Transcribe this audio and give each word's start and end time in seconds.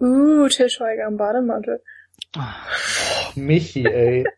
Uh, 0.00 0.48
Til 0.48 0.70
Schweiger 0.70 1.06
im 1.06 1.16
Bademantel. 1.16 1.78
Oh, 2.36 2.40
Michi, 3.36 3.84
ey. 3.86 4.24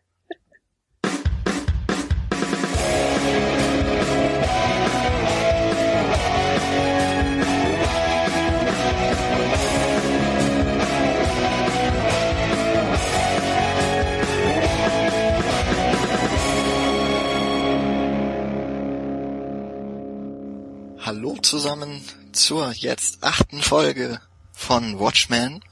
Hallo 21.05 21.35
zusammen 21.43 22.01
zur 22.33 22.71
jetzt 22.71 23.23
achten 23.23 23.61
Folge 23.61 24.19
von 24.65 24.99
Watchmen. 24.99 25.63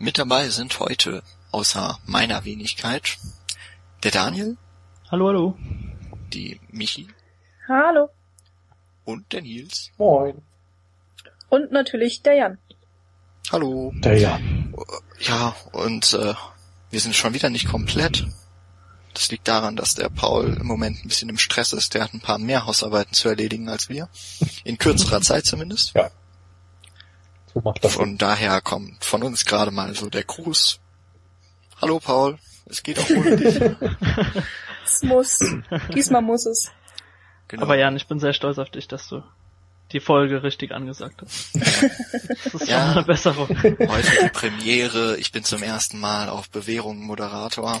Mit 0.00 0.18
dabei 0.18 0.48
sind 0.48 0.80
heute, 0.80 1.22
außer 1.52 2.00
meiner 2.04 2.44
Wenigkeit, 2.44 3.16
der 4.02 4.10
Daniel. 4.10 4.56
Hallo, 5.08 5.28
hallo. 5.28 5.56
Die 6.32 6.60
Michi. 6.72 7.06
Hallo. 7.68 8.08
Und 9.04 9.32
der 9.32 9.42
Nils. 9.42 9.92
Moin. 9.98 10.42
Und 11.48 11.70
natürlich 11.70 12.22
der 12.22 12.34
Jan. 12.34 12.58
Hallo. 13.52 13.92
Der 13.98 14.18
Jan. 14.18 14.74
Ja, 15.20 15.54
und 15.70 16.12
äh, 16.14 16.34
wir 16.90 17.00
sind 17.00 17.14
schon 17.14 17.34
wieder 17.34 17.50
nicht 17.50 17.68
komplett. 17.68 18.26
Das 19.14 19.30
liegt 19.30 19.46
daran, 19.46 19.76
dass 19.76 19.94
der 19.94 20.08
Paul 20.08 20.56
im 20.60 20.66
Moment 20.66 21.04
ein 21.04 21.08
bisschen 21.08 21.28
im 21.28 21.38
Stress 21.38 21.72
ist. 21.72 21.94
Der 21.94 22.02
hat 22.02 22.14
ein 22.14 22.20
paar 22.20 22.38
mehr 22.38 22.66
Hausarbeiten 22.66 23.14
zu 23.14 23.28
erledigen 23.28 23.68
als 23.68 23.88
wir. 23.88 24.08
In 24.64 24.78
kürzerer 24.78 25.20
Zeit 25.20 25.46
zumindest. 25.46 25.94
Ja. 25.94 26.10
So 27.54 27.60
macht 27.60 27.84
das. 27.84 27.94
Von 27.94 28.18
daher 28.18 28.60
kommt 28.60 29.04
von 29.04 29.22
uns 29.22 29.44
gerade 29.44 29.70
mal 29.70 29.94
so 29.94 30.08
der 30.08 30.24
Gruß. 30.24 30.80
Hallo 31.80 31.98
Paul, 32.00 32.38
es 32.66 32.82
geht 32.82 32.98
auch 32.98 33.10
ohne 33.10 33.36
dich. 33.36 33.60
Es 34.84 35.02
muss. 35.04 35.38
Diesmal 35.94 36.22
muss 36.22 36.44
es. 36.44 36.70
Genau. 37.46 37.62
Aber 37.62 37.76
Jan, 37.78 37.94
ich 37.96 38.08
bin 38.08 38.18
sehr 38.18 38.32
stolz 38.32 38.58
auf 38.58 38.68
dich, 38.68 38.88
dass 38.88 39.06
du 39.08 39.22
die 39.92 40.00
Folge 40.00 40.42
richtig 40.42 40.72
angesagt 40.72 41.22
hast. 41.22 41.54
Das 41.54 42.54
ist 42.54 42.68
Ja. 42.68 42.90
eine 42.92 43.04
Besserung. 43.04 43.48
Heute 43.48 44.10
die 44.24 44.28
Premiere. 44.32 45.16
Ich 45.18 45.30
bin 45.30 45.44
zum 45.44 45.62
ersten 45.62 46.00
Mal 46.00 46.28
auf 46.28 46.50
Bewährung 46.50 46.98
Moderator. 47.06 47.80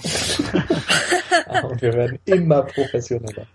Und 1.64 1.82
wir 1.82 1.92
werden 1.92 2.18
immer 2.24 2.62
professioneller. 2.62 3.46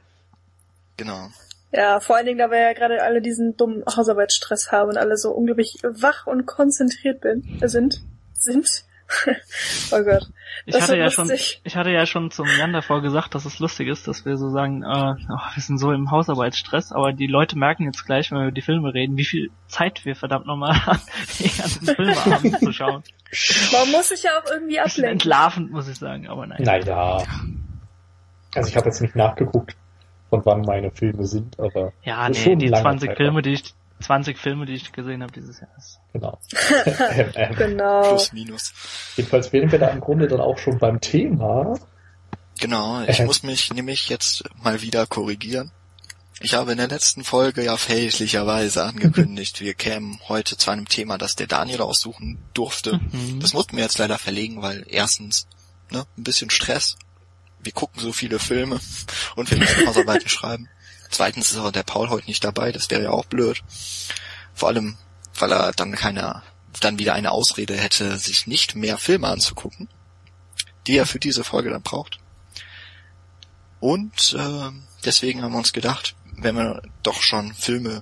Genau. 0.98 1.30
Ja, 1.72 2.00
vor 2.00 2.16
allen 2.16 2.26
Dingen, 2.26 2.38
da 2.38 2.50
wir 2.50 2.60
ja 2.60 2.74
gerade 2.74 3.04
alle 3.04 3.22
diesen 3.22 3.58
dummen 3.58 3.84
Hausarbeitsstress 3.86 4.72
haben 4.72 4.90
und 4.90 4.98
alle 4.98 5.18
so 5.18 5.32
unglaublich 5.32 5.78
wach 5.84 6.26
und 6.26 6.46
konzentriert 6.46 7.22
bin, 7.22 7.44
sind. 7.64 8.02
Sind. 8.34 8.86
oh 9.92 10.04
Gott. 10.04 10.28
Ich 10.66 10.74
Das 10.74 10.84
hatte 10.84 10.94
wird 10.94 11.04
ja 11.04 11.10
schon, 11.10 11.32
ich 11.32 11.76
hatte 11.78 11.90
ja 11.92 12.06
schon 12.06 12.30
zum 12.30 12.46
Jan 12.60 12.74
davor 12.74 13.02
gesagt, 13.02 13.36
dass 13.36 13.46
es 13.46 13.60
lustig 13.60 13.88
ist, 13.88 14.08
dass 14.08 14.26
wir 14.26 14.36
so 14.38 14.50
sagen, 14.50 14.84
äh, 14.84 15.14
oh, 15.30 15.56
wir 15.56 15.64
sind 15.64 15.78
so 15.78 15.92
im 15.94 16.12
Hausarbeitsstress, 16.12 16.92
aber 16.92 17.14
die 17.14 17.28
Leute 17.28 17.58
merken 17.58 17.84
jetzt 17.84 18.06
gleich, 18.06 18.32
wenn 18.32 18.40
wir 18.40 18.44
über 18.46 18.52
die 18.52 18.62
Filme 18.62 18.94
reden, 18.94 19.16
wie 19.18 19.24
viel 19.26 19.50
Zeit 19.68 20.04
wir 20.06 20.16
verdammt 20.16 20.46
nochmal 20.46 20.74
haben, 20.86 21.02
die 21.40 21.50
ganzen 21.58 21.86
Filme 21.88 22.18
abends 22.18 22.60
zu 22.60 22.74
schauen. 22.74 23.04
Man 23.72 23.92
muss 23.92 24.10
sich 24.10 24.24
ja 24.24 24.32
auch 24.32 24.52
irgendwie 24.52 24.76
Bisschen 24.76 25.06
ablenken. 25.06 25.12
entlarvend, 25.12 25.72
muss 25.72 25.88
ich 25.88 25.98
sagen, 25.98 26.28
aber 26.28 26.46
nein. 26.48 26.64
Naja. 26.64 27.24
Also 28.56 28.70
ich 28.70 28.76
habe 28.76 28.88
jetzt 28.88 29.02
nicht 29.02 29.16
nachgeguckt, 29.16 29.76
von 30.30 30.46
wann 30.46 30.62
meine 30.62 30.92
Filme 30.92 31.26
sind, 31.26 31.60
aber 31.60 31.94
Ja, 32.04 32.28
nee, 32.30 32.56
die 32.56 32.66
ein 32.66 32.72
langer 32.72 32.82
20 32.84 33.10
Zeitraum. 33.10 33.16
Filme, 33.26 33.42
die 33.42 33.54
ich, 33.54 33.74
20 34.02 34.38
Filme, 34.38 34.66
die 34.66 34.74
ich 34.74 34.92
gesehen 34.92 35.24
habe 35.24 35.32
dieses 35.32 35.60
Jahr. 35.60 35.70
ist- 35.78 36.00
genau. 36.14 36.38
ähm, 37.16 37.30
ähm, 37.36 37.56
Genau. 37.58 38.02
Plus, 38.10 38.34
minus. 38.34 38.74
jedenfalls 39.16 39.52
wären 39.54 39.72
wir 39.72 39.80
da 39.80 39.88
im 39.88 40.00
Grunde 40.02 40.28
dann 40.28 40.40
auch 40.42 40.58
schon 40.58 40.78
beim 40.78 41.00
Thema. 41.02 41.78
Genau. 42.60 43.02
Ich 43.08 43.20
Äh. 43.20 43.26
muss 43.26 43.44
mich 43.44 43.74
nämlich 43.74 44.10
jetzt 44.10 44.44
mal 44.62 44.82
wieder 44.82 45.06
korrigieren. 45.08 45.72
Ich 46.40 46.54
habe 46.54 46.72
in 46.74 46.78
der 46.78 46.88
letzten 46.88 47.24
Folge 47.24 47.64
ja 47.64 47.78
fälschlicherweise 47.78 48.84
angekündigt, 48.84 49.60
wir 49.62 49.74
kämen 49.74 50.20
heute 50.28 50.56
zu 50.58 50.70
einem 50.70 50.88
Thema, 50.88 51.18
das 51.18 51.36
der 51.36 51.48
Daniel 51.48 51.82
aussuchen 51.82 52.38
durfte. 52.54 53.00
Mhm. 53.12 53.40
Das 53.40 53.54
mussten 53.54 53.76
wir 53.78 53.84
jetzt 53.84 53.98
leider 53.98 54.20
verlegen, 54.20 54.62
weil 54.62 54.86
erstens, 54.88 55.48
ne, 55.92 56.06
ein 56.18 56.24
bisschen 56.24 56.50
Stress. 56.52 56.98
Wir 57.68 57.74
gucken 57.74 58.02
so 58.02 58.14
viele 58.14 58.40
Filme 58.40 58.80
und 59.36 59.52
wir 59.52 59.58
müssen 59.58 59.86
Hausarbeiten 59.86 60.30
schreiben. 60.30 60.70
Zweitens 61.12 61.52
ist 61.52 61.58
auch 61.58 61.70
der 61.70 61.84
Paul 61.84 62.08
heute 62.08 62.28
nicht 62.28 62.42
dabei, 62.42 62.72
das 62.72 62.90
wäre 62.90 63.04
ja 63.04 63.10
auch 63.10 63.26
blöd. 63.26 63.62
Vor 64.54 64.70
allem, 64.70 64.96
weil 65.38 65.52
er 65.52 65.74
dann 65.74 65.92
keine, 65.92 66.44
dann 66.80 66.98
wieder 66.98 67.14
eine 67.14 67.32
Ausrede 67.32 67.76
hätte, 67.76 68.18
sich 68.20 68.48
nicht 68.48 68.76
mehr 68.76 68.98
Filme 68.98 69.28
anzugucken, 69.28 69.90
die 70.88 70.96
er 70.96 71.06
für 71.06 71.20
diese 71.20 71.44
Folge 71.44 71.70
dann 71.70 71.82
braucht. 71.82 72.20
Und 73.82 74.34
ähm, 74.40 74.84
deswegen 75.04 75.44
haben 75.44 75.52
wir 75.52 75.58
uns 75.58 75.74
gedacht, 75.74 76.16
wenn 76.38 76.56
wir 76.56 76.82
doch 77.04 77.22
schon 77.22 77.54
Filme 77.54 78.02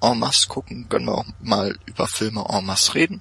en 0.00 0.20
masse 0.20 0.48
gucken, 0.48 0.88
können 0.88 1.04
wir 1.04 1.18
auch 1.18 1.26
mal 1.38 1.78
über 1.84 2.08
Filme 2.08 2.46
en 2.48 2.64
masse 2.64 2.94
reden. 2.94 3.20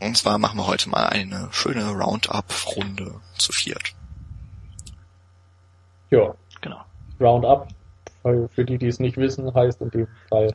Und 0.00 0.16
zwar 0.16 0.38
machen 0.38 0.56
wir 0.56 0.66
heute 0.66 0.88
mal 0.88 1.08
eine 1.08 1.50
schöne 1.52 1.90
Roundup-Runde 1.90 3.20
zu 3.36 3.52
viert. 3.52 3.94
Ja, 6.14 6.34
Genau. 6.60 6.80
Roundup, 7.20 7.68
für 8.22 8.64
die, 8.64 8.78
die 8.78 8.86
es 8.86 8.98
nicht 9.00 9.16
wissen, 9.16 9.52
heißt 9.52 9.80
in 9.82 9.90
dem 9.90 10.08
Fall, 10.28 10.54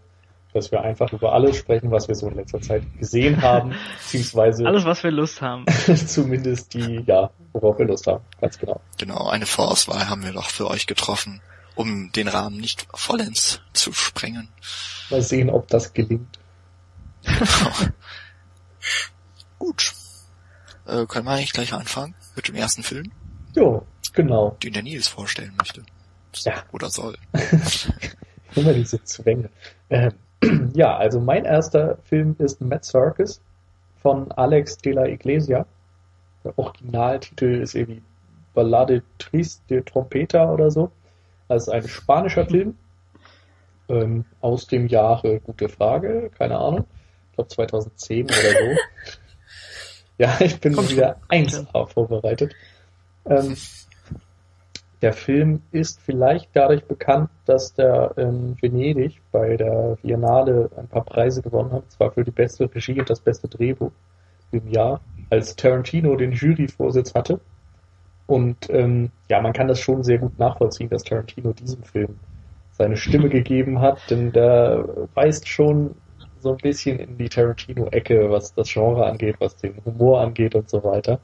dass 0.53 0.71
wir 0.71 0.81
einfach 0.81 1.11
über 1.13 1.33
alles 1.33 1.57
sprechen, 1.57 1.91
was 1.91 2.07
wir 2.07 2.15
so 2.15 2.27
in 2.27 2.35
letzter 2.35 2.59
Zeit 2.61 2.83
gesehen 2.97 3.41
haben, 3.41 3.75
beziehungsweise 3.99 4.65
Alles, 4.65 4.85
was 4.85 5.03
wir 5.03 5.11
Lust 5.11 5.41
haben. 5.41 5.65
zumindest 6.07 6.73
die, 6.73 7.03
ja, 7.05 7.29
worauf 7.53 7.77
wir 7.77 7.85
Lust 7.85 8.07
haben, 8.07 8.23
ganz 8.41 8.57
genau. 8.57 8.81
Genau, 8.97 9.27
eine 9.27 9.45
Vorauswahl 9.45 10.09
haben 10.09 10.23
wir 10.23 10.31
doch 10.33 10.49
für 10.49 10.67
euch 10.67 10.87
getroffen, 10.87 11.41
um 11.75 12.11
den 12.13 12.27
Rahmen 12.27 12.57
nicht 12.57 12.87
vollends 12.93 13.61
zu 13.73 13.93
sprengen. 13.93 14.49
Mal 15.11 15.21
sehen, 15.21 15.49
ob 15.49 15.67
das 15.67 15.93
gelingt. 15.93 16.39
Gut. 19.59 19.93
Äh, 20.87 21.05
können 21.05 21.25
wir 21.25 21.31
eigentlich 21.31 21.53
gleich 21.53 21.73
anfangen 21.73 22.15
mit 22.35 22.47
dem 22.47 22.55
ersten 22.55 22.81
Film, 22.81 23.11
Jo, 23.55 23.85
genau. 24.13 24.57
den 24.63 24.73
der 24.73 24.83
Nils 24.83 25.07
vorstellen 25.07 25.53
möchte. 25.57 25.83
Ja. 26.37 26.63
Oder 26.71 26.89
soll. 26.89 27.15
Immer 28.55 28.73
diese 28.73 29.03
Zwänge. 29.03 29.49
Ähm, 29.89 30.13
ja, 30.73 30.95
also 30.97 31.19
mein 31.19 31.45
erster 31.45 31.97
Film 32.03 32.35
ist 32.39 32.61
Mad 32.61 32.83
Circus 32.83 33.41
von 34.01 34.31
Alex 34.31 34.77
de 34.77 34.93
la 34.93 35.05
Iglesia. 35.05 35.65
Der 36.43 36.57
Originaltitel 36.57 37.61
ist 37.61 37.75
irgendwie 37.75 38.01
Ballade 38.53 39.03
Triste 39.17 39.61
de 39.69 39.81
Trompeta 39.81 40.51
oder 40.51 40.71
so. 40.71 40.91
Das 41.47 41.63
ist 41.63 41.69
ein 41.69 41.87
spanischer 41.87 42.45
Film 42.45 42.75
ähm, 43.89 44.25
aus 44.39 44.67
dem 44.67 44.87
Jahre, 44.87 45.39
gute 45.39 45.67
Frage, 45.67 46.31
keine 46.37 46.57
Ahnung. 46.57 46.85
Ich 47.31 47.35
glaube 47.35 47.49
2010 47.49 48.25
oder 48.25 48.33
so. 48.33 48.77
ja, 50.17 50.37
ich 50.39 50.59
bin 50.59 50.73
Kommt 50.73 50.91
wieder. 50.91 51.19
1A 51.29 51.87
vorbereitet. 51.87 52.53
Ähm, 53.29 53.55
der 55.01 55.13
Film 55.13 55.61
ist 55.71 56.01
vielleicht 56.01 56.49
dadurch 56.53 56.83
bekannt, 56.83 57.29
dass 57.45 57.73
der 57.73 58.17
in 58.17 58.61
Venedig 58.61 59.21
bei 59.31 59.55
der 59.55 59.97
Biennale 60.01 60.69
ein 60.75 60.87
paar 60.87 61.05
Preise 61.05 61.41
gewonnen 61.41 61.71
hat, 61.71 61.89
zwar 61.91 62.11
für 62.11 62.25
die 62.25 62.31
beste 62.31 62.73
Regie 62.73 62.99
und 62.99 63.09
das 63.09 63.21
beste 63.21 63.47
Drehbuch 63.47 63.91
im 64.51 64.67
Jahr, 64.67 64.99
als 65.29 65.55
Tarantino 65.55 66.15
den 66.17 66.33
Juryvorsitz 66.33 67.13
hatte. 67.13 67.39
Und 68.27 68.69
ähm, 68.69 69.11
ja, 69.29 69.41
man 69.41 69.53
kann 69.53 69.67
das 69.67 69.79
schon 69.79 70.03
sehr 70.03 70.17
gut 70.17 70.37
nachvollziehen, 70.37 70.89
dass 70.89 71.03
Tarantino 71.03 71.53
diesem 71.53 71.83
Film 71.83 72.19
seine 72.71 72.97
Stimme 72.97 73.29
gegeben 73.29 73.79
hat, 73.79 73.99
denn 74.09 74.31
der 74.31 75.07
weist 75.13 75.47
schon 75.47 75.95
so 76.41 76.51
ein 76.51 76.57
bisschen 76.57 76.99
in 76.99 77.17
die 77.17 77.29
Tarantino-Ecke, 77.29 78.29
was 78.29 78.53
das 78.53 78.69
Genre 78.71 79.05
angeht, 79.05 79.35
was 79.39 79.55
den 79.55 79.75
Humor 79.85 80.21
angeht 80.21 80.55
und 80.55 80.69
so 80.69 80.83
weiter. 80.83 81.19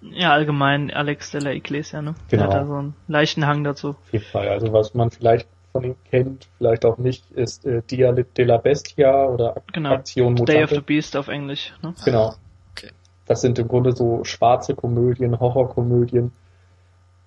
Ja, 0.00 0.32
allgemein 0.32 0.90
Alex 0.92 1.32
de 1.32 1.40
la 1.40 1.50
Iglesia, 1.52 2.00
ne? 2.02 2.14
Genau. 2.28 2.42
Der 2.44 2.54
hat 2.54 2.62
da 2.62 2.66
so 2.66 2.74
einen 2.74 2.94
leichten 3.08 3.46
Hang 3.46 3.64
dazu. 3.64 3.90
Auf 3.90 4.12
jeden 4.12 4.24
Fall. 4.24 4.48
Also 4.48 4.72
was 4.72 4.94
man 4.94 5.10
vielleicht 5.10 5.48
von 5.72 5.84
ihm 5.84 5.96
kennt, 6.10 6.48
vielleicht 6.58 6.84
auch 6.84 6.98
nicht, 6.98 7.30
ist 7.32 7.66
äh, 7.66 7.82
Dia 7.82 8.12
de 8.12 8.44
la 8.44 8.58
Bestia 8.58 9.26
oder 9.26 9.56
Ak 9.56 9.72
Genau. 9.72 9.90
Aktion 9.92 10.36
Day 10.36 10.62
of 10.62 10.70
the 10.70 10.76
Mutante. 10.76 10.82
Beast 10.82 11.16
auf 11.16 11.28
Englisch, 11.28 11.74
ne? 11.82 11.94
Genau. 12.04 12.34
Okay. 12.76 12.90
Das 13.26 13.40
sind 13.40 13.58
im 13.58 13.66
Grunde 13.68 13.92
so 13.92 14.22
schwarze 14.24 14.74
Komödien, 14.74 15.38
Horrorkomödien, 15.40 16.32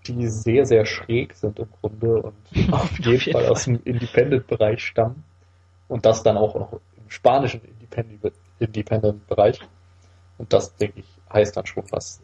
die 0.08 0.28
sehr, 0.28 0.66
sehr 0.66 0.86
schräg 0.86 1.34
sind 1.36 1.60
im 1.60 1.68
Grunde 1.82 2.22
und 2.24 2.34
auf 2.74 2.98
jeden, 3.00 3.12
jeden 3.12 3.34
Fall 3.34 3.44
Fall. 3.44 3.52
aus 3.52 3.66
dem 3.66 3.80
Independent-Bereich 3.84 4.84
stammen. 4.84 5.24
Und 5.88 6.06
das 6.06 6.24
dann 6.24 6.38
auch 6.38 6.56
noch 6.56 6.74
im 6.74 7.10
spanischen 7.10 7.62
Independent- 7.64 8.34
Independent-Bereich. 8.60 9.60
Und 10.38 10.54
das, 10.54 10.76
denke 10.78 11.02
ich, 11.02 11.06
heißt 11.32 11.56
dann 11.58 11.66
schon 11.66 11.84
was. 11.92 12.22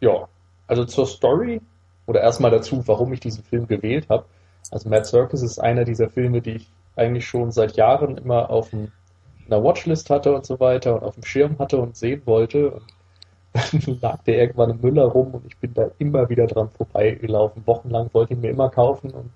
Ja, 0.00 0.28
also 0.66 0.84
zur 0.84 1.06
Story 1.06 1.60
oder 2.06 2.20
erstmal 2.20 2.50
dazu, 2.50 2.86
warum 2.86 3.12
ich 3.12 3.20
diesen 3.20 3.44
Film 3.44 3.66
gewählt 3.66 4.08
habe. 4.08 4.26
Also 4.70 4.88
Mad 4.88 5.04
Circus 5.04 5.42
ist 5.42 5.58
einer 5.58 5.84
dieser 5.84 6.08
Filme, 6.08 6.40
die 6.40 6.56
ich 6.56 6.70
eigentlich 6.96 7.26
schon 7.26 7.50
seit 7.52 7.76
Jahren 7.76 8.16
immer 8.16 8.50
auf 8.50 8.70
dem 8.70 8.92
einer 9.46 9.62
Watchlist 9.62 10.10
hatte 10.10 10.34
und 10.34 10.44
so 10.44 10.58
weiter 10.60 10.96
und 10.96 11.04
auf 11.04 11.14
dem 11.14 11.24
Schirm 11.24 11.58
hatte 11.58 11.78
und 11.78 11.96
sehen 11.96 12.22
wollte. 12.24 12.70
Und 12.70 12.84
dann 13.52 13.98
lag 14.02 14.22
der 14.24 14.38
irgendwann 14.38 14.70
im 14.70 14.80
Müller 14.80 15.04
rum 15.04 15.34
und 15.34 15.46
ich 15.46 15.56
bin 15.58 15.72
da 15.74 15.90
immer 15.98 16.28
wieder 16.28 16.46
dran 16.46 16.70
vorbeigelaufen. 16.70 17.66
Wochenlang 17.66 18.10
wollte 18.12 18.34
ich 18.34 18.40
mir 18.40 18.50
immer 18.50 18.70
kaufen 18.70 19.10
und 19.10 19.30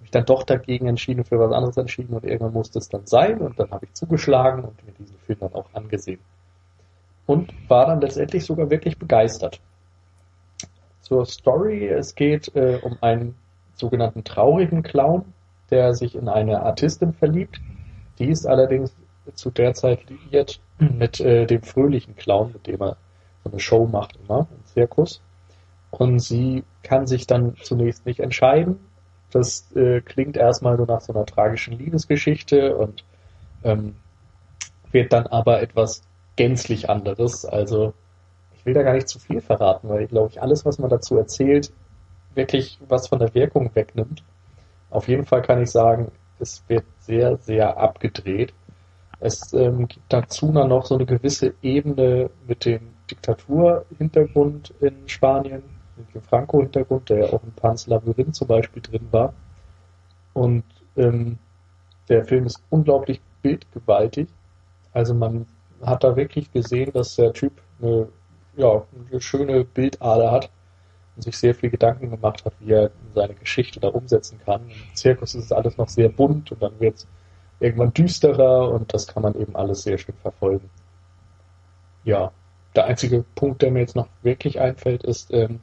mich 0.00 0.10
dann 0.10 0.24
doch 0.24 0.42
dagegen 0.42 0.86
entschieden, 0.86 1.24
für 1.24 1.38
was 1.38 1.52
anderes 1.52 1.76
entschieden 1.76 2.14
und 2.14 2.24
irgendwann 2.24 2.52
musste 2.52 2.78
es 2.78 2.88
dann 2.88 3.06
sein 3.06 3.40
und 3.40 3.58
dann 3.58 3.70
habe 3.70 3.86
ich 3.86 3.94
zugeschlagen 3.94 4.64
und 4.64 4.86
mir 4.86 4.92
diesen 4.92 5.18
Film 5.18 5.38
dann 5.40 5.54
auch 5.54 5.66
angesehen. 5.72 6.20
Und 7.26 7.52
war 7.68 7.86
dann 7.86 8.00
letztendlich 8.00 8.44
sogar 8.44 8.70
wirklich 8.70 8.98
begeistert. 8.98 9.60
Zur 11.06 11.24
Story, 11.24 11.86
es 11.86 12.16
geht 12.16 12.52
äh, 12.56 12.80
um 12.82 12.98
einen 13.00 13.36
sogenannten 13.74 14.24
traurigen 14.24 14.82
Clown, 14.82 15.24
der 15.70 15.94
sich 15.94 16.16
in 16.16 16.28
eine 16.28 16.62
Artistin 16.62 17.12
verliebt. 17.12 17.60
Die 18.18 18.26
ist 18.26 18.44
allerdings 18.44 18.92
zu 19.34 19.52
der 19.52 19.74
Zeit 19.74 20.00
liiert 20.10 20.60
mit 20.80 21.20
äh, 21.20 21.46
dem 21.46 21.62
fröhlichen 21.62 22.16
Clown, 22.16 22.54
mit 22.54 22.66
dem 22.66 22.82
er 22.82 22.96
so 23.44 23.50
eine 23.50 23.60
Show 23.60 23.86
macht 23.86 24.18
immer 24.24 24.48
im 24.50 24.64
Zirkus. 24.64 25.22
Und 25.92 26.18
sie 26.18 26.64
kann 26.82 27.06
sich 27.06 27.28
dann 27.28 27.54
zunächst 27.62 28.04
nicht 28.04 28.18
entscheiden. 28.18 28.80
Das 29.30 29.70
äh, 29.76 30.00
klingt 30.00 30.36
erstmal 30.36 30.76
so 30.76 30.86
nach 30.86 31.02
so 31.02 31.12
einer 31.12 31.24
tragischen 31.24 31.78
Liebesgeschichte 31.78 32.76
und 32.76 33.04
ähm, 33.62 33.94
wird 34.90 35.12
dann 35.12 35.28
aber 35.28 35.62
etwas 35.62 36.02
gänzlich 36.34 36.90
anderes. 36.90 37.44
Also 37.44 37.94
will 38.66 38.74
da 38.74 38.82
gar 38.82 38.94
nicht 38.94 39.08
zu 39.08 39.18
viel 39.18 39.40
verraten, 39.40 39.88
weil, 39.88 40.06
glaube 40.06 40.30
ich, 40.30 40.42
alles, 40.42 40.64
was 40.64 40.78
man 40.78 40.90
dazu 40.90 41.16
erzählt, 41.16 41.72
wirklich 42.34 42.78
was 42.88 43.08
von 43.08 43.18
der 43.18 43.34
Wirkung 43.34 43.70
wegnimmt. 43.74 44.22
Auf 44.90 45.08
jeden 45.08 45.24
Fall 45.24 45.42
kann 45.42 45.62
ich 45.62 45.70
sagen, 45.70 46.10
es 46.38 46.62
wird 46.68 46.84
sehr, 47.00 47.36
sehr 47.38 47.76
abgedreht. 47.78 48.52
Es 49.20 49.52
ähm, 49.54 49.88
gibt 49.88 50.04
dazu 50.12 50.52
noch 50.52 50.84
so 50.84 50.96
eine 50.96 51.06
gewisse 51.06 51.54
Ebene 51.62 52.30
mit 52.46 52.64
dem 52.64 52.80
Diktaturhintergrund 53.10 54.74
in 54.80 55.08
Spanien, 55.08 55.62
mit 55.96 56.14
dem 56.14 56.22
Franco-Hintergrund, 56.22 57.08
der 57.08 57.18
ja 57.18 57.32
auch 57.32 57.42
in 57.42 57.52
Pans 57.52 57.86
Labyrinth 57.86 58.34
zum 58.34 58.48
Beispiel 58.48 58.82
drin 58.82 59.08
war. 59.10 59.32
Und 60.34 60.64
ähm, 60.96 61.38
der 62.08 62.24
Film 62.24 62.44
ist 62.44 62.62
unglaublich 62.68 63.20
bildgewaltig. 63.42 64.28
Also 64.92 65.14
man 65.14 65.46
hat 65.82 66.04
da 66.04 66.16
wirklich 66.16 66.52
gesehen, 66.52 66.92
dass 66.92 67.16
der 67.16 67.32
Typ 67.32 67.52
eine, 67.80 68.08
ja, 68.56 68.84
eine 69.10 69.20
schöne 69.20 69.64
Bildader 69.64 70.30
hat 70.30 70.50
und 71.16 71.22
sich 71.22 71.36
sehr 71.36 71.54
viel 71.54 71.70
Gedanken 71.70 72.10
gemacht 72.10 72.44
hat, 72.44 72.54
wie 72.60 72.72
er 72.72 72.90
seine 73.14 73.34
Geschichte 73.34 73.80
da 73.80 73.88
umsetzen 73.88 74.40
kann. 74.44 74.62
Im 74.68 74.94
Zirkus 74.94 75.34
ist 75.34 75.52
alles 75.52 75.76
noch 75.76 75.88
sehr 75.88 76.08
bunt 76.08 76.52
und 76.52 76.62
dann 76.62 76.78
wird 76.80 76.96
es 76.96 77.06
irgendwann 77.60 77.92
düsterer 77.92 78.70
und 78.70 78.92
das 78.92 79.06
kann 79.06 79.22
man 79.22 79.34
eben 79.34 79.56
alles 79.56 79.82
sehr 79.82 79.98
schön 79.98 80.16
verfolgen. 80.22 80.68
Ja, 82.04 82.32
der 82.74 82.86
einzige 82.86 83.24
Punkt, 83.34 83.62
der 83.62 83.70
mir 83.70 83.80
jetzt 83.80 83.96
noch 83.96 84.08
wirklich 84.22 84.60
einfällt, 84.60 85.02
ist, 85.04 85.32
ähm, 85.32 85.60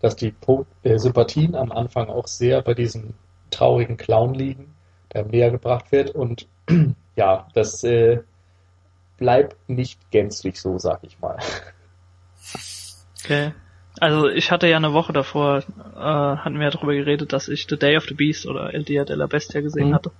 dass 0.00 0.16
die 0.16 0.34
äh, 0.82 0.98
Sympathien 0.98 1.54
am 1.54 1.72
Anfang 1.72 2.08
auch 2.08 2.26
sehr 2.26 2.62
bei 2.62 2.74
diesem 2.74 3.14
traurigen 3.50 3.96
Clown 3.96 4.34
liegen, 4.34 4.74
der 5.12 5.24
näher 5.24 5.50
gebracht 5.50 5.92
wird 5.92 6.10
und 6.10 6.48
ja, 7.16 7.48
das 7.54 7.84
äh, 7.84 8.22
bleibt 9.18 9.56
nicht 9.68 10.10
gänzlich 10.10 10.60
so, 10.60 10.78
sag 10.78 11.00
ich 11.02 11.18
mal. 11.20 11.38
Okay. 13.22 13.52
Also 13.98 14.28
ich 14.28 14.50
hatte 14.50 14.68
ja 14.68 14.76
eine 14.76 14.92
Woche 14.92 15.12
davor, 15.12 15.58
äh, 15.58 15.98
hatten 15.98 16.58
wir 16.58 16.64
ja 16.64 16.70
darüber 16.70 16.94
geredet, 16.94 17.32
dass 17.32 17.48
ich 17.48 17.66
The 17.68 17.78
Day 17.78 17.96
of 17.96 18.04
the 18.04 18.14
Beast 18.14 18.46
oder 18.46 18.74
El 18.74 18.84
Dia 18.84 19.04
de 19.04 19.16
la 19.16 19.26
Bestia 19.26 19.60
gesehen 19.60 19.88
mhm. 19.88 19.94
hatte. 19.94 20.10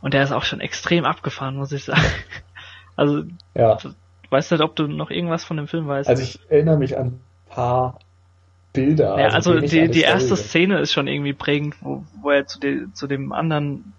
Und 0.00 0.14
der 0.14 0.22
ist 0.22 0.32
auch 0.32 0.44
schon 0.44 0.60
extrem 0.60 1.04
abgefahren, 1.04 1.56
muss 1.56 1.72
ich 1.72 1.84
sagen. 1.84 2.02
Also, 2.96 3.22
ja. 3.54 3.78
weißt 4.30 4.50
du, 4.50 4.64
ob 4.64 4.74
du 4.74 4.88
noch 4.88 5.12
irgendwas 5.12 5.44
von 5.44 5.56
dem 5.56 5.68
Film 5.68 5.86
weißt? 5.86 6.08
Also 6.08 6.20
ich 6.20 6.40
erinnere 6.48 6.78
mich 6.78 6.98
an 6.98 7.06
ein 7.06 7.20
paar 7.48 8.00
Bilder. 8.72 9.20
Ja, 9.20 9.28
also, 9.28 9.52
also 9.52 9.66
die, 9.66 9.88
die 9.88 10.00
erste 10.00 10.36
Szene 10.36 10.80
ist 10.80 10.92
schon 10.92 11.06
irgendwie 11.06 11.32
prägend, 11.32 11.76
wo, 11.80 12.04
wo 12.20 12.30
er 12.30 12.48
zu, 12.48 12.58
de, 12.58 12.92
zu 12.94 13.06
dem 13.06 13.30
anderen 13.32 13.92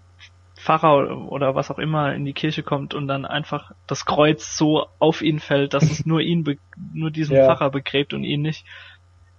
Pfarrer 0.60 1.30
oder 1.30 1.54
was 1.54 1.70
auch 1.70 1.78
immer 1.78 2.14
in 2.14 2.24
die 2.24 2.32
Kirche 2.32 2.62
kommt 2.62 2.94
und 2.94 3.08
dann 3.08 3.24
einfach 3.24 3.72
das 3.86 4.04
Kreuz 4.04 4.56
so 4.56 4.86
auf 4.98 5.22
ihn 5.22 5.40
fällt, 5.40 5.74
dass 5.74 5.84
es 5.84 6.04
nur 6.06 6.20
ihn, 6.20 6.58
nur 6.92 7.10
diesen 7.10 7.36
ja. 7.36 7.46
Pfarrer 7.46 7.70
begräbt 7.70 8.12
und 8.12 8.24
ihn 8.24 8.42
nicht. 8.42 8.64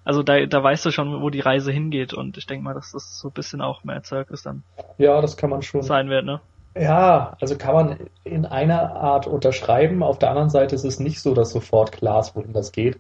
Also 0.03 0.23
da, 0.23 0.45
da 0.45 0.63
weißt 0.63 0.85
du 0.85 0.91
schon, 0.91 1.21
wo 1.21 1.29
die 1.29 1.41
Reise 1.41 1.71
hingeht 1.71 2.13
und 2.13 2.37
ich 2.37 2.47
denke 2.47 2.63
mal, 2.63 2.73
dass 2.73 2.91
das 2.91 3.19
so 3.19 3.27
ein 3.27 3.33
bisschen 3.33 3.61
auch 3.61 3.83
mehr 3.83 4.03
Circus 4.03 4.41
dann. 4.41 4.63
Ja, 4.97 5.21
das 5.21 5.37
kann 5.37 5.51
man 5.51 5.61
schon. 5.61 5.83
Sein 5.83 6.09
wird, 6.09 6.25
ne? 6.25 6.41
Ja, 6.75 7.35
also 7.39 7.57
kann 7.57 7.73
man 7.75 7.97
in 8.23 8.45
einer 8.45 8.95
Art 8.95 9.27
unterschreiben. 9.27 10.01
Auf 10.01 10.17
der 10.17 10.29
anderen 10.29 10.49
Seite 10.49 10.73
ist 10.73 10.85
es 10.85 10.99
nicht 10.99 11.21
so, 11.21 11.33
dass 11.35 11.51
sofort 11.51 11.91
klar 11.91 12.21
ist, 12.21 12.35
wohin 12.35 12.53
das 12.53 12.71
geht. 12.71 12.99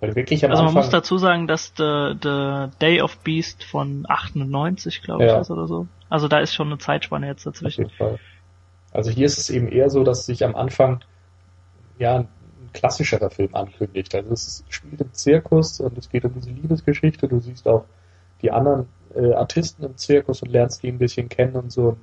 Weil 0.00 0.14
wirklich 0.14 0.44
am 0.44 0.50
also 0.50 0.62
man 0.62 0.68
Anfang 0.68 0.82
muss 0.82 0.90
dazu 0.90 1.18
sagen, 1.18 1.46
dass 1.46 1.72
the, 1.76 2.14
the 2.22 2.66
Day 2.80 3.00
of 3.00 3.16
Beast 3.18 3.64
von 3.64 4.04
98, 4.08 5.02
glaube 5.02 5.24
ich, 5.24 5.30
ja. 5.30 5.40
ist 5.40 5.50
oder 5.50 5.66
so. 5.66 5.86
Also 6.10 6.28
da 6.28 6.38
ist 6.38 6.54
schon 6.54 6.68
eine 6.68 6.78
Zeitspanne 6.78 7.26
jetzt 7.26 7.46
dazwischen. 7.46 7.86
Auf 7.86 7.92
jeden 7.92 8.10
Fall. 8.10 8.18
Also 8.92 9.10
hier 9.10 9.26
ist 9.26 9.38
es 9.38 9.50
eben 9.50 9.68
eher 9.68 9.90
so, 9.90 10.04
dass 10.04 10.26
sich 10.26 10.44
am 10.44 10.54
Anfang 10.54 11.00
ja 11.98 12.26
klassischerer 12.72 13.30
Film 13.30 13.54
ankündigt. 13.54 14.14
Also 14.14 14.32
es 14.32 14.64
spielt 14.68 15.00
im 15.00 15.12
Zirkus 15.12 15.80
und 15.80 15.96
es 15.96 16.10
geht 16.10 16.24
um 16.24 16.34
diese 16.34 16.50
Liebesgeschichte. 16.50 17.26
Du 17.26 17.40
siehst 17.40 17.66
auch 17.66 17.86
die 18.42 18.50
anderen 18.50 18.88
äh, 19.14 19.32
Artisten 19.32 19.84
im 19.84 19.96
Zirkus 19.96 20.42
und 20.42 20.50
lernst 20.50 20.82
die 20.82 20.88
ein 20.88 20.98
bisschen 20.98 21.28
kennen 21.28 21.56
und 21.56 21.72
so. 21.72 21.96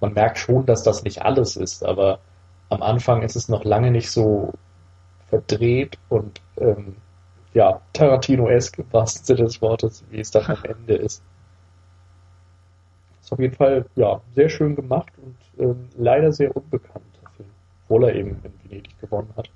Man 0.00 0.12
merkt 0.12 0.38
schon, 0.38 0.66
dass 0.66 0.82
das 0.82 1.02
nicht 1.02 1.22
alles 1.22 1.56
ist, 1.56 1.84
aber 1.84 2.20
am 2.68 2.82
Anfang 2.82 3.22
ist 3.22 3.36
es 3.36 3.48
noch 3.48 3.64
lange 3.64 3.90
nicht 3.90 4.10
so 4.10 4.52
verdreht 5.28 5.98
und 6.08 6.40
ähm, 6.58 6.96
ja, 7.54 7.80
Tarantino-esk 7.92 8.78
im 8.78 8.90
des 9.36 9.60
Wortes, 9.60 10.04
wie 10.10 10.20
es 10.20 10.30
dann 10.30 10.46
am 10.46 10.64
Ende 10.64 10.94
ist. 10.94 11.22
Ist 13.20 13.32
auf 13.32 13.38
jeden 13.38 13.54
Fall, 13.54 13.86
ja, 13.96 14.20
sehr 14.34 14.48
schön 14.48 14.76
gemacht 14.76 15.12
und 15.18 15.36
ähm, 15.58 15.88
leider 15.96 16.32
sehr 16.32 16.56
unbekannt, 16.56 17.04
obwohl 17.84 18.04
er 18.04 18.14
eben 18.14 18.40
in 18.42 18.70
Venedig 18.70 18.98
gewonnen 19.00 19.32
hat. 19.36 19.50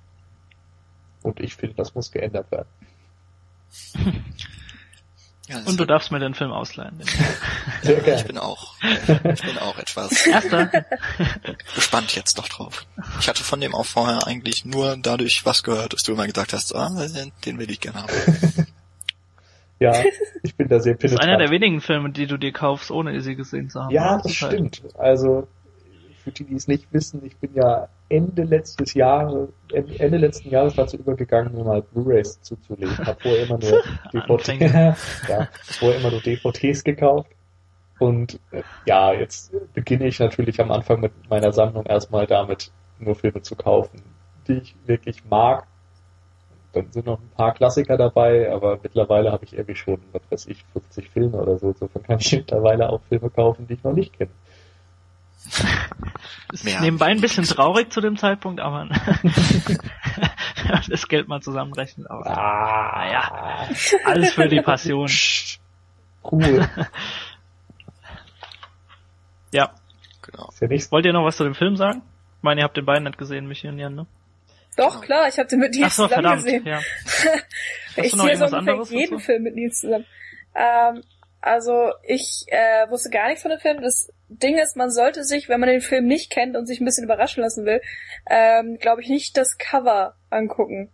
Und 1.23 1.41
ich 1.41 1.55
finde, 1.57 1.77
das 1.77 1.95
muss 1.95 2.11
geändert 2.11 2.51
werden. 2.51 2.69
Ja, 5.49 5.59
und 5.67 5.79
du 5.79 5.85
darfst 5.85 6.11
mir 6.11 6.21
den 6.21 6.35
Film 6.35 6.53
ausleihen. 6.53 7.03
Sehr 7.83 8.01
gerne. 8.01 8.21
Ich 8.21 8.27
bin 8.27 8.39
auch, 8.39 8.75
ich 8.83 9.43
bin 9.43 9.59
auch 9.59 9.77
etwas 9.79 10.27
Erster. 10.27 10.71
gespannt 11.75 12.17
jetzt 12.17 12.39
noch 12.39 12.49
drauf. 12.49 12.87
Ich 13.21 13.29
hatte 13.29 13.45
von 13.45 13.61
dem 13.61 13.75
auch 13.75 13.85
vorher 13.85 14.27
eigentlich 14.27 14.65
nur 14.65 14.97
dadurch 14.97 15.45
was 15.45 15.63
gehört, 15.63 15.93
dass 15.93 16.03
du 16.03 16.13
immer 16.13 16.27
gesagt 16.27 16.55
hast, 16.55 16.75
ah, 16.75 16.91
den 17.45 17.59
will 17.59 17.71
ich 17.71 17.81
gerne 17.81 18.03
haben. 18.03 18.13
Ja, 19.81 19.93
ich 20.45 20.55
bin 20.55 20.69
da 20.69 20.79
sehr 20.79 20.95
penetrant. 20.95 21.03
Das 21.03 21.27
ist 21.27 21.29
einer 21.29 21.37
der 21.37 21.51
wenigen 21.51 21.81
Filme, 21.81 22.09
die 22.11 22.27
du 22.27 22.39
dir 22.39 22.53
kaufst, 22.53 22.93
ohne 22.93 23.21
sie 23.21 23.35
gesehen 23.35 23.69
zu 23.69 23.83
haben. 23.83 23.91
Ja, 23.91 24.19
das 24.23 24.33
stimmt. 24.33 24.83
Also 24.97 25.49
für 26.25 26.33
die, 26.33 26.45
die 26.45 26.55
es 26.55 26.67
nicht 26.67 26.91
wissen, 26.93 27.23
ich 27.25 27.37
bin 27.37 27.55
ja 27.55 27.89
Ende 28.09 28.45
letztes 28.45 28.95
Jahres, 28.95 29.51
Ende 29.73 30.17
letzten 30.17 30.49
Jahres 30.49 30.75
dazu 30.75 30.97
übergegangen, 30.97 31.55
mir 31.55 31.65
mal 31.65 31.83
Blu-rays 31.83 32.41
zuzulegen. 32.41 32.97
Hab 33.07 33.21
vorher 33.21 33.45
immer 33.45 33.59
nur 33.59 33.83
DVD, 34.13 34.95
ja, 35.29 35.49
vorher 35.61 36.01
immer 36.01 36.11
nur 36.11 36.23
DVDs 36.23 36.83
gekauft. 36.83 37.31
Und 37.99 38.41
äh, 38.53 38.63
ja, 38.87 39.13
jetzt 39.13 39.53
beginne 39.75 40.07
ich 40.07 40.19
natürlich 40.19 40.61
am 40.61 40.71
Anfang 40.71 41.01
mit 41.01 41.13
meiner 41.29 41.53
Sammlung 41.53 41.85
erstmal 41.85 42.27
damit, 42.27 42.73
nur 42.99 43.15
Filme 43.15 43.43
zu 43.43 43.55
kaufen, 43.55 44.03
die 44.49 44.55
ich 44.55 44.75
wirklich 44.87 45.25
mag. 45.27 45.67
Dann 46.73 46.91
sind 46.91 47.07
noch 47.07 47.21
ein 47.21 47.31
paar 47.37 47.53
Klassiker 47.53 47.99
dabei, 47.99 48.51
aber 48.51 48.79
mittlerweile 48.83 49.31
habe 49.31 49.45
ich 49.45 49.53
irgendwie 49.53 49.77
schon, 49.77 50.01
was 50.13 50.23
weiß 50.31 50.47
ich, 50.47 50.65
50 50.73 51.11
Filme 51.11 51.37
oder 51.37 51.59
so. 51.59 51.69
Insofern 51.69 52.03
kann 52.03 52.19
ich 52.19 52.33
mittlerweile 52.33 52.89
auch 52.89 53.03
Filme 53.03 53.29
kaufen, 53.31 53.67
die 53.69 53.75
ich 53.75 53.85
noch 53.85 53.93
nicht 53.93 54.15
kenne. 54.15 54.33
Ist 56.53 56.65
Mehr 56.65 56.81
nebenbei 56.81 57.07
ein 57.07 57.21
bisschen 57.21 57.45
traurig 57.45 57.93
zu 57.93 58.01
dem 58.01 58.17
Zeitpunkt, 58.17 58.61
aber 58.61 58.89
das 60.89 61.09
Geld 61.09 61.29
mal 61.29 61.41
zusammenrechnen. 61.41 62.07
Aber 62.07 62.27
ah, 62.27 63.11
ja, 63.11 63.69
alles 64.05 64.33
für 64.33 64.49
die 64.49 64.61
Passion. 64.61 65.11
Cool. 66.27 66.67
ja. 69.53 69.75
Genau. 70.23 70.49
Wollt 70.59 71.05
ihr 71.05 71.13
noch 71.13 71.27
was 71.27 71.37
zu 71.37 71.45
dem 71.45 71.55
Film 71.55 71.77
sagen? 71.77 72.01
Ich 72.39 72.43
meine, 72.43 72.63
ihr 72.63 72.65
habt 72.65 72.79
den 72.79 72.87
beiden 72.87 73.05
nicht 73.05 73.19
gesehen, 73.19 73.47
Michi 73.47 73.69
und 73.69 73.79
Jan, 73.79 73.95
ne? 73.95 74.07
Doch, 74.79 75.03
klar, 75.03 75.29
ich 75.29 75.39
habe 75.39 75.49
den 75.49 75.61
mit 75.61 75.75
Nils 75.75 75.85
Ach 75.85 75.93
so, 75.93 76.03
zusammen 76.05 76.23
verdammt, 76.23 76.45
gesehen. 76.45 76.67
Ja. 76.67 76.81
ich 77.97 78.13
sehe 78.13 78.37
so 78.39 78.57
ungefähr 78.57 78.99
jeden 78.99 79.21
Film 79.21 79.43
mit 79.43 79.55
Nils 79.55 79.81
zusammen. 79.81 80.07
Ähm, 80.55 81.03
also 81.41 81.93
ich 82.03 82.47
äh, 82.49 82.89
wusste 82.89 83.11
gar 83.11 83.27
nichts 83.27 83.43
von 83.43 83.51
dem 83.51 83.61
Film. 83.61 83.83
Das 83.83 84.11
Ding 84.39 84.59
ist, 84.59 84.77
man 84.77 84.91
sollte 84.91 85.25
sich, 85.25 85.49
wenn 85.49 85.61
man 85.61 85.69
den 85.69 85.81
Film 85.81 86.07
nicht 86.07 86.31
kennt 86.31 86.57
und 86.57 86.67
sich 86.67 86.81
ein 86.81 86.85
bisschen 86.85 87.05
überraschen 87.05 87.43
lassen 87.43 87.65
will, 87.65 87.81
ähm, 88.29 88.79
glaube 88.79 89.03
ich, 89.03 89.09
nicht 89.09 89.37
das 89.37 89.59
Cover 89.59 90.15
angucken. 90.31 90.91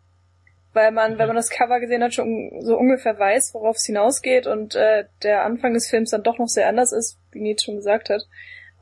Weil 0.73 0.93
man, 0.93 1.19
wenn 1.19 1.27
man 1.27 1.37
das 1.37 1.51
Cover 1.51 1.81
gesehen 1.81 2.03
hat, 2.03 2.15
schon 2.15 2.61
so 2.61 2.77
ungefähr 2.77 3.19
weiß, 3.19 3.55
worauf 3.55 3.77
es 3.77 3.87
hinausgeht 3.87 4.47
und 4.47 4.77
äh, 4.77 5.05
der 5.23 5.45
Anfang 5.45 5.75
des 5.75 5.89
Films 5.89 6.11
dann 6.11 6.23
doch 6.23 6.39
noch 6.39 6.47
sehr 6.47 6.69
anders 6.69 6.93
ist, 6.93 7.19
wie 7.33 7.41
Nietzsche 7.41 7.67
schon 7.67 7.77
gesagt 7.77 8.09
hat. 8.09 8.23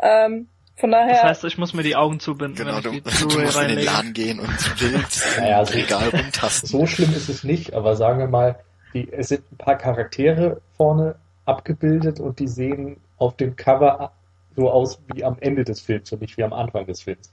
Ähm, 0.00 0.48
Von 0.76 0.90
daher. 0.90 1.14
Das 1.14 1.22
heißt, 1.22 1.44
ich 1.44 1.56
muss 1.56 1.72
mir 1.72 1.82
die 1.82 1.96
Augen 1.96 2.20
zubinden. 2.20 2.56
Genau, 2.56 2.80
du, 2.80 2.90
du 2.90 3.40
musst 3.40 3.60
in 3.60 3.68
den 3.68 3.84
Laden 3.84 4.12
gehen 4.12 4.38
und 4.38 4.82
wild 4.82 5.06
naja, 5.38 5.64
so, 5.64 5.72
Regal 5.72 6.08
rumtasten. 6.10 6.68
So 6.68 6.86
schlimm 6.86 7.14
ist 7.14 7.30
es 7.30 7.42
nicht, 7.42 7.72
aber 7.72 7.96
sagen 7.96 8.18
wir 8.18 8.28
mal, 8.28 8.58
die, 8.92 9.10
es 9.10 9.28
sind 9.28 9.50
ein 9.50 9.56
paar 9.56 9.78
Charaktere 9.78 10.60
vorne 10.76 11.16
abgebildet 11.46 12.20
und 12.20 12.38
die 12.38 12.48
sehen 12.48 12.98
auf 13.16 13.36
dem 13.36 13.56
Cover 13.56 14.12
so 14.58 14.70
aus 14.70 15.00
wie 15.14 15.24
am 15.24 15.36
Ende 15.40 15.62
des 15.62 15.80
Films 15.80 16.12
und 16.12 16.20
nicht 16.20 16.36
wie 16.36 16.42
am 16.42 16.52
Anfang 16.52 16.84
des 16.84 17.02
Films. 17.02 17.32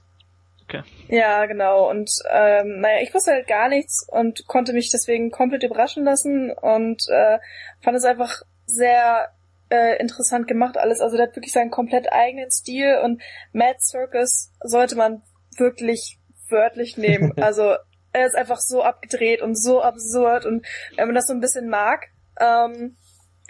Okay. 0.62 0.82
Ja, 1.08 1.46
genau. 1.46 1.90
Und 1.90 2.10
ähm, 2.30 2.80
naja, 2.80 3.02
ich 3.02 3.12
wusste 3.12 3.32
halt 3.32 3.48
gar 3.48 3.68
nichts 3.68 4.06
und 4.08 4.46
konnte 4.46 4.72
mich 4.72 4.90
deswegen 4.90 5.30
komplett 5.30 5.64
überraschen 5.64 6.04
lassen 6.04 6.52
und 6.52 7.02
äh, 7.08 7.38
fand 7.82 7.96
es 7.96 8.04
einfach 8.04 8.42
sehr 8.66 9.28
äh, 9.70 9.98
interessant 10.00 10.46
gemacht 10.46 10.76
alles. 10.76 11.00
Also 11.00 11.16
der 11.16 11.26
hat 11.26 11.36
wirklich 11.36 11.52
seinen 11.52 11.70
komplett 11.70 12.12
eigenen 12.12 12.50
Stil 12.50 12.98
und 13.02 13.20
Mad 13.52 13.78
Circus 13.80 14.52
sollte 14.60 14.96
man 14.96 15.22
wirklich 15.56 16.18
wörtlich 16.48 16.96
nehmen. 16.96 17.32
Also 17.40 17.74
er 18.12 18.26
ist 18.26 18.36
einfach 18.36 18.58
so 18.58 18.82
abgedreht 18.82 19.42
und 19.42 19.60
so 19.60 19.82
absurd 19.82 20.46
und 20.46 20.64
wenn 20.96 21.06
man 21.06 21.14
das 21.14 21.26
so 21.26 21.34
ein 21.34 21.40
bisschen 21.40 21.68
mag, 21.68 22.06
ähm, 22.40 22.96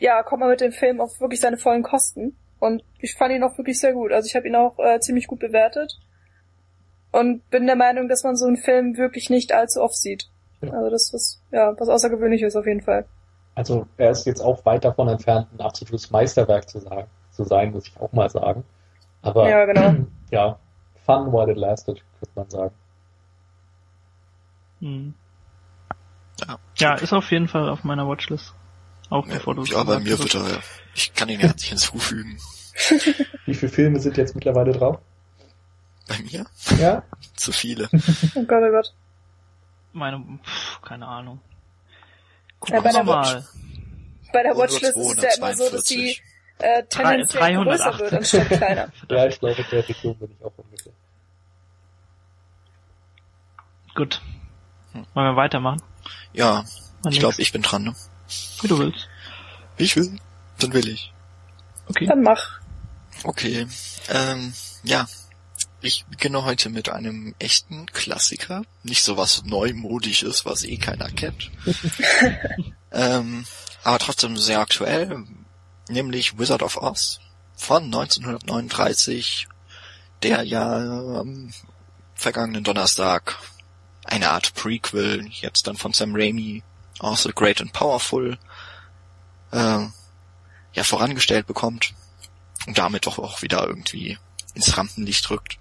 ja, 0.00 0.23
kommt 0.23 0.40
man 0.40 0.50
mit 0.50 0.61
dem 0.61 0.73
Film 0.73 1.00
auf 1.00 1.21
wirklich 1.21 1.40
seine 1.40 1.56
vollen 1.56 1.83
Kosten. 1.83 2.37
Und 2.58 2.82
ich 3.00 3.14
fand 3.14 3.32
ihn 3.32 3.42
auch 3.42 3.56
wirklich 3.58 3.78
sehr 3.78 3.92
gut. 3.92 4.12
Also 4.12 4.26
ich 4.26 4.34
habe 4.34 4.48
ihn 4.48 4.56
auch 4.56 4.78
äh, 4.78 4.98
ziemlich 5.00 5.26
gut 5.26 5.40
bewertet 5.40 5.98
und 7.12 7.48
bin 7.50 7.66
der 7.66 7.76
Meinung, 7.76 8.08
dass 8.08 8.25
man 8.25 8.36
so 8.36 8.46
einen 8.46 8.56
Film 8.56 8.96
wirklich 8.96 9.30
nicht 9.30 9.52
allzu 9.52 9.82
oft 9.82 9.96
sieht. 9.96 10.28
Ja. 10.62 10.70
Also 10.72 10.90
das 10.90 11.12
ist 11.12 11.42
ja 11.50 11.75
was 11.78 11.88
Außergewöhnliches 11.88 12.56
auf 12.56 12.66
jeden 12.66 12.82
Fall. 12.82 13.06
Also 13.54 13.86
er 13.96 14.10
ist 14.10 14.26
jetzt 14.26 14.40
auch 14.40 14.64
weit 14.64 14.84
davon 14.84 15.08
entfernt, 15.08 15.48
ein 15.54 15.60
absolutes 15.60 16.10
Meisterwerk 16.10 16.68
zu, 16.68 16.80
sagen, 16.80 17.08
zu 17.30 17.44
sein, 17.44 17.72
muss 17.72 17.88
ich 17.88 18.00
auch 18.00 18.12
mal 18.12 18.28
sagen. 18.28 18.64
Aber 19.22 19.48
ja, 19.48 19.64
genau. 19.64 19.94
ja, 20.30 20.58
fun 21.04 21.32
while 21.32 21.50
it 21.50 21.56
lasted, 21.56 22.02
könnte 22.20 22.32
man 22.34 22.50
sagen. 22.50 22.75
Hm. 24.80 25.14
Ja, 26.46 26.58
ja, 26.76 26.94
ist 26.96 27.14
auf 27.14 27.30
jeden 27.30 27.48
Fall 27.48 27.70
auf 27.70 27.82
meiner 27.82 28.06
Watchlist. 28.06 28.52
Auch 29.08 29.26
bevor 29.26 29.54
du 29.54 29.64
Ja, 29.64 29.84
bei 29.84 30.00
mir 30.00 30.18
wird 30.18 30.34
er, 30.34 30.60
ich 30.96 31.14
kann 31.14 31.28
ihn 31.28 31.40
ja 31.40 31.52
nicht 31.52 31.62
hinzufügen. 31.62 32.38
Wie 33.44 33.54
viele 33.54 33.70
Filme 33.70 34.00
sind 34.00 34.16
jetzt 34.16 34.34
mittlerweile 34.34 34.72
drauf? 34.72 34.98
Bei 36.08 36.18
mir? 36.18 36.46
Ja? 36.78 37.02
Zu 37.36 37.52
viele. 37.52 37.88
oh 38.34 38.42
Gott, 38.44 38.62
oh 38.62 38.70
Gott. 38.70 38.94
Meine, 39.92 40.24
pff, 40.42 40.80
keine 40.82 41.06
Ahnung. 41.06 41.40
Guck 42.60 42.70
ja, 42.70 42.80
bei, 42.80 42.92
der 42.92 43.06
Watch, 43.06 43.44
bei 44.32 44.42
der 44.42 44.56
Watchlist 44.56 44.96
ist 44.96 45.18
es 45.18 45.22
ja 45.22 45.30
immer 45.36 45.54
so, 45.54 45.70
dass 45.70 45.84
die 45.84 46.18
äh, 46.58 46.82
tendenziell 46.84 47.62
größer 47.62 47.98
wird 47.98 48.12
anstatt 48.14 48.48
kleiner. 48.48 48.92
ja, 49.10 49.26
ich 49.26 49.38
glaube, 49.38 49.64
der 49.70 49.88
Richtung 49.88 50.18
bin 50.18 50.30
ich 50.30 50.44
auch 50.44 50.52
ungefähr. 50.56 50.92
Gut. 53.94 54.22
Hm. 54.92 55.06
Wollen 55.14 55.26
wir 55.34 55.36
weitermachen? 55.36 55.82
Ja, 56.32 56.64
Mal 57.02 57.12
ich 57.12 57.18
glaube, 57.18 57.34
ich 57.38 57.52
bin 57.52 57.62
dran, 57.62 57.84
ne? 57.84 57.94
Wie 58.60 58.68
du 58.68 58.78
willst. 58.78 59.08
Wie 59.76 59.84
ich 59.84 59.96
will, 59.96 60.18
dann 60.58 60.72
will 60.72 60.88
ich. 60.88 61.12
Okay. 61.88 62.06
Dann 62.06 62.22
mach. 62.22 62.60
Okay. 63.25 63.66
Ähm, 64.08 64.52
ja, 64.82 65.06
ich 65.80 66.04
beginne 66.06 66.44
heute 66.44 66.68
mit 66.68 66.88
einem 66.88 67.34
echten 67.38 67.86
Klassiker. 67.86 68.62
Nicht 68.82 69.02
so 69.02 69.16
was 69.16 69.44
Neumodisches, 69.44 70.44
was 70.44 70.64
eh 70.64 70.78
keiner 70.78 71.08
kennt. 71.10 71.50
ähm, 72.92 73.46
aber 73.84 73.98
trotzdem 73.98 74.36
sehr 74.36 74.60
aktuell. 74.60 75.25
Nämlich 75.88 76.38
Wizard 76.38 76.62
of 76.62 76.76
Oz 76.76 77.20
von 77.54 77.84
1939, 77.84 79.48
der 80.22 80.42
ja 80.42 80.66
am 81.20 81.52
vergangenen 82.14 82.64
Donnerstag 82.64 83.38
eine 84.04 84.30
Art 84.30 84.54
Prequel, 84.54 85.26
jetzt 85.30 85.66
dann 85.66 85.76
von 85.76 85.92
Sam 85.92 86.14
Raimi, 86.14 86.62
also 86.98 87.30
Great 87.30 87.60
and 87.60 87.72
Powerful, 87.72 88.38
äh, 89.52 89.86
ja 90.76 90.85
vorangestellt 90.85 91.47
bekommt 91.47 91.95
und 92.66 92.78
damit 92.78 93.06
doch 93.06 93.18
auch 93.18 93.42
wieder 93.42 93.66
irgendwie 93.66 94.18
ins 94.54 94.76
Rampenlicht 94.76 95.28
rückt. 95.30 95.59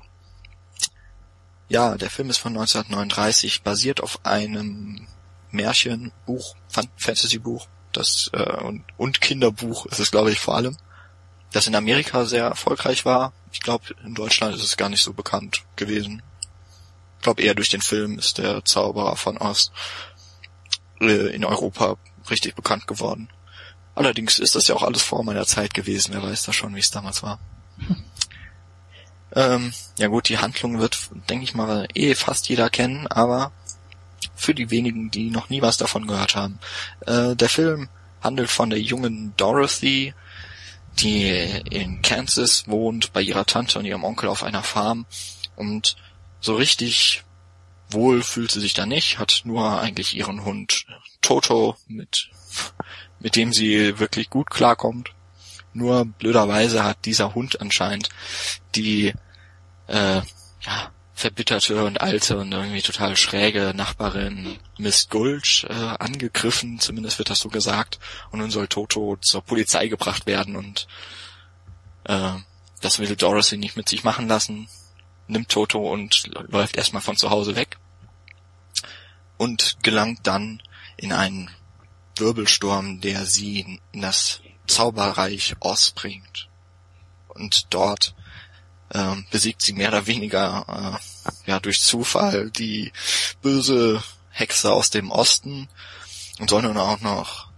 Ja, 1.68 1.96
der 1.98 2.12
Film 2.12 2.30
ist 2.30 2.38
von 2.38 2.52
1939, 2.52 3.64
basiert 3.64 4.02
auf 4.02 4.24
einem 4.24 5.08
Märchenbuch, 5.50 6.56
Fantasy-Buch, 6.98 7.68
das 7.92 8.30
äh, 8.34 8.62
und, 8.62 8.84
und 8.98 9.22
Kinderbuch 9.22 9.88
ist 9.88 10.00
es, 10.00 10.12
glaube 10.12 10.32
ich, 10.32 10.40
vor 10.40 10.56
allem, 10.56 10.78
das 11.52 11.68
in 11.68 11.76
Amerika 11.76 12.26
sehr 12.26 12.44
erfolgreich 12.44 13.06
war. 13.06 13.34
Ich 13.52 13.62
glaube, 13.62 13.86
in 14.04 14.14
Deutschland 14.14 14.54
ist 14.56 14.64
es 14.64 14.78
gar 14.78 14.90
nicht 14.90 15.04
so 15.04 15.14
bekannt 15.14 15.64
gewesen. 15.78 16.22
Ich 17.18 17.24
glaube, 17.24 17.42
eher 17.42 17.56
durch 17.56 17.70
den 17.70 17.82
Film 17.82 18.20
ist 18.20 18.38
der 18.38 18.66
Zauberer 18.66 19.16
von 19.16 19.38
Oz 19.38 19.72
äh, 21.00 21.34
in 21.34 21.46
Europa 21.46 21.98
richtig 22.30 22.56
bekannt 22.56 22.86
geworden. 22.86 23.30
Allerdings 23.96 24.40
ist 24.40 24.56
das 24.56 24.68
ja 24.68 24.76
auch 24.76 24.84
alles 24.84 25.02
vor 25.02 25.24
meiner 25.24 25.46
Zeit 25.46 25.74
gewesen. 25.74 26.14
Wer 26.14 26.24
weiß 26.24 26.44
da 26.44 26.54
schon, 26.54 26.76
wie 26.76 26.80
es 26.80 26.92
damals 26.92 27.24
war. 27.24 27.40
Ähm, 29.34 29.74
ja 29.98 30.08
gut, 30.08 30.30
die 30.30 30.38
Handlung 30.38 30.80
wird, 30.80 31.10
denke 31.30 31.44
ich 31.44 31.56
mal, 31.56 31.88
eh 31.94 32.16
fast 32.16 32.48
jeder 32.48 32.70
kennen, 32.70 33.08
aber 33.08 33.52
für 34.36 34.56
die 34.56 34.70
wenigen, 34.70 35.12
die 35.12 35.30
noch 35.30 35.50
nie 35.50 35.62
was 35.62 35.78
davon 35.78 36.08
gehört 36.08 36.36
haben. 36.36 36.60
Äh, 37.06 37.36
der 37.36 37.50
Film 37.50 37.90
handelt 38.22 38.50
von 38.50 38.70
der 38.70 38.82
jungen 38.82 39.34
Dorothy, 39.36 40.14
die 41.00 41.30
in 41.70 42.02
Kansas 42.02 42.68
wohnt, 42.68 43.12
bei 43.12 43.22
ihrer 43.22 43.46
Tante 43.46 43.80
und 43.80 43.86
ihrem 43.86 44.04
Onkel 44.04 44.30
auf 44.30 44.44
einer 44.44 44.64
Farm 44.64 45.06
und 45.56 45.98
so 46.40 46.56
richtig 46.56 47.24
wohl 47.90 48.24
fühlt 48.24 48.52
sie 48.52 48.62
sich 48.62 48.74
da 48.74 48.86
nicht, 48.86 49.20
hat 49.20 49.42
nur 49.44 49.80
eigentlich 49.80 50.16
ihren 50.16 50.44
Hund 50.44 50.86
Toto, 51.22 51.76
mit, 51.88 52.30
mit 53.20 53.36
dem 53.36 53.54
sie 53.54 54.00
wirklich 54.00 54.30
gut 54.30 54.50
klarkommt. 54.50 55.12
Nur 55.74 56.06
blöderweise 56.06 56.84
hat 56.84 57.06
dieser 57.06 57.36
Hund 57.36 57.60
anscheinend 57.62 58.10
die 58.76 59.14
äh, 59.88 60.22
ja, 60.62 60.92
verbitterte 61.14 61.86
und 61.86 62.02
alte 62.02 62.38
und 62.38 62.52
irgendwie 62.52 62.82
total 62.82 63.16
schräge 63.16 63.74
Nachbarin 63.76 64.58
Miss 64.78 65.10
Gulch 65.10 65.66
äh, 65.70 65.74
angegriffen, 65.74 66.80
zumindest 66.80 67.18
wird 67.20 67.30
das 67.30 67.40
so 67.40 67.50
gesagt. 67.50 68.00
Und 68.32 68.40
nun 68.40 68.52
soll 68.52 68.68
Toto 68.68 69.18
zur 69.22 69.42
Polizei 69.42 69.88
gebracht 69.88 70.26
werden 70.26 70.56
und 70.56 70.88
äh, 72.04 72.34
das 72.82 73.00
will 73.00 73.16
Dorothy 73.16 73.58
nicht 73.58 73.78
mit 73.78 73.90
sich 73.90 74.04
machen 74.04 74.28
lassen, 74.28 74.68
nimmt 75.28 75.50
Toto 75.50 75.92
und 75.92 76.28
läuft 76.50 76.78
erstmal 76.78 77.02
von 77.02 77.16
zu 77.16 77.30
Hause 77.30 77.56
weg 77.56 77.78
und 79.38 79.78
gelangt 79.82 80.20
dann 80.24 80.62
in 80.98 81.12
einen 81.12 81.50
Wirbelsturm, 82.18 83.02
der 83.02 83.26
sie 83.26 83.80
in 83.92 84.02
das 84.02 84.42
Zauberreich 84.68 85.56
Oz 85.60 85.92
bringt. 85.92 86.50
Und 87.28 87.68
dort 87.70 88.16
ähm, 88.94 89.26
besiegt 89.32 89.62
sie 89.62 89.74
mehr 89.74 89.90
oder 89.90 90.08
weniger 90.08 91.00
äh, 91.26 91.50
ja 91.50 91.60
durch 91.60 91.82
Zufall 91.82 92.50
die 92.52 92.92
böse 93.42 94.04
Hexe 94.30 94.72
aus 94.74 94.90
dem 94.90 95.12
Osten 95.12 95.68
und 96.40 96.50
soll 96.50 96.64
nun 96.64 96.78
auch 96.78 97.02
noch 97.02 97.50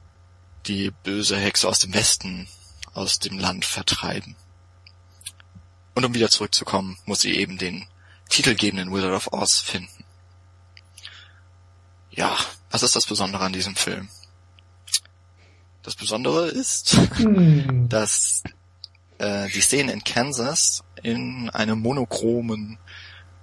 die 0.66 0.92
böse 1.04 1.38
Hexe 1.38 1.68
aus 1.68 1.80
dem 1.80 1.94
Westen 1.94 2.48
aus 2.94 3.20
dem 3.20 3.38
Land 3.38 3.66
vertreiben. 3.66 4.36
Und 5.96 6.06
um 6.06 6.14
wieder 6.14 6.30
zurückzukommen, 6.30 6.98
muss 7.06 7.22
sie 7.22 7.36
eben 7.36 7.58
den 7.58 7.88
titelgebenden 8.30 8.94
Wizard 8.94 9.14
of 9.14 9.34
Oz 9.34 9.60
finden. 9.60 10.04
Ja, 12.12 12.38
was 12.70 12.84
ist 12.84 12.96
das 12.96 13.06
Besondere 13.06 13.44
an 13.44 13.54
diesem 13.54 13.76
Film? 13.76 14.10
Das 15.88 15.96
Besondere 15.96 16.48
ist, 16.48 16.98
hm. 17.15 17.88
dass 17.89 18.44
äh, 19.20 19.48
die 19.48 19.62
Szenen 19.62 19.88
in 19.88 20.03
Kansas 20.03 20.84
in 21.01 21.50
einem 21.51 21.79
monochromen 21.79 22.77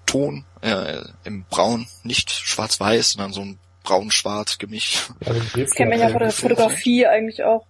Ton, 0.04 0.44
äh, 0.60 1.00
im 1.24 1.44
Braun, 1.44 1.86
nicht 2.02 2.30
schwarz-weiß, 2.30 3.12
sondern 3.12 3.32
so 3.32 3.40
ein 3.40 3.58
braun-schwarz 3.82 4.58
Gemisch. 4.58 5.08
Also 5.24 5.40
das 5.56 5.70
kennt 5.70 5.88
man 5.88 5.98
ja 5.98 6.10
von 6.10 6.18
der 6.18 6.32
Fotografie 6.32 7.06
eigentlich 7.06 7.42
auch. 7.42 7.64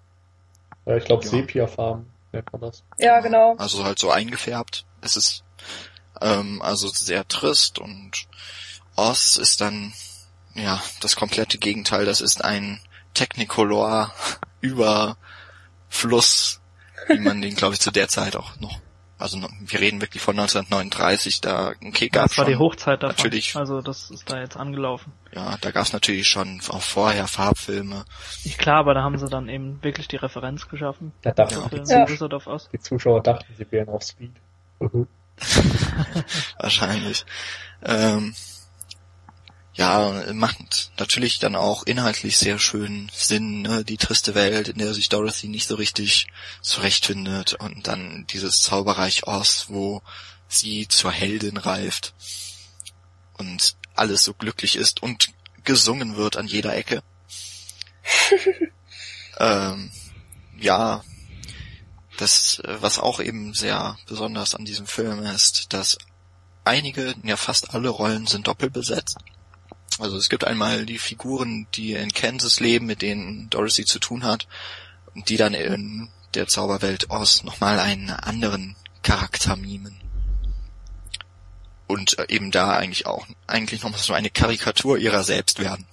Ja, 0.87 0.97
ich 0.97 1.05
glaube 1.05 1.23
ja. 1.23 1.31
Sepia-Farben 1.31 2.07
nennt 2.33 2.53
man 2.53 2.63
das. 2.63 2.83
Ja, 2.99 3.21
genau. 3.21 3.55
Also 3.59 3.85
halt 3.85 4.01
so 4.01 4.11
eingefärbt. 4.11 4.87
Es 5.03 5.15
ist 5.15 5.45
ähm, 6.21 6.61
also 6.63 6.89
sehr 6.89 7.29
trist 7.29 7.79
und 7.79 8.27
Oz 8.97 9.37
ist 9.37 9.61
dann 9.61 9.93
ja 10.57 10.83
das 11.01 11.15
komplette 11.15 11.59
Gegenteil. 11.59 12.07
Das 12.07 12.21
ist 12.21 12.45
ein 12.45 12.81
Technicolor 13.15 14.13
über 14.61 15.17
Fluss 15.89 16.61
wie 17.09 17.19
man 17.19 17.43
den, 17.43 17.55
glaube 17.55 17.75
ich, 17.75 17.81
zu 17.81 17.91
der 17.91 18.09
Zeit 18.09 18.37
auch 18.37 18.59
noch 18.61 18.81
also 19.17 19.39
wir 19.39 19.81
reden 19.81 20.01
wirklich 20.01 20.23
von 20.23 20.39
1939, 20.39 21.41
da 21.41 21.73
ein 21.81 21.93
Kick 21.93 22.13
gab 22.13 22.29
Das 22.29 22.39
war 22.39 22.45
die 22.45 22.57
Hochzeit 22.57 23.03
davon. 23.03 23.17
Natürlich. 23.17 23.55
Also 23.57 23.81
das 23.81 24.11
ist 24.11 24.29
da 24.29 24.41
jetzt 24.41 24.57
angelaufen. 24.57 25.13
Ja, 25.33 25.57
da 25.61 25.71
gab 25.71 25.85
es 25.85 25.93
natürlich 25.93 26.29
schon 26.29 26.61
auch 26.69 26.83
vorher 26.83 27.29
Farbfilme. 27.29 28.05
Ich 28.43 28.59
klar, 28.59 28.81
aber 28.81 28.93
da 28.93 29.03
haben 29.03 29.17
sie 29.17 29.29
dann 29.29 29.49
eben 29.49 29.83
wirklich 29.83 30.09
die 30.09 30.17
Referenz 30.17 30.69
geschaffen. 30.69 31.13
Da 31.23 31.31
dachten 31.31 31.55
ja. 31.55 31.69
die, 31.69 31.83
Zuschauer, 31.85 32.61
die 32.73 32.81
Zuschauer 32.81 33.23
dachten, 33.23 33.55
sie 33.57 33.71
wären 33.71 33.89
auf 33.89 34.03
Speed. 34.03 34.33
Mhm. 34.81 35.07
Wahrscheinlich. 36.59 37.25
Ähm, 37.83 38.35
ja, 39.75 40.33
macht 40.33 40.93
natürlich 40.99 41.41
dann 41.41 41.57
auch 41.57 41.83
inhaltlich 41.83 42.39
sehr 42.39 42.61
schön 42.61 43.11
Sinn, 43.13 43.63
ne? 43.63 43.85
die 43.85 43.97
triste 43.97 44.37
Welt, 44.37 44.69
in 44.69 44.79
der 44.79 44.95
sich 44.95 45.09
Dorothy 45.09 45.49
nicht 45.49 45.67
so 45.67 45.75
richtig 45.75 46.29
zurechtfindet 46.63 47.55
und 47.55 47.89
dann 47.89 48.25
dieses 48.29 48.63
Zauberreich 48.63 49.27
Oz, 49.27 49.67
wo 49.69 50.01
sie 50.47 50.87
zur 50.87 51.11
Heldin 51.11 51.57
reift 51.57 52.15
und 53.37 53.77
alles 53.97 54.23
so 54.23 54.33
glücklich 54.33 54.77
ist 54.77 55.03
und 55.03 55.33
gesungen 55.65 56.17
wird 56.17 56.37
an 56.37 56.47
jeder 56.47 56.77
Ecke. 56.77 57.03
ähm, 59.41 59.91
ja, 60.57 61.03
das, 62.17 62.63
was 62.65 63.01
auch 63.01 63.19
eben 63.19 63.55
sehr 63.55 63.99
besonders 64.07 64.55
an 64.55 64.65
diesem 64.65 64.87
Film 64.87 65.25
ist, 65.25 65.73
dass 65.73 65.99
einige, 66.63 67.17
ja 67.25 67.37
fast 67.37 67.75
alle 67.75 67.89
Rollen 67.89 68.29
sind 68.29 68.47
doppelbesetzt. 68.47 69.19
Also 69.99 70.17
es 70.17 70.29
gibt 70.29 70.45
einmal 70.45 70.87
die 70.87 70.99
Figuren, 70.99 71.67
die 71.75 71.93
in 71.93 72.13
Kansas 72.13 72.61
leben, 72.61 72.87
mit 72.87 73.03
denen 73.03 73.49
Dorothy 73.51 73.85
zu 73.85 73.99
tun 73.99 74.25
hat, 74.25 74.49
und 75.15 75.29
die 75.29 75.37
dann 75.37 75.55
in 75.55 76.11
der 76.35 76.49
Zauberwelt 76.49 77.11
Oz 77.11 77.45
nochmal 77.45 77.79
einen 77.79 78.11
anderen 78.11 78.77
Charakter 79.03 79.57
mimen. 79.57 80.01
Und 81.87 82.19
äh, 82.19 82.27
eben 82.29 82.51
da 82.51 82.77
eigentlich 82.77 83.07
auch, 83.07 83.27
eigentlich 83.47 83.83
nochmal 83.83 84.01
so 84.01 84.15
eine 84.15 84.31
Karikatur 84.31 84.99
ihrer 84.99 85.23
selbst 85.23 85.61
werden. 85.61 85.87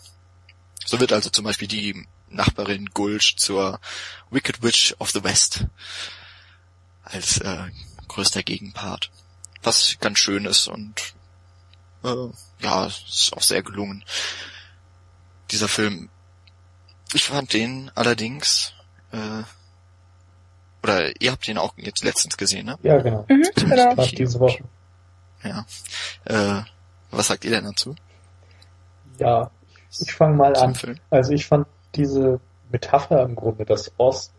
So 0.86 1.00
wird 1.00 1.13
also 1.13 1.29
zum 1.29 1.46
Beispiel 1.46 1.67
die 1.67 2.08
Nachbarin 2.29 2.88
Gulch 2.88 3.36
zur 3.38 3.79
Wicked 4.29 4.63
Witch 4.63 4.96
of 5.00 5.12
the 5.12 5.24
West 5.24 5.65
als 7.03 7.39
äh, 7.39 7.70
größter 8.08 8.41
Gegenpart. 8.41 9.12
Was 9.63 9.98
ganz 10.00 10.17
schön 10.20 10.46
ist 10.46 10.67
und 10.67 11.13
äh, 12.03 12.27
ja, 12.62 12.86
ist 12.86 13.34
auch 13.36 13.41
sehr 13.41 13.63
gelungen. 13.63 14.03
Dieser 15.51 15.68
Film, 15.68 16.10
ich 17.13 17.25
fand 17.25 17.53
den 17.53 17.91
allerdings, 17.96 18.74
äh, 19.12 19.44
oder 20.84 21.12
ihr 21.22 21.32
habt 21.32 21.48
den 21.48 21.58
auch 21.58 21.74
jetzt 21.77 22.03
letztens 22.03 22.38
gesehen, 22.38 22.65
ne? 22.65 22.77
Ja, 22.84 23.01
genau. 23.01 23.25
Mhm, 23.27 23.46
genau. 23.56 23.96
Fast 23.96 24.18
diese 24.18 24.39
Woche. 24.39 24.63
Ja. 25.44 25.65
Äh, 26.25 26.63
was 27.12 27.27
sagt 27.27 27.46
ihr 27.46 27.51
denn 27.51 27.65
dazu? 27.65 27.96
Ja, 29.20 29.51
ich 30.00 30.13
fange 30.13 30.38
mal 30.38 30.53
Zum 30.56 30.70
an. 30.70 30.75
Film? 30.75 31.00
Also 31.10 31.34
ich 31.34 31.46
fand 31.46 31.68
diese 31.96 32.39
Metapher 32.72 33.24
im 33.24 33.36
Grunde, 33.36 33.65
dass 33.65 33.91
Ost 33.98 34.34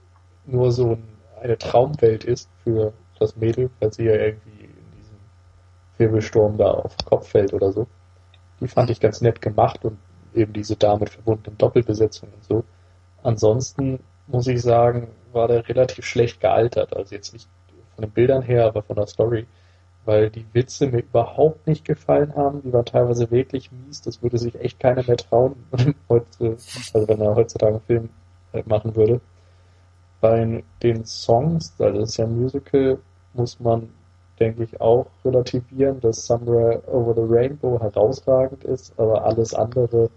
nur 0.47 0.73
so 0.73 0.93
ein, 0.93 1.09
eine 1.41 1.59
Traumwelt 1.59 2.25
ist 2.25 2.49
für 2.65 2.93
das 3.21 3.37
Mädel, 3.37 3.71
weil 3.79 3.93
sie 3.93 4.05
ja 4.05 4.15
irgendwie 4.15 4.65
in 4.65 4.91
diesem 4.99 5.17
Wirbelsturm 5.99 6.57
da 6.57 6.71
auf 6.71 6.97
den 6.97 7.07
Kopf 7.07 7.29
fällt 7.29 7.53
oder 7.53 7.73
so. 7.73 7.87
Die 8.63 8.69
fand 8.69 8.91
ich 8.91 9.01
ganz 9.01 9.21
nett 9.21 9.43
gemacht 9.43 9.85
und 9.85 9.99
eben 10.35 10.53
diese 10.53 10.77
damit 10.77 11.11
verbundenen 11.11 11.59
Doppelbesetzungen 11.59 12.35
und 12.35 12.45
so. 12.45 12.65
Ansonsten 13.25 13.99
muss 14.29 14.47
ich 14.47 14.63
sagen, 14.63 15.09
war 15.33 15.49
der 15.49 15.69
relativ 15.69 16.05
schlecht 16.05 16.41
gealtert. 16.41 16.97
Also 16.97 17.15
jetzt 17.15 17.33
nicht 17.33 17.49
von 17.97 18.03
den 18.03 18.13
Bildern 18.13 18.43
her, 18.43 18.67
aber 18.67 18.83
von 18.83 18.97
der 18.97 19.07
Story. 19.09 19.47
Weil 20.05 20.31
die 20.31 20.47
Witze 20.53 20.87
mir 20.87 21.01
überhaupt 21.01 21.67
nicht 21.67 21.85
gefallen 21.85 22.35
haben. 22.37 22.63
Die 22.63 22.73
waren 22.73 22.85
teilweise 22.85 23.31
wirklich 23.33 23.71
mies. 23.73 24.01
Das 24.03 24.23
würde 24.23 24.39
sich 24.39 24.55
echt 24.55 24.79
keiner 24.79 25.05
mehr 25.05 25.17
trauen, 25.17 25.57
heute, 26.09 26.57
also 26.95 27.09
wenn 27.09 27.21
er 27.21 27.35
heutzutage 27.35 27.73
einen 27.73 27.83
Film 27.83 28.09
halt 28.53 28.67
machen 28.69 28.95
würde. 28.95 29.21
Bei 30.21 30.63
den 30.83 31.05
Songs, 31.05 31.75
also 31.81 31.99
das 31.99 32.11
ist 32.11 32.17
ja 32.19 32.27
ein 32.27 32.41
Musical, 32.41 32.99
muss 33.35 33.59
man, 33.59 33.91
denke 34.43 34.65
ich, 34.65 34.81
auch 34.81 35.07
relativieren, 35.25 36.01
dass 36.01 36.27
Somewhere 36.27 36.83
Over 36.89 37.15
the 37.15 37.33
Rainbow 37.33 37.81
herausragend 37.81 38.65
ist, 38.65 38.93
aber 38.99 39.25
alles 39.25 39.55
andere 39.55 40.11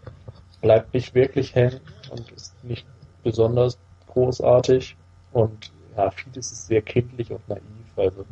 bleibt 0.62 0.96
nicht 0.96 1.14
wirklich 1.14 1.54
hängen 1.54 1.80
und 2.10 2.32
ist 2.32 2.56
nicht 2.64 2.88
besonders 3.24 3.78
großartig. 4.08 4.98
Und 5.32 5.72
ja, 5.96 6.10
vieles 6.10 6.52
ist 6.52 6.66
sehr 6.66 6.82
kindlich 6.82 7.32
und 7.32 7.48
naiv. 7.48 7.62
Also 7.96 8.26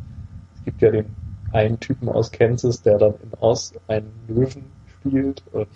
es 0.56 0.66
gibt 0.66 0.82
ja 0.82 0.90
den 0.90 1.16
einen 1.52 1.80
Typen 1.80 2.10
aus 2.10 2.32
Kansas, 2.32 2.82
der 2.82 2.98
dann 2.98 3.14
in 3.22 3.32
Oz 3.40 3.74
einen 3.88 4.12
Löwen 4.28 4.66
spielt 4.88 5.44
und 5.52 5.68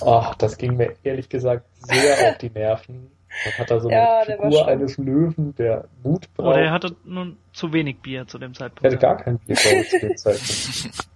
ach, 0.00 0.34
das 0.36 0.56
ging 0.56 0.78
mir 0.78 0.94
ehrlich 1.02 1.28
gesagt 1.28 1.66
sehr 1.80 2.30
auf 2.30 2.38
die 2.38 2.48
Nerven. 2.48 3.10
Man 3.44 3.54
hat 3.58 3.70
da 3.70 3.80
so 3.80 3.88
eine 3.88 3.96
Ja, 3.96 4.24
war 4.38 4.50
Figur 4.50 4.68
eines 4.68 4.96
Löwen, 4.98 5.54
der 5.56 5.84
Mut 6.02 6.32
braucht. 6.34 6.48
Oder 6.48 6.62
er 6.62 6.70
hatte 6.72 6.94
nun 7.04 7.36
zu 7.52 7.72
wenig 7.72 7.98
Bier 8.00 8.26
zu 8.26 8.38
dem 8.38 8.52
Er 8.52 8.54
Zeitpunkt. 8.54 8.84
hatte 8.84 8.98
gar 8.98 9.16
kein 9.16 9.38
Bier 9.38 9.56
ich, 9.56 9.90
zu 9.90 9.98
dem 10.00 10.16
Zeitpunkt. 10.16 10.90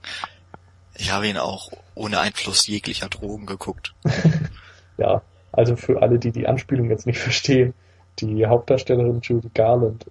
Ich 1.01 1.13
habe 1.13 1.29
ihn 1.29 1.37
auch 1.39 1.71
ohne 1.95 2.19
Einfluss 2.19 2.67
jeglicher 2.67 3.09
Drogen 3.09 3.47
geguckt. 3.47 3.95
Ja, 5.01 5.23
also 5.53 5.77
für 5.77 6.03
alle, 6.03 6.19
die 6.19 6.33
die 6.33 6.49
Anspielung 6.49 6.91
jetzt 6.91 7.07
nicht 7.07 7.21
verstehen, 7.21 7.73
die 8.19 8.45
Hauptdarstellerin 8.47 9.21
Judy 9.23 9.49
Garland 9.55 10.07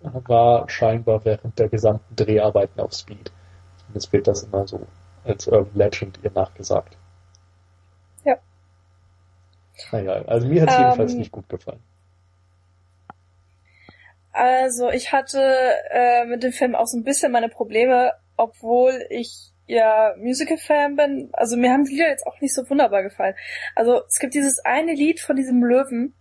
war 0.00 0.68
scheinbar 0.68 1.24
während 1.24 1.56
der 1.60 1.68
gesamten 1.68 2.16
Dreharbeiten 2.16 2.80
auf 2.80 2.92
Speed. 2.92 3.30
Zumindest 3.78 4.12
wird 4.12 4.26
das 4.26 4.42
immer 4.42 4.66
so 4.66 4.84
als 5.24 5.46
Urban 5.46 5.76
Legend 5.76 6.18
ihr 6.24 6.32
nachgesagt. 6.34 6.96
Naja, 9.90 10.22
also 10.26 10.46
mir 10.46 10.62
hat 10.62 10.68
es 10.70 10.76
Ähm, 10.76 10.82
jedenfalls 10.82 11.14
nicht 11.14 11.32
gut 11.32 11.48
gefallen. 11.48 11.80
Also 14.32 14.90
ich 14.90 15.12
hatte 15.12 15.42
äh, 15.90 16.24
mit 16.24 16.42
dem 16.42 16.52
Film 16.52 16.74
auch 16.74 16.86
so 16.86 16.96
ein 16.96 17.04
bisschen 17.04 17.32
meine 17.32 17.48
Probleme, 17.48 18.12
obwohl 18.36 19.04
ich 19.10 19.50
ja 19.66 20.14
Musical-Fan 20.16 20.96
bin. 20.96 21.30
Also 21.34 21.56
mir 21.56 21.70
haben 21.72 21.84
die 21.84 21.92
Lieder 21.92 22.08
jetzt 22.08 22.26
auch 22.26 22.40
nicht 22.40 22.54
so 22.54 22.68
wunderbar 22.68 23.02
gefallen. 23.02 23.34
Also 23.74 24.02
es 24.08 24.18
gibt 24.18 24.34
dieses 24.34 24.58
eine 24.64 24.94
Lied 24.94 25.20
von 25.20 25.36
diesem 25.36 25.62
Löwen, 25.62 26.14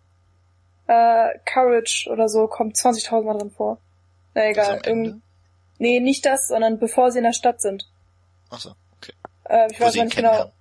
äh, 0.88 1.30
Courage 1.46 2.10
oder 2.12 2.28
so, 2.28 2.48
kommt 2.48 2.76
20.000 2.76 3.24
Mal 3.24 3.38
drin 3.38 3.52
vor. 3.52 3.78
Na 4.34 4.46
egal. 4.50 4.82
Irgend- 4.86 5.22
nee, 5.78 6.00
nicht 6.00 6.26
das, 6.26 6.48
sondern 6.48 6.80
bevor 6.80 7.12
sie 7.12 7.20
in 7.20 7.24
der 7.24 7.34
Stadt 7.34 7.62
sind. 7.62 7.90
Achso, 8.50 8.72
okay. 8.98 9.14
Äh, 9.46 9.68
ich 9.72 9.80
Wo 9.80 9.86
weiß 9.86 9.96
nicht 9.96 10.16
genau. 10.16 10.30
kennenlernen. 10.30 10.54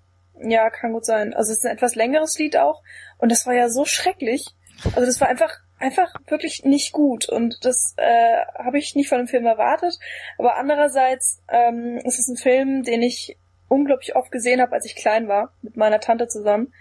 Ja, 0.42 0.70
kann 0.70 0.92
gut 0.92 1.04
sein. 1.04 1.34
Also 1.34 1.52
es 1.52 1.58
ist 1.58 1.66
ein 1.66 1.76
etwas 1.76 1.94
längeres 1.94 2.38
Lied 2.38 2.56
auch. 2.56 2.82
Und 3.18 3.30
das 3.30 3.46
war 3.46 3.54
ja 3.54 3.68
so 3.68 3.84
schrecklich. 3.84 4.46
Also 4.94 5.04
das 5.04 5.20
war 5.20 5.28
einfach, 5.28 5.52
einfach 5.78 6.14
wirklich 6.28 6.64
nicht 6.64 6.92
gut. 6.92 7.28
Und 7.28 7.64
das 7.64 7.94
äh, 7.96 8.38
habe 8.58 8.78
ich 8.78 8.94
nicht 8.94 9.08
von 9.08 9.18
dem 9.18 9.28
Film 9.28 9.46
erwartet. 9.46 9.98
Aber 10.38 10.56
andererseits 10.56 11.42
ähm, 11.48 11.98
ist 12.04 12.18
es 12.18 12.28
ein 12.28 12.36
Film, 12.36 12.82
den 12.82 13.02
ich 13.02 13.36
unglaublich 13.68 14.16
oft 14.16 14.32
gesehen 14.32 14.60
habe, 14.60 14.72
als 14.72 14.86
ich 14.86 14.96
klein 14.96 15.28
war, 15.28 15.52
mit 15.62 15.76
meiner 15.76 16.00
Tante 16.00 16.26
zusammen. 16.28 16.72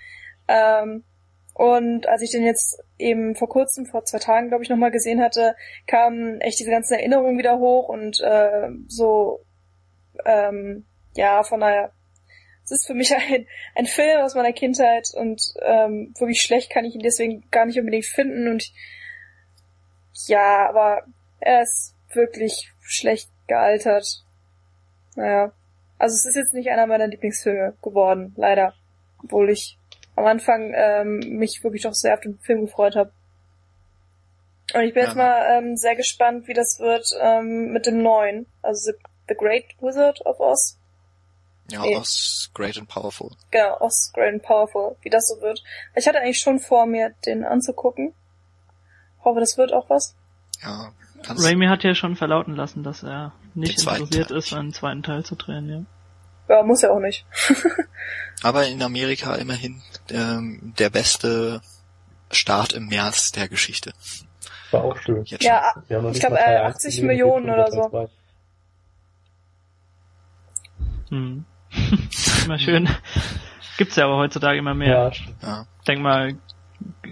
Ähm, 0.48 1.04
und 1.54 2.08
als 2.08 2.22
ich 2.22 2.32
den 2.32 2.45
jetzt 2.45 2.82
eben 2.98 3.36
vor 3.36 3.50
kurzem, 3.50 3.86
vor 3.86 4.06
zwei 4.06 4.19
Tagen, 4.19 4.48
glaube 4.48 4.63
ich, 4.63 4.69
nochmal 4.69 4.91
gesehen 4.91 5.22
hatte, 5.22 5.56
kamen 5.88 6.39
echt 6.39 6.58
diese 6.58 6.72
ganzen 6.72 6.93
Erinnerungen 6.93 7.38
wieder 7.38 7.60
hoch 7.60 7.89
und 7.89 8.22
äh, 8.22 8.69
so, 8.88 9.41
ähm, 10.26 10.86
ja, 11.15 11.43
von 11.43 11.60
daher, 11.60 11.91
es 12.69 12.82
ist 12.82 12.88
für 12.88 12.93
mich 12.93 13.15
ein, 13.15 13.47
ein 13.75 13.86
Film 13.86 14.21
aus 14.21 14.36
meiner 14.36 14.53
Kindheit 14.53 15.10
und 15.15 15.41
ähm, 15.62 16.13
wirklich 16.19 16.41
schlecht 16.41 16.69
kann 16.69 16.86
ich 16.86 16.95
ihn 16.95 17.01
deswegen 17.01 17.49
gar 17.51 17.65
nicht 17.65 17.79
unbedingt 17.79 18.05
finden 18.05 18.47
und 18.47 18.71
ja, 20.27 20.67
aber 20.67 21.03
er 21.39 21.63
ist 21.63 21.95
wirklich 22.13 22.71
schlecht 22.82 23.29
gealtert. 23.47 24.05
Naja. 25.15 25.51
Also 25.97 26.13
es 26.13 26.25
ist 26.25 26.36
jetzt 26.36 26.53
nicht 26.53 26.69
einer 26.69 26.88
meiner 26.88 27.08
Lieblingsfilme 27.08 27.75
geworden, 27.82 28.34
leider. 28.38 28.73
Obwohl 29.23 29.49
ich 29.49 29.77
am 30.15 30.25
Anfang 30.25 30.73
ähm, 30.75 31.19
mich 31.38 31.63
wirklich 31.63 31.84
doch 31.84 31.93
sehr 31.93 32.13
auf 32.13 32.21
den 32.21 32.38
Film 32.39 32.62
gefreut 32.62 32.95
habe. 32.95 33.12
Und 34.73 34.82
ich 34.82 34.93
bin 34.93 35.03
jetzt 35.03 35.15
Ja. 35.15 35.23
mal 35.23 35.58
ähm, 35.58 35.75
sehr 35.77 35.95
gespannt, 35.95 36.47
wie 36.47 36.53
das 36.53 36.79
wird 36.79 37.05
ähm, 37.21 37.71
mit 37.71 37.86
dem 37.86 38.01
neuen. 38.01 38.45
Also 38.62 38.91
The 39.27 39.36
Great 39.36 39.65
Wizard 39.82 40.25
of 40.25 40.39
Oz. 40.39 40.78
Ja, 41.71 41.82
Nee. 41.82 41.95
aus 41.95 42.49
Great 42.53 42.77
and 42.77 42.88
Powerful. 42.88 43.32
Genau, 43.51 43.77
Oz 43.79 44.12
Great 44.13 44.34
and 44.34 44.43
Powerful, 44.43 44.95
wie 45.01 45.10
das 45.10 45.27
so 45.27 45.41
wird. 45.41 45.63
Ich 45.95 46.08
hatte 46.08 46.19
eigentlich 46.19 46.39
schon 46.39 46.60
vor, 46.60 46.86
mir 46.86 47.12
den 47.25 47.43
anzugucken. 47.43 48.13
Hoffe, 49.23 49.39
das 49.39 49.58
wird 49.58 49.73
auch 49.73 49.89
was. 49.89 50.15
Ja, 50.62 50.91
kannst 51.23 51.45
Raimi 51.45 51.67
hat 51.67 51.84
ja 51.84 51.93
schon 51.95 52.15
verlauten 52.15 52.55
lassen, 52.55 52.84
dass 52.84 53.03
er 53.03 53.34
nicht 53.53 53.79
interessiert 53.79 54.29
Teil. 54.29 54.38
ist, 54.38 54.53
einen 54.53 54.73
zweiten 54.73 55.03
Teil 55.03 55.23
zu 55.23 55.36
drehen, 55.36 55.69
ja. 55.69 56.55
Ja, 56.55 56.63
muss 56.63 56.82
ja 56.82 56.91
auch 56.91 56.99
nicht. 56.99 57.25
Aber 58.43 58.65
in 58.67 58.82
Amerika 58.82 59.36
immerhin 59.36 59.82
ähm, 60.10 60.73
der 60.79 60.89
beste 60.89 61.62
Start 62.32 62.73
im 62.73 62.88
März 62.88 63.32
der 63.32 63.47
Geschichte. 63.47 63.93
War 64.71 64.84
auch 64.84 64.97
schön. 64.97 65.23
Jetzt 65.25 65.43
Ja, 65.43 65.73
Ich 65.88 65.89
nicht 65.89 66.19
glaub, 66.19 66.32
mal 66.34 66.38
Teil 66.39 66.55
äh, 66.55 66.60
1 66.62 66.75
80 66.75 66.89
gesehen, 66.89 67.08
Millionen 67.08 67.49
oder 67.49 67.71
so. 67.71 68.10
Hm. 71.10 71.45
immer 72.45 72.60
schön. 72.60 72.89
Gibt's 73.77 73.95
ja 73.95 74.05
aber 74.05 74.17
heutzutage 74.17 74.58
immer 74.58 74.73
mehr. 74.73 75.12
Ja. 75.41 75.47
Ja. 75.47 75.65
Denk 75.88 76.01
mal, 76.01 76.36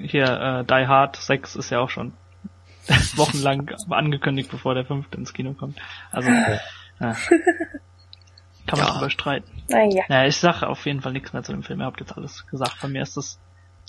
hier, 0.02 0.26
äh, 0.26 0.65
Die 0.65 0.88
Hard 0.88 1.15
6 1.15 1.56
ist 1.56 1.70
ja 1.70 1.80
auch 1.80 1.89
schon 1.89 2.13
wochenlang 3.15 3.70
angekündigt, 3.89 4.50
bevor 4.52 4.74
der 4.76 4.86
fünfte 4.86 5.17
ins 5.17 5.34
Kino 5.34 5.54
kommt. 5.54 5.78
Also, 6.12 6.30
Ja. 6.30 6.60
Ja. 7.00 7.15
Kann 8.65 8.80
man 8.80 8.88
ja. 8.88 8.93
drüber 8.96 9.10
streiten. 9.10 9.50
Naja. 9.70 10.04
Ja, 10.10 10.26
ich 10.26 10.36
sag 10.38 10.62
auf 10.63 10.86
jeden 10.86 11.02
Fall 11.02 11.13
nichts 11.13 11.32
mehr 11.32 11.41
zu 11.43 11.54
dem 11.54 11.63
Film. 11.63 11.80
Ihr 11.80 11.86
habt 11.86 12.02
jetzt 12.02 12.17
alles 12.17 12.46
gesagt. 12.48 12.74
Von 12.74 12.91
mir 12.91 13.02
ist 13.02 13.15
das 13.15 13.39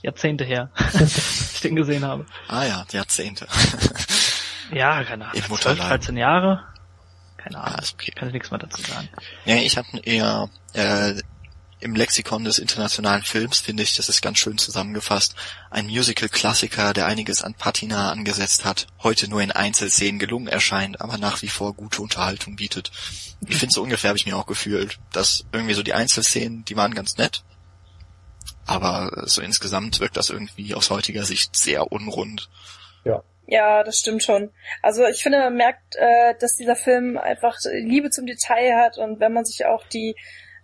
Jahrzehnte 0.02 0.44
her, 0.44 0.70
ich 1.00 1.61
den 1.61 1.74
gesehen 1.74 2.04
habe. 2.04 2.26
Ah 2.46 2.64
ja, 2.64 2.85
Jahrzehnte. 2.92 3.48
ja, 4.70 5.02
keine 5.02 5.26
Ahnung. 5.26 5.42
12, 5.42 5.78
13 5.81 6.16
Jahre. 6.16 6.62
Keine 7.38 7.59
Ahnung. 7.59 7.74
Ja, 7.77 7.83
ist 7.83 7.94
okay. 7.94 8.12
Kann 8.12 8.29
ich 8.29 8.35
nichts 8.35 8.51
mehr 8.51 8.59
dazu 8.59 8.83
sagen. 8.83 9.09
Ja, 9.46 9.57
ich 9.57 9.79
habe 9.79 9.88
eher 10.03 10.51
äh, 10.74 11.14
im 11.81 11.94
Lexikon 11.94 12.44
des 12.44 12.59
internationalen 12.59 13.22
Films, 13.22 13.61
finde 13.61 13.83
ich, 13.83 13.94
das 13.94 14.09
ist 14.09 14.20
ganz 14.20 14.38
schön 14.38 14.59
zusammengefasst, 14.59 15.35
ein 15.70 15.87
Musical-Klassiker, 15.87 16.92
der 16.92 17.07
einiges 17.07 17.42
an 17.42 17.55
Patina 17.55 18.11
angesetzt 18.11 18.64
hat, 18.64 18.88
heute 19.03 19.29
nur 19.29 19.40
in 19.42 19.53
Einzelszenen 19.53 20.18
gelungen 20.18 20.48
erscheint, 20.48 21.01
aber 21.01 21.18
nach 21.18 21.40
wie 21.42 21.48
vor 21.48 21.74
gute 21.74 22.03
Unterhaltung 22.03 22.57
bietet. 22.57 22.90
Ich 23.46 23.57
finde, 23.57 23.72
so 23.72 23.83
ungefähr 23.83 24.09
habe 24.09 24.18
ich 24.18 24.27
mir 24.27 24.37
auch 24.37 24.46
gefühlt, 24.46 24.98
dass 25.12 25.44
irgendwie 25.53 25.74
so 25.74 25.83
die 25.83 25.94
Einzelszenen, 25.94 26.64
die 26.64 26.77
waren 26.77 26.94
ganz 26.94 27.16
nett, 27.16 27.44
aber 28.66 29.24
so 29.27 29.40
insgesamt 29.40 30.01
wirkt 30.01 30.16
das 30.16 30.31
irgendwie 30.31 30.74
aus 30.74 30.90
heutiger 30.90 31.24
Sicht 31.24 31.55
sehr 31.55 31.92
unrund. 31.92 32.48
Ja. 33.05 33.22
Ja, 33.50 33.82
das 33.82 33.98
stimmt 33.98 34.22
schon. 34.22 34.50
Also 34.82 35.06
ich 35.06 35.22
finde, 35.22 35.38
man 35.38 35.56
merkt, 35.56 35.96
äh, 35.96 36.34
dass 36.38 36.56
dieser 36.56 36.76
Film 36.76 37.16
einfach 37.16 37.56
Liebe 37.72 38.11
zum 38.11 38.26
Detail 38.26 38.76
hat 38.76 38.98
und 38.98 39.20
wenn 39.20 39.32
man 39.32 39.46
sich 39.46 39.64
auch 39.64 39.87
die 39.87 40.14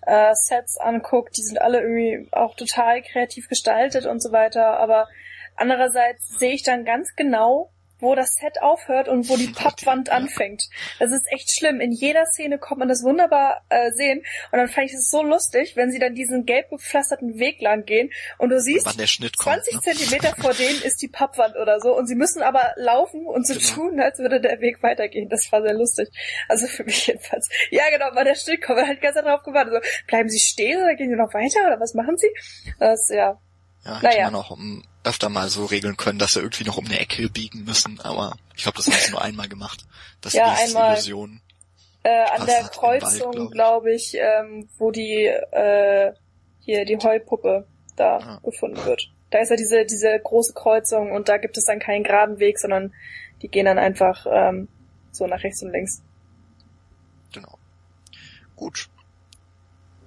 äh, 0.06 0.34
Sets 0.34 0.76
anguckt, 0.76 1.34
die 1.38 1.42
sind 1.42 1.62
alle 1.62 1.80
irgendwie 1.80 2.28
auch 2.30 2.54
total 2.56 3.00
kreativ 3.00 3.48
gestaltet 3.48 4.04
und 4.04 4.22
so 4.22 4.32
weiter, 4.32 4.78
aber 4.78 5.08
andererseits 5.56 6.28
sehe 6.38 6.52
ich 6.52 6.62
dann 6.62 6.84
ganz 6.84 7.14
genau, 7.16 7.70
wo 8.04 8.14
das 8.14 8.34
Set 8.34 8.62
aufhört 8.62 9.08
und 9.08 9.28
wo 9.28 9.36
die 9.36 9.48
Pappwand 9.54 10.10
anfängt. 10.10 10.68
Das 10.98 11.10
ist 11.10 11.26
echt 11.32 11.50
schlimm. 11.50 11.80
In 11.80 11.92
jeder 11.92 12.26
Szene 12.26 12.58
kommt 12.58 12.78
man 12.78 12.88
das 12.88 13.02
wunderbar 13.02 13.62
äh, 13.68 13.90
sehen 13.92 14.22
und 14.52 14.58
dann 14.58 14.68
fand 14.68 14.86
ich 14.86 14.94
es 14.94 15.10
so 15.10 15.22
lustig, 15.22 15.74
wenn 15.76 15.90
sie 15.90 15.98
dann 15.98 16.14
diesen 16.14 16.44
gelb 16.44 16.70
gepflasterten 16.70 17.38
Weg 17.38 17.60
lang 17.60 17.84
gehen 17.84 18.10
und 18.38 18.50
du 18.50 18.60
siehst, 18.60 18.86
20 18.86 19.36
kommt, 19.36 19.56
ne? 19.56 19.80
Zentimeter 19.80 20.34
vor 20.40 20.54
denen 20.58 20.80
ist 20.82 21.02
die 21.02 21.08
Pappwand 21.08 21.56
oder 21.56 21.80
so 21.80 21.96
und 21.96 22.06
sie 22.06 22.14
müssen 22.14 22.42
aber 22.42 22.72
laufen 22.76 23.26
und 23.26 23.46
so 23.46 23.54
genau. 23.54 23.74
tun, 23.74 24.00
als 24.00 24.18
würde 24.18 24.40
der 24.40 24.60
Weg 24.60 24.82
weitergehen. 24.82 25.28
Das 25.28 25.50
war 25.50 25.62
sehr 25.62 25.74
lustig. 25.74 26.08
Also 26.48 26.66
für 26.66 26.84
mich 26.84 27.06
jedenfalls. 27.06 27.48
Ja, 27.70 27.84
genau, 27.90 28.06
weil 28.14 28.24
der 28.24 28.34
Schnitt 28.34 28.62
kommt, 28.62 28.84
halt 28.86 29.00
ganz 29.00 29.16
drauf 29.16 29.42
gewartet. 29.42 29.74
So, 29.74 30.06
bleiben 30.06 30.28
sie 30.28 30.40
stehen 30.40 30.82
oder 30.82 30.94
gehen 30.94 31.10
sie 31.10 31.16
noch 31.16 31.32
weiter 31.32 31.66
oder 31.66 31.80
was 31.80 31.94
machen 31.94 32.16
sie? 32.16 32.30
Das, 32.78 33.08
ja. 33.10 33.38
Ja, 33.84 33.96
hätte 33.96 34.06
naja. 34.06 34.30
man 34.30 34.40
auch 34.40 34.50
um, 34.50 34.82
öfter 35.04 35.28
mal 35.28 35.48
so 35.48 35.66
regeln 35.66 35.96
können, 35.96 36.18
dass 36.18 36.32
sie 36.32 36.40
irgendwie 36.40 36.64
noch 36.64 36.78
um 36.78 36.86
eine 36.86 36.98
Ecke 36.98 37.28
biegen 37.28 37.64
müssen, 37.64 38.00
aber 38.00 38.36
ich 38.56 38.62
glaube, 38.62 38.78
das 38.78 38.86
haben 38.86 38.96
sie 38.98 39.10
nur 39.10 39.22
einmal 39.22 39.48
gemacht. 39.48 39.84
Das 40.20 40.32
ja, 40.32 40.52
ist 40.54 40.68
einmal, 40.68 40.94
Illusion. 40.94 41.40
Äh, 42.02 42.24
an 42.30 42.46
der 42.46 42.64
Kreuzung, 42.64 43.50
glaube 43.50 43.92
ich, 43.92 44.12
glaub 44.12 44.14
ich 44.14 44.14
ähm, 44.14 44.68
wo 44.78 44.90
die 44.90 45.26
äh, 45.26 46.12
hier 46.60 46.84
die 46.84 46.96
Heupuppe 46.96 47.66
da 47.96 48.18
ja. 48.18 48.40
gefunden 48.42 48.84
wird. 48.84 49.10
Da 49.30 49.40
ist 49.40 49.50
ja 49.50 49.56
diese, 49.56 49.84
diese 49.84 50.18
große 50.22 50.52
Kreuzung 50.54 51.12
und 51.12 51.28
da 51.28 51.38
gibt 51.38 51.56
es 51.56 51.64
dann 51.64 51.78
keinen 51.78 52.04
geraden 52.04 52.38
Weg, 52.38 52.58
sondern 52.58 52.92
die 53.42 53.48
gehen 53.48 53.66
dann 53.66 53.78
einfach 53.78 54.26
ähm, 54.30 54.68
so 55.12 55.26
nach 55.26 55.42
rechts 55.42 55.62
und 55.62 55.72
links. 55.72 56.02
Genau. 57.32 57.58
Gut. 58.56 58.88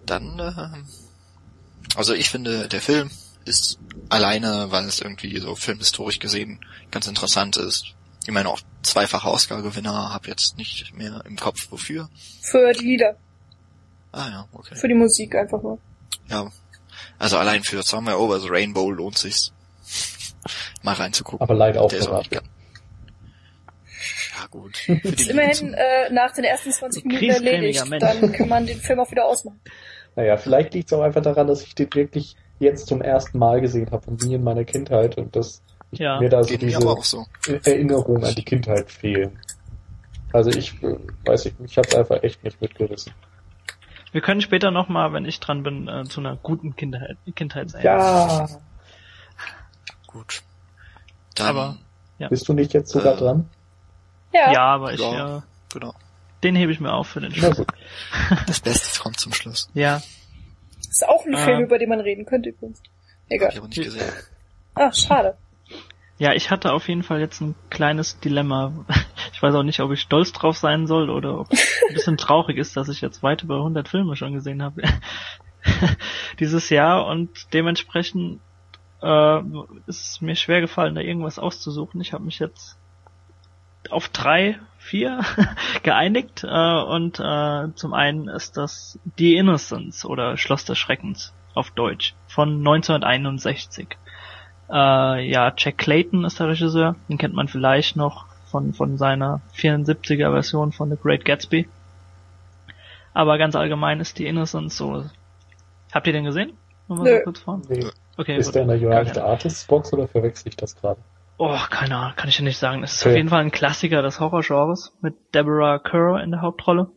Dann, 0.05 0.39
äh, 0.39 1.97
also 1.97 2.13
ich 2.13 2.29
finde, 2.29 2.67
der 2.67 2.81
Film 2.81 3.11
ist 3.47 3.79
alleine, 4.09 4.67
weil 4.69 4.85
es 4.85 5.01
irgendwie 5.01 5.37
so 5.39 5.55
filmhistorisch 5.55 6.19
gesehen 6.19 6.59
ganz 6.91 7.07
interessant 7.07 7.57
ist. 7.57 7.95
Ich 8.25 8.33
meine 8.33 8.49
auch 8.49 8.59
zweifache 8.81 9.29
Oscar-Gewinner, 9.29 10.13
habe 10.13 10.27
jetzt 10.27 10.57
nicht 10.57 10.93
mehr 10.93 11.23
im 11.25 11.37
Kopf 11.37 11.67
wofür. 11.71 12.09
Für 12.41 12.73
die 12.73 12.85
Lieder. 12.85 13.15
Ah 14.11 14.27
ja, 14.29 14.47
okay. 14.51 14.75
Für 14.75 14.87
die 14.87 14.95
Musik 14.95 15.35
einfach 15.35 15.61
nur. 15.61 15.79
Ja. 16.29 16.51
Also 17.19 17.37
allein 17.37 17.63
für 17.63 17.83
Somewhere 17.83 18.19
Over 18.19 18.39
the 18.39 18.47
Rainbow 18.49 18.89
lohnt 18.91 19.17
sich's. 19.17 19.53
Mal 20.83 20.95
reinzugucken. 20.95 21.41
Aber 21.41 21.53
leider 21.53 21.81
auch 21.81 21.91
Ja 21.91 22.39
gut. 24.51 24.87
ist 25.03 25.27
immerhin 25.29 25.73
äh, 25.73 26.11
nach 26.11 26.33
den 26.33 26.43
ersten 26.43 26.71
20 26.71 27.05
Minuten 27.05 27.29
erledigt. 27.29 27.83
Dann 27.99 28.31
kann 28.31 28.49
man 28.49 28.65
den 28.65 28.79
Film 28.79 28.99
auch 28.99 29.11
wieder 29.11 29.25
ausmachen. 29.25 29.59
Naja, 30.15 30.37
vielleicht 30.37 30.73
liegt 30.73 30.91
es 30.91 30.97
auch 30.97 31.03
einfach 31.03 31.21
daran, 31.21 31.47
dass 31.47 31.61
ich 31.61 31.75
den 31.75 31.93
wirklich 31.93 32.35
jetzt 32.59 32.87
zum 32.87 33.01
ersten 33.01 33.37
Mal 33.37 33.61
gesehen 33.61 33.91
habe 33.91 34.09
und 34.09 34.23
nie 34.23 34.35
in 34.35 34.43
meiner 34.43 34.63
Kindheit 34.63 35.17
und 35.17 35.35
dass 35.35 35.61
ja. 35.91 36.19
mir 36.19 36.29
da 36.29 36.43
so 36.43 36.57
diese 36.57 36.79
so. 37.01 37.25
Erinnerungen 37.63 38.23
an 38.23 38.35
die 38.35 38.43
Kindheit 38.43 38.91
fehlen. 38.91 39.39
Also 40.33 40.49
ich 40.49 40.81
äh, 40.83 40.97
weiß 41.25 41.45
nicht, 41.45 41.59
mich 41.59 41.77
hat's 41.77 41.95
einfach 41.95 42.21
echt 42.23 42.43
nicht 42.43 42.61
mitgerissen. 42.61 43.13
Wir 44.11 44.21
können 44.21 44.41
später 44.41 44.71
nochmal, 44.71 45.13
wenn 45.13 45.25
ich 45.25 45.39
dran 45.39 45.63
bin, 45.63 45.87
äh, 45.87 46.03
zu 46.05 46.19
einer 46.19 46.35
guten 46.37 46.75
Kindheit, 46.75 47.17
Kindheitserinnerung. 47.35 47.99
Ja. 47.99 48.47
Gut. 50.07 50.43
Dann, 51.35 51.47
aber, 51.47 51.77
ja. 52.17 52.27
Bist 52.29 52.47
du 52.47 52.53
nicht 52.53 52.73
jetzt 52.73 52.89
sogar 52.89 53.15
äh, 53.15 53.17
dran? 53.17 53.49
Ja. 54.33 54.51
Ja, 54.51 54.63
aber 54.65 54.93
ich, 54.93 54.99
ja, 54.99 55.43
genau. 55.71 55.93
Den 56.43 56.55
hebe 56.55 56.71
ich 56.71 56.79
mir 56.79 56.93
auf 56.93 57.07
für 57.07 57.21
den 57.21 57.33
Schluss. 57.33 57.63
Das 58.45 58.59
Beste 58.59 58.99
kommt 59.01 59.19
zum 59.19 59.33
Schluss. 59.33 59.69
Ja. 59.73 60.01
Ist 60.97 61.07
auch 61.07 61.27
ein 61.27 61.37
Film, 61.37 61.59
ähm, 61.59 61.63
über 61.65 61.77
den 61.77 61.89
man 61.89 61.99
reden 61.99 62.25
könnte 62.25 62.49
übrigens. 62.49 62.81
Egal. 63.29 63.49
Hab 63.49 63.53
ich 63.53 63.59
aber 63.59 63.67
nicht 63.67 63.83
gesehen. 63.83 64.11
Ach, 64.73 64.95
schade. 64.95 65.37
Ja, 66.17 66.33
ich 66.33 66.49
hatte 66.49 66.73
auf 66.73 66.87
jeden 66.87 67.03
Fall 67.03 67.19
jetzt 67.19 67.39
ein 67.39 67.53
kleines 67.69 68.19
Dilemma. 68.19 68.73
Ich 69.33 69.43
weiß 69.43 69.53
auch 69.53 69.61
nicht, 69.61 69.81
ob 69.81 69.91
ich 69.91 70.01
stolz 70.01 70.31
drauf 70.31 70.57
sein 70.57 70.87
soll 70.87 71.11
oder 71.11 71.39
ob 71.39 71.53
es 71.53 71.83
ein 71.87 71.93
bisschen 71.93 72.17
traurig 72.17 72.57
ist, 72.57 72.75
dass 72.75 72.89
ich 72.89 73.01
jetzt 73.01 73.21
weit 73.21 73.43
über 73.43 73.57
100 73.57 73.87
Filme 73.87 74.15
schon 74.15 74.33
gesehen 74.33 74.63
habe 74.63 74.81
dieses 76.39 76.71
Jahr 76.71 77.05
und 77.05 77.53
dementsprechend 77.53 78.39
äh, 79.03 79.39
ist 79.85 80.09
es 80.09 80.21
mir 80.21 80.35
schwer 80.35 80.61
gefallen, 80.61 80.95
da 80.95 81.01
irgendwas 81.01 81.37
auszusuchen. 81.37 82.01
Ich 82.01 82.13
habe 82.13 82.23
mich 82.23 82.39
jetzt 82.39 82.79
auf 83.91 84.09
drei, 84.09 84.57
vier 84.87 85.21
geeinigt 85.83 86.43
äh, 86.43 86.81
und 86.81 87.19
äh, 87.19 87.73
zum 87.75 87.93
einen 87.93 88.27
ist 88.27 88.57
das 88.57 88.99
The 89.17 89.35
Innocence 89.35 90.05
oder 90.05 90.37
Schloss 90.37 90.65
des 90.65 90.77
Schreckens 90.77 91.33
auf 91.53 91.71
Deutsch 91.71 92.15
von 92.27 92.57
1961. 92.57 93.97
Äh, 94.69 94.73
ja, 95.29 95.53
Jack 95.55 95.77
Clayton 95.77 96.25
ist 96.25 96.39
der 96.39 96.49
Regisseur, 96.49 96.95
den 97.09 97.17
kennt 97.17 97.33
man 97.33 97.47
vielleicht 97.47 97.95
noch 97.95 98.25
von, 98.45 98.73
von 98.73 98.97
seiner 98.97 99.41
74er 99.55 100.31
Version 100.31 100.71
von 100.71 100.89
The 100.89 100.97
Great 101.01 101.25
Gatsby. 101.25 101.67
Aber 103.13 103.37
ganz 103.37 103.55
allgemein 103.55 103.99
ist 103.99 104.17
The 104.17 104.27
Innocence 104.27 104.77
so. 104.77 105.05
Habt 105.91 106.07
ihr 106.07 106.13
den 106.13 106.25
gesehen? 106.25 106.53
So 106.87 107.03
kurz 107.23 107.39
vor. 107.39 107.61
Nee. 107.67 107.85
Okay, 108.17 108.37
ist 108.37 108.47
gut. 108.47 108.55
der 108.55 108.61
in 108.63 108.67
der 108.67 108.77
United 108.77 109.17
Artists 109.17 109.65
Box 109.65 109.91
oder 109.93 110.07
verwechsel 110.07 110.47
ich 110.49 110.55
das 110.55 110.75
gerade? 110.75 110.99
Oh, 111.39 111.57
keine 111.69 111.97
Ahnung, 111.97 112.15
kann 112.15 112.29
ich 112.29 112.39
ja 112.39 112.43
nicht 112.43 112.57
sagen. 112.57 112.83
Es 112.83 112.95
ist 112.95 113.01
okay. 113.01 113.09
auf 113.11 113.17
jeden 113.17 113.29
Fall 113.29 113.41
ein 113.41 113.51
Klassiker 113.51 114.01
des 114.01 114.19
Horrorgenres 114.19 114.97
mit 115.01 115.15
Deborah 115.35 115.77
Kerr 115.77 116.21
in 116.23 116.31
der 116.31 116.41
Hauptrolle 116.41 116.91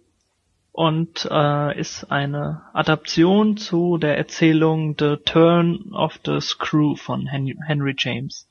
und 0.72 1.29
äh, 1.31 1.79
ist 1.79 2.11
eine 2.11 2.62
Adaption 2.72 3.59
zu 3.59 3.98
der 3.98 4.16
Erzählung 4.16 4.96
The 4.98 5.16
Turn 5.24 5.92
of 5.92 6.18
the 6.24 6.40
Screw 6.40 6.96
von 6.96 7.26
Henry, 7.26 7.57
Henry 7.66 7.94
James. 7.98 8.48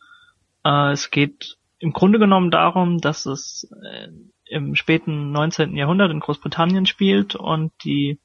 Äh, 0.63 0.91
es 0.91 1.09
geht 1.09 1.57
im 1.79 1.91
Grunde 1.91 2.19
genommen 2.19 2.51
darum, 2.51 2.99
dass 2.99 3.25
es 3.25 3.67
äh, 3.83 4.09
im 4.45 4.75
späten 4.75 5.31
19. 5.31 5.75
Jahrhundert 5.75 6.11
in 6.11 6.19
Großbritannien 6.19 6.85
spielt 6.85 7.35
und 7.35 7.71
die 7.83 8.19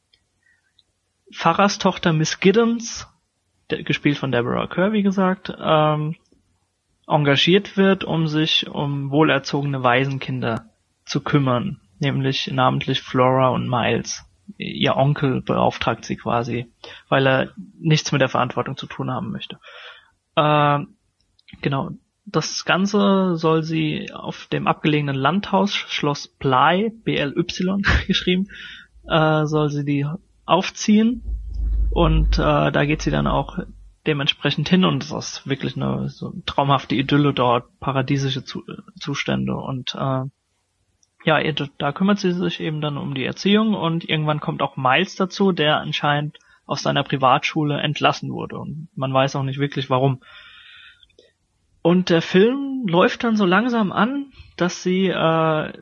Pfarrerstochter 1.33 2.13
Miss 2.13 2.41
Giddens, 2.41 3.09
gespielt 3.69 4.19
von 4.19 4.31
Deborah 4.31 4.67
Kerr, 4.67 4.93
wie 4.93 5.03
gesagt, 5.03 5.53
ähm, 5.59 6.17
engagiert 7.07 7.77
wird, 7.77 8.05
um 8.05 8.27
sich 8.27 8.69
um 8.69 9.11
wohlerzogene 9.11 9.83
Waisenkinder 9.83 10.71
zu 11.05 11.21
kümmern, 11.21 11.81
nämlich 11.99 12.51
namentlich 12.51 13.03
Flora 13.03 13.49
und 13.49 13.69
Miles. 13.69 14.25
Ihr 14.59 14.97
Onkel 14.97 15.43
beauftragt 15.43 16.05
sie 16.05 16.17
quasi, 16.17 16.73
weil 17.09 17.27
er 17.27 17.53
nichts 17.79 18.13
mit 18.13 18.21
der 18.21 18.29
Verantwortung 18.29 18.77
zu 18.77 18.87
tun 18.87 19.11
haben 19.11 19.31
möchte. 19.31 19.59
Äh, 20.37 20.81
genau. 21.61 21.91
Das 22.27 22.65
Ganze 22.65 23.37
soll 23.37 23.63
sie 23.63 24.11
auf 24.13 24.47
dem 24.47 24.67
abgelegenen 24.67 25.15
Landhaus 25.15 25.75
Schloss 25.75 26.29
Bly, 26.29 26.91
BLY 26.91 27.45
geschrieben, 28.07 28.49
äh, 29.07 29.45
soll 29.45 29.69
sie 29.69 29.85
die 29.85 30.07
aufziehen 30.47 31.23
und 31.91 32.39
äh, 32.39 32.73
da 32.73 32.85
geht 32.87 33.03
sie 33.03 33.11
dann 33.11 33.27
auch 33.27 33.59
dementsprechend 34.07 34.69
hin 34.69 34.85
und 34.85 35.03
es 35.03 35.13
ist 35.13 35.47
wirklich 35.47 35.77
eine 35.77 36.09
so 36.09 36.33
traumhafte 36.47 36.95
Idylle 36.95 37.33
dort, 37.33 37.79
paradiesische 37.81 38.45
Zu 38.45 38.63
Zustände 38.99 39.57
und 39.57 39.95
äh, 39.95 40.25
ja, 41.25 41.53
da 41.79 41.93
kümmert 41.93 42.19
sie 42.19 42.33
sich 42.33 42.61
eben 42.61 42.83
dann 42.83 42.99
um 42.99 43.15
die 43.15 43.25
Erziehung 43.25 43.75
und 43.75 44.07
irgendwann 44.07 44.41
kommt 44.41 44.61
auch 44.61 44.77
Miles 44.77 45.17
dazu, 45.17 45.53
der 45.53 45.81
anscheinend 45.81 46.39
aus 46.67 46.83
seiner 46.83 47.03
Privatschule 47.03 47.81
entlassen 47.81 48.31
wurde 48.31 48.59
und 48.59 48.89
man 48.95 49.13
weiß 49.13 49.37
auch 49.37 49.43
nicht 49.43 49.59
wirklich 49.59 49.89
warum. 49.89 50.23
Und 51.83 52.09
der 52.09 52.23
Film 52.23 52.87
läuft 52.87 53.25
dann 53.25 53.37
so 53.37 53.45
langsam 53.45 53.93
an, 53.93 54.33
dass 54.57 54.83
sie 54.83 55.09
äh, 55.09 55.73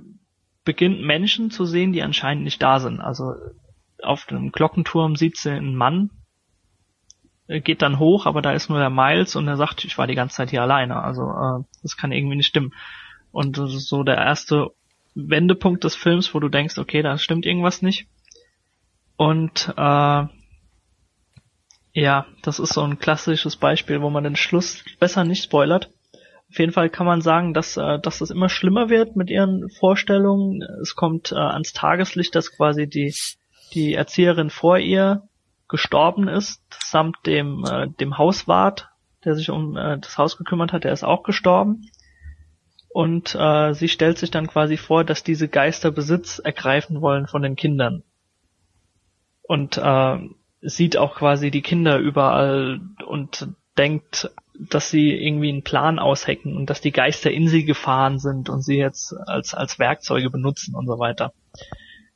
beginnt 0.65 1.03
Menschen 1.03 1.51
zu 1.51 1.65
sehen, 1.65 1.93
die 1.93 2.03
anscheinend 2.03 2.45
nicht 2.45 2.63
da 2.63 2.81
sind. 2.81 3.01
Also 3.01 3.35
auf 4.03 4.27
dem 4.27 4.51
Glockenturm 4.53 5.17
sieht 5.17 5.37
sie 5.37 5.51
einen 5.51 5.77
Mann, 5.77 6.11
geht 7.61 7.83
dann 7.83 7.99
hoch, 7.99 8.27
aber 8.27 8.43
da 8.43 8.53
ist 8.53 8.69
nur 8.69 8.79
der 8.79 8.91
Miles 8.91 9.37
und 9.37 9.49
er 9.49 9.57
sagt, 9.57 9.85
ich 9.85 9.99
war 9.99 10.07
die 10.07 10.15
ganze 10.15 10.37
Zeit 10.37 10.51
hier 10.51 10.63
alleine. 10.63 11.03
Also 11.03 11.23
äh, 11.23 11.65
das 11.83 11.97
kann 11.97 12.13
irgendwie 12.13 12.37
nicht 12.37 12.47
stimmen. 12.47 12.73
Und 13.31 13.59
das 13.59 13.75
ist 13.75 13.89
so 13.89 14.03
der 14.03 14.17
erste 14.17 14.71
Wendepunkt 15.15 15.85
des 15.85 15.95
Films, 15.95 16.35
wo 16.35 16.41
du 16.41 16.49
denkst, 16.49 16.79
okay, 16.79 17.03
da 17.03 17.19
stimmt 17.19 17.47
irgendwas 17.47 17.83
nicht. 17.83 18.07
Und 19.17 19.73
äh, 19.77 20.27
ja, 21.95 22.27
das 22.43 22.59
ist 22.59 22.73
so 22.73 22.83
ein 22.83 22.99
klassisches 22.99 23.57
Beispiel, 23.57 24.01
wo 24.01 24.11
man 24.11 24.25
den 24.25 24.37
Schluss 24.37 24.85
besser 24.99 25.25
nicht 25.25 25.45
spoilert. 25.45 25.91
Auf 26.51 26.59
jeden 26.59 26.73
Fall 26.73 26.91
kann 26.91 27.07
man 27.07 27.21
sagen, 27.21 27.55
dass, 27.55 27.77
äh, 27.77 27.99
dass 27.99 28.21
es 28.21 28.31
immer 28.31 28.49
schlimmer 28.49 28.89
wird 28.89 29.17
mit 29.17 29.31
ihren 29.31 29.69
Vorstellungen. 29.71 30.63
Es 30.83 30.95
kommt 30.95 31.33
äh, 31.33 31.37
ans 31.37 31.73
Tageslicht, 31.73 32.35
dass 32.35 32.55
quasi 32.55 32.87
die, 32.87 33.15
die 33.75 33.95
Erzieherin 33.95 34.51
vor 34.51 34.79
ihr 34.79 35.29
gestorben 35.73 36.29
ist, 36.29 36.63
samt 36.71 37.17
dem, 37.27 37.65
äh, 37.65 37.89
dem 37.89 38.19
Hauswart, 38.19 38.91
der 39.25 39.35
sich 39.35 39.51
um 39.51 39.77
äh, 39.77 39.99
das 39.99 40.19
Haus 40.19 40.37
gekümmert 40.37 40.73
hat, 40.73 40.85
der 40.85 40.93
ist 40.93 41.03
auch 41.03 41.25
gestorben. 41.25 41.89
Und 42.89 43.35
äh, 43.35 43.73
sie 43.73 43.89
stellt 43.89 44.19
sich 44.19 44.31
dann 44.31 44.47
quasi 44.47 44.77
vor, 44.77 45.03
dass 45.03 45.25
diese 45.25 45.49
Geister 45.49 45.91
Besitz 45.91 46.39
ergreifen 46.39 47.01
wollen 47.01 47.27
von 47.27 47.43
den 47.43 47.57
Kindern. 47.57 48.05
Und 49.43 49.79
äh, 49.79 50.19
sieht 50.61 50.97
auch 50.97 51.17
quasi 51.17 51.51
die 51.51 51.63
Kinder 51.63 51.99
überall 51.99 52.81
und 53.07 53.49
denkt, 53.79 54.31
dass 54.55 54.91
sie 54.91 55.11
irgendwie 55.11 55.49
einen 55.49 55.65
Plan 55.65 55.99
aushecken 55.99 56.55
und 56.55 56.69
dass 56.69 56.83
die 56.83 56.93
Geister 56.93 57.31
in 57.31 57.49
sie 57.49 57.65
gefahren 57.65 58.19
sind 58.19 58.51
und 58.51 58.63
sie 58.63 58.77
jetzt 58.77 59.15
als, 59.27 59.55
als 59.55 59.79
Werkzeuge 59.79 60.29
benutzen 60.29 60.75
und 60.75 60.87
so 60.87 60.99
weiter. 60.99 61.33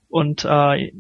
Und 0.09 0.45
äh, 0.45 0.93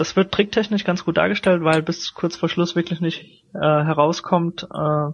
das 0.00 0.16
wird 0.16 0.32
tricktechnisch 0.32 0.84
ganz 0.84 1.04
gut 1.04 1.18
dargestellt, 1.18 1.62
weil 1.62 1.82
bis 1.82 2.14
kurz 2.14 2.34
vor 2.34 2.48
Schluss 2.48 2.74
wirklich 2.74 3.00
nicht 3.00 3.44
äh, 3.54 3.58
herauskommt, 3.60 4.66
äh, 4.72 5.12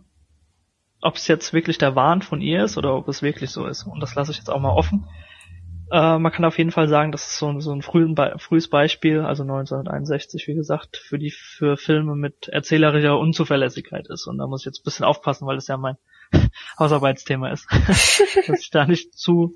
ob 1.03 1.17
es 1.17 1.27
jetzt 1.27 1.53
wirklich 1.53 1.79
der 1.79 1.97
Wahn 1.97 2.23
von 2.23 2.41
ihr 2.41 2.65
ist 2.65 2.79
oder 2.79 2.95
ob 2.95 3.09
es 3.09 3.21
wirklich 3.21 3.51
so 3.51 3.67
ist. 3.67 3.83
Und 3.83 4.01
das 4.01 4.15
lasse 4.15 4.31
ich 4.31 4.39
jetzt 4.39 4.49
auch 4.49 4.61
mal 4.61 4.71
offen. 4.71 5.07
Äh, 5.91 6.19
man 6.19 6.33
kann 6.33 6.45
auf 6.45 6.59
jeden 6.59 6.71
Fall 6.71 6.89
sagen, 6.89 7.13
das 7.13 7.27
ist 7.27 7.39
so, 7.39 7.61
so 7.61 7.73
ein 7.73 8.15
Be 8.15 8.35
frühes 8.39 8.69
Beispiel, 8.69 9.21
also 9.21 9.43
1961, 9.43 10.47
wie 10.47 10.55
gesagt, 10.55 10.97
für 10.97 11.19
die 11.19 11.31
für 11.31 11.77
Filme 11.77 12.15
mit 12.15 12.49
erzählerischer 12.49 13.19
Unzuverlässigkeit 13.19 14.09
ist. 14.09 14.27
Und 14.27 14.39
da 14.39 14.47
muss 14.47 14.63
ich 14.63 14.67
jetzt 14.67 14.81
ein 14.81 14.85
bisschen 14.85 15.05
aufpassen, 15.05 15.47
weil 15.47 15.57
das 15.57 15.67
ja 15.67 15.77
mein 15.77 15.97
Hausarbeitsthema 16.79 17.51
ist, 17.51 17.67
dass 18.47 18.61
ich 18.61 18.71
da 18.71 18.87
nicht 18.87 19.17
zu, 19.19 19.55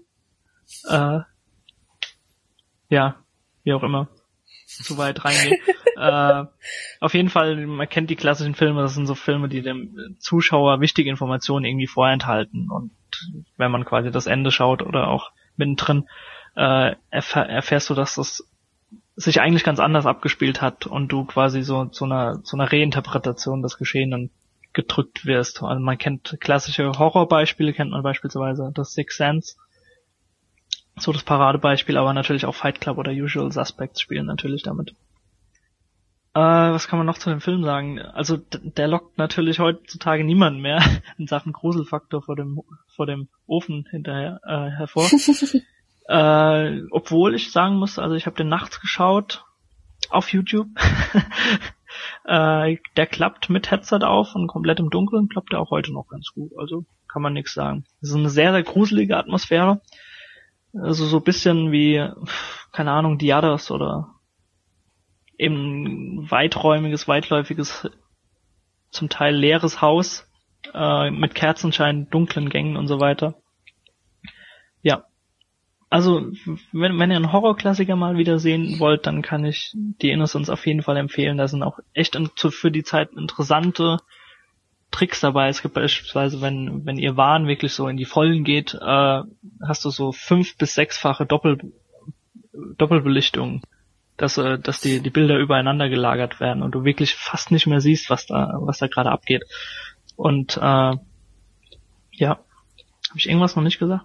äh, 0.89 1.21
ja, 2.89 3.17
wie 3.63 3.73
auch 3.73 3.83
immer, 3.83 4.09
zu 4.71 4.99
weit 4.99 5.25
reingehe. 5.25 5.59
äh, 5.97 6.45
auf 7.01 7.15
jeden 7.15 7.29
Fall, 7.29 7.67
man 7.67 7.89
kennt 7.89 8.11
die 8.11 8.17
klassischen 8.17 8.55
Filme, 8.55 8.83
das 8.83 8.95
sind 8.95 9.07
so 9.07 9.15
Filme, 9.15 9.49
die 9.49 9.63
dem 9.63 10.17
Zuschauer 10.19 10.81
wichtige 10.81 11.11
Informationen 11.11 11.65
irgendwie 11.65 11.87
vorenthalten. 11.87 12.71
Und 12.71 12.93
wenn 13.57 13.71
man 13.71 13.85
quasi 13.85 14.11
das 14.11 14.27
Ende 14.27 14.51
schaut 14.51 14.83
oder 14.83 15.09
auch 15.09 15.31
mittendrin, 15.57 16.09
äh, 16.57 16.95
erfähr 17.11 17.47
erfährst 17.49 17.91
du, 17.91 17.95
dass 17.95 18.15
das 18.17 18.45
sich 19.17 19.41
eigentlich 19.41 19.65
ganz 19.65 19.81
anders 19.81 20.07
abgespielt 20.07 20.63
hat 20.63 20.87
und 20.87 21.09
du 21.09 21.25
quasi 21.25 21.63
so 21.63 21.85
zu 21.87 22.05
einer, 22.07 22.43
zu 22.43 22.57
einer 22.57 22.73
Reinterpretation 22.73 23.63
des 23.63 23.77
Geschehenen 23.77 24.31
gedrückt 24.73 25.27
wirst. 25.27 25.63
Also 25.63 25.81
man 25.81 25.99
kennt 25.99 26.39
klassische 26.41 26.91
Horrorbeispiele, 26.93 27.73
kennt 27.73 27.91
man 27.91 28.03
beispielsweise 28.03 28.71
das 28.75 28.93
Six 28.93 29.17
Sense, 29.17 29.57
so 30.97 31.13
das 31.13 31.23
Paradebeispiel, 31.23 31.97
aber 31.97 32.13
natürlich 32.13 32.47
auch 32.47 32.55
Fight 32.55 32.81
Club 32.81 32.99
oder 32.99 33.13
Usual 33.13 33.51
Suspects 33.53 34.01
spielen 34.01 34.27
natürlich 34.27 34.63
damit. 34.63 34.95
Äh, 36.33 36.39
was 36.39 36.87
kann 36.87 36.99
man 36.99 37.07
noch 37.07 37.19
zu 37.19 37.29
dem 37.29 37.41
Film 37.41 37.65
sagen? 37.65 37.99
Also 37.99 38.37
der 38.37 38.87
lockt 38.87 39.19
natürlich 39.19 39.59
heutzutage 39.59 40.23
niemanden 40.23 40.61
mehr 40.61 40.81
in 41.19 41.27
Sachen 41.27 41.53
Gruselfaktor 41.53 42.23
vor 42.23 42.37
dem 42.37 42.61
vor 42.95 43.07
dem 43.07 43.29
Ofen 43.47 43.87
hinterher 43.91 44.41
äh, 44.45 44.71
hervor. 44.71 45.09
äh, 46.09 46.83
obwohl 46.93 47.35
ich 47.35 47.51
sagen 47.51 47.77
muss, 47.77 47.99
also 47.99 48.15
ich 48.15 48.27
habe 48.27 48.37
den 48.37 48.49
nachts 48.49 48.81
geschaut 48.81 49.45
auf 50.09 50.33
YouTube. 50.33 50.69
äh, 52.25 52.77
der 52.97 53.07
klappt 53.07 53.51
mit 53.51 53.73
Headset 53.73 54.05
auf 54.05 54.37
und 54.37 54.47
komplett 54.47 54.79
im 54.79 54.91
Dunkeln 54.91 55.29
klappt 55.29 55.53
er 55.53 55.59
auch 55.59 55.71
heute 55.71 55.93
noch 55.93 56.07
ganz 56.07 56.29
gut. 56.33 56.53
Also 56.57 56.85
kann 57.09 57.23
man 57.23 57.33
nichts 57.33 57.55
sagen. 57.55 57.85
Es 58.03 58.11
ist 58.11 58.15
eine 58.15 58.31
sehr 58.31 58.53
sehr 58.53 58.63
gruselige 58.63 59.17
Atmosphäre. 59.17 59.81
Also 60.73 61.07
so 61.07 61.21
bisschen 61.21 61.73
wie 61.73 62.09
keine 62.73 62.93
Ahnung 62.93 63.19
Diadas 63.19 63.71
oder 63.71 64.15
eben 65.39 66.31
weiträumiges, 66.31 67.09
weitläufiges, 67.09 67.89
zum 68.91 69.09
Teil 69.09 69.35
leeres 69.35 69.81
Haus 69.81 70.29
äh, 70.75 71.11
mit 71.11 71.35
Kerzenschein, 71.35 72.09
dunklen 72.11 72.51
Gängen 72.51 72.77
und 72.77 72.89
so 72.89 73.01
weiter. 73.01 73.35
Ja. 74.83 75.05
Also, 75.89 76.31
wenn, 76.73 76.99
wenn 76.99 77.11
ihr 77.11 77.17
einen 77.17 77.33
Horrorklassiker 77.33 77.97
mal 77.97 78.17
wieder 78.17 78.39
sehen 78.39 78.79
wollt, 78.79 79.07
dann 79.07 79.23
kann 79.23 79.45
ich 79.45 79.73
die 79.75 80.11
Innocence 80.11 80.51
auf 80.51 80.67
jeden 80.67 80.83
Fall 80.83 80.97
empfehlen. 80.97 81.39
Da 81.39 81.49
sind 81.49 81.63
auch 81.63 81.81
echt 81.95 82.17
für 82.37 82.71
die 82.71 82.85
Zeit 82.85 83.11
interessante 83.13 83.99
Tricks 84.91 85.21
dabei. 85.21 85.49
Es 85.49 85.63
gibt 85.63 85.75
beispielsweise, 85.75 86.41
wenn, 86.41 86.85
wenn 86.85 86.99
ihr 86.99 87.17
Wahn 87.17 87.47
wirklich 87.47 87.73
so 87.73 87.89
in 87.89 87.97
die 87.97 88.05
Vollen 88.05 88.45
geht, 88.45 88.75
äh, 88.75 89.23
hast 89.67 89.85
du 89.85 89.91
so 89.91 90.13
fünf 90.13 90.57
bis 90.57 90.75
sechsfache 90.75 91.27
Doppel, 91.27 91.59
Doppelbelichtung 92.77 93.63
dass, 94.21 94.37
äh, 94.37 94.59
dass 94.59 94.81
die, 94.81 95.01
die 95.01 95.11
Bilder 95.11 95.39
übereinander 95.39 95.89
gelagert 95.89 96.41
werden 96.41 96.63
und 96.63 96.73
du 96.73 96.85
wirklich 96.85 97.15
fast 97.15 97.51
nicht 97.51 97.67
mehr 97.67 97.81
siehst, 97.81 98.11
was 98.11 98.27
da, 98.27 98.59
was 98.61 98.79
da 98.79 98.87
gerade 98.87 99.11
abgeht. 99.11 99.45
Und 100.17 100.59
äh, 100.59 100.61
ja, 100.61 102.29
habe 102.29 103.17
ich 103.17 103.27
irgendwas 103.29 103.57
noch 103.57 103.63
nicht 103.63 103.79
gesagt? 103.79 104.05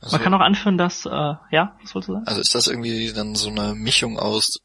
Also, 0.00 0.16
Man 0.16 0.22
kann 0.22 0.34
auch 0.34 0.40
anführen, 0.40 0.76
dass, 0.76 1.06
äh, 1.06 1.10
ja, 1.10 1.76
was 1.82 1.94
wolltest 1.94 2.08
du 2.08 2.12
sagen? 2.12 2.26
Also 2.26 2.40
ist 2.42 2.54
das 2.54 2.66
irgendwie 2.66 3.12
dann 3.14 3.34
so 3.34 3.48
eine 3.48 3.74
Mischung 3.74 4.18
aus, 4.18 4.60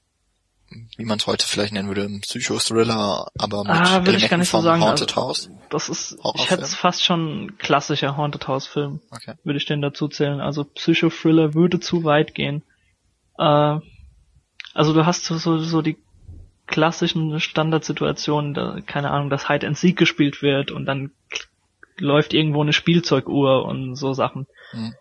wie 0.97 1.05
man 1.05 1.19
es 1.19 1.27
heute 1.27 1.45
vielleicht 1.45 1.73
nennen 1.73 1.87
würde, 1.87 2.07
Psycho-Thriller, 2.21 3.27
aber 3.37 3.63
mit 3.63 3.71
ah, 3.71 4.05
würde 4.05 4.17
ich 4.17 4.29
gar 4.29 4.37
nicht 4.37 4.49
so 4.49 4.61
sagen. 4.61 4.81
Haunted 4.81 5.09
also, 5.09 5.21
House? 5.21 5.49
Das 5.69 5.89
ist, 5.89 6.17
ich 6.35 6.49
hätte 6.49 6.63
es 6.63 6.75
fast 6.75 7.03
schon 7.03 7.57
klassischer 7.57 8.17
Haunted 8.17 8.47
House 8.47 8.67
Film, 8.67 9.01
okay. 9.11 9.35
würde 9.43 9.57
ich 9.57 9.65
den 9.65 9.81
dazu 9.81 10.07
zählen. 10.07 10.39
Also 10.39 10.63
Psycho-Thriller 10.63 11.53
würde 11.53 11.79
zu 11.79 12.03
weit 12.03 12.33
gehen. 12.35 12.63
Äh, 13.37 13.79
also 14.73 14.93
du 14.93 15.05
hast 15.05 15.25
so, 15.25 15.37
so, 15.37 15.59
so 15.59 15.81
die 15.81 15.97
klassischen 16.67 17.39
Standardsituationen, 17.39 18.53
da, 18.53 18.79
keine 18.85 19.11
Ahnung, 19.11 19.29
dass 19.29 19.47
Hide 19.47 19.67
and 19.67 19.77
Seek 19.77 19.97
gespielt 19.97 20.41
wird 20.41 20.71
und 20.71 20.85
dann 20.85 21.11
läuft 21.97 22.33
irgendwo 22.33 22.61
eine 22.61 22.73
Spielzeuguhr 22.73 23.65
und 23.65 23.95
so 23.95 24.13
Sachen. 24.13 24.47
Mhm. 24.73 24.95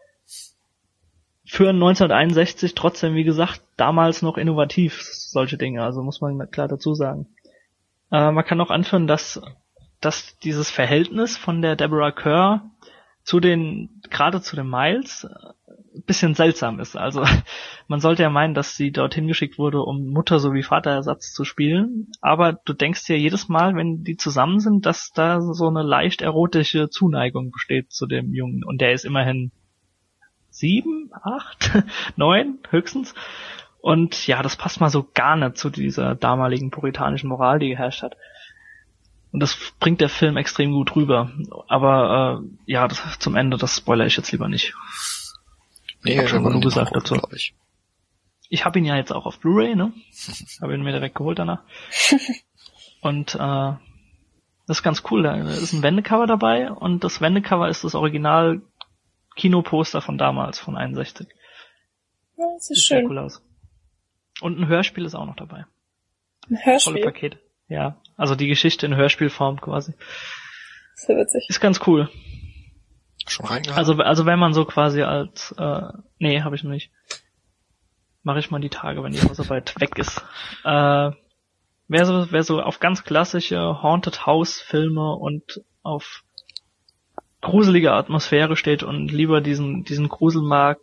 Für 1.53 1.71
1961 1.71 2.77
trotzdem, 2.77 3.17
wie 3.17 3.25
gesagt, 3.25 3.61
damals 3.77 4.23
noch 4.23 4.39
innovativ, 4.39 5.03
solche 5.03 5.59
Dinge, 5.59 5.83
also 5.83 6.01
muss 6.01 6.21
man 6.21 6.49
klar 6.49 6.69
dazu 6.69 6.95
sagen. 6.95 7.27
Äh, 8.13 8.31
man 8.31 8.45
kann 8.45 8.61
auch 8.61 8.71
anführen, 8.71 9.09
dass, 9.09 9.43
dass 10.01 10.39
dieses 10.39 10.71
Verhältnis 10.71 11.37
von 11.37 11.61
der 11.61 11.75
Deborah 11.75 12.13
Kerr 12.13 12.71
zu 13.25 13.41
den, 13.41 14.01
gerade 14.11 14.41
zu 14.41 14.55
den 14.55 14.71
Miles, 14.71 15.27
bisschen 16.07 16.35
seltsam 16.35 16.79
ist. 16.79 16.97
Also 16.97 17.25
man 17.89 17.99
sollte 17.99 18.23
ja 18.23 18.31
meinen, 18.31 18.55
dass 18.55 18.77
sie 18.77 18.93
dorthin 18.93 19.27
geschickt 19.27 19.59
wurde, 19.59 19.83
um 19.83 20.07
Mutter 20.07 20.39
sowie 20.39 20.63
Vaterersatz 20.63 21.33
zu 21.33 21.45
spielen. 21.45 22.13
Aber 22.21 22.53
du 22.53 22.75
denkst 22.75 23.09
ja 23.09 23.17
jedes 23.17 23.49
Mal, 23.49 23.75
wenn 23.75 24.05
die 24.05 24.17
zusammen 24.17 24.61
sind, 24.61 24.87
dass 24.87 25.11
da 25.13 25.41
so 25.41 25.67
eine 25.67 25.83
leicht 25.83 26.23
erotische 26.23 26.91
Zuneigung 26.91 27.51
besteht 27.51 27.91
zu 27.91 28.07
dem 28.07 28.35
Jungen. 28.35 28.63
Und 28.63 28.81
der 28.81 28.93
ist 28.93 29.05
immerhin 29.05 29.51
sieben, 30.61 31.11
acht, 31.23 31.70
neun 32.16 32.59
höchstens. 32.70 33.14
Und 33.81 34.27
ja, 34.27 34.42
das 34.42 34.57
passt 34.57 34.81
mal 34.81 34.90
so 34.90 35.09
gar 35.14 35.37
nicht 35.37 35.57
zu 35.57 35.70
dieser 35.70 36.14
damaligen 36.14 36.70
puritanischen 36.70 37.29
Moral, 37.29 37.59
die 37.59 37.70
geherrscht 37.70 38.03
hat. 38.03 38.16
Und 39.33 39.40
das 39.40 39.57
bringt 39.79 40.01
der 40.01 40.09
Film 40.09 40.37
extrem 40.37 40.73
gut 40.73 40.94
rüber. 40.96 41.31
Aber 41.68 42.42
äh, 42.42 42.73
ja, 42.73 42.88
das, 42.88 43.18
zum 43.18 43.37
Ende, 43.37 43.57
das 43.57 43.77
spoiler 43.77 44.07
ich 44.07 44.16
jetzt 44.16 44.33
lieber 44.33 44.49
nicht. 44.49 44.75
Nee, 46.03 46.18
hab 46.18 46.29
schon 46.29 46.44
genug 46.44 46.62
gesagt 46.62 46.94
dazu. 46.94 47.16
Ich, 47.35 47.55
ich 48.49 48.64
habe 48.64 48.79
ihn 48.79 48.85
ja 48.85 48.96
jetzt 48.96 49.12
auch 49.12 49.27
auf 49.27 49.38
Blu-ray, 49.38 49.75
ne? 49.77 49.92
habe 50.61 50.75
ihn 50.75 50.83
mir 50.83 50.92
direkt 50.92 51.14
geholt 51.14 51.38
danach. 51.38 51.62
und 53.01 53.35
äh, 53.35 53.38
das 53.38 54.79
ist 54.79 54.83
ganz 54.83 55.03
cool. 55.11 55.23
Da 55.23 55.37
ist 55.37 55.73
ein 55.73 55.83
Wendecover 55.83 56.27
dabei 56.27 56.70
und 56.70 57.05
das 57.05 57.20
Wendecover 57.20 57.68
ist 57.68 57.85
das 57.85 57.94
Original 57.94 58.62
Kinoposter 59.40 60.03
von 60.03 60.18
damals, 60.18 60.59
von 60.59 60.76
61. 60.76 61.26
Ja, 62.37 62.44
das 62.55 62.70
ist 62.70 62.76
Sieht 62.76 62.87
schön. 62.87 63.07
cool 63.07 63.18
aus. 63.18 63.42
Und 64.42 64.59
ein 64.59 64.68
Hörspiel 64.68 65.07
ist 65.07 65.14
auch 65.14 65.24
noch 65.24 65.37
dabei. 65.37 65.64
Ein 66.50 66.59
Hörspiel? 66.62 66.92
Volle 66.92 67.05
Paket. 67.05 67.38
Ja, 67.66 67.96
also 68.18 68.35
die 68.35 68.48
Geschichte 68.48 68.85
in 68.85 68.94
Hörspielform 68.96 69.61
quasi. 69.61 69.94
Sehr 70.94 71.16
witzig. 71.16 71.46
Ist 71.48 71.61
ganz 71.61 71.81
cool. 71.87 72.11
Schon 73.26 73.46
reingehört? 73.46 73.79
Also, 73.79 73.94
also 73.94 74.26
wenn 74.26 74.38
man 74.38 74.53
so 74.53 74.66
quasi 74.66 75.03
als, 75.03 75.55
äh, 75.57 75.88
nee, 76.18 76.42
habe 76.42 76.55
ich 76.55 76.62
noch 76.62 76.70
nicht. 76.70 76.90
Mache 78.22 78.40
ich 78.40 78.50
mal 78.50 78.61
die 78.61 78.68
Tage, 78.68 79.03
wenn 79.03 79.12
die 79.12 79.22
Hausarbeit 79.22 79.81
weg 79.81 79.96
ist. 79.96 80.18
Äh, 80.64 81.12
wer 81.88 82.05
so, 82.05 82.31
wer 82.31 82.42
so 82.42 82.61
auf 82.61 82.79
ganz 82.79 83.05
klassische 83.05 83.83
Haunted 83.83 84.26
House 84.26 84.61
Filme 84.61 85.14
und 85.14 85.62
auf 85.83 86.24
gruselige 87.40 87.92
Atmosphäre 87.92 88.57
steht 88.57 88.83
und 88.83 89.11
lieber 89.11 89.40
diesen, 89.40 89.85
diesen 89.85 90.09
Grusel 90.09 90.42
mag, 90.42 90.79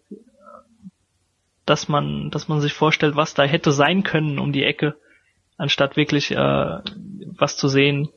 dass 1.65 1.87
man, 1.87 2.31
dass 2.31 2.47
man 2.47 2.61
sich 2.61 2.73
vorstellt, 2.73 3.15
was 3.15 3.33
da 3.33 3.43
hätte 3.43 3.71
sein 3.71 4.03
können 4.03 4.39
um 4.39 4.53
die 4.53 4.63
Ecke, 4.63 4.95
anstatt 5.57 5.97
wirklich 5.97 6.31
äh, 6.31 6.79
was 7.37 7.57
zu 7.57 7.67
sehen, 7.67 8.09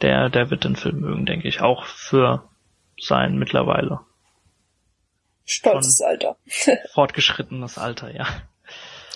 der, 0.00 0.28
der 0.28 0.50
wird 0.50 0.64
den 0.64 0.76
Film 0.76 1.00
mögen, 1.00 1.26
denke 1.26 1.48
ich, 1.48 1.60
auch 1.60 1.84
für 1.84 2.48
sein 2.98 3.36
mittlerweile. 3.38 4.00
Stolzes 5.44 6.00
Alter. 6.00 6.36
fortgeschrittenes 6.92 7.78
Alter, 7.78 8.12
ja. 8.12 8.26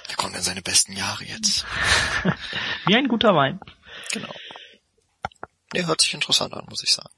Er 0.08 0.16
kommt 0.16 0.34
in 0.34 0.42
seine 0.42 0.62
besten 0.62 0.92
Jahre 0.92 1.24
jetzt. 1.24 1.64
Wie 2.86 2.96
ein 2.96 3.08
guter 3.08 3.34
Wein. 3.34 3.60
Genau. 4.12 4.32
Der 5.74 5.86
hört 5.86 6.00
sich 6.00 6.14
interessant 6.14 6.52
an, 6.54 6.66
muss 6.68 6.82
ich 6.82 6.92
sagen. 6.92 7.10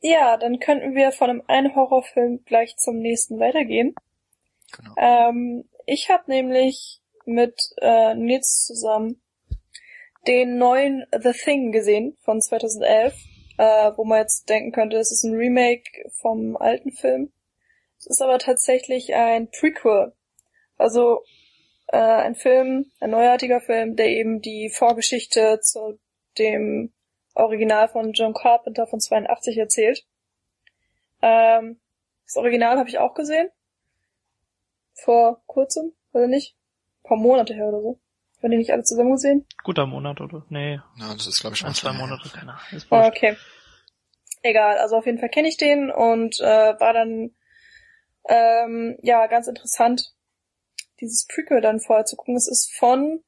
Ja, 0.00 0.36
dann 0.36 0.60
könnten 0.60 0.94
wir 0.94 1.12
von 1.12 1.30
einem 1.30 1.42
einen 1.46 1.74
Horrorfilm 1.74 2.44
gleich 2.44 2.76
zum 2.76 2.98
nächsten 2.98 3.40
weitergehen. 3.40 3.94
Genau. 4.76 4.94
Ähm, 4.96 5.68
ich 5.86 6.10
habe 6.10 6.24
nämlich 6.30 7.00
mit 7.24 7.60
äh, 7.80 8.14
Nils 8.14 8.64
zusammen 8.66 9.20
den 10.26 10.58
neuen 10.58 11.06
The 11.12 11.32
Thing 11.32 11.72
gesehen 11.72 12.16
von 12.22 12.40
2011, 12.40 13.14
äh, 13.58 13.92
wo 13.96 14.04
man 14.04 14.20
jetzt 14.20 14.48
denken 14.48 14.72
könnte, 14.72 14.98
es 14.98 15.10
ist 15.10 15.24
ein 15.24 15.34
Remake 15.34 16.10
vom 16.20 16.56
alten 16.56 16.92
Film. 16.92 17.32
Es 17.98 18.06
ist 18.06 18.22
aber 18.22 18.38
tatsächlich 18.38 19.14
ein 19.14 19.50
Prequel. 19.50 20.12
Also 20.76 21.22
äh, 21.88 21.96
ein 21.96 22.34
Film, 22.34 22.92
ein 23.00 23.10
neuartiger 23.10 23.60
Film, 23.60 23.96
der 23.96 24.08
eben 24.08 24.40
die 24.40 24.70
Vorgeschichte 24.70 25.58
zu 25.60 25.98
dem 26.38 26.92
Original 27.38 27.88
von 27.88 28.12
John 28.12 28.34
Carpenter 28.34 28.86
von 28.86 29.00
82 29.00 29.56
erzählt. 29.56 30.04
Ähm, 31.22 31.80
das 32.24 32.36
Original 32.36 32.78
habe 32.78 32.88
ich 32.88 32.98
auch 32.98 33.14
gesehen. 33.14 33.50
Vor 34.94 35.42
kurzem, 35.46 35.92
oder 36.12 36.26
nicht? 36.26 36.56
Ein 37.02 37.08
paar 37.08 37.16
Monate 37.16 37.54
her 37.54 37.66
oder 37.66 37.80
so. 37.80 38.00
Haben 38.42 38.50
die 38.50 38.58
nicht 38.58 38.72
alle 38.72 38.84
zusammen 38.84 39.12
gesehen? 39.12 39.46
Guter 39.64 39.86
Monat, 39.86 40.20
oder? 40.20 40.44
Nee. 40.48 40.80
Ja, 40.96 41.12
das 41.14 41.26
ist 41.26 41.40
glaube 41.40 41.54
ich 41.54 41.60
schon 41.60 41.68
ein, 41.68 41.74
zwei 41.74 41.92
Monate. 41.92 42.28
Keine 42.28 42.52
Ahnung. 42.52 42.82
Oh, 42.90 43.02
okay. 43.06 43.36
Egal, 44.42 44.78
also 44.78 44.96
auf 44.96 45.06
jeden 45.06 45.18
Fall 45.18 45.30
kenne 45.30 45.48
ich 45.48 45.56
den 45.56 45.90
und 45.90 46.38
äh, 46.40 46.44
war 46.78 46.92
dann 46.92 47.34
ähm, 48.28 48.96
ja 49.02 49.26
ganz 49.26 49.48
interessant, 49.48 50.14
dieses 51.00 51.26
Prequel 51.26 51.60
dann 51.60 51.80
vorher 51.80 52.04
zu 52.04 52.16
gucken. 52.16 52.36
Es 52.36 52.46
ist 52.46 52.72
von, 52.76 53.24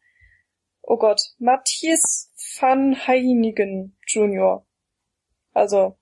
oh 0.83 0.97
Gott, 0.97 1.21
Matthias 1.39 2.30
van 2.59 2.97
Heinigen 3.07 3.97
Jr. 4.07 4.65
Also, 5.53 5.97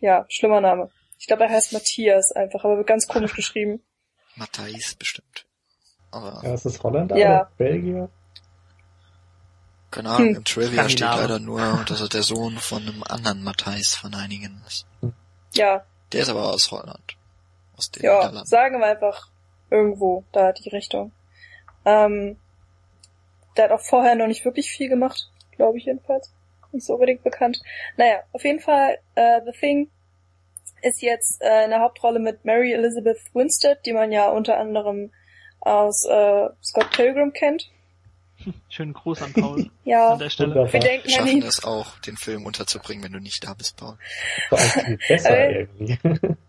ja, 0.00 0.26
schlimmer 0.28 0.60
Name. 0.60 0.90
Ich 1.18 1.26
glaube, 1.26 1.44
er 1.44 1.50
heißt 1.50 1.72
Matthias 1.72 2.32
einfach, 2.32 2.64
aber 2.64 2.76
wird 2.78 2.86
ganz 2.86 3.06
komisch 3.08 3.34
geschrieben. 3.34 3.82
Matthijs 4.36 4.94
bestimmt. 4.96 5.46
Aber 6.10 6.40
Ja, 6.44 6.54
ist 6.54 6.66
das 6.66 6.82
Holländer 6.82 7.16
Ja. 7.16 7.26
oder 7.42 7.50
Belgier? 7.56 8.08
keine 9.90 10.10
Ahnung, 10.10 10.28
Hm. 10.30 10.36
im 10.38 10.44
Trivia 10.44 10.88
steht 10.88 10.98
Skandinavier. 10.98 11.22
leider 11.22 11.38
nur, 11.38 11.84
dass 11.84 12.00
er 12.00 12.08
der 12.08 12.22
Sohn 12.24 12.56
von 12.58 12.82
einem 12.82 13.02
anderen 13.04 13.44
Matthijs 13.44 13.94
von 13.94 14.12
einigen 14.14 14.60
ist. 14.66 14.86
Ja, 15.54 15.84
Der 16.12 16.22
ist 16.22 16.28
aber 16.28 16.52
aus 16.52 16.70
Holland. 16.72 17.16
Aus 17.76 17.90
den 17.92 18.02
ja, 18.02 18.16
Niederlanden. 18.18 18.46
sagen 18.46 18.78
wir 18.80 18.86
einfach 18.86 19.28
irgendwo 19.70 20.24
da 20.32 20.52
die 20.52 20.68
Richtung. 20.68 21.12
Ähm, 21.84 22.38
der 23.56 23.64
hat 23.64 23.70
auch 23.72 23.80
vorher 23.80 24.14
noch 24.14 24.26
nicht 24.26 24.44
wirklich 24.44 24.70
viel 24.70 24.88
gemacht, 24.88 25.30
glaube 25.56 25.78
ich 25.78 25.84
jedenfalls. 25.84 26.32
Nicht 26.72 26.86
so 26.86 26.94
unbedingt 26.94 27.22
bekannt. 27.22 27.60
Naja, 27.96 28.22
auf 28.32 28.44
jeden 28.44 28.60
Fall, 28.60 28.98
äh, 29.14 29.40
The 29.44 29.52
Thing 29.58 29.90
ist 30.82 31.02
jetzt 31.02 31.40
äh, 31.40 31.64
in 31.64 31.70
der 31.70 31.80
Hauptrolle 31.80 32.18
mit 32.18 32.44
Mary 32.44 32.72
Elizabeth 32.72 33.18
Winstead, 33.32 33.78
die 33.86 33.92
man 33.92 34.10
ja 34.12 34.28
unter 34.28 34.58
anderem 34.58 35.12
aus 35.60 36.04
äh, 36.04 36.48
Scott 36.62 36.90
Pilgrim 36.90 37.32
kennt. 37.32 37.70
Schönen 38.68 38.92
Gruß 38.92 39.22
an 39.22 39.32
Paul 39.32 39.70
Ja, 39.84 40.14
an 40.14 40.18
der 40.18 40.28
Stelle. 40.30 40.50
Wunderbar. 40.50 40.72
wir 40.72 40.80
denken 40.80 41.06
Wir 41.06 41.14
schaffen 41.14 41.40
das 41.40 41.64
auch, 41.64 41.98
den 42.00 42.16
Film 42.16 42.44
unterzubringen, 42.44 43.04
wenn 43.04 43.12
du 43.12 43.20
nicht 43.20 43.44
da 43.46 43.54
bist, 43.54 43.76
Paul. 43.76 43.96
Vor 44.48 44.58
allem 44.58 44.70
viel 44.70 44.98
besser 45.08 45.30
Äh. 45.38 45.60
irgendwie. 45.78 45.98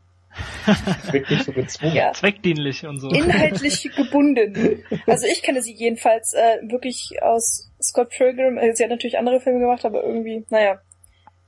Nicht 1.14 1.44
so 1.44 1.52
gezwungen. 1.52 1.96
Ja. 1.96 2.14
Zweckdienlich 2.14 2.86
und 2.86 3.00
so. 3.00 3.10
inhaltlich 3.10 3.84
gebunden. 3.96 4.84
Also 5.08 5.28
ich 5.28 5.44
kenne 5.44 5.62
sie 5.62 5.74
jedenfalls 5.74 6.34
äh, 6.34 6.58
wirklich 6.64 7.18
aus 7.22 7.72
Scott 7.82 8.10
Pilgrim. 8.10 8.58
Äh, 8.58 8.74
sie 8.76 8.84
hat 8.84 8.90
natürlich 8.90 9.18
andere 9.18 9.40
Filme 9.40 9.60
gemacht, 9.60 9.86
aber 9.86 10.04
irgendwie, 10.04 10.46
naja, 10.50 10.82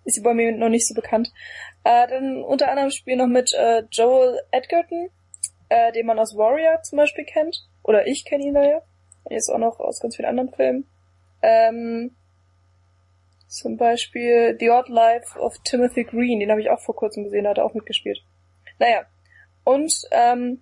ist 0.06 0.16
sie 0.16 0.22
bei 0.22 0.34
mir 0.34 0.52
noch 0.52 0.70
nicht 0.70 0.88
so 0.88 0.94
bekannt. 0.94 1.32
Äh, 1.84 2.08
dann 2.08 2.44
unter 2.44 2.70
anderem 2.70 2.92
spielen 2.92 3.20
noch 3.20 3.28
mit 3.28 3.54
äh, 3.54 3.84
Joel 3.92 4.40
Edgerton, 4.52 5.10
äh, 5.70 5.92
den 5.92 6.06
man 6.06 6.20
aus 6.20 6.36
Warrior 6.36 6.82
zum 6.84 6.98
Beispiel 6.98 7.26
kennt. 7.26 7.68
Oder 7.84 8.08
ich 8.08 8.26
kenne 8.26 8.46
ihn 8.46 8.54
da 8.54 8.64
ja. 8.64 8.82
Er 9.30 9.38
ist 9.38 9.50
auch 9.50 9.58
noch 9.58 9.80
aus 9.80 10.00
ganz 10.00 10.16
vielen 10.16 10.30
anderen 10.30 10.54
Filmen. 10.54 10.88
Ähm, 11.42 12.16
zum 13.48 13.78
Beispiel 13.78 14.58
The 14.60 14.70
Odd 14.70 14.90
Life 14.90 15.40
of 15.40 15.58
Timothy 15.64 16.04
Green, 16.04 16.40
den 16.40 16.52
habe 16.52 16.62
ich 16.62 16.70
auch 16.70 16.80
vor 16.80 16.96
kurzem 16.96 17.24
gesehen, 17.24 17.44
da 17.44 17.52
hat 17.52 17.58
er 17.58 17.66
auch 17.66 17.74
mitgespielt. 17.74 18.24
Naja. 18.80 19.06
Und 19.64 19.94
ähm, 20.12 20.62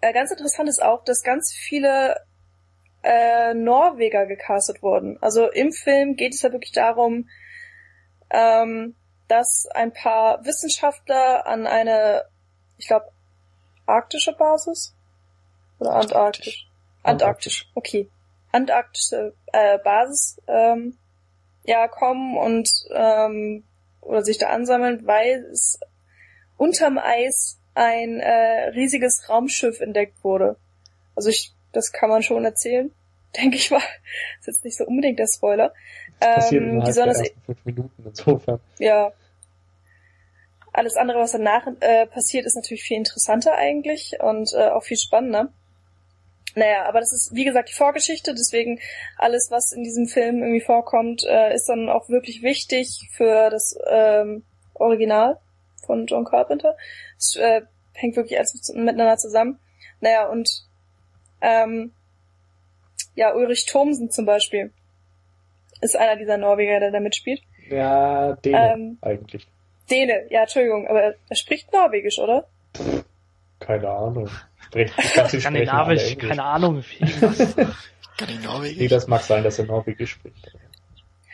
äh, 0.00 0.12
ganz 0.12 0.30
interessant 0.30 0.68
ist 0.68 0.82
auch, 0.82 1.04
dass 1.04 1.22
ganz 1.22 1.52
viele 1.52 2.16
äh, 3.02 3.54
Norweger 3.54 4.26
gecastet 4.26 4.82
wurden. 4.82 5.18
Also 5.20 5.50
im 5.50 5.72
Film 5.72 6.16
geht 6.16 6.34
es 6.34 6.42
ja 6.42 6.52
wirklich 6.52 6.72
darum, 6.72 7.28
ähm, 8.30 8.94
dass 9.28 9.66
ein 9.74 9.92
paar 9.92 10.44
Wissenschaftler 10.44 11.46
an 11.46 11.66
eine, 11.66 12.24
ich 12.78 12.86
glaube, 12.86 13.10
arktische 13.86 14.32
Basis 14.32 14.94
oder 15.78 15.94
antarktisch, 15.94 16.68
antarktisch, 17.02 17.70
okay, 17.74 18.08
antarktische 18.52 19.34
äh, 19.52 19.78
Basis 19.78 20.40
ähm, 20.46 20.98
ja 21.64 21.88
kommen 21.88 22.36
und 22.36 22.70
ähm, 22.92 23.64
oder 24.00 24.22
sich 24.22 24.38
da 24.38 24.48
ansammeln, 24.48 25.06
weil 25.06 25.44
es 25.52 25.78
unterm 26.60 26.98
Eis 26.98 27.58
ein 27.74 28.20
äh, 28.20 28.68
riesiges 28.74 29.28
Raumschiff 29.30 29.80
entdeckt 29.80 30.22
wurde. 30.22 30.56
Also 31.16 31.30
ich, 31.30 31.54
das 31.72 31.90
kann 31.90 32.10
man 32.10 32.22
schon 32.22 32.44
erzählen, 32.44 32.92
denke 33.36 33.56
ich 33.56 33.70
mal. 33.70 33.78
Das 33.78 34.40
ist 34.40 34.46
jetzt 34.46 34.64
nicht 34.64 34.76
so 34.76 34.84
unbedingt 34.84 35.18
der 35.18 35.26
Spoiler. 35.26 35.72
Das 36.20 36.52
Ähm, 36.52 36.80
die 36.80 36.86
das, 36.86 36.98
ersten 36.98 37.40
fünf 37.46 37.64
Minuten 37.64 38.04
insofern. 38.04 38.60
ja. 38.78 39.12
Alles 40.72 40.96
andere, 40.96 41.18
was 41.18 41.32
danach 41.32 41.66
äh, 41.80 42.06
passiert, 42.06 42.46
ist 42.46 42.54
natürlich 42.54 42.84
viel 42.84 42.98
interessanter 42.98 43.54
eigentlich 43.56 44.18
und 44.20 44.52
äh, 44.54 44.68
auch 44.68 44.84
viel 44.84 44.98
spannender. 44.98 45.52
Naja, 46.54 46.84
aber 46.86 47.00
das 47.00 47.12
ist, 47.12 47.34
wie 47.34 47.44
gesagt, 47.44 47.70
die 47.70 47.74
Vorgeschichte, 47.74 48.34
deswegen 48.34 48.78
alles, 49.16 49.48
was 49.50 49.72
in 49.72 49.82
diesem 49.82 50.06
Film 50.06 50.42
irgendwie 50.42 50.60
vorkommt, 50.60 51.24
äh, 51.26 51.54
ist 51.54 51.68
dann 51.68 51.88
auch 51.88 52.08
wirklich 52.08 52.42
wichtig 52.42 53.08
für 53.16 53.50
das 53.50 53.76
ähm, 53.88 54.44
Original 54.74 55.40
von 55.90 56.06
John 56.06 56.24
Carpenter. 56.24 56.76
Es 57.18 57.34
äh, 57.36 57.62
hängt 57.94 58.14
wirklich 58.16 58.38
alles 58.38 58.54
mit- 58.54 58.84
miteinander 58.84 59.16
zusammen. 59.16 59.58
Naja, 60.00 60.28
und 60.28 60.48
ähm, 61.40 61.92
ja, 63.16 63.34
Ulrich 63.34 63.66
Thomsen 63.66 64.10
zum 64.10 64.24
Beispiel 64.24 64.72
ist 65.80 65.96
einer 65.96 66.16
dieser 66.16 66.36
Norweger, 66.38 66.78
der 66.78 66.92
da 66.92 67.00
mitspielt. 67.00 67.42
Ja, 67.68 68.34
Däne 68.36 68.72
Ähm, 68.74 68.98
eigentlich. 69.00 69.46
Däne, 69.90 70.26
ja, 70.30 70.42
Entschuldigung, 70.42 70.86
aber 70.86 71.02
er, 71.28 71.36
spricht 71.36 71.72
Norwegisch, 71.72 72.18
oder? 72.20 72.46
Keine 73.58 73.88
Ahnung. 73.88 74.28
Alle 74.72 74.88
Skandinavisch, 75.28 76.16
keine 76.18 76.44
Ahnung. 76.44 76.84
Irgendwas. 77.00 77.56
Kann 78.16 78.28
ich 78.28 78.42
Norwegisch? 78.44 78.78
Nee, 78.78 78.88
das 78.88 79.08
mag 79.08 79.22
sein, 79.22 79.42
dass 79.42 79.58
er 79.58 79.64
Norwegisch 79.64 80.12
spricht. 80.12 80.52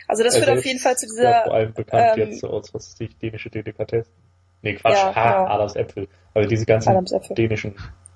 Also 0.07 0.23
das 0.23 0.35
Er 0.35 0.43
führt 0.43 0.57
auf 0.57 0.65
jeden 0.65 0.79
Fall 0.79 0.95
zu 0.97 1.05
ist 1.05 1.19
ja 1.19 1.31
vor 1.31 1.43
dieser, 1.43 1.53
allem 1.53 1.73
bekannt 1.73 2.17
ähm, 2.17 2.29
jetzt 2.29 2.39
so 2.39 2.49
aus, 2.49 2.73
was 2.73 2.93
weiß 2.93 3.01
ich, 3.01 3.17
dänische 3.17 3.49
Delikatessen. 3.49 4.13
Nee, 4.61 4.75
Quatsch, 4.75 4.95
Ja, 4.95 5.15
ha, 5.15 5.31
genau. 5.31 5.53
Adams 5.53 5.75
Äpfel. 5.75 6.07
Also 6.33 6.49
diese 6.49 6.65
ganzen 6.65 6.89
Adamsäpfel. 6.89 7.35
dänischen 7.35 7.75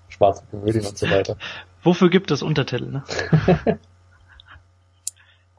schwarzen 0.09 0.47
Komödien 0.49 0.85
und 0.85 0.97
so 0.97 1.09
weiter. 1.09 1.37
Wofür 1.83 2.09
gibt 2.09 2.31
es 2.31 2.43
Untertitel, 2.43 2.91
ne? 2.91 3.03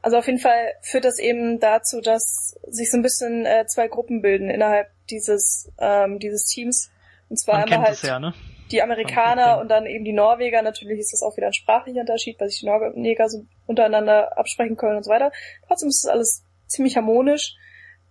Also 0.03 0.17
auf 0.17 0.27
jeden 0.27 0.39
Fall 0.39 0.73
führt 0.81 1.05
das 1.05 1.17
eben 1.17 1.61
dazu, 1.61 2.01
dass 2.01 2.59
sich 2.67 2.91
so 2.91 2.97
ein 2.97 3.03
bisschen 3.03 3.45
äh, 3.45 3.65
zwei 3.67 3.87
Gruppen 3.87 4.21
bilden 4.21 4.49
innerhalb 4.49 4.89
dieses 5.09 5.71
ähm, 5.79 6.19
dieses 6.19 6.43
Teams. 6.45 6.91
Und 7.29 7.39
zwar 7.39 7.59
Man 7.59 7.71
einmal 7.71 7.87
halt 7.87 8.03
ja, 8.03 8.19
ne? 8.19 8.33
die 8.69 8.81
Amerikaner 8.81 9.59
und 9.59 9.69
dann 9.69 9.85
eben 9.85 10.03
die 10.03 10.11
Norweger. 10.11 10.61
Natürlich 10.61 10.99
ist 10.99 11.13
das 11.13 11.23
auch 11.23 11.37
wieder 11.37 11.47
ein 11.47 11.53
sprachlicher 11.53 12.01
Unterschied, 12.01 12.37
weil 12.37 12.49
sich 12.49 12.59
die 12.59 12.65
Norweger 12.65 13.29
so 13.29 13.45
untereinander 13.65 14.37
absprechen 14.37 14.75
können 14.75 14.97
und 14.97 15.03
so 15.03 15.09
weiter. 15.09 15.31
Trotzdem 15.67 15.87
ist 15.87 16.03
das 16.03 16.11
alles 16.11 16.43
ziemlich 16.67 16.97
harmonisch, 16.97 17.55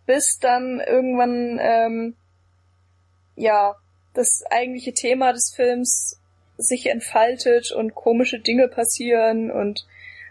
bis 0.06 0.38
dann 0.38 0.80
irgendwann 0.80 1.58
ähm, 1.60 2.16
ja 3.36 3.76
das 4.14 4.42
eigentliche 4.50 4.92
Thema 4.92 5.32
des 5.32 5.52
Films 5.54 6.20
sich 6.58 6.86
entfaltet 6.86 7.72
und 7.72 7.94
komische 7.94 8.40
Dinge 8.40 8.68
passieren 8.68 9.50
und 9.50 9.86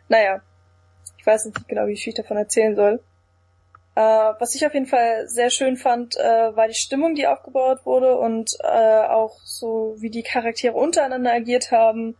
naja, 0.07 0.41
ich 1.17 1.25
weiß 1.25 1.45
nicht 1.45 1.67
genau, 1.67 1.87
wie 1.87 1.97
viel 1.97 2.09
ich 2.09 2.15
davon 2.17 2.37
erzählen 2.37 2.75
soll. 2.75 3.03
Äh, 3.95 4.01
was 4.01 4.55
ich 4.55 4.65
auf 4.65 4.73
jeden 4.73 4.85
Fall 4.85 5.27
sehr 5.27 5.49
schön 5.49 5.75
fand, 5.75 6.15
äh, 6.17 6.55
war 6.55 6.67
die 6.67 6.73
Stimmung, 6.73 7.15
die 7.15 7.27
aufgebaut 7.27 7.85
wurde 7.85 8.17
und 8.17 8.51
äh, 8.63 8.67
auch 8.67 9.37
so, 9.43 9.95
wie 9.99 10.09
die 10.09 10.23
Charaktere 10.23 10.73
untereinander 10.73 11.33
agiert 11.33 11.71
haben. 11.71 12.15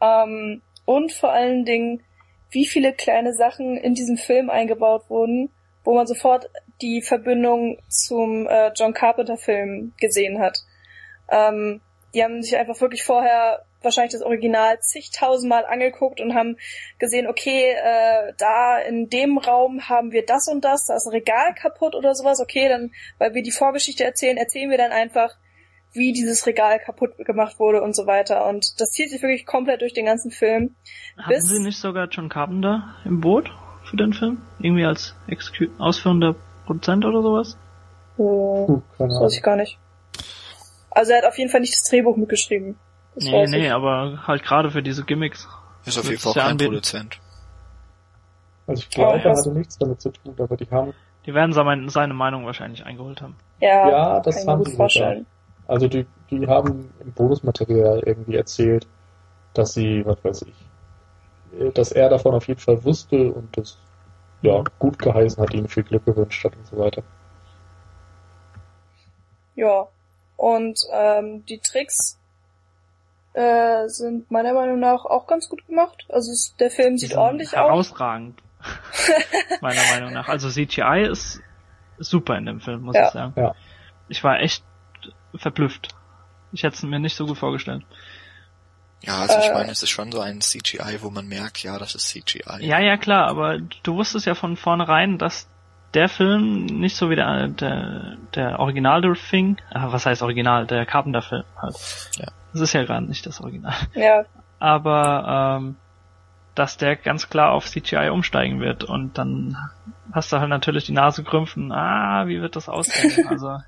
Ähm, 0.00 0.62
und 0.84 1.12
vor 1.12 1.32
allen 1.32 1.64
Dingen, 1.64 2.02
wie 2.50 2.66
viele 2.66 2.92
kleine 2.92 3.32
Sachen 3.32 3.76
in 3.76 3.94
diesem 3.94 4.16
Film 4.16 4.50
eingebaut 4.50 5.08
wurden, 5.08 5.50
wo 5.84 5.94
man 5.94 6.06
sofort 6.06 6.50
die 6.82 7.00
Verbindung 7.00 7.78
zum 7.88 8.46
äh, 8.46 8.72
John 8.74 8.92
Carpenter 8.92 9.36
Film 9.36 9.92
gesehen 9.98 10.40
hat. 10.40 10.58
Ähm, 11.30 11.80
die 12.14 12.22
haben 12.22 12.42
sich 12.42 12.56
einfach 12.56 12.80
wirklich 12.80 13.04
vorher 13.04 13.64
wahrscheinlich 13.82 14.12
das 14.12 14.22
Original 14.22 14.78
zigtausendmal 14.80 15.64
angeguckt 15.64 16.20
und 16.20 16.34
haben 16.34 16.56
gesehen, 16.98 17.26
okay, 17.26 17.72
äh, 17.72 18.32
da 18.38 18.78
in 18.78 19.08
dem 19.08 19.38
Raum 19.38 19.88
haben 19.88 20.12
wir 20.12 20.24
das 20.24 20.48
und 20.48 20.64
das, 20.64 20.86
da 20.86 20.96
ist 20.96 21.06
ein 21.06 21.12
Regal 21.12 21.54
kaputt 21.54 21.94
oder 21.94 22.14
sowas, 22.14 22.40
okay, 22.40 22.68
dann, 22.68 22.92
weil 23.18 23.34
wir 23.34 23.42
die 23.42 23.50
Vorgeschichte 23.50 24.04
erzählen, 24.04 24.36
erzählen 24.36 24.70
wir 24.70 24.78
dann 24.78 24.92
einfach, 24.92 25.36
wie 25.94 26.12
dieses 26.12 26.46
Regal 26.46 26.78
kaputt 26.78 27.18
gemacht 27.18 27.58
wurde 27.58 27.82
und 27.82 27.94
so 27.94 28.06
weiter. 28.06 28.46
Und 28.48 28.80
das 28.80 28.90
zieht 28.92 29.10
sich 29.10 29.20
wirklich 29.20 29.44
komplett 29.44 29.82
durch 29.82 29.92
den 29.92 30.06
ganzen 30.06 30.30
Film. 30.30 30.74
Hatten 31.18 31.40
Sie 31.40 31.60
nicht 31.60 31.78
sogar 31.78 32.08
John 32.08 32.30
Carpenter 32.30 32.94
im 33.04 33.20
Boot 33.20 33.50
für 33.84 33.96
den 33.96 34.14
Film? 34.14 34.40
Irgendwie 34.58 34.86
als 34.86 35.14
ausführender 35.78 36.36
Produzent 36.66 37.04
oder 37.04 37.22
sowas? 37.22 37.56
Oh, 38.18 38.80
das 38.98 39.20
weiß 39.20 39.34
ich 39.34 39.42
gar 39.42 39.56
nicht. 39.56 39.78
Also 40.90 41.12
er 41.12 41.18
hat 41.18 41.24
auf 41.24 41.38
jeden 41.38 41.50
Fall 41.50 41.60
nicht 41.60 41.74
das 41.74 41.82
Drehbuch 41.84 42.16
mitgeschrieben. 42.16 42.76
Das 43.14 43.24
nee, 43.24 43.46
nee, 43.46 43.66
ich. 43.66 43.72
aber 43.72 44.26
halt 44.26 44.42
gerade 44.42 44.70
für 44.70 44.82
diese 44.82 45.04
Gimmicks. 45.04 45.48
Ist 45.84 45.98
auf 45.98 46.08
jeden 46.08 46.18
Fall 46.18 46.34
kein 46.34 46.50
anbieten. 46.52 46.70
Produzent. 46.70 47.18
Also 48.66 48.82
ich 48.82 48.90
glaube, 48.90 49.18
er 49.18 49.36
hatte 49.36 49.50
nichts 49.50 49.78
damit 49.78 50.00
zu 50.00 50.10
tun, 50.10 50.34
aber 50.38 50.56
die 50.56 50.70
haben... 50.70 50.94
Die 51.26 51.34
werden 51.34 51.52
seine, 51.52 51.88
seine 51.88 52.14
Meinung 52.14 52.46
wahrscheinlich 52.46 52.84
eingeholt 52.84 53.22
haben. 53.22 53.36
Ja, 53.60 53.88
ja 53.88 54.20
das 54.20 54.46
haben 54.46 54.64
sie 54.64 54.76
vorstellen. 54.76 55.26
Also 55.66 55.88
die, 55.88 56.06
die 56.30 56.46
haben 56.46 56.90
im 57.00 57.12
Bonusmaterial 57.12 58.02
irgendwie 58.04 58.36
erzählt, 58.36 58.86
dass 59.54 59.74
sie, 59.74 60.04
was 60.04 60.22
weiß 60.24 60.42
ich, 60.42 61.72
dass 61.74 61.92
er 61.92 62.08
davon 62.08 62.34
auf 62.34 62.48
jeden 62.48 62.60
Fall 62.60 62.82
wusste 62.84 63.32
und 63.32 63.56
das 63.56 63.78
ja, 64.42 64.62
gut 64.78 64.98
geheißen 64.98 65.42
hat, 65.42 65.54
ihm 65.54 65.68
viel 65.68 65.84
Glück 65.84 66.04
gewünscht 66.04 66.44
hat 66.44 66.56
und 66.56 66.66
so 66.66 66.78
weiter. 66.78 67.02
Ja, 69.54 69.88
und 70.36 70.78
ähm, 70.92 71.44
die 71.46 71.58
Tricks 71.58 72.18
äh, 73.34 73.86
sind 73.88 74.30
meiner 74.30 74.54
Meinung 74.54 74.80
nach 74.80 75.04
auch 75.04 75.26
ganz 75.26 75.48
gut 75.48 75.66
gemacht. 75.66 76.04
Also 76.08 76.32
es, 76.32 76.54
der 76.58 76.70
Film 76.70 76.98
sieht 76.98 77.14
ordentlich 77.14 77.52
herausragend. 77.52 78.42
aus. 78.60 78.70
Herausragend. 79.00 79.60
meiner 79.60 79.82
Meinung 79.92 80.12
nach. 80.12 80.28
Also 80.28 80.48
CGI 80.48 81.08
ist 81.10 81.40
super 81.98 82.36
in 82.36 82.46
dem 82.46 82.60
Film, 82.60 82.82
muss 82.82 82.96
ja. 82.96 83.06
ich 83.06 83.12
sagen. 83.12 83.32
Ja. 83.36 83.54
Ich 84.08 84.22
war 84.24 84.40
echt 84.40 84.64
verblüfft. 85.34 85.88
Ich 86.52 86.62
hätte 86.62 86.76
es 86.76 86.82
mir 86.82 86.98
nicht 86.98 87.16
so 87.16 87.26
gut 87.26 87.38
vorgestellt. 87.38 87.84
Ja, 89.02 89.20
also 89.20 89.38
ich 89.38 89.46
äh, 89.46 89.54
meine, 89.54 89.72
es 89.72 89.82
ist 89.82 89.90
schon 89.90 90.12
so 90.12 90.20
ein 90.20 90.40
CGI, 90.40 90.98
wo 91.00 91.10
man 91.10 91.26
merkt, 91.26 91.62
ja, 91.62 91.78
das 91.78 91.94
ist 91.94 92.08
CGI. 92.08 92.64
Ja, 92.64 92.78
ja, 92.80 92.96
klar, 92.96 93.28
aber 93.28 93.58
du 93.58 93.96
wusstest 93.96 94.26
ja 94.26 94.34
von 94.34 94.56
vornherein, 94.56 95.18
dass 95.18 95.48
der 95.94 96.08
Film 96.08 96.66
nicht 96.66 96.96
so 96.96 97.10
wie 97.10 97.16
der, 97.16 97.48
der, 97.48 98.16
der 98.34 98.60
Original 98.60 99.02
The 99.02 99.20
Thing, 99.30 99.58
äh, 99.70 99.80
was 99.82 100.06
heißt 100.06 100.22
Original, 100.22 100.66
der 100.66 100.86
Carpenter-Film 100.86 101.44
halt. 101.60 101.76
Ja. 102.16 102.28
Das 102.52 102.62
ist 102.62 102.72
ja 102.72 102.84
gerade 102.84 103.06
nicht 103.06 103.26
das 103.26 103.40
Original. 103.40 103.74
Ja. 103.94 104.24
Aber 104.58 105.58
ähm, 105.60 105.76
dass 106.54 106.76
der 106.76 106.96
ganz 106.96 107.28
klar 107.28 107.52
auf 107.52 107.66
CGI 107.66 108.10
umsteigen 108.10 108.60
wird 108.60 108.84
und 108.84 109.18
dann 109.18 109.56
hast 110.12 110.32
du 110.32 110.38
halt 110.38 110.50
natürlich 110.50 110.84
die 110.84 110.92
Nase 110.92 111.22
gerümpfen, 111.22 111.72
ah, 111.72 112.26
wie 112.26 112.40
wird 112.40 112.56
das 112.56 112.68
aussehen? 112.68 113.26
Also 113.28 113.58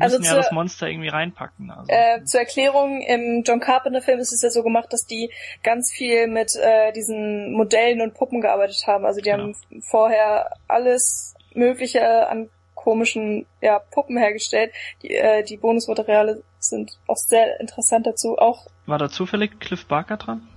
also 0.00 0.18
müssen 0.18 0.30
ja 0.30 0.36
das 0.36 0.52
Monster 0.52 0.88
irgendwie 0.88 1.08
reinpacken. 1.08 1.70
Also. 1.70 1.86
Äh, 1.88 2.24
zur 2.24 2.40
Erklärung, 2.40 3.00
im 3.02 3.42
John 3.44 3.60
Carpenter 3.60 4.02
Film 4.02 4.18
ist 4.18 4.32
es 4.32 4.42
ja 4.42 4.50
so 4.50 4.62
gemacht, 4.62 4.92
dass 4.92 5.06
die 5.06 5.30
ganz 5.62 5.90
viel 5.92 6.26
mit 6.26 6.54
äh, 6.56 6.92
diesen 6.92 7.52
Modellen 7.52 8.00
und 8.00 8.14
Puppen 8.14 8.40
gearbeitet 8.40 8.84
haben. 8.86 9.04
Also 9.04 9.20
die 9.20 9.30
genau. 9.30 9.44
haben 9.44 9.56
vorher 9.90 10.56
alles 10.68 11.34
Mögliche 11.54 12.28
an 12.28 12.48
komischen 12.74 13.46
ja, 13.60 13.78
Puppen 13.78 14.16
hergestellt. 14.16 14.72
Die, 15.02 15.14
äh, 15.14 15.44
die 15.44 15.56
Bonusmateriale 15.56 16.42
sind 16.58 16.98
auch 17.06 17.16
sehr 17.16 17.60
interessant 17.60 18.06
dazu. 18.06 18.36
Auch 18.38 18.66
War 18.86 18.98
da 18.98 19.08
zufällig 19.08 19.60
Cliff 19.60 19.86
Barker 19.86 20.16
dran? 20.16 20.48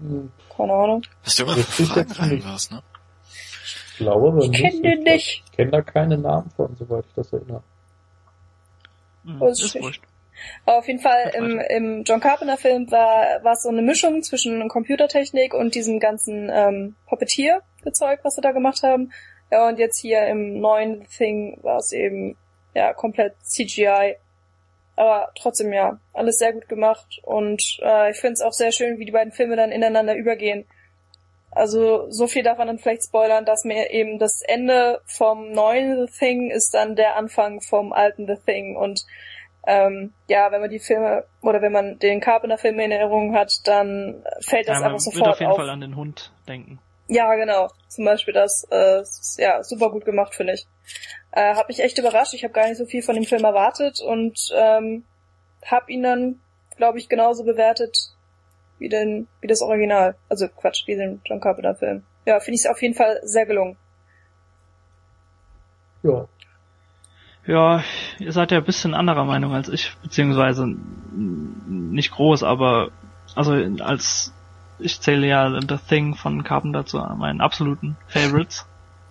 Hm. 0.00 0.32
Keine 0.56 0.72
Ahnung. 0.72 1.02
Hast 1.22 1.38
du 1.38 1.44
immer 1.44 1.56
Fragen 1.56 2.12
rein 2.12 2.42
was, 2.44 2.70
ne? 2.70 2.82
Ich 3.92 3.96
glaube 3.98 4.42
ich 4.42 4.50
nicht. 4.50 4.60
Kenn 4.60 4.82
den 4.82 5.02
nicht. 5.04 5.44
Ich 5.46 5.52
kenne 5.52 5.70
da 5.70 5.82
keine 5.82 6.18
Namen 6.18 6.50
von, 6.50 6.74
soweit 6.76 7.04
ich 7.06 7.14
das 7.14 7.32
erinnere. 7.32 7.62
Mhm, 9.24 9.42
ist 9.42 9.80
wurscht. 9.80 10.02
auf 10.66 10.86
jeden 10.88 11.00
Fall 11.00 11.32
im, 11.34 11.60
im 11.60 12.02
John 12.04 12.20
Carpenter 12.20 12.56
Film 12.56 12.90
war 12.90 13.42
war 13.44 13.52
es 13.52 13.62
so 13.62 13.68
eine 13.68 13.82
Mischung 13.82 14.22
zwischen 14.22 14.68
Computertechnik 14.68 15.54
und 15.54 15.74
diesem 15.74 16.00
ganzen 16.00 16.50
ähm, 16.52 16.96
Puppeteer-Gezeug, 17.06 18.20
was 18.22 18.34
sie 18.34 18.40
da 18.40 18.52
gemacht 18.52 18.82
haben. 18.82 19.12
Ja, 19.50 19.68
und 19.68 19.78
jetzt 19.78 19.98
hier 20.00 20.26
im 20.26 20.60
neuen 20.60 21.06
Thing 21.08 21.58
war 21.62 21.76
es 21.76 21.92
eben 21.92 22.36
ja 22.74 22.92
komplett 22.94 23.34
CGI. 23.42 24.16
Aber 24.96 25.30
trotzdem 25.38 25.72
ja, 25.72 25.98
alles 26.12 26.38
sehr 26.38 26.52
gut 26.52 26.68
gemacht 26.68 27.20
und 27.22 27.62
äh, 27.82 28.10
ich 28.10 28.18
finde 28.18 28.34
es 28.34 28.42
auch 28.42 28.52
sehr 28.52 28.72
schön, 28.72 28.98
wie 28.98 29.06
die 29.06 29.12
beiden 29.12 29.32
Filme 29.32 29.56
dann 29.56 29.72
ineinander 29.72 30.14
übergehen. 30.14 30.66
Also 31.54 32.10
so 32.10 32.26
viel 32.26 32.42
darf 32.42 32.58
man 32.58 32.66
dann 32.66 32.78
vielleicht 32.78 33.04
spoilern, 33.04 33.44
dass 33.44 33.64
mir 33.64 33.90
eben 33.90 34.18
das 34.18 34.40
Ende 34.42 35.00
vom 35.04 35.52
neuen 35.52 36.06
The 36.06 36.12
Thing 36.18 36.50
ist 36.50 36.72
dann 36.72 36.96
der 36.96 37.16
Anfang 37.16 37.60
vom 37.60 37.92
alten 37.92 38.26
The 38.26 38.36
Thing 38.44 38.76
und 38.76 39.04
ähm, 39.66 40.12
ja, 40.28 40.50
wenn 40.50 40.60
man 40.60 40.70
die 40.70 40.80
Filme 40.80 41.24
oder 41.40 41.62
wenn 41.62 41.72
man 41.72 41.98
den 41.98 42.20
Carpenter-Film 42.20 42.80
in 42.80 42.90
Erinnerung 42.90 43.36
hat, 43.36 43.60
dann 43.64 44.24
fällt 44.40 44.68
das 44.68 44.80
ja, 44.80 44.86
einfach 44.86 44.98
sofort 44.98 45.28
auf. 45.28 45.34
auf 45.34 45.40
jeden 45.40 45.52
auf. 45.52 45.56
Fall 45.56 45.70
an 45.70 45.80
den 45.80 45.94
Hund 45.94 46.32
denken. 46.48 46.80
Ja, 47.08 47.34
genau. 47.34 47.68
Zum 47.88 48.04
Beispiel 48.04 48.34
das, 48.34 48.66
äh, 48.70 49.02
ist, 49.02 49.38
ja, 49.38 49.62
super 49.62 49.90
gut 49.90 50.04
gemacht, 50.04 50.34
finde 50.34 50.54
ich. 50.54 50.66
Äh, 51.30 51.54
hab 51.54 51.68
mich 51.68 51.80
echt 51.80 51.98
überrascht. 51.98 52.34
Ich 52.34 52.42
habe 52.42 52.54
gar 52.54 52.66
nicht 52.66 52.78
so 52.78 52.86
viel 52.86 53.02
von 53.02 53.14
dem 53.14 53.24
Film 53.24 53.44
erwartet 53.44 54.00
und 54.00 54.50
ähm, 54.56 55.04
hab 55.64 55.88
ihn 55.88 56.02
dann, 56.02 56.40
glaube 56.76 56.98
ich, 56.98 57.08
genauso 57.08 57.44
bewertet 57.44 57.96
wie 58.82 58.88
den, 58.88 59.28
wie 59.40 59.46
das 59.46 59.62
Original. 59.62 60.16
Also 60.28 60.48
Quatsch, 60.48 60.86
wie 60.86 60.96
den 60.96 61.20
John 61.24 61.40
Carpenter 61.40 61.74
Film. 61.74 62.02
Ja, 62.26 62.40
finde 62.40 62.56
ich 62.56 62.64
es 62.64 62.66
auf 62.66 62.82
jeden 62.82 62.94
Fall 62.94 63.20
sehr 63.22 63.46
gelungen. 63.46 63.76
Ja. 66.02 66.26
Ja, 67.46 67.82
ihr 68.18 68.32
seid 68.32 68.50
ja 68.50 68.58
ein 68.58 68.64
bisschen 68.64 68.94
anderer 68.94 69.24
Meinung 69.24 69.52
als 69.52 69.68
ich, 69.68 69.96
beziehungsweise 70.02 70.66
nicht 70.66 72.12
groß, 72.12 72.44
aber 72.44 72.90
also 73.34 73.52
als 73.80 74.32
ich 74.78 75.00
zähle 75.00 75.26
ja 75.26 75.60
The 75.60 75.78
Thing 75.88 76.14
von 76.14 76.44
Carpenter 76.44 76.86
zu 76.86 76.98
meinen 76.98 77.40
absoluten 77.40 77.96
Favorites 78.06 78.66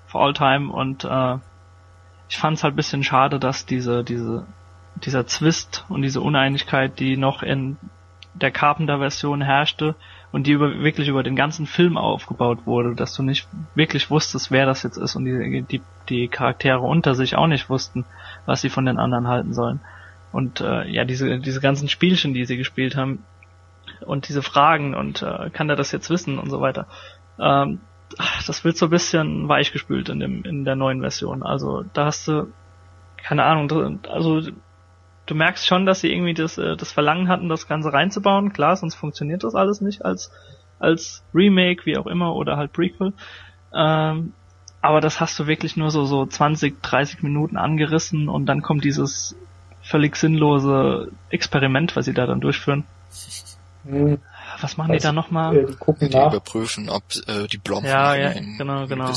for 0.08 0.22
all 0.22 0.34
time 0.34 0.72
und 0.72 1.04
äh, 1.04 1.38
ich 2.30 2.38
fand 2.38 2.58
es 2.58 2.64
halt 2.64 2.76
bisschen 2.78 3.04
schade, 3.04 3.40
dass 3.40 3.66
diese, 3.66 4.04
diese, 4.06 4.46
dieser 4.96 5.28
Zwist 5.28 5.86
und 5.90 6.02
diese 6.02 6.22
Uneinigkeit, 6.22 7.00
die 7.00 7.18
noch 7.18 7.44
in 7.44 7.78
der 8.34 8.52
Carpenter-Version 8.52 9.42
herrschte 9.42 9.96
und 10.32 10.48
die 10.48 10.52
über, 10.52 10.80
wirklich 10.80 11.08
über 11.10 11.24
den 11.24 11.36
ganzen 11.36 11.66
Film 11.66 11.98
aufgebaut 11.98 12.60
wurde, 12.66 12.96
dass 12.96 13.14
du 13.14 13.24
nicht 13.24 13.48
wirklich 13.76 14.10
wusstest, 14.10 14.52
wer 14.52 14.66
das 14.66 14.84
jetzt 14.84 14.98
ist 14.98 15.16
und 15.16 15.26
die, 15.26 15.64
die, 15.64 15.82
die 16.10 16.28
Charaktere 16.28 16.80
unter 16.80 17.16
sich 17.16 17.36
auch 17.36 17.48
nicht 17.48 17.70
wussten, 17.70 18.06
was 18.46 18.62
sie 18.62 18.70
von 18.70 18.86
den 18.86 18.98
anderen 18.98 19.28
halten 19.28 19.54
sollen. 19.54 19.82
Und 20.32 20.62
äh, 20.62 20.88
ja, 20.88 21.04
diese, 21.04 21.40
diese 21.40 21.60
ganzen 21.60 21.90
Spielchen, 21.90 22.34
die 22.34 22.46
sie 22.46 22.58
gespielt 22.58 22.96
haben, 22.96 23.24
und 24.06 24.28
diese 24.28 24.42
Fragen 24.42 24.96
und 24.96 25.22
äh, 25.22 25.50
kann 25.52 25.70
er 25.70 25.76
das 25.76 25.92
jetzt 25.92 26.10
wissen 26.10 26.40
und 26.40 26.50
so 26.50 26.62
weiter. 26.62 26.88
Ähm, 27.40 27.80
das 28.46 28.64
wird 28.64 28.78
so 28.78 28.88
ein 28.88 28.90
bisschen 28.90 29.48
weichgespült 29.48 30.10
in 30.10 30.20
dem 30.20 30.44
in 30.44 30.66
der 30.66 30.76
neuen 30.76 31.02
Version. 31.02 31.44
Also 31.44 31.84
da 31.94 32.06
hast 32.06 32.28
du 32.28 32.48
keine 33.18 33.44
Ahnung, 33.44 34.00
also 34.10 34.42
du 35.32 35.36
merkst 35.36 35.66
schon, 35.66 35.86
dass 35.86 36.02
sie 36.02 36.12
irgendwie 36.12 36.34
das 36.34 36.58
äh, 36.58 36.76
das 36.76 36.92
Verlangen 36.92 37.30
hatten, 37.30 37.48
das 37.48 37.68
Ganze 37.68 37.94
reinzubauen. 37.94 38.52
Klar, 38.52 38.76
sonst 38.76 38.96
funktioniert 38.96 39.46
das 39.46 39.56
alles 39.56 39.80
nicht 39.80 40.04
als 40.04 40.30
als 40.78 41.24
Remake, 41.34 41.86
wie 41.86 41.98
auch 41.98 42.06
immer 42.06 42.36
oder 42.36 42.58
halt 42.58 42.74
Prequel. 42.74 43.14
Ähm, 43.74 44.34
aber 44.82 45.00
das 45.00 45.22
hast 45.22 45.40
du 45.40 45.48
wirklich 45.48 45.78
nur 45.78 45.90
so 45.90 46.04
so 46.04 46.26
20, 46.26 46.84
30 46.84 47.24
Minuten 47.24 47.56
angerissen 47.56 48.28
und 48.28 48.46
dann 48.48 48.62
kommt 48.62 48.84
dieses 48.84 49.38
völlig 49.82 50.18
sinnlose 50.18 51.12
Experiment, 51.30 51.96
was 51.96 52.06
sie 52.06 52.14
da 52.14 52.26
dann 52.26 52.42
durchführen. 52.42 52.84
Hm. 53.86 54.20
Was 54.60 54.76
machen 54.76 54.92
also, 54.92 55.00
die 55.00 55.08
da 55.08 55.14
nochmal? 55.14 55.56
Äh, 55.56 55.66
die 55.66 55.76
gucken 55.76 56.10
die 56.10 56.18
nach. 56.18 56.34
überprüfen, 56.34 56.90
ob 56.90 57.04
äh, 57.28 57.48
die 57.48 57.58
Blomben 57.58 57.90
ja, 57.90 58.16
ja, 58.16 58.34
genau, 58.34 58.86
genau. 58.86 59.14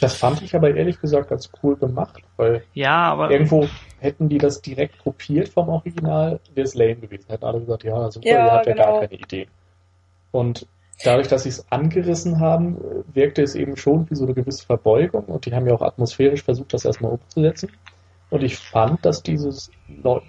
Das 0.00 0.14
fand 0.16 0.42
ich 0.42 0.54
aber 0.54 0.74
ehrlich 0.74 1.00
gesagt 1.00 1.30
ganz 1.30 1.48
cool 1.62 1.76
gemacht, 1.76 2.22
weil 2.36 2.64
ja, 2.74 3.10
aber 3.10 3.30
irgendwo 3.30 3.68
hätten 4.04 4.28
die 4.28 4.38
das 4.38 4.60
direkt 4.60 4.98
kopiert 4.98 5.48
vom 5.48 5.68
Original, 5.68 6.38
wäre 6.54 6.66
es 6.66 6.74
lame 6.74 6.96
gewesen. 6.96 7.24
Hätten 7.28 7.44
alle 7.44 7.60
gesagt, 7.60 7.84
ja, 7.84 8.10
super, 8.10 8.28
ja, 8.28 8.46
ihr 8.46 8.52
habt 8.52 8.66
genau. 8.66 8.78
ja 8.78 8.90
gar 8.90 9.00
keine 9.00 9.20
Idee. 9.20 9.48
Und 10.30 10.66
dadurch, 11.02 11.28
dass 11.28 11.44
sie 11.44 11.48
es 11.48 11.72
angerissen 11.72 12.38
haben, 12.38 12.78
wirkte 13.12 13.42
es 13.42 13.54
eben 13.54 13.76
schon 13.76 14.08
wie 14.10 14.14
so 14.14 14.24
eine 14.24 14.34
gewisse 14.34 14.66
Verbeugung 14.66 15.24
und 15.24 15.46
die 15.46 15.54
haben 15.54 15.66
ja 15.66 15.74
auch 15.74 15.82
atmosphärisch 15.82 16.42
versucht, 16.42 16.74
das 16.74 16.84
erstmal 16.84 17.12
umzusetzen. 17.12 17.70
Und 18.30 18.42
ich 18.42 18.56
fand, 18.56 19.04
dass 19.04 19.22
dieses, 19.22 19.70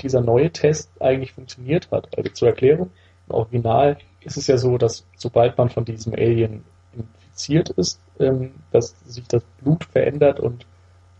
dieser 0.01 0.21
neue 0.21 0.51
Test 0.51 0.89
eigentlich 1.01 1.33
funktioniert 1.33 1.91
hat. 1.91 2.07
Also 2.17 2.29
zur 2.31 2.49
Erklärung, 2.49 2.91
im 3.27 3.35
Original 3.35 3.97
ist 4.21 4.37
es 4.37 4.47
ja 4.47 4.57
so, 4.57 4.77
dass 4.77 5.05
sobald 5.17 5.57
man 5.57 5.69
von 5.69 5.85
diesem 5.85 6.13
Alien 6.13 6.63
infiziert 6.93 7.71
ist, 7.71 7.99
ähm, 8.19 8.53
dass 8.71 8.95
sich 9.05 9.27
das 9.27 9.43
Blut 9.61 9.83
verändert 9.85 10.39
und 10.39 10.65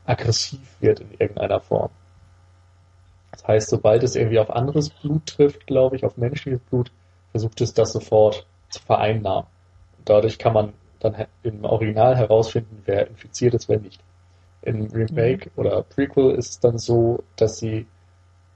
aggressiv 0.06 0.60
wird 0.80 1.02
in 1.02 1.12
irgendeiner 1.18 1.60
Form. 1.60 1.90
Das 3.36 3.48
heißt, 3.48 3.70
sobald 3.70 4.04
es 4.04 4.16
irgendwie 4.16 4.40
auf 4.40 4.50
anderes 4.50 4.90
Blut 4.90 5.26
trifft, 5.26 5.68
glaube 5.68 5.96
ich, 5.96 6.06
auf 6.06 6.18
menschliches 6.18 6.62
Blut, 6.70 6.92
versucht 7.32 7.60
es 7.62 7.74
das 7.74 7.92
sofort 7.92 8.46
zu 8.70 8.82
vereinnahmen. 8.82 9.46
Und 9.98 10.10
dadurch 10.10 10.38
kann 10.38 10.54
man 10.54 10.74
dann 11.00 11.28
im 11.44 11.66
Original 11.66 12.16
herausfinden, 12.16 12.82
wer 12.86 13.08
infiziert 13.08 13.54
ist, 13.54 13.68
wer 13.68 13.80
nicht. 13.80 14.02
Im 14.62 14.88
Remake 14.88 15.52
mhm. 15.54 15.60
oder 15.60 15.84
Prequel 15.84 16.32
ist 16.36 16.50
es 16.52 16.60
dann 16.60 16.78
so, 16.78 17.24
dass 17.36 17.60
sie 17.60 17.86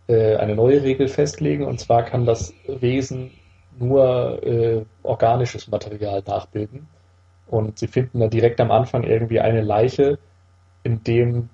äh, 0.07 0.37
eine 0.37 0.55
neue 0.55 0.81
Regel 0.81 1.07
festlegen 1.07 1.65
und 1.65 1.79
zwar 1.79 2.03
kann 2.03 2.25
das 2.25 2.53
Wesen 2.65 3.31
nur 3.77 4.41
äh, 4.43 4.85
organisches 5.03 5.67
Material 5.67 6.23
nachbilden. 6.25 6.87
Und 7.47 7.79
sie 7.79 7.87
finden 7.87 8.19
dann 8.19 8.29
direkt 8.29 8.61
am 8.61 8.71
Anfang 8.71 9.03
irgendwie 9.03 9.39
eine 9.39 9.61
Leiche, 9.61 10.19
in 10.83 11.03
dem 11.03 11.49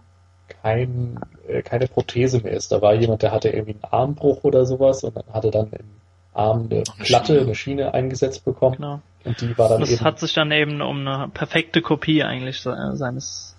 kein, 0.48 1.20
keine 1.64 1.88
Prothese 1.88 2.42
mehr 2.42 2.54
ist. 2.54 2.72
Da 2.72 2.82
war 2.82 2.94
jemand, 2.94 3.22
der 3.22 3.32
hatte 3.32 3.50
irgendwie 3.50 3.74
einen 3.82 3.94
Armbruch 3.94 4.44
oder 4.44 4.66
sowas 4.66 5.04
und 5.04 5.16
dann 5.16 5.26
hatte 5.32 5.52
dann 5.52 5.72
im 5.72 5.86
Arm 6.34 6.68
eine, 6.70 6.76
eine 6.76 6.84
Platte, 7.00 7.34
Schiene. 7.34 7.42
eine 7.42 7.56
Schiene 7.56 7.94
eingesetzt 7.94 8.46
bekommen. 8.46 8.78
Genau. 8.78 9.02
Und 9.24 9.42
die 9.42 9.58
war 9.58 9.70
dann 9.70 9.82
das 9.82 9.92
eben. 9.92 10.02
hat 10.02 10.20
sich 10.20 10.34
dann 10.34 10.52
eben 10.52 10.82
um 10.82 11.08
eine 11.08 11.30
perfekte 11.30 11.82
Kopie 11.82 12.24
eigentlich 12.24 12.62
seines 12.62 13.56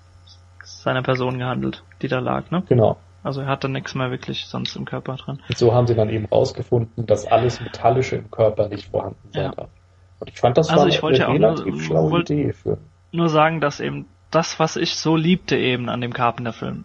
seiner 0.62 1.02
Person 1.02 1.38
gehandelt, 1.38 1.82
die 2.00 2.08
da 2.08 2.20
lag, 2.20 2.50
ne? 2.50 2.62
Genau. 2.68 2.96
Also 3.24 3.40
er 3.40 3.48
hatte 3.48 3.68
nichts 3.68 3.96
mehr 3.96 4.12
wirklich 4.12 4.46
sonst 4.46 4.76
im 4.76 4.84
Körper 4.84 5.16
drin. 5.16 5.40
Und 5.48 5.58
so 5.58 5.74
haben 5.74 5.88
sie 5.88 5.96
dann 5.96 6.08
eben 6.10 6.26
rausgefunden, 6.26 7.06
dass 7.06 7.26
alles 7.26 7.60
Metallische 7.60 8.16
im 8.16 8.30
Körper 8.30 8.68
nicht 8.68 8.88
vorhanden 8.88 9.28
sein 9.32 9.44
ja. 9.46 9.50
darf. 9.50 9.68
Und 10.20 10.30
ich 10.30 10.38
fand 10.38 10.56
das 10.56 10.68
also 10.68 10.82
war 10.82 10.88
ich 10.88 11.02
wollte 11.02 11.26
eine 11.26 11.34
relativ 11.34 11.74
nur, 11.74 11.82
schlaue 11.82 12.10
wollt, 12.12 12.30
Idee 12.30 12.52
für. 12.52 12.78
Nur 13.10 13.28
sagen, 13.28 13.60
dass 13.60 13.80
eben 13.80 14.06
das, 14.30 14.60
was 14.60 14.76
ich 14.76 14.94
so 14.94 15.16
liebte 15.16 15.56
eben 15.56 15.88
an 15.88 16.00
dem 16.00 16.12
Carpenter-Film, 16.12 16.84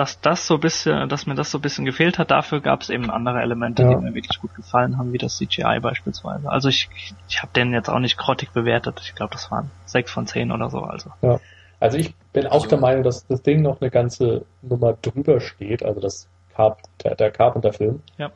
dass 0.00 0.18
das 0.22 0.46
so 0.46 0.56
bisschen, 0.56 1.10
dass 1.10 1.26
mir 1.26 1.34
das 1.34 1.50
so 1.50 1.58
ein 1.58 1.60
bisschen 1.60 1.84
gefehlt 1.84 2.18
hat, 2.18 2.30
dafür 2.30 2.62
gab 2.62 2.80
es 2.80 2.88
eben 2.88 3.10
andere 3.10 3.42
Elemente, 3.42 3.82
ja. 3.82 3.90
die 3.90 3.96
mir 3.96 4.14
wirklich 4.14 4.40
gut 4.40 4.54
gefallen 4.54 4.96
haben, 4.96 5.12
wie 5.12 5.18
das 5.18 5.36
CGI 5.36 5.78
beispielsweise. 5.80 6.50
Also 6.50 6.70
ich, 6.70 6.88
ich 7.28 7.42
habe 7.42 7.52
den 7.54 7.74
jetzt 7.74 7.90
auch 7.90 7.98
nicht 7.98 8.16
grottig 8.16 8.50
bewertet. 8.52 8.98
Ich 9.04 9.14
glaube, 9.14 9.32
das 9.32 9.50
waren 9.50 9.70
sechs 9.84 10.10
von 10.10 10.26
zehn 10.26 10.52
oder 10.52 10.70
so. 10.70 10.80
Also. 10.80 11.10
Ja. 11.20 11.38
Also 11.80 11.98
ich 11.98 12.14
bin 12.32 12.46
auch 12.46 12.66
der 12.66 12.78
Meinung, 12.78 13.02
dass 13.02 13.26
das 13.26 13.42
Ding 13.42 13.60
noch 13.60 13.82
eine 13.82 13.90
ganze 13.90 14.46
Nummer 14.62 14.94
drüber 14.94 15.38
steht, 15.40 15.84
also 15.84 16.00
das 16.00 16.28
Carp 16.54 16.78
der, 17.04 17.14
der 17.14 17.30
Carpenter-Film. 17.30 18.02
Ja. 18.16 18.30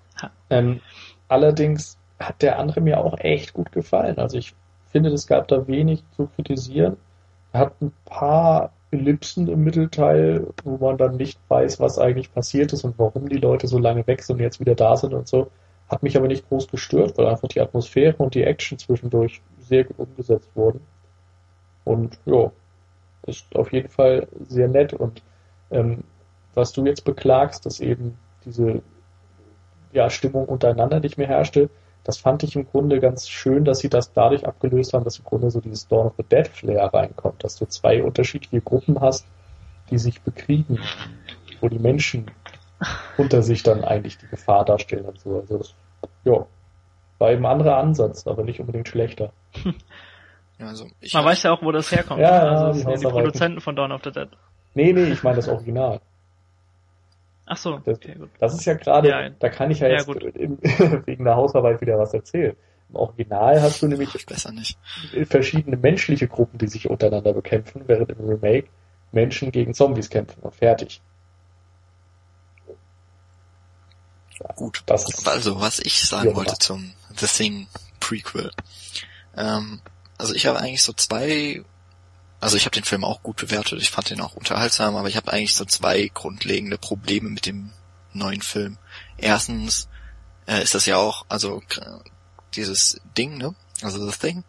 Ähm, 0.51 0.83
allerdings 1.29 1.97
hat 2.21 2.43
der 2.43 2.59
andere 2.59 2.83
mir 2.83 2.99
auch 2.99 3.19
echt 3.19 3.55
gut 3.55 3.73
gefallen. 3.73 4.19
Also 4.19 4.37
ich 4.37 4.55
finde, 4.93 5.09
es 5.11 5.27
gab 5.27 5.49
da 5.49 5.67
wenig 5.67 6.05
zu 6.15 6.27
kritisieren. 6.27 6.99
Er 7.53 7.61
hat 7.61 7.81
ein 7.81 7.93
paar 8.05 8.71
Ellipsen 8.95 9.49
im 9.49 9.65
Mittelteil, 9.65 10.47
wo 10.65 10.77
man 10.79 10.97
dann 10.97 11.17
nicht 11.17 11.39
weiß, 11.49 11.81
was 11.81 11.99
eigentlich 11.99 12.33
passiert 12.33 12.73
ist 12.73 12.85
und 12.85 12.99
warum 12.99 13.29
die 13.29 13.39
Leute 13.39 13.67
so 13.67 13.79
lange 13.79 14.07
weg 14.07 14.23
sind 14.23 14.37
und 14.37 14.43
jetzt 14.43 14.61
wieder 14.61 14.75
da 14.75 14.97
sind 14.97 15.15
und 15.15 15.29
so. 15.29 15.51
Hat 15.89 16.03
mich 16.03 16.17
aber 16.17 16.29
nicht 16.29 16.49
groß 16.49 16.69
gestört, 16.69 17.19
weil 17.19 17.27
einfach 17.27 17.49
die 17.49 17.61
Atmosphäre 17.61 18.17
und 18.17 18.35
die 18.35 18.45
Action 18.45 18.79
zwischendurch 18.79 19.43
sehr 19.61 19.85
gut 19.85 19.99
umgesetzt 19.99 20.51
wurden. 20.55 20.81
Und 21.85 22.19
ja, 22.25 22.51
ist 23.27 23.55
auf 23.55 23.73
jeden 23.73 23.89
Fall 23.89 24.29
sehr 24.49 24.69
nett. 24.69 24.95
Und 24.95 25.23
ähm, 25.71 26.05
was 26.55 26.73
du 26.73 26.85
jetzt 26.87 27.05
beklagst, 27.05 27.67
dass 27.67 27.81
eben 27.81 28.17
diese 28.45 28.83
ja, 29.93 30.11
Stimmung 30.11 30.47
untereinander 30.47 31.01
nicht 31.01 31.19
mehr 31.19 31.29
herrschte, 31.29 31.69
das 32.05 32.19
fand 32.19 32.43
ich 32.43 32.55
im 32.55 32.67
Grunde 32.67 33.01
ganz 33.01 33.29
schön, 33.29 33.65
dass 33.65 33.79
sie 33.79 33.89
das 33.89 34.13
dadurch 34.13 34.47
abgelöst 34.47 34.93
haben, 34.93 35.05
dass 35.05 35.19
im 35.19 35.25
Grunde 35.25 35.51
so 35.51 35.61
dieses 35.61 35.89
Dawn 35.89 36.07
of 36.07 36.15
the 36.19 36.23
Dead 36.23 36.47
Flair 36.47 36.93
reinkommt, 36.93 37.43
dass 37.43 37.57
du 37.57 37.67
zwei 37.67 38.03
unterschiedliche 38.03 38.61
Gruppen 38.61 39.01
hast, 39.01 39.27
die 39.91 39.99
sich 39.99 40.21
bekriegen, 40.21 40.79
wo 41.61 41.69
die 41.69 41.79
Menschen 41.79 42.31
unter 43.17 43.43
sich 43.43 43.63
dann 43.63 43.85
eigentlich 43.85 44.19
die 44.19 44.29
Gefahr 44.29 44.67
darstellen 44.67 45.07
und 45.07 45.19
so. 45.19 45.41
Also 45.41 45.59
das, 45.59 45.75
ja, 46.25 46.47
war 47.19 47.33
eben 47.33 47.47
ein 47.47 47.53
anderer 47.53 47.79
Ansatz, 47.79 48.27
aber 48.27 48.45
nicht 48.45 48.61
unbedingt 48.61 48.89
schlechter. 48.89 49.33
Also 50.57 50.87
Man 51.13 51.25
weiß 51.25 51.43
ja 51.43 51.53
auch, 51.53 51.63
wo 51.63 51.73
das 51.73 51.91
herkommt. 51.91 52.21
Ja, 52.21 52.31
also 52.31 52.89
ja, 52.89 52.97
die, 52.97 53.01
die 53.03 53.11
Produzenten 53.11 53.61
von 53.61 53.75
Dawn 53.75 53.91
of 53.91 54.03
the 54.05 54.13
Dead. 54.13 54.29
Nee, 54.75 54.93
nee, 54.93 55.07
ich 55.11 55.25
meine 55.25 55.37
das 55.37 55.49
Original. 55.49 56.01
Ach 57.47 57.57
so. 57.57 57.79
Das, 57.85 57.99
okay, 57.99 58.17
das 58.39 58.55
ist 58.55 58.65
ja 58.65 58.75
gerade, 58.75 59.09
ja, 59.09 59.29
da 59.29 59.49
kann 59.49 59.71
ich 59.71 59.81
ja 59.81 59.89
jetzt 59.89 60.09
ja, 60.09 60.15
im, 60.15 60.59
wegen 61.07 61.25
der 61.25 61.37
Hausarbeit 61.37 61.81
wieder 61.81 61.99
was 61.99 62.15
erzählen. 62.15 62.57
Im 62.89 62.97
Original 62.97 63.61
hast 63.61 63.83
du 63.83 63.89
nämlich 63.89 64.11
verschiedene 65.27 65.77
menschliche 65.77 66.29
Gruppen, 66.29 66.59
die 66.59 66.69
sich 66.69 66.89
untereinander 66.89 67.33
bekämpfen, 67.33 67.83
während 67.87 68.11
im 68.11 68.29
Remake 68.29 68.69
Menschen 69.13 69.53
gegen 69.53 69.75
Zombies 69.75 70.11
kämpfen 70.11 70.41
und 70.43 70.55
fertig. 70.55 71.01
Ja, 74.41 74.53
Gut. 74.55 74.83
Das 74.87 75.09
ist 75.09 75.27
also, 75.29 75.61
was 75.61 75.81
ich 75.81 76.05
sagen 76.05 76.35
wollte 76.35 76.59
zum 76.59 76.93
The 77.17 77.27
Thing 77.27 77.67
Prequel. 78.01 78.51
Ähm, 79.37 79.81
also 80.19 80.35
ich 80.35 80.47
habe 80.47 80.59
eigentlich 80.59 80.83
so 80.83 80.93
zwei, 80.93 81.63
also 82.45 82.59
ich 82.59 82.67
habe 82.67 82.75
den 82.75 82.85
Film 82.85 83.05
auch 83.05 83.23
gut 83.23 83.37
bewertet, 83.37 83.81
ich 83.81 83.91
fand 83.91 84.11
den 84.11 84.21
auch 84.21 84.35
unterhaltsam, 84.35 84.97
aber 84.97 85.09
ich 85.09 85.17
habe 85.17 85.33
eigentlich 85.33 85.55
so 85.55 85.65
zwei 85.65 86.11
grundlegende 86.13 86.77
Probleme 86.77 87.31
mit 87.31 87.47
dem 87.47 87.73
neuen 88.13 88.43
Film. 88.43 88.77
Erstens 89.17 89.89
äh, 90.47 90.63
ist 90.63 90.75
das 90.75 90.85
ja 90.85 90.99
auch, 90.99 91.25
also 91.31 91.63
dieses 92.55 93.01
Ding, 93.17 93.39
ne? 93.39 93.55
Also 93.81 94.07
The 94.11 94.15
Thing. 94.19 94.45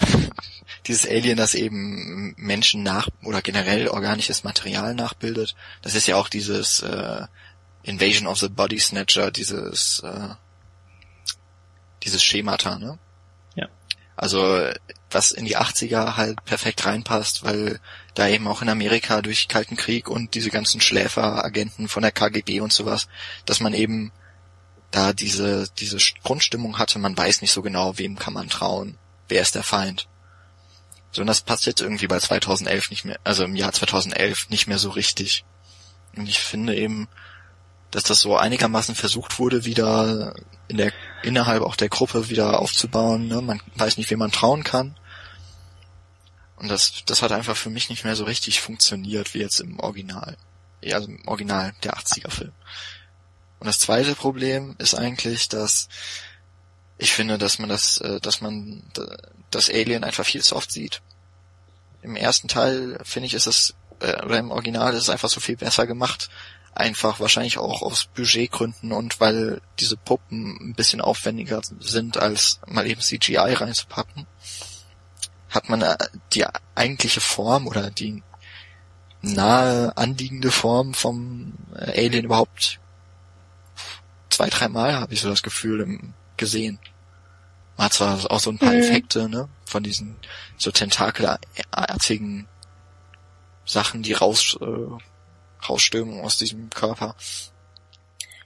dieses 0.86 1.06
Alien, 1.06 1.36
das 1.36 1.54
eben 1.54 2.34
Menschen 2.38 2.82
nach 2.82 3.10
oder 3.22 3.42
generell 3.42 3.88
organisches 3.88 4.42
Material 4.42 4.94
nachbildet. 4.94 5.54
Das 5.82 5.94
ist 5.94 6.06
ja 6.06 6.16
auch 6.16 6.30
dieses 6.30 6.80
äh, 6.80 7.26
Invasion 7.82 8.28
of 8.28 8.38
the 8.38 8.48
Body 8.48 8.78
Snatcher, 8.78 9.30
dieses 9.30 10.00
äh, 10.00 10.28
dieses 12.02 12.24
Schemata, 12.24 12.78
ne? 12.78 12.98
Also 14.16 14.70
was 15.10 15.30
in 15.30 15.44
die 15.44 15.56
80er 15.56 16.16
halt 16.16 16.44
perfekt 16.44 16.86
reinpasst, 16.86 17.44
weil 17.44 17.80
da 18.14 18.28
eben 18.28 18.46
auch 18.48 18.62
in 18.62 18.68
Amerika 18.68 19.22
durch 19.22 19.48
Kalten 19.48 19.76
Krieg 19.76 20.08
und 20.08 20.34
diese 20.34 20.50
ganzen 20.50 20.80
Schläferagenten 20.80 21.88
von 21.88 22.02
der 22.02 22.12
KGB 22.12 22.60
und 22.60 22.72
sowas, 22.72 23.08
dass 23.44 23.60
man 23.60 23.74
eben 23.74 24.12
da 24.90 25.12
diese, 25.12 25.68
diese 25.78 25.98
Grundstimmung 26.22 26.78
hatte, 26.78 26.98
man 26.98 27.16
weiß 27.16 27.42
nicht 27.42 27.52
so 27.52 27.62
genau, 27.62 27.98
wem 27.98 28.18
kann 28.18 28.34
man 28.34 28.48
trauen, 28.48 28.98
wer 29.28 29.42
ist 29.42 29.54
der 29.54 29.62
Feind. 29.62 30.08
So, 31.12 31.22
und 31.22 31.26
das 31.26 31.40
passt 31.40 31.66
jetzt 31.66 31.80
irgendwie 31.80 32.06
bei 32.06 32.18
2011 32.18 32.90
nicht 32.90 33.04
mehr, 33.04 33.18
also 33.24 33.44
im 33.44 33.56
Jahr 33.56 33.72
2011 33.72 34.50
nicht 34.50 34.66
mehr 34.66 34.78
so 34.78 34.90
richtig. 34.90 35.44
Und 36.16 36.28
ich 36.28 36.40
finde 36.40 36.76
eben, 36.76 37.08
dass 37.90 38.04
das 38.04 38.20
so 38.20 38.36
einigermaßen 38.36 38.94
versucht 38.94 39.38
wurde, 39.38 39.64
wieder 39.64 40.34
in 40.68 40.76
der 40.76 40.92
innerhalb 41.22 41.62
auch 41.62 41.76
der 41.76 41.88
Gruppe 41.88 42.28
wieder 42.28 42.60
aufzubauen. 42.60 43.28
Ne? 43.28 43.40
Man 43.40 43.60
weiß 43.76 43.96
nicht, 43.96 44.10
wem 44.10 44.18
man 44.18 44.32
trauen 44.32 44.64
kann. 44.64 44.96
Und 46.56 46.68
das, 46.68 47.04
das 47.06 47.22
hat 47.22 47.32
einfach 47.32 47.56
für 47.56 47.70
mich 47.70 47.88
nicht 47.88 48.04
mehr 48.04 48.16
so 48.16 48.24
richtig 48.24 48.60
funktioniert 48.60 49.34
wie 49.34 49.38
jetzt 49.38 49.60
im 49.60 49.80
Original. 49.80 50.36
Ja, 50.82 50.96
also 50.96 51.08
im 51.08 51.26
Original 51.26 51.72
der 51.82 51.94
80er 51.94 52.30
Film. 52.30 52.52
Und 53.58 53.66
das 53.66 53.78
zweite 53.78 54.14
Problem 54.14 54.74
ist 54.78 54.94
eigentlich, 54.94 55.48
dass 55.48 55.88
ich 56.98 57.12
finde, 57.12 57.38
dass 57.38 57.58
man 57.58 57.68
das, 57.68 57.98
äh, 57.98 58.20
dass 58.20 58.40
man 58.40 58.82
das 59.50 59.70
Alien 59.70 60.04
einfach 60.04 60.24
viel 60.24 60.42
zu 60.42 60.54
oft 60.56 60.70
sieht. 60.70 61.00
Im 62.02 62.16
ersten 62.16 62.48
Teil 62.48 62.98
finde 63.04 63.26
ich, 63.26 63.34
ist 63.34 63.46
es, 63.46 63.74
äh, 64.00 64.22
oder 64.22 64.38
im 64.38 64.50
Original 64.50 64.94
ist 64.94 65.04
es 65.04 65.10
einfach 65.10 65.30
so 65.30 65.40
viel 65.40 65.56
besser 65.56 65.86
gemacht, 65.86 66.30
Einfach 66.80 67.20
wahrscheinlich 67.20 67.58
auch 67.58 67.82
aus 67.82 68.06
Budgetgründen 68.14 68.92
und 68.92 69.20
weil 69.20 69.60
diese 69.78 69.98
Puppen 69.98 70.56
ein 70.60 70.74
bisschen 70.74 71.02
aufwendiger 71.02 71.60
sind, 71.78 72.16
als 72.16 72.58
mal 72.66 72.86
eben 72.86 73.02
CGI 73.02 73.36
reinzupacken, 73.36 74.26
hat 75.50 75.68
man 75.68 75.82
äh, 75.82 75.98
die 76.32 76.46
eigentliche 76.74 77.20
Form 77.20 77.66
oder 77.66 77.90
die 77.90 78.22
nahe 79.20 79.94
anliegende 79.94 80.50
Form 80.50 80.94
vom 80.94 81.52
äh, 81.74 82.06
Alien 82.06 82.24
überhaupt 82.24 82.80
zwei, 84.30 84.48
dreimal 84.48 84.94
habe 84.94 85.12
ich 85.12 85.20
so 85.20 85.28
das 85.28 85.42
Gefühl 85.42 86.00
gesehen. 86.38 86.78
Man 87.76 87.84
hat 87.84 87.92
zwar 87.92 88.30
auch 88.30 88.40
so 88.40 88.48
ein 88.48 88.58
paar 88.58 88.72
mhm. 88.72 88.80
Effekte, 88.80 89.28
ne, 89.28 89.50
von 89.66 89.82
diesen 89.82 90.16
so 90.56 90.70
tentakelartigen 90.70 92.48
Sachen, 93.66 94.02
die 94.02 94.14
raus 94.14 94.56
äh, 94.62 95.09
rausstürmen 95.68 96.20
aus 96.24 96.38
diesem 96.38 96.70
Körper. 96.70 97.14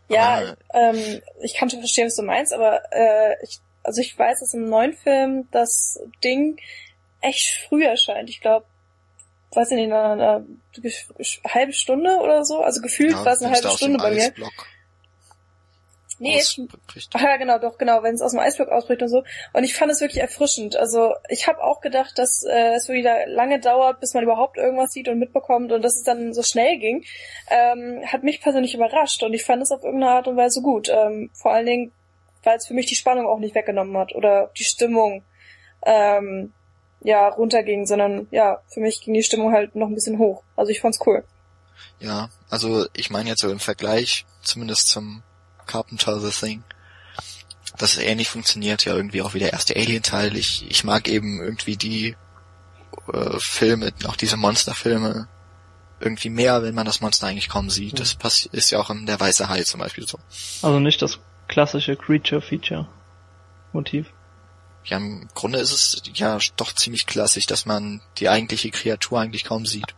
Ja, 0.08 0.42
äh, 0.42 0.56
ähm, 0.74 1.22
ich 1.42 1.54
kann 1.54 1.70
schon 1.70 1.80
verstehen, 1.80 2.06
was 2.06 2.16
du 2.16 2.22
meinst, 2.22 2.52
aber 2.52 2.82
äh, 2.92 3.36
ich, 3.42 3.60
also 3.82 4.00
ich 4.00 4.18
weiß, 4.18 4.40
dass 4.40 4.54
im 4.54 4.68
neuen 4.68 4.92
Film 4.94 5.48
das 5.50 5.98
Ding 6.22 6.60
echt 7.20 7.66
früh 7.68 7.84
erscheint. 7.84 8.28
Ich 8.28 8.40
glaube, 8.40 8.66
weiß 9.52 9.70
ich 9.70 9.76
nicht, 9.76 9.92
eine, 9.92 10.02
eine, 10.02 10.46
eine, 10.76 11.52
halbe 11.52 11.72
Stunde 11.72 12.18
oder 12.18 12.44
so. 12.44 12.60
Also 12.60 12.80
gefühlt 12.80 13.12
ja, 13.12 13.24
war 13.24 13.32
es 13.32 13.42
eine 13.42 13.54
halbe 13.54 13.70
Stunde 13.70 13.98
bei 13.98 14.10
mir. 14.10 14.32
Nee, 16.24 16.38
ausbricht. 16.38 17.10
Ach 17.12 17.20
ja, 17.20 17.36
genau, 17.36 17.58
doch, 17.58 17.76
genau, 17.76 18.02
wenn 18.02 18.14
es 18.14 18.22
aus 18.22 18.30
dem 18.30 18.40
Eisblock 18.40 18.70
ausbricht 18.70 19.02
und 19.02 19.08
so. 19.08 19.22
Und 19.52 19.64
ich 19.64 19.74
fand 19.74 19.92
es 19.92 20.00
wirklich 20.00 20.22
erfrischend. 20.22 20.74
Also 20.74 21.12
ich 21.28 21.46
habe 21.46 21.62
auch 21.62 21.82
gedacht, 21.82 22.18
dass 22.18 22.42
äh, 22.44 22.74
es 22.76 22.88
wieder 22.88 23.26
lange 23.26 23.60
dauert, 23.60 24.00
bis 24.00 24.14
man 24.14 24.24
überhaupt 24.24 24.56
irgendwas 24.56 24.92
sieht 24.92 25.08
und 25.08 25.18
mitbekommt 25.18 25.70
und 25.70 25.82
dass 25.82 25.96
es 25.96 26.02
dann 26.02 26.32
so 26.32 26.42
schnell 26.42 26.78
ging. 26.78 27.04
Ähm, 27.50 28.02
hat 28.06 28.22
mich 28.22 28.40
persönlich 28.40 28.74
überrascht 28.74 29.22
und 29.22 29.34
ich 29.34 29.44
fand 29.44 29.62
es 29.62 29.70
auf 29.70 29.84
irgendeine 29.84 30.12
Art 30.12 30.26
und 30.26 30.36
Weise 30.36 30.62
gut. 30.62 30.88
Ähm, 30.88 31.30
vor 31.34 31.52
allen 31.52 31.66
Dingen, 31.66 31.92
weil 32.42 32.56
es 32.56 32.66
für 32.66 32.74
mich 32.74 32.86
die 32.86 32.94
Spannung 32.94 33.26
auch 33.26 33.38
nicht 33.38 33.54
weggenommen 33.54 33.96
hat 33.98 34.14
oder 34.14 34.50
die 34.56 34.64
Stimmung 34.64 35.24
ähm, 35.84 36.54
ja 37.02 37.28
runterging, 37.28 37.84
sondern 37.84 38.28
ja, 38.30 38.62
für 38.68 38.80
mich 38.80 39.02
ging 39.02 39.12
die 39.12 39.22
Stimmung 39.22 39.52
halt 39.52 39.76
noch 39.76 39.88
ein 39.88 39.94
bisschen 39.94 40.18
hoch. 40.18 40.42
Also 40.56 40.70
ich 40.70 40.80
fand's 40.80 41.00
cool. 41.06 41.22
Ja, 42.00 42.30
also 42.48 42.86
ich 42.94 43.10
meine 43.10 43.28
jetzt 43.28 43.40
so 43.40 43.50
im 43.50 43.60
Vergleich, 43.60 44.24
zumindest 44.42 44.88
zum 44.88 45.22
Carpenter 45.66 46.20
The 46.20 46.30
Thing. 46.30 46.62
Das 47.78 47.98
ähnlich 47.98 48.28
funktioniert 48.28 48.84
ja 48.84 48.94
irgendwie 48.94 49.22
auch 49.22 49.34
wie 49.34 49.40
der 49.40 49.52
erste 49.52 49.74
Alien-Teil. 49.74 50.36
Ich, 50.36 50.70
ich 50.70 50.84
mag 50.84 51.08
eben 51.08 51.40
irgendwie 51.40 51.76
die 51.76 52.14
äh, 53.12 53.36
Filme, 53.38 53.92
auch 54.06 54.14
diese 54.16 54.36
Monsterfilme, 54.36 55.26
irgendwie 56.00 56.30
mehr, 56.30 56.62
wenn 56.62 56.74
man 56.74 56.86
das 56.86 57.00
Monster 57.00 57.26
eigentlich 57.26 57.48
kaum 57.48 57.70
sieht. 57.70 57.98
Das 57.98 58.16
ist 58.52 58.70
ja 58.70 58.78
auch 58.78 58.90
in 58.90 59.06
der 59.06 59.18
Weiße 59.18 59.48
Hai 59.48 59.64
zum 59.64 59.80
Beispiel 59.80 60.06
so. 60.06 60.20
Also 60.62 60.78
nicht 60.78 61.02
das 61.02 61.18
klassische 61.48 61.96
Creature-Feature-Motiv. 61.96 64.12
Ja, 64.84 64.98
im 64.98 65.28
Grunde 65.34 65.58
ist 65.60 65.72
es 65.72 66.02
ja 66.14 66.38
doch 66.56 66.74
ziemlich 66.74 67.06
klassisch, 67.06 67.46
dass 67.46 67.64
man 67.64 68.02
die 68.18 68.28
eigentliche 68.28 68.70
Kreatur 68.70 69.20
eigentlich 69.20 69.44
kaum 69.44 69.64
sieht. 69.64 69.94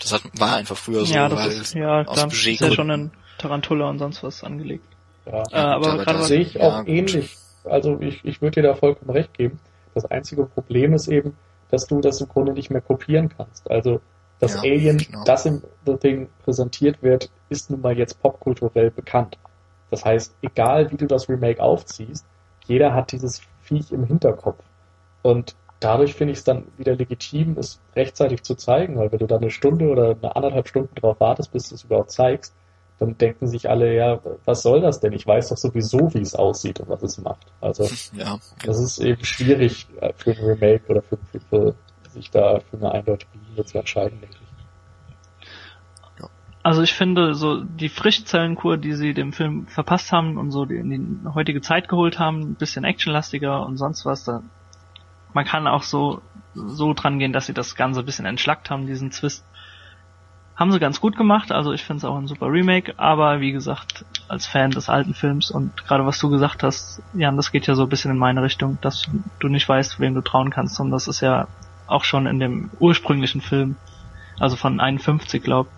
Das 0.00 0.12
hat, 0.12 0.22
war 0.34 0.56
einfach 0.56 0.76
früher 0.76 1.06
so, 1.06 1.14
ja, 1.14 1.28
das 1.28 1.38
weil 1.38 1.52
ist, 1.52 1.74
ja, 1.74 2.00
aus 2.02 2.14
klar, 2.14 2.28
Budget 2.28 2.54
ist 2.54 2.60
ja 2.60 2.72
schon 2.72 2.90
ein 2.90 3.12
Tarantula 3.38 3.88
und 3.88 3.98
sonst 3.98 4.22
was 4.22 4.44
angelegt. 4.44 4.84
Ja, 5.26 5.42
äh, 5.50 5.54
aber, 5.54 5.92
aber 5.92 6.04
gerade 6.04 6.22
sehe 6.24 6.40
ich 6.40 6.60
auch 6.60 6.78
ja, 6.78 6.86
ähnlich. 6.86 7.36
Also 7.64 7.98
ich, 8.00 8.24
ich 8.24 8.40
würde 8.40 8.60
dir 8.60 8.68
da 8.68 8.74
vollkommen 8.74 9.10
recht 9.10 9.34
geben. 9.34 9.58
Das 9.94 10.06
einzige 10.06 10.44
Problem 10.46 10.94
ist 10.94 11.08
eben, 11.08 11.36
dass 11.70 11.86
du 11.86 12.00
das 12.00 12.20
im 12.20 12.28
Grunde 12.28 12.52
nicht 12.52 12.70
mehr 12.70 12.80
kopieren 12.80 13.28
kannst. 13.36 13.70
Also 13.70 14.00
das 14.38 14.54
ja, 14.54 14.60
Alien, 14.60 14.98
genau. 14.98 15.24
das 15.24 15.46
im 15.46 15.62
Ding 16.02 16.28
präsentiert 16.44 17.02
wird, 17.02 17.30
ist 17.48 17.70
nun 17.70 17.80
mal 17.80 17.96
jetzt 17.96 18.22
popkulturell 18.22 18.90
bekannt. 18.90 19.38
Das 19.90 20.04
heißt, 20.04 20.36
egal 20.42 20.92
wie 20.92 20.96
du 20.96 21.06
das 21.06 21.28
Remake 21.28 21.62
aufziehst, 21.62 22.24
jeder 22.66 22.94
hat 22.94 23.12
dieses 23.12 23.40
Viech 23.62 23.90
im 23.90 24.04
Hinterkopf. 24.04 24.62
Und 25.22 25.56
dadurch 25.80 26.14
finde 26.14 26.32
ich 26.32 26.38
es 26.38 26.44
dann 26.44 26.66
wieder 26.76 26.94
legitim, 26.94 27.56
es 27.58 27.80
rechtzeitig 27.96 28.42
zu 28.42 28.54
zeigen, 28.54 28.96
weil 28.96 29.10
wenn 29.10 29.18
du 29.18 29.26
da 29.26 29.36
eine 29.36 29.50
Stunde 29.50 29.88
oder 29.88 30.10
eine 30.10 30.36
anderthalb 30.36 30.68
Stunden 30.68 30.94
drauf 30.94 31.18
wartest, 31.20 31.52
bis 31.52 31.68
du 31.68 31.74
es 31.74 31.84
überhaupt 31.84 32.10
zeigst, 32.10 32.54
dann 32.98 33.16
denken 33.16 33.46
sich 33.46 33.70
alle, 33.70 33.94
ja, 33.94 34.20
was 34.44 34.62
soll 34.62 34.80
das 34.80 35.00
denn? 35.00 35.12
Ich 35.12 35.26
weiß 35.26 35.50
doch 35.50 35.56
sowieso, 35.56 36.12
wie 36.14 36.20
es 36.20 36.34
aussieht 36.34 36.80
und 36.80 36.88
was 36.88 37.02
es 37.02 37.18
macht. 37.18 37.46
Also 37.60 37.88
ja, 38.12 38.38
das 38.64 38.80
ist 38.80 38.98
eben 38.98 39.24
schwierig 39.24 39.86
äh, 40.00 40.12
für 40.16 40.32
ein 40.32 40.44
Remake 40.44 40.84
oder 40.88 41.02
für, 41.02 41.18
für, 41.30 41.40
für 41.40 41.74
sich 42.10 42.30
da 42.30 42.60
für 42.60 42.76
eine 42.76 42.92
eindeutige 42.92 43.38
Linie 43.48 43.64
zu 43.64 43.78
entscheiden, 43.78 44.20
denke 44.20 44.36
ich. 44.40 44.48
Also 46.64 46.82
ich 46.82 46.92
finde, 46.92 47.34
so 47.34 47.62
die 47.62 47.88
Frischzellenkur, 47.88 48.76
die 48.76 48.92
sie 48.92 49.14
dem 49.14 49.32
Film 49.32 49.68
verpasst 49.68 50.12
haben 50.12 50.36
und 50.36 50.50
so 50.50 50.64
in 50.64 50.90
die 50.90 51.28
heutige 51.32 51.62
Zeit 51.62 51.88
geholt 51.88 52.18
haben, 52.18 52.40
ein 52.40 52.54
bisschen 52.56 52.84
actionlastiger 52.84 53.64
und 53.64 53.78
sonst 53.78 54.04
was, 54.04 54.24
da 54.24 54.42
man 55.32 55.44
kann 55.44 55.66
auch 55.66 55.82
so 55.82 56.20
so 56.54 56.92
dran 56.94 57.18
gehen, 57.18 57.32
dass 57.32 57.46
sie 57.46 57.54
das 57.54 57.76
Ganze 57.76 58.00
ein 58.00 58.06
bisschen 58.06 58.26
entschlackt 58.26 58.70
haben, 58.70 58.86
diesen 58.86 59.10
Twist. 59.10 59.44
Haben 60.58 60.72
sie 60.72 60.80
ganz 60.80 61.00
gut 61.00 61.16
gemacht, 61.16 61.52
also 61.52 61.72
ich 61.72 61.84
finde 61.84 61.98
es 61.98 62.04
auch 62.04 62.16
ein 62.16 62.26
super 62.26 62.50
Remake, 62.50 62.94
aber 62.96 63.40
wie 63.40 63.52
gesagt, 63.52 64.04
als 64.26 64.44
Fan 64.46 64.72
des 64.72 64.88
alten 64.88 65.14
Films 65.14 65.52
und 65.52 65.86
gerade 65.86 66.04
was 66.04 66.18
du 66.18 66.30
gesagt 66.30 66.64
hast, 66.64 67.00
Jan, 67.14 67.36
das 67.36 67.52
geht 67.52 67.68
ja 67.68 67.76
so 67.76 67.84
ein 67.84 67.88
bisschen 67.88 68.10
in 68.10 68.18
meine 68.18 68.42
Richtung, 68.42 68.76
dass 68.80 69.06
du 69.38 69.48
nicht 69.48 69.68
weißt, 69.68 70.00
wem 70.00 70.14
du 70.14 70.20
trauen 70.20 70.50
kannst 70.50 70.80
und 70.80 70.90
das 70.90 71.06
ist 71.06 71.20
ja 71.20 71.46
auch 71.86 72.02
schon 72.02 72.26
in 72.26 72.40
dem 72.40 72.70
ursprünglichen 72.80 73.40
Film, 73.40 73.76
also 74.40 74.56
von 74.56 74.80
51, 74.80 75.44
glaub, 75.44 75.68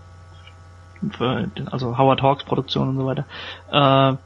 also 1.71 1.99
Howard 1.99 2.23
Hawks 2.23 2.45
Produktion 2.45 2.89
und 2.89 2.97
so 2.97 3.05
weiter, 3.05 3.27
äh, 3.71 4.17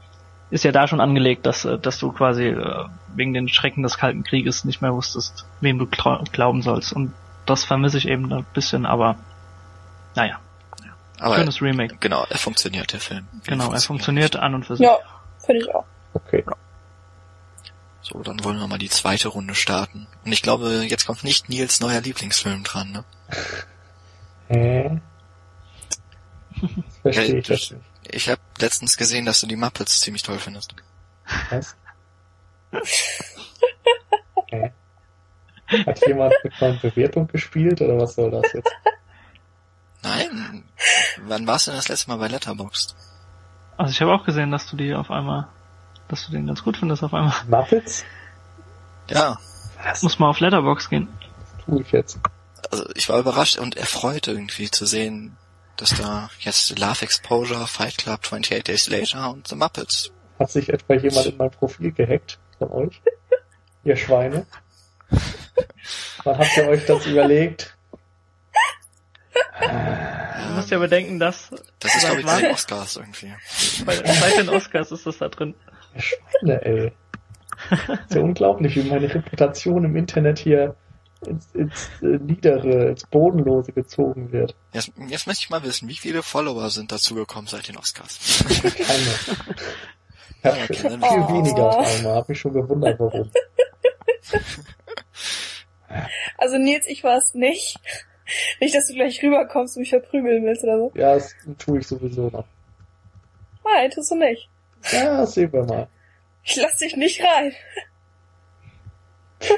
ist 0.51 0.63
ja 0.63 0.71
da 0.71 0.87
schon 0.87 1.01
angelegt, 1.01 1.45
dass, 1.45 1.67
dass 1.81 1.99
du 1.99 2.13
quasi 2.13 2.47
äh, 2.47 2.85
wegen 3.13 3.33
den 3.33 3.49
Schrecken 3.49 3.83
des 3.83 3.97
Kalten 3.97 4.23
Krieges 4.23 4.63
nicht 4.63 4.81
mehr 4.81 4.93
wusstest, 4.93 5.45
wem 5.59 5.79
du 5.79 5.87
glauben 5.87 6.61
sollst. 6.61 6.93
Und 6.93 7.13
das 7.45 7.63
vermisse 7.63 7.97
ich 7.97 8.07
eben 8.07 8.31
ein 8.31 8.45
bisschen, 8.53 8.85
aber 8.85 9.15
naja. 10.15 10.39
Aber 11.19 11.37
Schönes 11.37 11.61
Remake. 11.61 11.97
Genau, 11.99 12.25
er 12.29 12.37
funktioniert, 12.37 12.91
der 12.93 12.99
Film. 12.99 13.27
Genau, 13.45 13.71
er 13.71 13.79
funktioniert 13.79 14.35
an 14.35 14.55
und 14.55 14.65
für 14.65 14.75
sich. 14.75 14.85
Ja, 14.85 14.97
finde 15.39 15.61
ich 15.61 15.73
auch. 15.73 15.85
Okay. 16.13 16.43
So, 18.01 18.21
dann 18.21 18.43
wollen 18.43 18.59
wir 18.59 18.67
mal 18.67 18.77
die 18.77 18.89
zweite 18.89 19.29
Runde 19.29 19.55
starten. 19.55 20.07
Und 20.23 20.31
ich 20.31 20.41
glaube, 20.41 20.85
jetzt 20.87 21.05
kommt 21.05 21.23
nicht 21.23 21.49
Nils 21.49 21.79
neuer 21.79 22.01
Lieblingsfilm 22.01 22.63
dran, 22.63 22.91
ne? 22.91 23.03
Hä? 24.47 25.01
Verstehe 27.01 27.37
ich 27.37 27.47
das 27.47 27.71
nicht. 27.71 27.83
Ich 28.11 28.29
habe 28.29 28.41
letztens 28.59 28.97
gesehen, 28.97 29.25
dass 29.25 29.41
du 29.41 29.47
die 29.47 29.55
Muppets 29.55 30.01
ziemlich 30.01 30.23
toll 30.23 30.37
findest. 30.37 30.75
Was? 31.49 31.75
Okay. 34.35 34.71
Hat 35.67 36.07
jemand 36.07 36.33
mit 36.43 36.61
meiner 36.61 36.77
Bewertung 36.77 37.27
gespielt 37.27 37.81
oder 37.81 37.97
was 37.97 38.15
soll 38.15 38.29
das 38.29 38.53
jetzt? 38.53 38.71
Nein. 40.05 40.63
Wann 41.25 41.47
warst 41.47 41.65
du 41.65 41.71
denn 41.71 41.79
das 41.79 41.89
letzte 41.89 42.09
Mal 42.09 42.17
bei 42.17 42.27
Letterboxd? 42.27 42.95
Also 43.77 43.91
ich 43.91 44.01
habe 44.01 44.13
auch 44.13 44.23
gesehen, 44.23 44.51
dass 44.51 44.69
du 44.69 44.77
die 44.77 44.93
auf 44.93 45.09
einmal, 45.09 45.47
dass 46.07 46.25
du 46.25 46.31
den 46.31 46.45
ganz 46.45 46.63
gut 46.63 46.77
findest 46.77 47.03
auf 47.03 47.13
einmal. 47.13 47.33
Muppets? 47.47 48.05
Ja. 49.09 49.37
Was? 49.83 50.03
Muss 50.03 50.19
mal 50.19 50.29
auf 50.29 50.39
Letterbox 50.39 50.89
gehen. 50.89 51.07
Das 51.57 51.65
tue 51.65 51.81
ich 51.81 51.91
jetzt. 51.91 52.19
Also 52.71 52.85
ich 52.95 53.09
war 53.09 53.19
überrascht 53.19 53.57
und 53.57 53.77
erfreut 53.77 54.27
irgendwie 54.27 54.69
zu 54.69 54.85
sehen, 54.85 55.37
dass 55.77 55.89
da 55.89 56.29
jetzt 56.39 56.77
Love 56.77 57.01
Exposure, 57.01 57.67
Fight 57.67 57.97
Club, 57.97 58.19
28 58.23 58.63
Days 58.63 58.87
Later 58.87 59.31
und 59.31 59.47
The 59.47 59.55
Muppets. 59.55 60.11
Hat 60.39 60.51
sich 60.51 60.69
etwa 60.69 60.93
jemand 60.93 61.25
in 61.25 61.37
mein 61.37 61.51
Profil 61.51 61.91
gehackt 61.91 62.37
von 62.59 62.71
euch? 62.71 63.01
Ihr 63.83 63.95
Schweine? 63.95 64.45
Wann 66.23 66.37
habt 66.37 66.57
ihr 66.57 66.67
euch 66.67 66.85
das 66.85 67.05
überlegt? 67.05 67.74
Du 69.59 70.53
musst 70.55 70.71
ja 70.71 70.79
bedenken, 70.79 71.19
dass... 71.19 71.49
Das 71.79 71.95
ist, 71.95 72.05
glaube 72.05 72.21
ich, 72.21 72.25
bei 72.25 72.41
den 72.41 72.51
Oscars 72.51 72.95
irgendwie. 72.97 73.33
Bei, 73.85 73.99
bei 74.01 74.31
den 74.37 74.49
Oscars 74.49 74.91
ist 74.91 75.05
das 75.05 75.17
da 75.17 75.29
drin. 75.29 75.55
Schweine, 75.97 76.61
ey. 76.63 76.91
Ist 78.07 78.15
ja 78.15 78.21
unglaublich, 78.21 78.75
wie 78.75 78.83
meine 78.83 79.13
Reputation 79.13 79.85
im 79.85 79.95
Internet 79.95 80.39
hier 80.39 80.75
ins, 81.25 81.47
ins 81.53 81.89
äh, 82.01 82.17
Niedere, 82.19 82.89
ins 82.89 83.05
Bodenlose 83.07 83.71
gezogen 83.71 84.31
wird. 84.31 84.55
Jetzt, 84.73 84.91
jetzt 85.07 85.27
möchte 85.27 85.43
ich 85.43 85.49
mal 85.49 85.63
wissen, 85.63 85.87
wie 85.87 85.95
viele 85.95 86.21
Follower 86.21 86.69
sind 86.69 86.91
dazugekommen 86.91 87.47
seit 87.47 87.67
den 87.67 87.77
Oscars? 87.77 88.43
Keine. 88.61 89.41
Ich 90.39 90.45
habe 90.45 90.57
okay, 90.63 90.73
viel 90.75 90.99
oh. 91.01 91.33
weniger 91.33 91.69
auf 91.69 91.87
einmal, 91.97 92.15
hab 92.15 92.29
mich 92.29 92.39
schon 92.39 92.53
gewundert, 92.53 92.99
warum. 92.99 93.31
Also 96.37 96.57
Nils, 96.57 96.85
ich 96.87 97.03
war 97.03 97.17
es 97.17 97.33
nicht. 97.33 97.77
Nicht, 98.59 98.75
dass 98.75 98.87
du 98.87 98.93
gleich 98.93 99.21
rüberkommst 99.21 99.75
und 99.75 99.81
mich 99.81 99.89
verprügeln 99.89 100.45
willst 100.45 100.63
oder 100.63 100.77
so. 100.77 100.91
Ja, 100.95 101.13
das 101.13 101.35
tue 101.57 101.79
ich 101.79 101.87
sowieso 101.87 102.29
noch. 102.29 102.45
Nein, 103.63 103.89
tust 103.89 104.11
du 104.11 104.15
nicht. 104.15 104.47
Ja, 104.91 105.25
sehen 105.25 105.51
wir 105.51 105.63
mal. 105.63 105.87
Ich 106.43 106.55
lass 106.55 106.77
dich 106.77 106.95
nicht 106.95 107.23
rein 107.23 107.51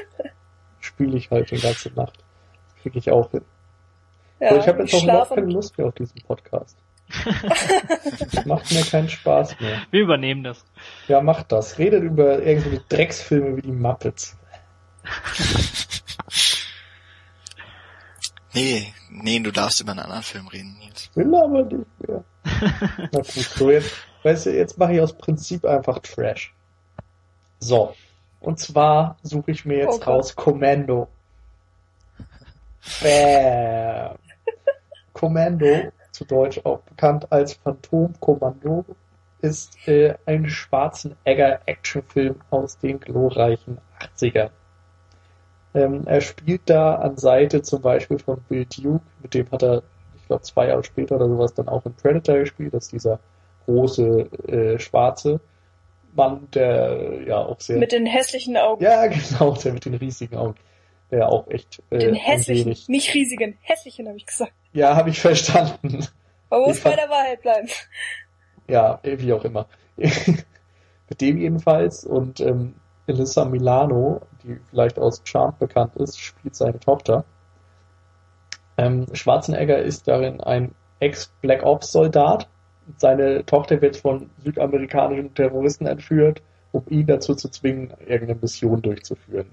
spiele 0.98 1.16
ich 1.16 1.30
halt 1.30 1.50
die 1.50 1.58
ganze 1.58 1.90
Nacht. 1.90 2.18
Kriege 2.82 2.98
ich 2.98 3.10
auch 3.10 3.30
hin. 3.30 3.42
Ja, 4.40 4.50
Aber 4.50 4.58
ich 4.58 4.68
habe 4.68 4.82
jetzt 4.82 4.94
auch 4.94 5.04
überhaupt 5.04 5.34
keine 5.34 5.52
Lust 5.52 5.78
mehr 5.78 5.86
auf 5.86 5.94
diesen 5.94 6.20
Podcast. 6.22 6.76
das 8.32 8.44
macht 8.44 8.70
mir 8.72 8.82
keinen 8.82 9.08
Spaß 9.08 9.60
mehr. 9.60 9.82
Wir 9.90 10.02
übernehmen 10.02 10.42
das. 10.44 10.64
Ja, 11.06 11.20
macht 11.20 11.52
das. 11.52 11.78
Redet 11.78 12.02
über 12.02 12.42
irgendwelche 12.42 12.82
Drecksfilme 12.88 13.56
wie 13.56 13.62
die 13.62 13.72
Muppets. 13.72 14.36
Nee, 18.58 18.94
nee, 19.10 19.40
du 19.40 19.50
darfst 19.50 19.80
über 19.80 19.92
einen 19.92 20.00
anderen 20.00 20.22
Film 20.22 20.48
reden, 20.48 20.76
Nils. 20.78 21.10
Will 21.14 21.34
aber 21.34 21.62
nicht 21.64 21.86
mehr. 22.06 22.24
Na 23.12 23.18
gut, 23.20 23.28
so 23.28 23.70
jetzt, 23.70 23.92
weißt 24.22 24.46
du, 24.46 24.56
jetzt 24.56 24.78
mache 24.78 24.94
ich 24.94 25.00
aus 25.00 25.12
Prinzip 25.12 25.64
einfach 25.64 25.98
Trash. 26.00 26.54
So. 27.60 27.94
Und 28.40 28.58
zwar 28.58 29.16
suche 29.22 29.50
ich 29.50 29.64
mir 29.64 29.78
jetzt 29.78 30.06
oh 30.06 30.10
raus 30.10 30.34
Commando. 30.34 31.08
Bam. 33.02 34.16
Commando, 35.12 35.92
zu 36.12 36.24
Deutsch 36.24 36.60
auch 36.64 36.80
bekannt 36.82 37.30
als 37.30 37.54
Phantomkommando, 37.54 38.84
ist 39.40 39.76
äh, 39.88 40.14
ein 40.26 40.48
schwarzen 40.48 41.16
Egger-Actionfilm 41.24 42.36
aus 42.50 42.78
den 42.78 43.00
glorreichen 43.00 43.78
80er. 44.00 44.50
Ähm, 45.74 46.06
er 46.06 46.20
spielt 46.20 46.62
da 46.66 46.96
an 46.96 47.16
Seite 47.16 47.62
zum 47.62 47.82
Beispiel 47.82 48.18
von 48.18 48.40
Bill 48.48 48.64
Duke, 48.64 49.04
mit 49.22 49.34
dem 49.34 49.50
hat 49.50 49.62
er, 49.62 49.82
ich 50.16 50.26
glaube, 50.26 50.42
zwei 50.42 50.68
Jahre 50.68 50.84
später 50.84 51.16
oder 51.16 51.28
sowas 51.28 51.54
dann 51.54 51.68
auch 51.68 51.84
in 51.84 51.94
Predator 51.94 52.38
gespielt, 52.38 52.74
das 52.74 52.84
ist 52.84 52.92
dieser 52.92 53.20
große 53.66 54.20
äh, 54.48 54.78
schwarze 54.78 55.40
Mann, 56.14 56.48
der 56.52 57.22
ja 57.26 57.36
auch 57.36 57.60
sehr... 57.60 57.78
Mit 57.78 57.92
den 57.92 58.06
hässlichen 58.06 58.56
Augen. 58.56 58.82
Ja, 58.82 59.06
genau, 59.08 59.54
der 59.54 59.74
mit 59.74 59.84
den 59.84 59.94
riesigen 59.94 60.36
Augen. 60.36 60.54
Der 61.10 61.28
auch 61.28 61.48
echt... 61.48 61.82
Äh, 61.90 61.98
den 61.98 62.14
hässlichen, 62.14 62.74
nicht 62.88 63.14
riesigen, 63.14 63.58
hässlichen 63.60 64.08
habe 64.08 64.16
ich 64.16 64.26
gesagt. 64.26 64.52
Ja, 64.72 64.96
habe 64.96 65.10
ich 65.10 65.20
verstanden. 65.20 66.06
Man 66.50 66.60
muss 66.62 66.80
bei 66.80 66.94
der 66.94 67.10
Wahrheit 67.10 67.42
bleiben. 67.42 67.68
Ja, 68.68 69.00
wie 69.02 69.32
auch 69.32 69.44
immer. 69.44 69.66
mit 69.96 71.20
dem 71.20 71.38
jedenfalls 71.38 72.04
und 72.04 72.40
ähm, 72.40 72.74
Elissa 73.06 73.44
Milano, 73.44 74.20
die 74.48 74.60
vielleicht 74.70 74.98
aus 74.98 75.22
Charmed 75.24 75.58
bekannt 75.58 75.96
ist, 75.96 76.18
spielt 76.18 76.56
seine 76.56 76.80
Tochter. 76.80 77.24
Ähm, 78.76 79.06
Schwarzenegger 79.12 79.78
ist 79.78 80.08
darin 80.08 80.40
ein 80.40 80.74
Ex-Black 81.00 81.62
Ops-Soldat. 81.62 82.48
Seine 82.96 83.44
Tochter 83.44 83.80
wird 83.80 83.96
von 83.96 84.30
südamerikanischen 84.42 85.34
Terroristen 85.34 85.86
entführt, 85.86 86.42
um 86.72 86.82
ihn 86.88 87.06
dazu 87.06 87.34
zu 87.34 87.48
zwingen, 87.50 87.92
irgendeine 88.06 88.40
Mission 88.40 88.80
durchzuführen. 88.82 89.50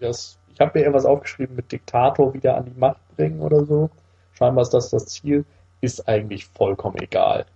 Das, 0.00 0.38
ich 0.52 0.60
habe 0.60 0.72
mir 0.74 0.84
irgendwas 0.84 1.04
aufgeschrieben 1.04 1.56
mit 1.56 1.70
Diktator 1.70 2.34
wieder 2.34 2.56
an 2.56 2.64
die 2.64 2.78
Macht 2.78 3.00
bringen 3.16 3.40
oder 3.40 3.64
so. 3.64 3.90
Scheinbar 4.32 4.62
ist 4.62 4.74
das 4.74 4.90
das 4.90 5.06
Ziel. 5.06 5.44
Ist 5.82 6.08
eigentlich 6.08 6.46
vollkommen 6.46 6.98
egal. 7.00 7.46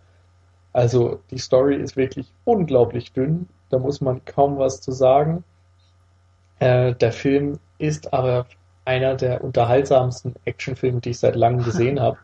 Also 0.73 1.21
die 1.31 1.39
Story 1.39 1.77
ist 1.77 1.97
wirklich 1.97 2.33
unglaublich 2.45 3.13
dünn, 3.13 3.49
da 3.71 3.79
muss 3.79 4.01
man 4.01 4.25
kaum 4.25 4.59
was 4.59 4.81
zu 4.81 4.93
sagen. 4.93 5.45
Äh, 6.59 6.95
der 6.95 7.13
Film 7.13 7.59
ist 7.79 8.13
aber 8.13 8.47
einer 8.85 9.15
der 9.15 9.43
unterhaltsamsten 9.43 10.35
Actionfilme, 10.45 11.01
die 11.01 11.11
ich 11.11 11.19
seit 11.19 11.37
langem 11.37 11.65
gesehen 11.65 12.01
habe. 12.01 12.19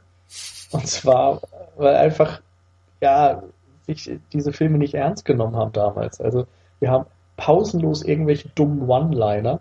Und 0.72 0.86
zwar, 0.86 1.40
weil 1.76 1.96
einfach, 1.96 2.40
ja, 3.00 3.42
sich 3.86 4.10
diese 4.32 4.52
Filme 4.52 4.78
nicht 4.78 4.94
ernst 4.94 5.24
genommen 5.24 5.56
haben 5.56 5.72
damals. 5.72 6.20
Also 6.20 6.46
wir 6.78 6.90
haben 6.90 7.06
pausenlos 7.36 8.02
irgendwelche 8.02 8.48
dummen 8.50 8.88
One-Liner. 8.88 9.60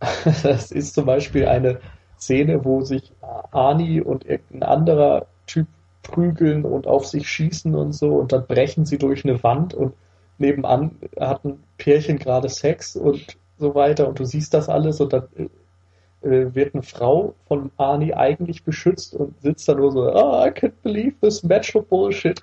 Das 0.42 0.70
ist 0.70 0.94
zum 0.94 1.06
Beispiel 1.06 1.46
eine 1.48 1.80
Szene, 2.18 2.64
wo 2.64 2.82
sich 2.82 3.12
Ani 3.52 4.00
und 4.00 4.26
irgendein 4.26 4.62
anderer 4.62 5.26
Typ 5.46 5.66
prügeln 6.02 6.64
und 6.64 6.86
auf 6.86 7.06
sich 7.06 7.28
schießen 7.28 7.74
und 7.74 7.92
so 7.92 8.16
und 8.16 8.32
dann 8.32 8.46
brechen 8.46 8.84
sie 8.84 8.98
durch 8.98 9.24
eine 9.24 9.42
Wand 9.42 9.74
und 9.74 9.94
nebenan 10.38 10.96
hat 11.18 11.44
ein 11.44 11.62
Pärchen 11.78 12.18
gerade 12.18 12.48
Sex 12.48 12.96
und 12.96 13.36
so 13.58 13.74
weiter 13.74 14.08
und 14.08 14.18
du 14.18 14.24
siehst 14.24 14.54
das 14.54 14.68
alles 14.68 15.00
und 15.00 15.12
dann 15.12 15.28
äh, 15.36 16.28
äh 16.28 16.54
wird 16.54 16.74
eine 16.74 16.82
Frau 16.82 17.34
von 17.46 17.70
Arnie 17.76 18.14
eigentlich 18.14 18.64
beschützt 18.64 19.14
und 19.14 19.40
sitzt 19.42 19.68
da 19.68 19.74
nur 19.74 19.92
so, 19.92 20.02
oh, 20.02 20.44
I 20.44 20.50
can't 20.50 20.74
believe 20.82 21.14
this 21.20 21.42
metro 21.42 21.82
bullshit. 21.82 22.42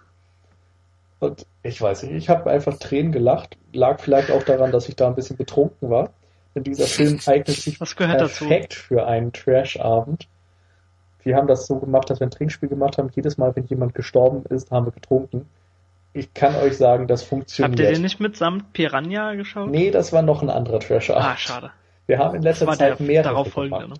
Und 1.20 1.46
ich 1.62 1.80
weiß 1.80 2.04
nicht, 2.04 2.14
ich 2.14 2.30
habe 2.30 2.50
einfach 2.50 2.78
Tränen 2.80 3.12
gelacht. 3.12 3.58
Lag 3.74 4.00
vielleicht 4.00 4.32
auch 4.32 4.42
daran, 4.44 4.72
dass 4.72 4.90
ich 4.90 4.96
da 4.96 5.08
ein 5.08 5.16
bisschen 5.16 5.38
betrunken 5.38 5.90
war. 5.90 6.10
Denn 6.56 6.64
dieser 6.64 6.86
Film 6.86 7.20
eignet 7.26 7.58
sich 7.58 7.78
perfekt 7.78 8.22
dazu? 8.22 8.46
für 8.72 9.06
einen 9.06 9.32
Trash-Abend 9.32 10.28
wir 11.24 11.36
haben 11.36 11.48
das 11.48 11.68
so 11.68 11.80
gemacht, 11.80 12.10
dass 12.10 12.20
wir 12.20 12.28
ein 12.28 12.32
Trinkspiel 12.32 12.70
gemacht 12.70 12.98
haben. 12.98 13.10
Jedes 13.14 13.38
Mal, 13.38 13.56
wenn 13.56 13.66
jemand 13.66 13.94
gestorben 13.94 14.44
ist, 14.50 14.72
haben 14.72 14.86
wir 14.86 14.92
getrunken. 14.92 15.48
Ich 16.14 16.34
kann 16.34 16.56
euch 16.56 16.78
sagen, 16.78 17.08
das 17.08 17.24
funktioniert. 17.24 17.72
Habt 17.72 17.80
ihr 17.80 17.94
den 17.94 18.02
nicht 18.02 18.20
mitsamt 18.20 18.74
Piranha 18.74 19.34
geschaut? 19.36 19.70
Nee, 19.70 19.92
das 19.92 20.12
war 20.12 20.22
noch 20.22 20.42
ein 20.42 20.50
anderer 20.50 20.80
Trasher. 20.80 21.18
Ah, 21.18 21.38
schade. 21.38 21.72
Wir 22.06 22.20
haben 22.20 22.36
in 22.36 22.42
letzter 22.42 22.68
Zeit 22.74 23.00
mehr 23.00 23.24
darauf 23.24 23.50
folgende, 23.50 23.88
ne? 23.88 23.96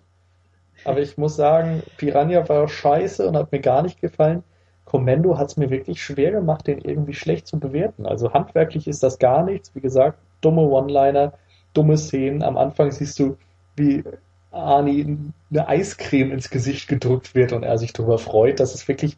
Aber 0.84 1.00
ich 1.00 1.18
muss 1.18 1.36
sagen, 1.36 1.84
Piranha 1.98 2.48
war 2.50 2.68
scheiße 2.68 3.28
und 3.28 3.38
hat 3.38 3.52
mir 3.52 3.60
gar 3.60 3.84
nicht 3.84 4.02
gefallen. 4.02 4.44
Commando 4.84 5.38
hat 5.38 5.50
es 5.50 5.58
mir 5.58 5.70
wirklich 5.70 6.04
schwer 6.04 6.32
gemacht, 6.32 6.68
den 6.68 6.80
irgendwie 6.80 7.14
schlecht 7.14 7.48
zu 7.48 7.60
bewerten. 7.60 8.06
Also 8.06 8.34
handwerklich 8.34 8.88
ist 8.88 9.04
das 9.04 9.20
gar 9.20 9.44
nichts. 9.44 9.74
Wie 9.76 9.80
gesagt, 9.80 10.18
dumme 10.42 10.64
One-Liner, 10.64 11.34
dumme 11.74 11.98
Szenen. 11.98 12.44
Am 12.44 12.58
Anfang 12.58 12.92
siehst 12.92 13.18
du, 13.20 13.38
wie 13.78 14.04
Arnie 14.52 15.18
eine 15.50 15.68
Eiscreme 15.68 16.32
ins 16.32 16.50
Gesicht 16.50 16.90
gedrückt 16.90 17.36
wird 17.36 17.54
und 17.54 17.64
er 17.64 17.78
sich 17.78 17.94
darüber 17.94 18.18
freut, 18.18 18.60
dass 18.60 18.74
es 18.74 18.88
wirklich 18.88 19.18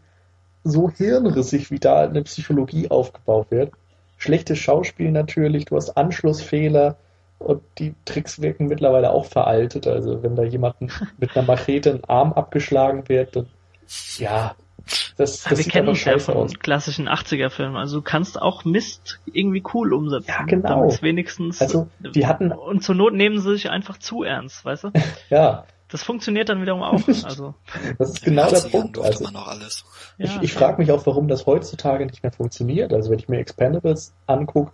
so 0.63 0.89
hirnrissig, 0.89 1.71
wie 1.71 1.79
da 1.79 2.03
eine 2.03 2.23
Psychologie 2.23 2.89
aufgebaut 2.89 3.47
wird. 3.49 3.73
Schlechtes 4.17 4.59
Schauspiel 4.59 5.11
natürlich, 5.11 5.65
du 5.65 5.75
hast 5.75 5.97
Anschlussfehler 5.97 6.95
und 7.39 7.61
die 7.77 7.93
Tricks 8.05 8.41
wirken 8.41 8.67
mittlerweile 8.67 9.11
auch 9.11 9.25
veraltet. 9.25 9.87
Also 9.87 10.23
wenn 10.23 10.35
da 10.35 10.43
jemanden 10.43 10.89
mit 11.17 11.35
einer 11.35 11.45
Machete 11.45 11.91
ein 11.91 12.03
Arm 12.05 12.33
abgeschlagen 12.33 13.09
wird, 13.09 13.35
dann 13.35 13.47
ja, 14.17 14.55
das, 15.17 15.43
das 15.43 15.57
wir 15.57 15.65
kennen 15.65 15.89
uns 15.89 16.03
ja 16.03 16.17
von 16.17 16.35
aus. 16.35 16.59
klassischen 16.59 17.07
80er-Filmen. 17.07 17.77
Also 17.77 17.97
du 17.97 18.01
kannst 18.01 18.41
auch 18.41 18.65
Mist 18.65 19.19
irgendwie 19.25 19.63
cool 19.73 19.93
umsetzen. 19.93 20.27
Ja, 20.27 20.43
genau. 20.43 20.89
wenigstens. 21.01 21.61
Also 21.61 21.87
die 21.99 22.27
hatten 22.27 22.51
und 22.51 22.83
zur 22.83 22.95
Not 22.95 23.13
nehmen 23.13 23.39
sie 23.39 23.51
sich 23.51 23.69
einfach 23.69 23.97
zu 23.97 24.23
ernst, 24.23 24.65
weißt 24.65 24.85
du? 24.85 24.91
ja. 25.29 25.65
Das 25.93 26.01
funktioniert 26.01 26.49
dann 26.49 26.59
wiederum 26.59 26.81
auch. 26.81 26.99
Also 27.23 27.53
das 27.99 28.09
ist 28.09 28.23
genau 28.23 28.49
der 28.49 28.67
Punkt. 28.67 28.97
Also 28.97 29.23
man 29.25 29.35
alles. 29.35 29.85
Ich, 30.17 30.33
ja. 30.35 30.41
ich 30.41 30.51
frage 30.51 30.81
mich 30.81 30.91
auch, 30.91 31.05
warum 31.05 31.27
das 31.27 31.45
heutzutage 31.45 32.03
nicht 32.07 32.23
mehr 32.23 32.31
funktioniert. 32.31 32.91
Also 32.91 33.11
wenn 33.11 33.19
ich 33.19 33.29
mir 33.29 33.37
Expendables 33.37 34.11
angucke, 34.25 34.71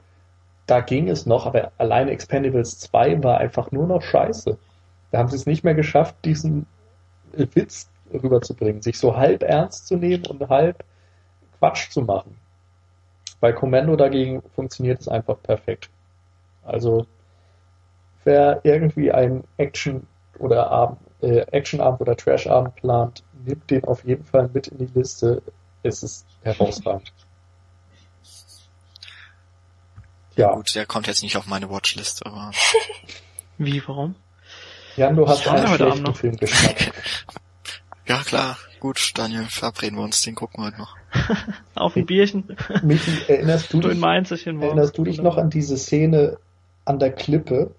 da 0.66 0.80
ging 0.80 1.10
es 1.10 1.26
noch, 1.26 1.46
aber 1.46 1.74
alleine 1.78 2.12
Expendables 2.12 2.80
2 2.80 3.22
war 3.22 3.40
einfach 3.40 3.70
nur 3.72 3.86
noch 3.86 4.02
scheiße. 4.02 4.58
Da 5.12 5.18
haben 5.18 5.28
sie 5.28 5.36
es 5.36 5.46
nicht 5.46 5.66
mehr 5.66 5.76
geschafft, 5.76 6.16
diesen 6.24 6.66
Witz 7.34 7.90
rüberzubringen, 8.14 8.82
sich 8.82 8.98
so 8.98 9.18
halb 9.18 9.44
ernst 9.44 9.88
zu 9.88 9.98
nehmen 9.98 10.26
und 10.28 10.48
halb 10.48 10.86
Quatsch 11.58 11.90
zu 11.90 12.02
machen. 12.02 12.38
Bei 13.42 13.52
Commando 13.52 13.98
dagegen 13.98 14.42
funktioniert 14.56 15.02
es 15.02 15.10
einfach 15.10 15.36
perfekt. 15.44 15.90
Also 16.64 17.08
wer 18.24 18.62
irgendwie 18.64 19.12
einen 19.12 19.44
Action 19.58 20.08
oder 20.38 20.72
Abend, 20.72 21.00
äh, 21.22 21.42
Actionabend 21.52 22.02
oder 22.02 22.16
Trashabend 22.16 22.76
plant, 22.76 23.24
nimmt 23.46 23.70
den 23.70 23.84
auf 23.86 24.04
jeden 24.06 24.24
Fall 24.24 24.50
mit 24.54 24.68
in 24.68 24.78
die 24.80 25.00
Liste. 25.00 25.42
Es 25.84 26.04
ist 26.04 26.26
herausragend. 26.42 27.12
Ja. 30.36 30.54
Gut, 30.54 30.74
der 30.76 30.86
kommt 30.86 31.08
jetzt 31.08 31.22
nicht 31.24 31.36
auf 31.38 31.48
meine 31.48 31.70
Watchlist, 31.70 32.26
aber. 32.26 32.52
Wie, 33.58 33.82
warum? 33.88 34.16
Jan, 34.96 35.16
du 35.16 35.28
hast 35.28 35.48
einen 35.48 35.68
schlechten 35.76 36.16
Film 36.16 36.38
geschnappt. 36.38 36.92
Ja, 38.08 38.24
klar. 38.24 38.58
Gut, 38.80 39.12
Daniel, 39.16 39.46
verabreden 39.46 40.00
wir 40.00 40.04
uns, 40.04 40.24
den 40.24 40.34
gucken 40.34 40.64
wir 40.64 40.68
heute 40.68 40.80
noch. 40.80 40.96
Auf 41.76 41.96
ein 41.96 42.08
Bierchen. 42.08 42.58
Michi, 42.82 43.12
erinnerst 43.28 43.72
du 43.72 43.82
dich, 43.82 44.02
erinnerst 44.02 44.98
du 44.98 45.04
dich 45.04 45.22
noch 45.22 45.38
an 45.38 45.52
diese 45.52 45.78
Szene 45.78 46.40
an 46.86 46.98
der 46.98 47.12
Klippe, 47.12 47.76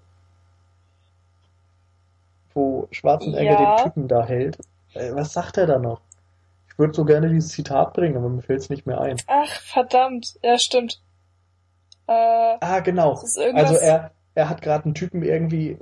wo 2.53 2.87
Schwarzenegger 2.91 3.43
ja. 3.43 3.75
den 3.75 3.85
Typen 3.85 4.07
da 4.07 4.25
hält? 4.25 4.57
Äh, 4.93 5.13
was 5.13 5.33
sagt 5.33 5.57
er 5.57 5.67
da 5.67 5.79
noch? 5.79 6.01
Ich 6.67 6.79
würde 6.79 6.93
so 6.93 7.05
gerne 7.05 7.29
dieses 7.29 7.51
Zitat 7.51 7.93
bringen, 7.93 8.17
aber 8.17 8.29
mir 8.29 8.41
fällt 8.41 8.61
es 8.61 8.69
nicht 8.69 8.85
mehr 8.85 9.01
ein. 9.01 9.17
Ach, 9.27 9.49
verdammt. 9.61 10.37
Ja, 10.41 10.57
stimmt. 10.57 11.01
Äh, 12.07 12.13
ah, 12.13 12.79
genau. 12.79 13.21
Also 13.53 13.75
er, 13.75 14.11
er 14.35 14.49
hat 14.49 14.61
gerade 14.61 14.85
einen 14.85 14.95
Typen 14.95 15.23
irgendwie 15.23 15.77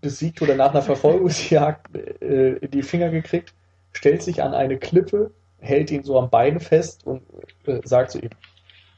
besiegt 0.00 0.42
oder 0.42 0.54
nach 0.54 0.70
einer 0.70 0.82
Verfolgungsjagd 0.82 1.94
äh, 2.20 2.54
in 2.56 2.70
die 2.70 2.82
Finger 2.82 3.10
gekriegt 3.10 3.54
stellt 3.94 4.22
sich 4.22 4.42
an 4.42 4.54
eine 4.54 4.78
Klippe, 4.78 5.30
hält 5.58 5.90
ihn 5.90 6.02
so 6.02 6.18
am 6.18 6.28
Bein 6.28 6.60
fest 6.60 7.06
und 7.06 7.22
äh, 7.66 7.80
sagt 7.84 8.10
zu 8.10 8.18
ihm, 8.18 8.30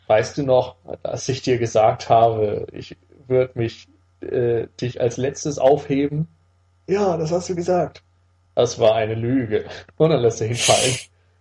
weißt 0.09 0.38
du 0.38 0.42
noch, 0.42 0.76
dass 1.02 1.28
ich 1.28 1.42
dir 1.42 1.59
gesagt 1.59 2.09
habe, 2.09 2.66
ich 2.72 2.96
würde 3.28 3.52
mich 3.54 3.88
äh, 4.20 4.66
dich 4.80 5.00
als 5.00 5.16
letztes 5.16 5.59
aufheben? 5.59 6.28
Ja, 6.87 7.16
das 7.16 7.32
hast 7.32 7.49
du 7.49 7.55
gesagt. 7.55 8.03
Das 8.55 8.78
war 8.78 8.95
eine 8.95 9.14
Lüge. 9.14 9.66
Und 9.97 10.11
dann 10.11 10.20
lässt 10.22 10.41
er 10.41 10.49
ihn 10.49 10.55
fallen. 10.55 10.97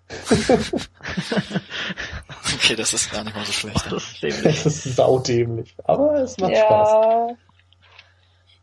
okay, 2.55 2.75
das 2.75 2.93
ist 2.93 3.11
gar 3.11 3.23
nicht 3.23 3.35
mal 3.35 3.45
so 3.45 3.51
schlecht. 3.51 3.91
Das 3.91 4.03
ist, 4.03 4.21
dämlich. 4.21 4.63
das 4.63 4.65
ist 4.65 4.95
saudämlich. 4.95 5.75
Aber 5.85 6.15
es 6.15 6.37
macht 6.37 6.51
ja. 6.51 6.65
Spaß. 6.65 7.37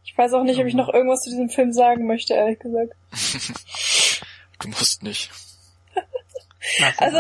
Ich 0.05 0.19
weiß 0.19 0.35
auch 0.35 0.45
nicht, 0.45 0.61
ob 0.61 0.67
ich 0.67 0.75
noch 0.75 0.93
irgendwas 0.93 1.23
zu 1.23 1.31
diesem 1.31 1.49
Film 1.49 1.73
sagen 1.73 2.07
möchte, 2.07 2.35
ehrlich 2.35 2.59
gesagt. 2.59 2.93
Du 4.61 4.69
musst 4.69 5.03
nicht. 5.03 5.29
also, 6.99 7.19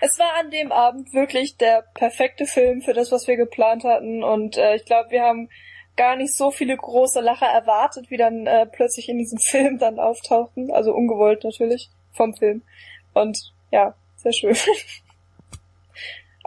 es 0.00 0.18
war 0.18 0.34
an 0.40 0.50
dem 0.50 0.72
Abend 0.72 1.14
wirklich 1.14 1.56
der 1.56 1.82
perfekte 1.94 2.44
Film 2.44 2.82
für 2.82 2.92
das, 2.92 3.12
was 3.12 3.28
wir 3.28 3.36
geplant 3.36 3.84
hatten. 3.84 4.24
Und 4.24 4.56
äh, 4.56 4.74
ich 4.74 4.84
glaube, 4.84 5.10
wir 5.10 5.22
haben 5.22 5.48
gar 5.96 6.16
nicht 6.16 6.34
so 6.34 6.50
viele 6.50 6.76
große 6.76 7.20
Lacher 7.20 7.46
erwartet, 7.46 8.10
wie 8.10 8.16
dann 8.16 8.46
äh, 8.46 8.66
plötzlich 8.66 9.08
in 9.08 9.18
diesem 9.18 9.38
Film 9.50 9.78
dann 9.78 9.98
auftauchten. 9.98 10.70
Also 10.70 10.92
ungewollt 10.92 11.44
natürlich 11.44 11.90
vom 12.12 12.34
Film. 12.34 12.62
Und 13.14 13.52
ja, 13.70 13.94
sehr 14.16 14.32
schön. 14.32 14.56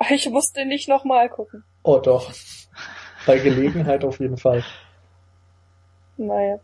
Ich 0.10 0.30
musste 0.30 0.66
nicht 0.66 0.90
nochmal 0.90 1.30
gucken. 1.30 1.64
Oh 1.84 2.00
doch. 2.00 2.30
Bei 3.26 3.40
Gelegenheit 3.40 4.04
auf 4.04 4.20
jeden 4.20 4.36
Fall. 4.36 4.62
Naja. 6.18 6.60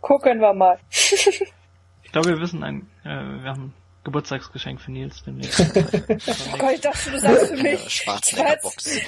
Gucken 0.00 0.40
wir 0.40 0.54
mal. 0.54 0.78
ich 0.90 2.12
glaube, 2.12 2.28
wir 2.28 2.40
wissen 2.40 2.62
ein, 2.62 2.88
äh, 3.02 3.08
wir 3.08 3.50
haben 3.50 3.62
ein 3.64 3.74
Geburtstagsgeschenk 4.04 4.80
für 4.80 4.92
Nils 4.92 5.24
demnächst. 5.24 5.60
oh 5.60 6.58
Gott, 6.58 6.72
ich 6.74 6.80
dachte, 6.80 7.10
du 7.10 7.18
sagst 7.18 7.48
für 7.48 7.56
mich. 7.60 7.80
Schwarzenegger-Box. 7.90 9.00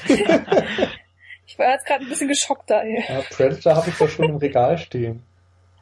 Ich 1.49 1.59
war 1.59 1.71
jetzt 1.71 1.87
gerade 1.87 2.05
ein 2.05 2.09
bisschen 2.11 2.29
geschockt 2.29 2.69
da. 2.69 2.83
Hier. 2.83 3.01
Ja, 3.01 3.23
Predator 3.31 3.77
habe 3.77 3.89
ich 3.89 3.97
doch 3.97 4.09
schon 4.09 4.27
im 4.27 4.37
Regal 4.37 4.77
stehen. 4.77 5.23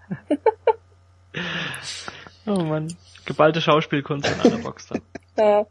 oh 2.46 2.62
man, 2.62 2.96
geballte 3.24 3.60
Schauspielkunst 3.60 4.30
in 4.30 4.40
einer 4.40 4.62
Box 4.62 4.86
dann. 4.86 5.02
Ja. 5.38 5.66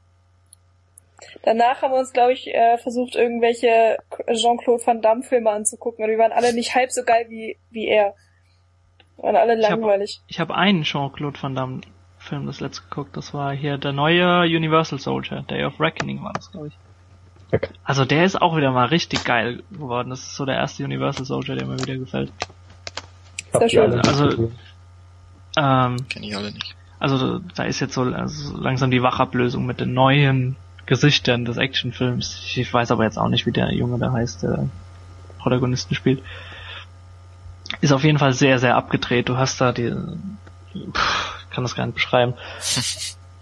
Danach 1.42 1.82
haben 1.82 1.92
wir 1.92 1.98
uns, 1.98 2.14
glaube 2.14 2.34
ich, 2.34 2.54
äh, 2.54 2.78
versucht, 2.78 3.16
irgendwelche 3.16 3.98
Jean-Claude 4.32 4.86
Van 4.86 5.02
Damme-Filme 5.02 5.50
anzugucken. 5.50 6.06
Und 6.06 6.12
die 6.12 6.20
waren 6.20 6.32
alle 6.32 6.54
nicht 6.54 6.76
halb 6.76 6.92
so 6.92 7.04
geil 7.04 7.26
wie, 7.30 7.58
wie 7.72 7.88
er. 7.88 8.14
Waren 9.18 9.36
alle 9.36 9.56
langweilig. 9.56 10.22
Ich 10.28 10.40
habe 10.40 10.54
hab 10.54 10.60
einen 10.60 10.84
Jean-Claude 10.84 11.42
Van 11.42 11.56
Damme-Film 11.56 12.46
das 12.46 12.60
letzte 12.60 12.84
geguckt. 12.84 13.18
Das 13.18 13.34
war 13.34 13.56
hier 13.56 13.80
der 13.80 13.92
neue 13.92 14.42
Universal 14.42 15.00
Soldier. 15.00 15.42
Day 15.50 15.64
of 15.66 15.80
Reckoning 15.80 16.24
war 16.24 16.34
das, 16.34 16.52
glaube 16.52 16.68
ich. 16.68 16.78
Okay. 17.52 17.70
Also 17.84 18.06
der 18.06 18.26
ist 18.26 18.42
auch 18.42 18.58
wieder 18.58 18.72
mal 18.72 18.88
richtig 18.88 19.24
geil 19.24 19.64
geworden. 19.72 20.10
Das 20.10 20.22
ist 20.22 20.36
so 20.36 20.46
der 20.46 20.56
erste 20.56 20.84
Universal 20.84 21.26
Soldier, 21.26 21.56
der 21.56 21.68
mir 21.68 21.80
wieder 21.80 21.96
gefällt. 21.96 22.32
Sehr 23.54 23.70
schön. 23.70 24.00
Also, 24.02 24.52
ähm, 25.58 25.98
Kenn 26.10 26.24
ich 26.24 26.36
alle 26.36 26.52
nicht. 26.52 26.76
Also 27.00 27.40
da 27.40 27.64
ist 27.64 27.80
jetzt 27.80 27.94
so 27.94 28.02
also 28.04 28.58
langsam 28.58 28.92
die 28.92 29.04
Wachablösung 29.04 29.66
mit 29.66 29.80
den 29.80 29.94
neuen 29.94 30.56
Gesichtern 30.86 31.46
des 31.46 31.58
Actionfilms. 31.58 32.42
Ich 32.56 32.74
weiß 32.74 32.92
aber 32.92 33.04
jetzt 33.04 33.18
auch 33.18 33.30
nicht, 33.30 33.46
wie 33.46 33.52
der 33.52 33.72
Junge 33.74 34.00
da 34.00 34.12
heißt, 34.12 34.44
der 34.44 34.70
Protagonisten 35.40 35.96
spielt. 35.96 36.24
Ist 37.82 37.92
auf 37.92 38.04
jeden 38.04 38.20
Fall 38.20 38.34
sehr, 38.34 38.60
sehr 38.60 38.76
abgedreht. 38.76 39.30
Du 39.30 39.38
hast 39.38 39.60
da 39.60 39.72
die, 39.72 39.92
pff, 40.92 41.50
kann 41.52 41.64
das 41.64 41.76
gar 41.76 41.86
nicht 41.86 41.96
beschreiben. 41.96 42.34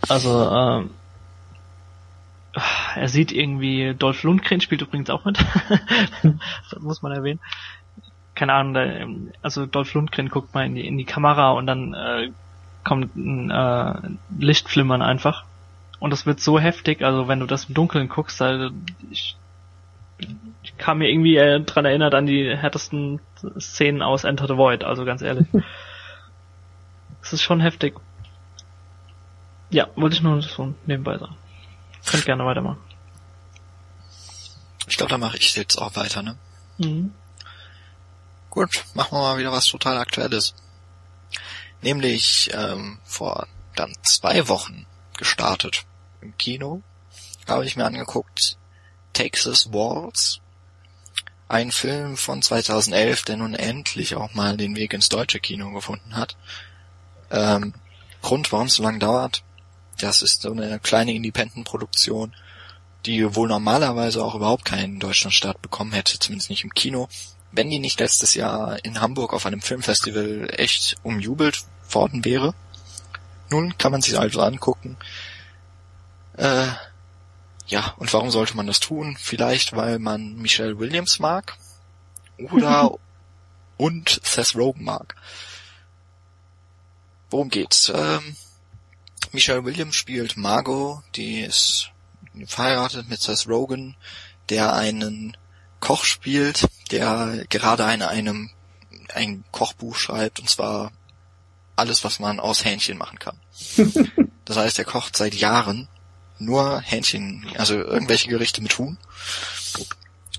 Also, 0.09 0.51
ähm, 0.51 0.89
er 2.95 3.07
sieht 3.07 3.31
irgendwie, 3.31 3.95
Dolph 3.97 4.23
Lundgren 4.23 4.61
spielt 4.61 4.81
übrigens 4.81 5.09
auch 5.09 5.25
mit. 5.25 5.43
das 6.69 6.79
muss 6.79 7.01
man 7.01 7.11
erwähnen. 7.11 7.39
Keine 8.35 8.53
Ahnung, 8.53 9.31
also 9.41 9.65
Dolph 9.65 9.93
Lundgren 9.93 10.29
guckt 10.29 10.53
mal 10.53 10.65
in 10.65 10.75
die, 10.75 10.85
in 10.85 10.97
die 10.97 11.05
Kamera 11.05 11.51
und 11.51 11.67
dann 11.67 11.93
äh, 11.93 12.31
kommt 12.83 13.15
ein 13.15 13.49
äh, 13.49 13.93
Lichtflimmern 14.37 15.01
einfach. 15.01 15.45
Und 15.99 16.11
das 16.11 16.25
wird 16.25 16.39
so 16.39 16.59
heftig, 16.59 17.01
also 17.01 17.27
wenn 17.27 17.39
du 17.39 17.45
das 17.45 17.65
im 17.65 17.75
Dunkeln 17.75 18.09
guckst, 18.09 18.41
da, 18.41 18.71
ich, 19.09 19.37
ich 20.63 20.77
kam 20.77 20.97
mir 20.99 21.09
irgendwie 21.09 21.37
äh, 21.37 21.61
dran 21.61 21.85
erinnert 21.85 22.13
an 22.13 22.25
die 22.25 22.55
härtesten 22.55 23.19
Szenen 23.59 24.01
aus 24.01 24.25
Enter 24.25 24.47
the 24.47 24.57
Void, 24.57 24.83
also 24.83 25.05
ganz 25.05 25.21
ehrlich. 25.21 25.47
Es 27.21 27.31
ist 27.31 27.41
schon 27.41 27.61
heftig. 27.61 27.95
Ja, 29.69 29.87
wollte 29.95 30.17
ich 30.17 30.21
nur 30.21 30.41
so 30.41 30.73
nebenbei 30.85 31.17
sagen. 31.17 31.37
Könnt 32.05 32.25
gerne 32.25 32.45
weitermachen. 32.45 32.81
Ich 34.87 34.97
glaube, 34.97 35.11
da 35.11 35.17
mache 35.17 35.37
ich 35.37 35.55
jetzt 35.55 35.77
auch 35.77 35.95
weiter, 35.95 36.21
ne? 36.21 36.37
Mhm. 36.77 37.13
Gut, 38.49 38.83
machen 38.93 39.17
wir 39.17 39.21
mal 39.21 39.37
wieder 39.37 39.51
was 39.51 39.65
total 39.65 39.97
Aktuelles. 39.97 40.53
Nämlich 41.81 42.51
ähm, 42.53 42.99
vor 43.03 43.47
dann 43.75 43.93
zwei 44.03 44.47
Wochen 44.47 44.85
gestartet 45.17 45.85
im 46.21 46.37
Kino. 46.37 46.83
Habe 47.47 47.65
ich 47.65 47.75
mir 47.75 47.85
angeguckt 47.85 48.57
Texas 49.13 49.71
Walls. 49.71 50.39
Ein 51.47 51.71
Film 51.71 52.17
von 52.17 52.41
2011, 52.41 53.23
der 53.23 53.37
nun 53.37 53.53
endlich 53.53 54.15
auch 54.15 54.33
mal 54.33 54.57
den 54.57 54.75
Weg 54.75 54.93
ins 54.93 55.09
deutsche 55.09 55.39
Kino 55.39 55.71
gefunden 55.71 56.15
hat. 56.15 56.35
Ähm, 57.31 57.73
Grund, 58.21 58.51
warum 58.51 58.67
es 58.67 58.75
so 58.75 58.83
lange 58.83 58.99
dauert, 58.99 59.43
das 59.99 60.21
ist 60.21 60.41
so 60.41 60.51
eine 60.51 60.79
kleine 60.79 61.13
Independent-Produktion, 61.13 62.33
die 63.05 63.35
wohl 63.35 63.47
normalerweise 63.47 64.23
auch 64.23 64.35
überhaupt 64.35 64.65
keinen 64.65 64.99
Deutschlandstart 64.99 65.61
bekommen 65.61 65.91
hätte, 65.91 66.19
zumindest 66.19 66.49
nicht 66.49 66.63
im 66.63 66.73
Kino. 66.73 67.09
Wenn 67.51 67.69
die 67.69 67.79
nicht 67.79 67.99
letztes 67.99 68.33
Jahr 68.33 68.83
in 68.83 69.01
Hamburg 69.01 69.33
auf 69.33 69.45
einem 69.45 69.61
Filmfestival 69.61 70.49
echt 70.57 70.95
umjubelt 71.03 71.65
worden 71.89 72.25
wäre. 72.25 72.53
Nun 73.49 73.77
kann 73.77 73.91
man 73.91 74.01
sich 74.01 74.17
also 74.17 74.41
angucken. 74.41 74.97
Äh, 76.37 76.67
ja, 77.67 77.93
und 77.97 78.11
warum 78.13 78.31
sollte 78.31 78.57
man 78.57 78.67
das 78.67 78.79
tun? 78.79 79.15
Vielleicht, 79.19 79.75
weil 79.75 79.99
man 79.99 80.35
Michelle 80.35 80.79
Williams 80.79 81.19
mag 81.19 81.57
oder 82.51 82.91
und 83.77 84.19
Seth 84.23 84.55
Rogen 84.55 84.83
mag. 84.83 85.15
Worum 87.29 87.49
geht's? 87.49 87.91
Ähm, 87.93 88.35
Michelle 89.33 89.65
Williams 89.65 89.95
spielt 89.95 90.37
Margot, 90.37 91.03
die 91.15 91.41
ist 91.41 91.89
verheiratet 92.45 93.09
mit 93.09 93.19
Seth 93.19 93.47
Rogen, 93.47 93.95
der 94.49 94.73
einen 94.73 95.35
Koch 95.79 96.05
spielt, 96.05 96.67
der 96.91 97.43
gerade 97.49 97.85
eine, 97.85 98.09
einem 98.09 98.51
ein 99.13 99.43
Kochbuch 99.51 99.95
schreibt, 99.95 100.39
und 100.39 100.49
zwar 100.49 100.91
alles, 101.75 102.03
was 102.03 102.19
man 102.19 102.39
aus 102.39 102.63
Hähnchen 102.63 102.97
machen 102.97 103.19
kann. 103.19 103.39
das 104.45 104.57
heißt, 104.57 104.77
er 104.79 104.85
kocht 104.85 105.17
seit 105.17 105.33
Jahren 105.33 105.87
nur 106.37 106.79
Hähnchen, 106.81 107.47
also 107.57 107.75
irgendwelche 107.75 108.29
Gerichte 108.29 108.61
mit 108.61 108.77
Huhn. 108.77 108.97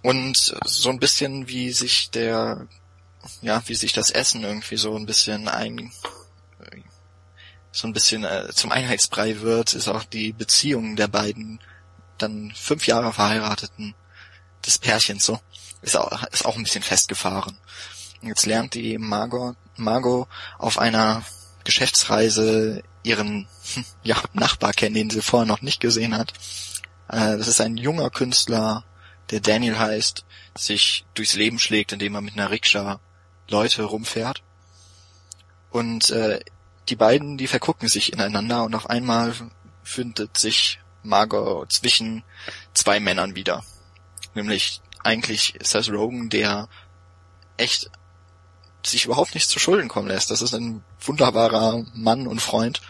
Und 0.03 0.55
so 0.65 0.91
ein 0.91 1.01
bisschen 1.01 1.49
wie 1.49 1.73
sich 1.73 2.11
der, 2.11 2.67
ja, 3.43 3.63
wie 3.67 3.75
sich 3.75 3.93
das 3.93 4.11
Essen 4.11 4.45
irgendwie 4.45 4.77
so 4.77 4.95
ein 4.97 5.07
bisschen 5.07 5.49
ein, 5.49 5.91
so 7.75 7.89
ein 7.89 7.93
bisschen 7.93 8.25
äh, 8.25 8.53
zum 8.55 8.71
Einheitsbrei 8.71 9.41
wird, 9.41 9.75
ist 9.75 9.89
auch 9.89 10.05
die 10.05 10.33
Beziehung 10.33 10.95
der 10.95 11.09
beiden 11.09 11.59
dann 12.19 12.53
fünf 12.55 12.87
Jahre 12.87 13.13
verheirateten 13.13 13.97
des 14.65 14.79
Pärchens 14.79 15.27
so, 15.27 15.41
ist 15.83 15.97
auch, 15.97 16.23
ist 16.29 16.47
auch 16.47 16.57
ein 16.57 16.63
bisschen 16.63 16.85
festgefahren. 16.85 17.59
Jetzt 18.23 18.47
lernt 18.47 18.75
die 18.75 18.97
Margot, 18.97 19.57
Margot 19.77 20.29
auf 20.57 20.79
einer 20.79 21.25
Geschäftsreise 21.65 22.85
ihren 23.03 23.49
ja, 24.05 24.23
Nachbar 24.33 24.73
kennen, 24.73 24.95
den 24.95 25.11
sie 25.11 25.21
vorher 25.21 25.47
noch 25.47 25.61
nicht 25.61 25.81
gesehen 25.81 26.17
hat. 26.17 26.33
Äh, 27.09 27.37
das 27.37 27.49
ist 27.49 27.61
ein 27.61 27.77
junger 27.77 28.09
Künstler, 28.09 28.85
der 29.31 29.41
Daniel 29.41 29.81
heißt, 29.81 30.25
sich 30.57 31.05
durchs 31.15 31.35
Leben 31.35 31.59
schlägt, 31.59 31.91
indem 31.93 32.15
er 32.15 32.21
mit 32.21 32.35
einer 32.35 32.53
Rikscha 32.53 33.01
Leute 33.49 33.83
rumfährt. 33.83 34.45
Und 35.71 36.11
äh, 36.11 36.39
die 36.89 36.97
beiden, 36.97 37.39
die 37.39 37.47
vergucken 37.47 37.89
sich 37.89 38.13
ineinander 38.13 38.65
und 38.65 38.75
auf 38.75 38.91
einmal 38.91 39.35
findet 39.83 40.37
sich 40.37 40.81
Margot 41.03 41.71
zwischen 41.73 42.25
zwei 42.73 43.01
Männern 43.01 43.35
wieder. 43.35 43.63
Nämlich 44.35 44.81
eigentlich 45.03 45.55
Seth 45.63 45.91
Rogen, 45.91 46.31
der 46.31 46.69
echt 47.57 47.91
sich 48.85 49.05
überhaupt 49.05 49.35
nichts 49.35 49.49
zu 49.49 49.59
Schulden 49.59 49.89
kommen 49.89 50.09
lässt. 50.09 50.31
Das 50.31 50.43
ist 50.43 50.55
ein 50.55 50.83
wunderbarer 51.01 51.85
Mann 51.95 52.27
und 52.27 52.41
Freund. 52.41 52.83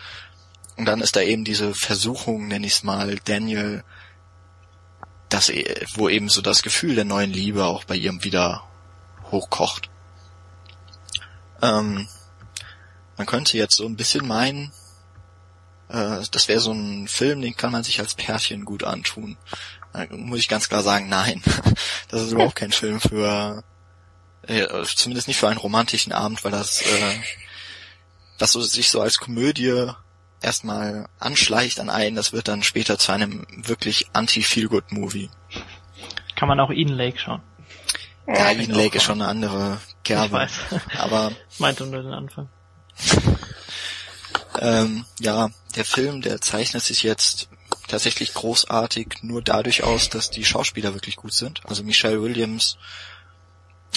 Und 0.77 0.87
dann 0.87 1.01
ist 1.01 1.15
da 1.15 1.21
eben 1.21 1.45
diese 1.45 1.75
Versuchung, 1.75 2.49
nenn 2.49 2.65
ich's 2.65 2.83
mal, 2.83 3.17
Daniel, 3.25 3.85
dass, 5.29 5.49
e, 5.49 5.87
wo 5.95 6.09
eben 6.09 6.29
so 6.29 6.41
das 6.41 6.63
Gefühl 6.63 6.97
der 6.97 7.05
neuen 7.05 7.33
Liebe 7.33 7.65
auch 7.65 7.85
bei 7.85 7.95
ihm 7.95 8.25
wieder 8.25 8.65
hochkocht. 9.31 9.89
Ähm, 11.63 12.09
man 13.17 13.27
könnte 13.27 13.57
jetzt 13.57 13.77
so 13.77 13.87
ein 13.87 13.97
bisschen 13.97 14.27
meinen, 14.27 14.73
äh, 15.89 16.21
das 16.31 16.49
wäre 16.49 16.61
so 16.61 16.73
ein 16.73 17.09
Film, 17.09 17.41
den 17.43 17.57
kann 17.57 17.73
man 17.73 17.85
sich 17.85 18.01
als 18.01 18.15
Pärchen 18.15 18.65
gut 18.65 18.85
antun. 18.85 19.37
Da 19.93 20.07
muss 20.11 20.41
ich 20.41 20.49
ganz 20.49 20.69
klar 20.69 20.83
sagen, 20.83 21.09
nein. 21.09 21.43
Das 22.09 22.23
ist 22.23 22.33
überhaupt 22.33 22.55
kein 22.55 22.71
Film 22.71 23.01
für 23.01 23.65
äh, 24.47 24.67
zumindest 24.85 25.29
nicht 25.29 25.39
für 25.39 25.49
einen 25.49 25.59
romantischen 25.59 26.13
Abend, 26.13 26.45
weil 26.45 26.53
das, 26.53 26.83
äh, 26.83 27.15
das 28.39 28.53
so, 28.53 28.61
sich 28.61 28.91
so 28.91 29.01
als 29.01 29.19
Komödie 29.19 29.91
erstmal 30.41 31.09
anschleicht 31.19 31.81
an 31.81 31.91
einen, 31.91 32.17
das 32.17 32.33
wird 32.33 32.49
dann 32.49 32.63
später 32.63 32.99
zu 32.99 33.13
einem 33.13 33.47
wirklich 33.57 34.09
anti-Feel-Good-Movie. 34.13 35.31
Kann 36.37 36.49
man 36.49 36.61
auch 36.61 36.71
Eden 36.71 36.95
Lake 36.95 37.19
schauen. 37.19 37.43
Ja, 38.27 38.51
ja 38.51 38.61
Eden 38.61 38.75
Lake 38.75 38.99
ist 38.99 39.05
schon 39.05 39.21
eine 39.21 39.31
andere 39.31 39.79
Kerbe. 40.03 40.27
Ich 40.27 40.33
weiß. 40.33 40.83
Aber. 40.99 41.33
Meinte 41.59 41.87
nur 41.87 42.03
den 42.03 42.13
Anfang. 42.13 42.49
Ähm, 44.61 45.05
ja, 45.21 45.51
der 45.75 45.85
Film, 45.85 46.23
der 46.23 46.41
zeichnet 46.41 46.83
sich 46.83 47.03
jetzt 47.03 47.49
tatsächlich 47.89 48.35
großartig 48.35 49.23
nur 49.23 49.43
dadurch 49.43 49.83
aus, 49.83 50.09
dass 50.09 50.31
die 50.31 50.45
Schauspieler 50.45 50.95
wirklich 50.95 51.17
gut 51.17 51.33
sind. 51.33 51.61
Also 51.65 51.83
Michelle 51.83 52.23
Williams 52.23 52.79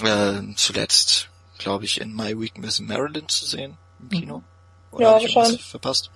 äh, 0.03 0.41
zuletzt, 0.55 1.29
glaube 1.57 1.85
ich, 1.85 2.01
in 2.01 2.15
My 2.15 2.39
Week 2.39 2.57
Miss 2.57 2.79
Marilyn 2.79 3.27
zu 3.29 3.45
sehen 3.45 3.77
im 3.99 4.09
Kino. 4.09 4.37
Mhm. 4.39 4.43
Oder 4.91 5.17
ja, 5.17 5.21
wahrscheinlich. 5.21 5.63
Verpasst. 5.63 6.11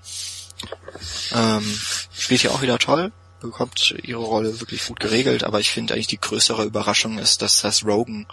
Ähm, 1.34 1.80
spielt 2.14 2.42
hier 2.42 2.52
auch 2.52 2.62
wieder 2.62 2.78
toll. 2.78 3.12
bekommt 3.40 3.96
ihre 4.04 4.22
Rolle 4.22 4.60
wirklich 4.60 4.86
gut 4.86 5.00
geregelt, 5.00 5.44
aber 5.44 5.60
ich 5.60 5.72
finde 5.72 5.94
eigentlich 5.94 6.08
die 6.08 6.22
größere 6.22 6.64
Überraschung 6.64 7.18
ist, 7.18 7.42
dass 7.42 7.62
das 7.62 7.84
Rogan 7.84 8.28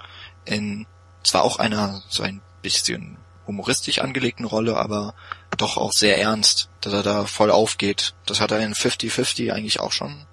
in 0.45 0.87
zwar 1.23 1.45
auch 1.45 1.59
einer 1.59 2.03
so 2.09 2.23
ein 2.23 2.43
bisschen 2.63 3.17
humoristisch 3.49 4.01
angelegten 4.01 4.45
Rolle, 4.45 4.77
aber 4.77 5.15
doch 5.57 5.77
auch 5.77 5.93
sehr 5.93 6.21
ernst, 6.21 6.69
dass 6.83 6.93
er 6.93 7.03
da 7.03 7.25
voll 7.25 7.51
aufgeht. 7.51 8.15
Das 8.27 8.41
hat 8.41 8.53
er 8.53 8.61
in 8.61 8.75
50-50 8.75 9.53
eigentlich 9.53 9.81
auch 9.81 9.91
schon. 9.91 10.27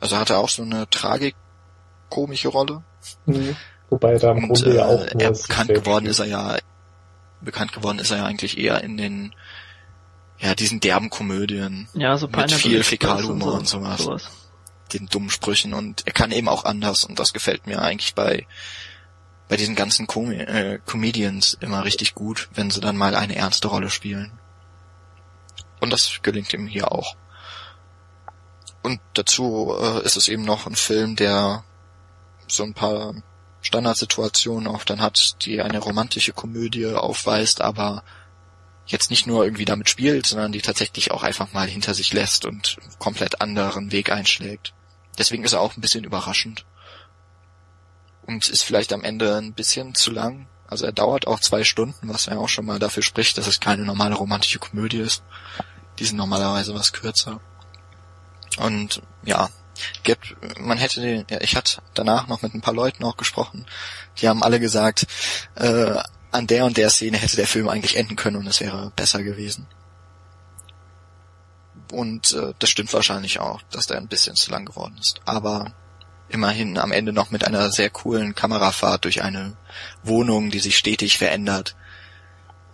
Also 0.00 0.16
hat 0.16 0.30
er 0.30 0.38
auch 0.38 0.48
so 0.48 0.62
eine 0.62 0.88
tragikomische 0.88 2.48
Rolle. 2.48 2.82
Mhm. 3.26 3.56
Wobei 3.90 4.12
er 4.12 4.18
da 4.20 4.32
im 4.32 4.46
Grunde 4.46 4.74
ja 4.74 4.86
auch 4.86 5.04
äh, 5.04 5.16
er 5.18 5.32
bekannt 5.32 5.74
geworden 5.74 6.06
ist 6.06 6.20
er 6.20 6.26
ja 6.26 6.56
bekannt 7.42 7.72
geworden 7.72 7.98
ist 7.98 8.10
er 8.10 8.18
ja 8.18 8.24
eigentlich 8.24 8.56
eher 8.56 8.82
in 8.82 8.96
den 8.96 9.34
ja 10.38 10.54
diesen 10.54 10.80
derben 10.80 11.10
Komödien 11.10 11.88
ja, 11.92 12.16
so 12.16 12.28
mit 12.28 12.52
viel 12.52 12.84
Fäkalhumor 12.84 13.54
und, 13.54 13.68
so, 13.68 13.78
und 13.78 13.84
sowas. 13.84 14.00
sowas. 14.00 14.30
Den 14.94 15.06
dummen 15.06 15.28
Sprüchen 15.28 15.74
und 15.74 16.06
er 16.06 16.12
kann 16.12 16.30
eben 16.30 16.48
auch 16.48 16.64
anders 16.64 17.04
und 17.04 17.18
das 17.18 17.32
gefällt 17.32 17.66
mir 17.66 17.82
eigentlich 17.82 18.14
bei 18.14 18.46
bei 19.52 19.58
diesen 19.58 19.74
ganzen 19.74 20.06
Com 20.06 20.30
äh, 20.32 20.78
Comedians 20.86 21.58
immer 21.60 21.84
richtig 21.84 22.14
gut, 22.14 22.48
wenn 22.54 22.70
sie 22.70 22.80
dann 22.80 22.96
mal 22.96 23.14
eine 23.14 23.36
ernste 23.36 23.68
Rolle 23.68 23.90
spielen. 23.90 24.32
Und 25.78 25.92
das 25.92 26.20
gelingt 26.22 26.54
ihm 26.54 26.66
hier 26.66 26.90
auch. 26.90 27.16
Und 28.82 28.98
dazu 29.12 29.76
äh, 29.78 30.02
ist 30.06 30.16
es 30.16 30.28
eben 30.28 30.42
noch 30.42 30.66
ein 30.66 30.74
Film, 30.74 31.16
der 31.16 31.64
so 32.46 32.62
ein 32.62 32.72
paar 32.72 33.12
Standardsituationen 33.60 34.66
auch 34.66 34.84
dann 34.84 35.02
hat, 35.02 35.44
die 35.44 35.60
eine 35.60 35.80
romantische 35.80 36.32
Komödie 36.32 36.86
aufweist, 36.86 37.60
aber 37.60 38.04
jetzt 38.86 39.10
nicht 39.10 39.26
nur 39.26 39.44
irgendwie 39.44 39.66
damit 39.66 39.90
spielt, 39.90 40.24
sondern 40.24 40.52
die 40.52 40.62
tatsächlich 40.62 41.10
auch 41.10 41.24
einfach 41.24 41.52
mal 41.52 41.68
hinter 41.68 41.92
sich 41.92 42.14
lässt 42.14 42.46
und 42.46 42.78
komplett 42.98 43.42
anderen 43.42 43.92
Weg 43.92 44.10
einschlägt. 44.10 44.72
Deswegen 45.18 45.44
ist 45.44 45.52
er 45.52 45.60
auch 45.60 45.76
ein 45.76 45.82
bisschen 45.82 46.04
überraschend 46.04 46.64
und 48.26 48.48
ist 48.48 48.62
vielleicht 48.62 48.92
am 48.92 49.04
Ende 49.04 49.36
ein 49.36 49.52
bisschen 49.52 49.94
zu 49.94 50.10
lang. 50.10 50.46
Also 50.66 50.86
er 50.86 50.92
dauert 50.92 51.26
auch 51.26 51.40
zwei 51.40 51.64
Stunden, 51.64 52.08
was 52.08 52.26
ja 52.26 52.38
auch 52.38 52.48
schon 52.48 52.64
mal 52.64 52.78
dafür 52.78 53.02
spricht, 53.02 53.36
dass 53.36 53.46
es 53.46 53.60
keine 53.60 53.84
normale 53.84 54.14
romantische 54.14 54.58
Komödie 54.58 55.00
ist. 55.00 55.22
Die 55.98 56.04
sind 56.04 56.16
normalerweise 56.16 56.74
was 56.74 56.92
kürzer. 56.92 57.40
Und 58.58 59.02
ja, 59.24 59.50
man 60.58 60.78
hätte 60.78 61.00
den, 61.00 61.26
ja, 61.30 61.40
ich 61.40 61.56
hatte 61.56 61.82
danach 61.94 62.26
noch 62.26 62.42
mit 62.42 62.54
ein 62.54 62.60
paar 62.60 62.74
Leuten 62.74 63.04
auch 63.04 63.16
gesprochen, 63.16 63.66
die 64.20 64.28
haben 64.28 64.42
alle 64.42 64.60
gesagt, 64.60 65.06
äh, 65.54 65.98
an 66.30 66.46
der 66.46 66.64
und 66.64 66.76
der 66.76 66.90
Szene 66.90 67.18
hätte 67.18 67.36
der 67.36 67.46
Film 67.46 67.68
eigentlich 67.68 67.96
enden 67.96 68.16
können 68.16 68.36
und 68.36 68.46
es 68.46 68.60
wäre 68.60 68.92
besser 68.96 69.22
gewesen. 69.22 69.66
Und 71.90 72.32
äh, 72.32 72.54
das 72.58 72.70
stimmt 72.70 72.92
wahrscheinlich 72.94 73.38
auch, 73.38 73.60
dass 73.70 73.86
der 73.86 73.98
ein 73.98 74.08
bisschen 74.08 74.34
zu 74.34 74.50
lang 74.50 74.64
geworden 74.64 74.96
ist. 74.98 75.20
Aber 75.26 75.72
immerhin 76.32 76.78
am 76.78 76.92
Ende 76.92 77.12
noch 77.12 77.30
mit 77.30 77.46
einer 77.46 77.70
sehr 77.70 77.90
coolen 77.90 78.34
Kamerafahrt 78.34 79.04
durch 79.04 79.22
eine 79.22 79.56
Wohnung, 80.02 80.50
die 80.50 80.58
sich 80.58 80.76
stetig 80.76 81.18
verändert. 81.18 81.76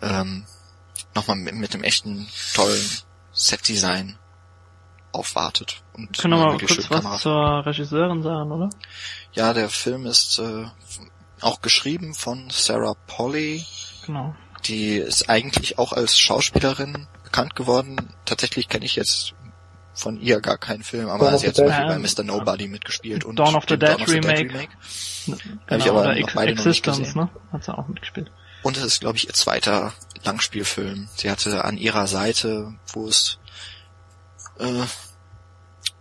Ähm, 0.01 0.45
nochmal 1.15 1.37
mit, 1.37 1.55
mit 1.55 1.75
einem 1.75 1.85
echten 1.85 2.29
tollen 2.55 2.89
Setdesign 3.33 4.19
aufwartet. 5.13 5.83
Und 5.95 6.17
Können 6.19 6.39
wir 6.39 6.47
mal 6.47 6.59
kurz 6.59 6.91
was 6.91 7.23
zur 7.23 7.67
Regisseurin 7.67 8.23
sagen, 8.23 8.53
oder? 8.53 8.71
Ja, 9.33 9.53
der 9.53 9.69
Film 9.69 10.07
ist 10.07 10.39
äh, 10.39 10.67
auch 11.41 11.61
geschrieben 11.61 12.15
von 12.15 12.49
Sarah 12.51 12.95
Polly. 13.07 13.65
Genau. 14.07 14.35
Die 14.67 14.97
ist 14.97 15.31
eigentlich 15.31 15.79
auch 15.79 15.93
als 15.93 16.19
Schauspielerin 16.19 17.07
bekannt 17.25 17.55
geworden. 17.57 18.15
Tatsächlich 18.25 18.69
kenne 18.69 18.85
ich 18.85 18.97
jetzt 18.97 19.35
von 19.99 20.21
ihr 20.21 20.41
gar 20.41 20.59
keinen 20.59 20.83
Film, 20.83 21.09
aber 21.09 21.31
Dawn 21.31 21.39
sie 21.39 21.49
hat 21.49 21.57
zum 21.57 21.67
Beispiel 21.67 21.87
bei 21.87 21.99
Mr. 21.99 22.23
Nobody 22.25 22.69
mitgespielt 22.69 23.25
und 23.25 23.37
Dawn 23.37 23.57
of 23.57 23.65
the 23.69 23.79
Dead, 23.79 23.91
Dawn 23.91 24.03
of 24.03 24.09
the 24.09 24.21
Dead 24.21 24.25
Remake. 24.25 24.55
Remake. 24.55 24.69
Genau, 25.67 25.85
ich 25.85 25.91
aber 25.91 26.01
oder 26.01 26.21
noch 26.21 26.35
beide 26.35 26.53
Existence, 26.53 26.87
noch 26.87 26.99
nicht 26.99 27.15
gesehen. 27.15 27.31
ne? 27.45 27.53
Hat 27.53 27.65
sie 27.65 27.77
auch 27.77 27.89
mitgespielt. 27.89 28.31
Und 28.63 28.77
es 28.77 28.85
ist, 28.85 29.01
glaube 29.01 29.17
ich, 29.17 29.27
ihr 29.27 29.35
zweiter 29.35 29.93
Langspielfilm. 30.25 31.09
Sie 31.17 31.31
hatte 31.31 31.65
an 31.65 31.77
ihrer 31.77 32.07
Seite, 32.07 32.75
wo 32.93 33.09
es 33.09 33.39
äh, 34.59 34.85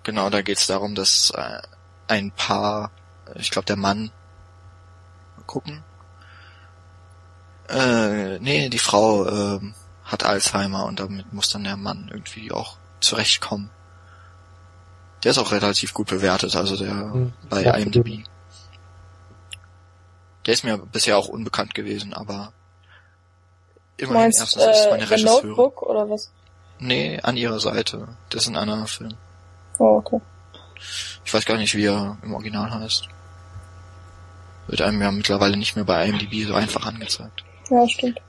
genau, 0.04 0.30
da 0.30 0.42
geht 0.42 0.58
es 0.58 0.68
darum, 0.68 0.96
dass 0.96 1.32
äh, 1.36 1.62
ein 2.08 2.32
Paar, 2.32 2.92
ich 3.36 3.52
glaube 3.52 3.66
der 3.66 3.76
Mann, 3.76 4.12
mal 5.36 5.44
gucken, 5.46 5.84
äh, 7.70 8.40
nee, 8.40 8.70
die 8.70 8.80
Frau 8.80 9.58
äh, 9.58 9.60
hat 10.04 10.24
Alzheimer 10.24 10.86
und 10.86 11.00
damit 11.00 11.34
muss 11.34 11.50
dann 11.50 11.66
der 11.66 11.78
Mann 11.78 12.10
irgendwie 12.12 12.52
auch 12.52 12.78
zurechtkommen. 13.02 13.70
Der 15.28 15.32
ist 15.32 15.40
auch 15.40 15.52
relativ 15.52 15.94
gut 15.94 16.08
bewertet, 16.08 16.56
also 16.56 16.78
der 16.78 16.90
hm, 16.90 17.34
bei 17.50 17.64
IMDb. 17.64 18.24
Der 20.46 20.54
ist 20.54 20.64
mir 20.64 20.78
bisher 20.78 21.18
auch 21.18 21.28
unbekannt 21.28 21.76
gewesen, 21.76 22.14
aber 22.14 22.54
immerhin 23.98 24.22
meinst, 24.22 24.40
erstens 24.40 24.64
äh, 24.64 24.72
ist 24.72 24.90
meine 24.90 25.10
Regisseurin. 25.10 25.50
Notebook 25.50 25.82
oder 25.82 26.10
was? 26.10 26.32
Nee, 26.80 27.20
an 27.24 27.36
ihrer 27.36 27.60
Seite. 27.60 28.08
Das 28.30 28.44
ist 28.44 28.48
ein 28.48 28.56
anderer 28.56 28.88
Film. 28.88 29.16
Oh, 29.80 29.98
okay. 29.98 30.22
Ich 31.26 31.34
weiß 31.34 31.44
gar 31.44 31.58
nicht, 31.58 31.76
wie 31.76 31.88
er 31.88 32.18
im 32.24 32.34
Original 32.34 32.72
heißt. 32.72 33.10
Wird 34.68 34.82
einem 34.82 35.02
ja 35.02 35.12
mittlerweile 35.12 35.58
nicht 35.58 35.76
mehr 35.76 35.84
bei 35.84 36.08
IMDb 36.08 36.48
so 36.48 36.54
einfach 36.54 36.86
angezeigt. 36.86 37.44
Ja, 37.70 37.86
stimmt. 37.90 38.22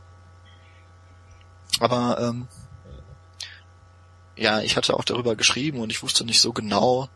Aber 1.79 2.19
ähm, 2.21 2.49
ja, 4.39 4.61
ich 4.61 4.77
hatte 4.77 4.95
auch 4.95 5.05
darüber 5.05 5.37
geschrieben 5.37 5.81
und 5.81 5.91
ich 5.91 6.03
wusste 6.03 6.25
nicht 6.25 6.41
so 6.41 6.53
genau, 6.53 7.09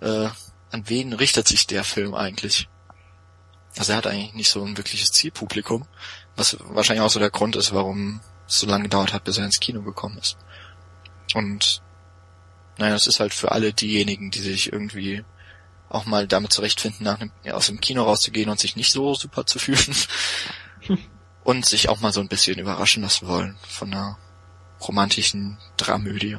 äh, 0.00 0.28
an 0.70 0.88
wen 0.88 1.12
richtet 1.12 1.46
sich 1.46 1.66
der 1.66 1.84
Film 1.84 2.14
eigentlich. 2.14 2.68
Also 3.76 3.92
er 3.92 3.98
hat 3.98 4.06
eigentlich 4.06 4.34
nicht 4.34 4.48
so 4.48 4.64
ein 4.64 4.76
wirkliches 4.76 5.12
Zielpublikum, 5.12 5.86
was 6.34 6.56
wahrscheinlich 6.60 7.04
auch 7.04 7.10
so 7.10 7.20
der 7.20 7.30
Grund 7.30 7.56
ist, 7.56 7.74
warum 7.74 8.20
es 8.48 8.60
so 8.60 8.66
lange 8.66 8.84
gedauert 8.84 9.12
hat, 9.12 9.24
bis 9.24 9.38
er 9.38 9.44
ins 9.44 9.60
Kino 9.60 9.82
gekommen 9.82 10.18
ist. 10.18 10.36
Und 11.34 11.82
naja, 12.78 12.94
es 12.94 13.06
ist 13.06 13.20
halt 13.20 13.34
für 13.34 13.52
alle 13.52 13.72
diejenigen, 13.72 14.30
die 14.30 14.40
sich 14.40 14.72
irgendwie 14.72 15.24
auch 15.88 16.04
mal 16.04 16.26
damit 16.26 16.52
zurechtfinden, 16.52 17.04
nach 17.04 17.20
einem, 17.20 17.32
aus 17.52 17.66
dem 17.66 17.80
Kino 17.80 18.02
rauszugehen 18.02 18.50
und 18.50 18.58
sich 18.58 18.76
nicht 18.76 18.90
so 18.90 19.14
super 19.14 19.46
zu 19.46 19.58
fühlen. 19.58 19.96
und 21.44 21.64
sich 21.64 21.88
auch 21.88 22.00
mal 22.00 22.12
so 22.12 22.20
ein 22.20 22.28
bisschen 22.28 22.58
überraschen 22.58 23.02
lassen 23.02 23.28
wollen 23.28 23.56
von 23.68 23.92
einer 23.92 24.18
romantischen 24.80 25.58
Dramödie. 25.76 26.38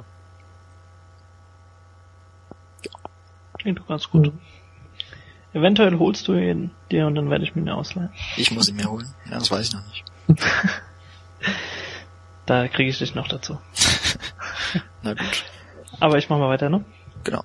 Klingt 3.59 3.79
doch 3.79 3.87
ganz 3.87 4.09
gut. 4.09 4.33
Mhm. 4.33 4.39
Eventuell 5.53 5.97
holst 5.97 6.27
du 6.27 6.33
ihn 6.33 6.71
dir 6.91 7.07
und 7.07 7.15
dann 7.15 7.29
werde 7.29 7.43
ich 7.43 7.55
mir 7.55 7.61
ihn 7.61 7.69
ausleihen. 7.69 8.11
Ich 8.35 8.51
muss 8.51 8.69
ihn 8.69 8.75
mir 8.75 8.91
holen. 8.91 9.13
Ja, 9.25 9.39
das 9.39 9.49
weiß 9.49 9.67
ich 9.67 9.73
noch 9.73 9.85
nicht. 9.87 10.03
da 12.45 12.67
kriege 12.67 12.89
ich 12.89 12.99
dich 12.99 13.15
noch 13.15 13.27
dazu. 13.27 13.57
Na 15.01 15.13
gut. 15.13 15.45
Aber 15.99 16.17
ich 16.17 16.29
mach 16.29 16.37
mal 16.37 16.49
weiter, 16.49 16.69
ne? 16.69 16.85
Genau. 17.23 17.43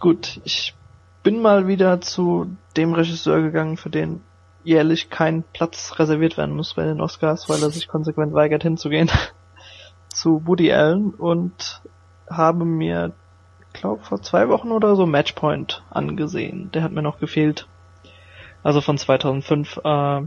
Gut, 0.00 0.40
ich 0.44 0.74
bin 1.22 1.40
mal 1.40 1.66
wieder 1.66 2.00
zu 2.00 2.56
dem 2.76 2.92
Regisseur 2.92 3.40
gegangen, 3.42 3.76
für 3.76 3.90
den 3.90 4.22
jährlich 4.64 5.08
kein 5.08 5.42
Platz 5.42 5.98
reserviert 5.98 6.36
werden 6.36 6.54
muss 6.54 6.74
bei 6.74 6.84
den 6.84 7.00
Oscars, 7.00 7.48
weil 7.48 7.62
er 7.62 7.70
sich 7.70 7.88
konsequent 7.88 8.34
weigert 8.34 8.62
hinzugehen 8.62 9.10
zu 10.20 10.46
Woody 10.46 10.70
Allen 10.70 11.14
und 11.14 11.80
habe 12.28 12.66
mir, 12.66 13.12
glaube 13.72 14.04
vor 14.04 14.20
zwei 14.20 14.50
Wochen 14.50 14.70
oder 14.70 14.94
so 14.94 15.06
Matchpoint 15.06 15.82
angesehen. 15.88 16.70
Der 16.72 16.82
hat 16.82 16.92
mir 16.92 17.00
noch 17.00 17.20
gefehlt. 17.20 17.66
Also 18.62 18.82
von 18.82 18.98
2005 18.98 19.80
äh, 19.82 20.20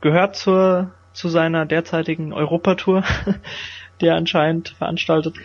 gehört 0.00 0.36
zur 0.36 0.90
zu 1.12 1.28
seiner 1.28 1.66
derzeitigen 1.66 2.32
Europatour, 2.32 3.04
die 4.00 4.06
er 4.06 4.16
anscheinend 4.16 4.70
veranstaltet. 4.70 5.36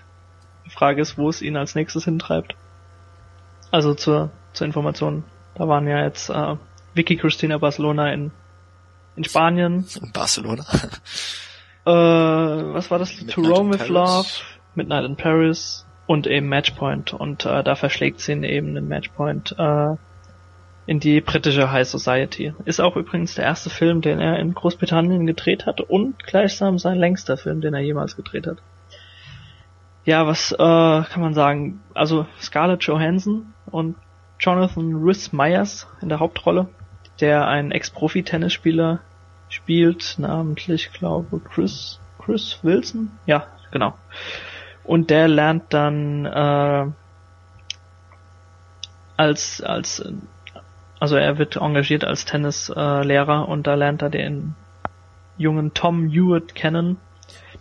Die 0.65 0.69
Frage 0.69 1.01
ist, 1.01 1.17
wo 1.17 1.27
es 1.27 1.41
ihn 1.41 1.57
als 1.57 1.75
nächstes 1.75 2.05
hintreibt. 2.05 2.55
Also 3.71 3.93
zur 3.93 4.31
zur 4.53 4.67
Information, 4.67 5.23
da 5.55 5.67
waren 5.67 5.87
ja 5.87 6.03
jetzt 6.03 6.29
äh, 6.29 6.55
Vicky 6.93 7.17
Christina 7.17 7.57
Barcelona 7.57 8.13
in 8.13 8.31
in 9.17 9.25
Spanien. 9.25 9.85
In 10.01 10.11
Barcelona. 10.13 10.65
äh, 11.85 11.91
was 11.91 12.91
war 12.91 12.99
das? 12.99 13.15
Midnight 13.17 13.35
to 13.35 13.41
Rome 13.41 13.73
with 13.73 13.87
Love, 13.89 14.27
Midnight 14.75 15.05
in 15.05 15.15
Paris 15.15 15.85
und 16.07 16.27
eben 16.27 16.47
Matchpoint. 16.47 17.13
Und 17.13 17.45
äh, 17.45 17.63
da 17.63 17.75
verschlägt 17.75 18.19
sie 18.19 18.33
ihn 18.33 18.43
eben 18.43 18.75
in 18.77 18.87
Matchpoint 18.87 19.55
äh, 19.57 19.95
in 20.85 20.99
die 20.99 21.21
britische 21.21 21.71
High 21.71 21.87
Society. 21.87 22.53
Ist 22.65 22.81
auch 22.81 22.95
übrigens 22.95 23.35
der 23.35 23.45
erste 23.45 23.69
Film, 23.69 24.01
den 24.01 24.19
er 24.19 24.39
in 24.39 24.53
Großbritannien 24.53 25.25
gedreht 25.25 25.65
hat 25.65 25.81
und 25.81 26.23
gleichsam 26.23 26.79
sein 26.79 26.97
längster 26.97 27.37
Film, 27.37 27.61
den 27.61 27.73
er 27.73 27.81
jemals 27.81 28.15
gedreht 28.15 28.47
hat. 28.47 28.57
Ja, 30.03 30.25
was 30.25 30.51
äh, 30.51 30.57
kann 30.57 31.21
man 31.21 31.33
sagen? 31.33 31.81
Also 31.93 32.25
Scarlett 32.41 32.83
Johansson 32.83 33.53
und 33.67 33.95
Jonathan 34.39 34.95
Rhys 34.95 35.31
Myers 35.31 35.87
in 36.01 36.09
der 36.09 36.19
Hauptrolle, 36.19 36.67
der 37.19 37.47
einen 37.47 37.71
Ex-Profi-Tennisspieler 37.71 38.99
spielt, 39.53 40.15
namentlich, 40.17 40.91
glaube 40.93 41.39
Chris, 41.39 41.99
Chris 42.19 42.59
Wilson? 42.63 43.11
Ja, 43.25 43.47
genau. 43.71 43.93
Und 44.83 45.09
der 45.09 45.27
lernt 45.27 45.73
dann 45.73 46.25
äh, 46.25 46.85
als, 49.17 49.61
als, 49.61 50.03
also 50.99 51.15
er 51.15 51.37
wird 51.37 51.57
engagiert 51.57 52.03
als 52.03 52.25
Tennislehrer 52.25 53.47
und 53.47 53.67
da 53.67 53.75
lernt 53.75 54.01
er 54.01 54.09
den 54.09 54.55
jungen 55.37 55.73
Tom 55.73 56.09
Hewitt 56.09 56.55
kennen, 56.55 56.97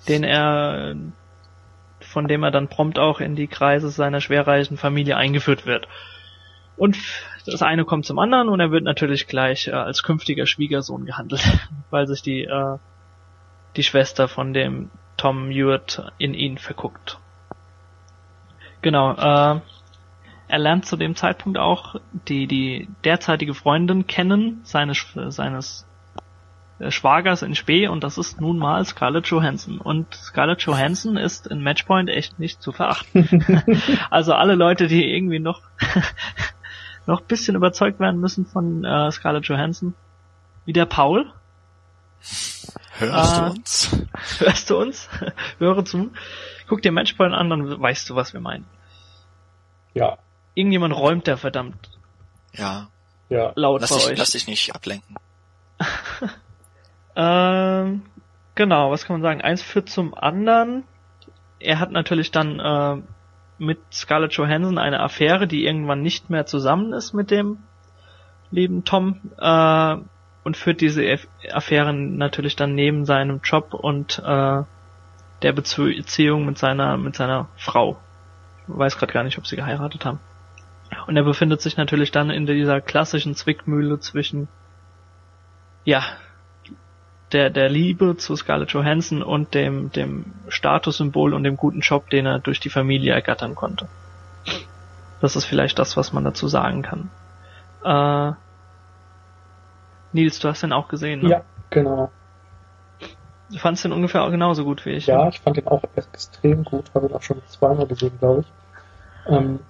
den 0.08 0.24
er, 0.24 0.96
von 2.00 2.28
dem 2.28 2.42
er 2.42 2.50
dann 2.50 2.68
prompt 2.68 2.98
auch 2.98 3.20
in 3.20 3.36
die 3.36 3.48
Kreise 3.48 3.90
seiner 3.90 4.20
schwerreichen 4.20 4.76
Familie 4.76 5.16
eingeführt 5.16 5.66
wird. 5.66 5.86
Und 6.76 6.96
das 7.46 7.62
eine 7.62 7.84
kommt 7.84 8.06
zum 8.06 8.18
anderen 8.18 8.48
und 8.48 8.60
er 8.60 8.70
wird 8.70 8.84
natürlich 8.84 9.26
gleich 9.26 9.68
äh, 9.68 9.72
als 9.72 10.02
künftiger 10.02 10.46
Schwiegersohn 10.46 11.06
gehandelt, 11.06 11.42
weil 11.90 12.06
sich 12.06 12.22
die, 12.22 12.44
äh, 12.44 12.78
die 13.76 13.82
Schwester 13.82 14.28
von 14.28 14.52
dem 14.52 14.90
Tom 15.16 15.50
Hewitt 15.50 16.02
in 16.18 16.34
ihn 16.34 16.58
verguckt. 16.58 17.18
Genau, 18.82 19.12
äh, 19.12 19.60
er 20.48 20.58
lernt 20.58 20.86
zu 20.86 20.96
dem 20.96 21.14
Zeitpunkt 21.14 21.58
auch 21.58 21.96
die, 22.28 22.46
die 22.46 22.88
derzeitige 23.04 23.54
Freundin 23.54 24.06
kennen, 24.06 24.60
seines, 24.64 25.06
seines 25.28 25.86
äh, 26.80 26.90
Schwagers 26.90 27.42
in 27.42 27.54
Spee 27.54 27.86
und 27.86 28.02
das 28.02 28.18
ist 28.18 28.40
nun 28.40 28.58
mal 28.58 28.84
Scarlett 28.84 29.26
Johansson. 29.28 29.78
Und 29.78 30.12
Scarlett 30.14 30.62
Johansson 30.62 31.16
ist 31.16 31.46
in 31.46 31.62
Matchpoint 31.62 32.08
echt 32.08 32.38
nicht 32.38 32.62
zu 32.62 32.72
verachten. 32.72 33.44
also 34.10 34.34
alle 34.34 34.54
Leute, 34.54 34.88
die 34.88 35.04
irgendwie 35.04 35.38
noch 35.38 35.60
noch 37.06 37.20
bisschen 37.22 37.56
überzeugt 37.56 38.00
werden 38.00 38.20
müssen 38.20 38.46
von 38.46 38.84
äh, 38.84 39.10
Scarlett 39.10 39.46
Johansson, 39.46 39.94
wie 40.64 40.72
der 40.72 40.86
Paul. 40.86 41.32
Hörst 42.98 43.36
äh, 43.36 43.40
du 43.40 43.50
uns? 43.50 43.96
Hörst 44.38 44.70
du 44.70 44.78
uns? 44.78 45.08
Höre 45.58 45.84
zu. 45.84 46.10
Guck 46.68 46.82
dir 46.82 46.92
Matchpoint 46.92 47.34
an, 47.34 47.50
dann 47.50 47.80
weißt 47.80 48.08
du, 48.10 48.14
was 48.14 48.32
wir 48.32 48.40
meinen. 48.40 48.66
Ja. 49.94 50.18
Irgendjemand 50.54 50.94
räumt 50.94 51.26
da 51.26 51.36
verdammt. 51.36 51.90
Ja. 52.52 52.88
Ja. 53.28 53.52
Laut 53.54 53.80
lass 53.80 53.90
bei 53.90 53.96
dich, 53.96 54.06
euch. 54.06 54.18
Lass 54.18 54.30
dich 54.32 54.46
nicht 54.46 54.74
ablenken. 54.74 55.16
ähm, 57.16 58.02
genau, 58.54 58.90
was 58.90 59.04
kann 59.04 59.14
man 59.14 59.22
sagen? 59.22 59.40
Eins 59.40 59.62
führt 59.62 59.88
zum 59.88 60.14
anderen. 60.14 60.84
Er 61.58 61.78
hat 61.78 61.90
natürlich 61.90 62.30
dann 62.30 62.60
äh, 62.60 63.02
mit 63.60 63.78
Scarlett 63.92 64.32
Johansson 64.32 64.78
eine 64.78 65.00
Affäre, 65.00 65.46
die 65.46 65.64
irgendwann 65.64 66.02
nicht 66.02 66.30
mehr 66.30 66.46
zusammen 66.46 66.92
ist 66.92 67.12
mit 67.12 67.30
dem 67.30 67.58
lieben 68.50 68.84
Tom 68.84 69.20
äh, 69.38 69.96
und 70.42 70.56
führt 70.56 70.80
diese 70.80 71.04
Affäre 71.52 71.92
natürlich 71.92 72.56
dann 72.56 72.74
neben 72.74 73.04
seinem 73.04 73.40
Job 73.44 73.74
und 73.74 74.18
äh, 74.18 74.62
der 75.42 75.52
Beziehung 75.52 76.46
mit 76.46 76.58
seiner 76.58 76.96
mit 76.96 77.14
seiner 77.16 77.48
Frau. 77.56 77.98
Ich 78.66 78.76
weiß 78.76 78.98
gerade 78.98 79.12
gar 79.12 79.24
nicht, 79.24 79.38
ob 79.38 79.46
sie 79.46 79.56
geheiratet 79.56 80.04
haben. 80.04 80.20
Und 81.06 81.16
er 81.16 81.22
befindet 81.22 81.60
sich 81.60 81.76
natürlich 81.76 82.10
dann 82.10 82.30
in 82.30 82.46
dieser 82.46 82.80
klassischen 82.80 83.34
Zwickmühle 83.34 84.00
zwischen 84.00 84.48
ja 85.84 86.02
der, 87.32 87.50
der 87.50 87.68
Liebe 87.68 88.16
zu 88.16 88.34
Scarlett 88.36 88.72
Johansson 88.72 89.22
und 89.22 89.54
dem, 89.54 89.92
dem 89.92 90.26
Statussymbol 90.48 91.34
und 91.34 91.44
dem 91.44 91.56
guten 91.56 91.80
Job, 91.80 92.10
den 92.10 92.26
er 92.26 92.38
durch 92.38 92.60
die 92.60 92.70
Familie 92.70 93.12
ergattern 93.12 93.54
konnte. 93.54 93.88
Das 95.20 95.36
ist 95.36 95.44
vielleicht 95.44 95.78
das, 95.78 95.96
was 95.96 96.12
man 96.12 96.24
dazu 96.24 96.48
sagen 96.48 96.82
kann. 96.82 97.10
Äh, 97.84 98.34
Nils, 100.12 100.38
du 100.40 100.48
hast 100.48 100.62
den 100.62 100.72
auch 100.72 100.88
gesehen, 100.88 101.22
ne? 101.22 101.30
Ja, 101.30 101.42
genau. 101.70 102.10
Du 103.50 103.58
fandst 103.58 103.84
den 103.84 103.92
ungefähr 103.92 104.28
genauso 104.30 104.64
gut 104.64 104.84
wie 104.86 104.90
ich. 104.90 105.06
Ja, 105.06 105.24
ne? 105.24 105.30
ich 105.30 105.40
fand 105.40 105.56
den 105.56 105.66
auch 105.66 105.82
extrem 105.96 106.64
gut, 106.64 106.90
habe 106.94 107.06
ihn 107.06 107.14
auch 107.14 107.22
schon 107.22 107.42
zweimal 107.46 107.86
gesehen, 107.86 108.12
glaube 108.18 108.42
ich. 108.42 109.32
Ähm, 109.32 109.60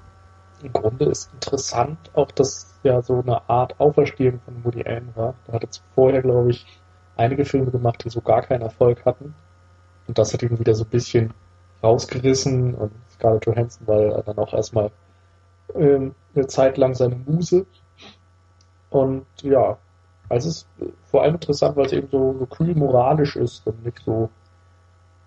Im 0.63 0.73
Grunde 0.73 1.07
ist 1.07 1.33
interessant 1.33 1.99
auch, 2.15 2.31
dass 2.31 2.79
ja 2.83 3.03
so 3.03 3.21
eine 3.21 3.49
Art 3.49 3.79
Auferstehung 3.81 4.41
von 4.45 4.65
Woody 4.65 4.85
Allen 4.85 5.15
war. 5.15 5.35
Da 5.47 5.55
hatte 5.55 5.69
vorher, 5.95 6.23
glaube 6.23 6.51
ich, 6.51 6.67
einige 7.17 7.45
Filme 7.45 7.71
gemacht, 7.71 8.05
die 8.05 8.11
so 8.11 8.21
gar 8.21 8.43
keinen 8.43 8.63
Erfolg 8.63 9.05
hatten. 9.05 9.35
Und 10.07 10.19
das 10.19 10.33
hat 10.33 10.43
ihn 10.43 10.59
wieder 10.59 10.75
so 10.75 10.85
ein 10.85 10.91
bisschen 10.91 11.35
rausgerissen 11.83 12.75
und 12.75 12.93
Scarlett 13.11 13.47
Johansson 13.47 13.87
war 13.87 14.23
dann 14.23 14.39
auch 14.39 14.53
erstmal 14.53 14.91
ähm, 15.75 16.15
eine 16.35 16.47
Zeit 16.47 16.77
lang 16.77 16.95
seine 16.95 17.17
Muse. 17.17 17.67
Und 18.91 19.27
ja, 19.43 19.79
also 20.29 20.49
es 20.49 20.57
ist 20.57 20.69
vor 21.07 21.23
allem 21.23 21.35
interessant, 21.35 21.77
weil 21.77 21.87
es 21.87 21.93
eben 21.93 22.09
so, 22.11 22.37
so 22.39 22.47
kühl 22.47 22.75
moralisch 22.75 23.37
ist 23.37 23.67
und 23.67 23.85
nicht 23.85 24.01
so 24.05 24.31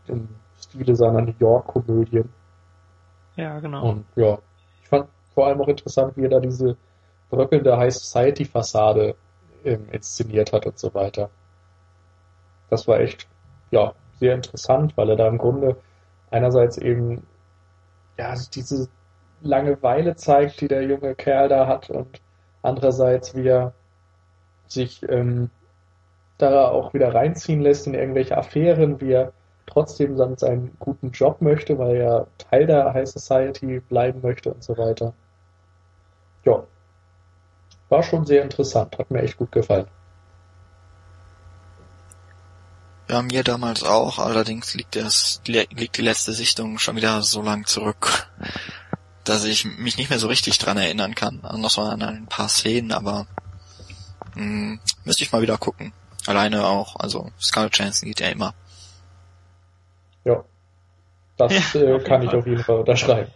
im 0.07 0.27
Stile 0.59 0.95
seiner 0.95 1.21
New 1.21 1.33
York-Komödien. 1.39 2.29
Ja, 3.35 3.59
genau. 3.59 3.89
Und 3.89 4.05
ja, 4.15 4.37
ich 4.81 4.89
fand 4.89 5.07
vor 5.33 5.47
allem 5.47 5.61
auch 5.61 5.67
interessant, 5.67 6.15
wie 6.17 6.23
er 6.25 6.29
da 6.29 6.39
diese 6.39 6.77
bröckelnde 7.29 7.77
High 7.77 7.93
Society-Fassade 7.93 9.15
ähm, 9.65 9.87
inszeniert 9.91 10.53
hat 10.53 10.65
und 10.65 10.77
so 10.77 10.93
weiter 10.93 11.29
das 12.73 12.87
war 12.87 12.99
echt, 12.99 13.27
ja, 13.71 13.93
sehr 14.19 14.33
interessant, 14.33 14.97
weil 14.97 15.09
er 15.11 15.15
da 15.15 15.27
im 15.27 15.37
Grunde 15.37 15.77
einerseits 16.31 16.77
eben, 16.77 17.25
ja, 18.17 18.33
diese 18.53 18.89
Langeweile 19.41 20.15
zeigt, 20.15 20.61
die 20.61 20.67
der 20.67 20.83
junge 20.83 21.15
Kerl 21.15 21.49
da 21.49 21.67
hat 21.67 21.89
und 21.89 22.21
andererseits, 22.63 23.35
wie 23.35 23.47
er 23.47 23.73
sich 24.67 25.07
ähm, 25.07 25.49
da 26.39 26.67
auch 26.69 26.93
wieder 26.93 27.13
reinziehen 27.13 27.61
lässt 27.61 27.85
in 27.85 27.93
irgendwelche 27.93 28.37
Affären, 28.37 28.99
wie 29.01 29.11
er 29.11 29.33
trotzdem 29.67 30.17
dann 30.17 30.37
seinen 30.37 30.75
guten 30.79 31.11
Job 31.11 31.41
möchte, 31.41 31.77
weil 31.77 31.97
er 31.97 32.27
Teil 32.37 32.65
der 32.65 32.93
High 32.93 33.07
Society 33.07 33.79
bleiben 33.81 34.21
möchte 34.21 34.51
und 34.53 34.63
so 34.63 34.77
weiter. 34.77 35.13
Ja. 36.43 36.63
War 37.89 38.01
schon 38.01 38.25
sehr 38.25 38.41
interessant, 38.41 38.97
hat 38.97 39.11
mir 39.11 39.21
echt 39.21 39.37
gut 39.37 39.51
gefallen. 39.51 39.87
Ja, 43.09 43.21
mir 43.21 43.43
damals 43.43 43.83
auch, 43.83 44.17
allerdings 44.19 44.73
liegt, 44.73 44.95
das, 44.95 45.41
liegt 45.45 45.97
die 45.97 46.01
letzte 46.01 46.33
Sichtung 46.33 46.79
schon 46.79 46.95
wieder 46.95 47.21
so 47.21 47.41
lang 47.41 47.65
zurück, 47.65 48.27
dass 49.23 49.43
ich 49.43 49.65
mich 49.65 49.97
nicht 49.97 50.09
mehr 50.09 50.19
so 50.19 50.27
richtig 50.27 50.57
dran 50.57 50.77
erinnern 50.77 51.13
kann. 51.13 51.39
Also 51.43 51.57
noch 51.57 51.69
so 51.69 51.81
an 51.81 52.01
ein 52.01 52.27
paar 52.27 52.47
Szenen, 52.47 52.91
aber 52.91 53.27
mh, 54.35 54.41
hm, 54.41 54.79
müsste 55.03 55.23
ich 55.23 55.31
mal 55.31 55.41
wieder 55.41 55.57
gucken. 55.57 55.93
Alleine 56.25 56.65
auch, 56.65 56.95
also 56.95 57.31
Scarlett 57.39 57.77
Johansson 57.77 58.07
geht 58.07 58.21
ja 58.21 58.29
immer. 58.29 58.53
Ja, 60.23 60.43
das 61.37 61.73
Ja, 61.73 61.81
äh, 61.81 61.99
kann 61.99 62.21
ich 62.21 62.29
auf 62.29 62.47
jeden 62.47 62.63
Fall 62.63 62.79
unterschreiben. 62.79 63.31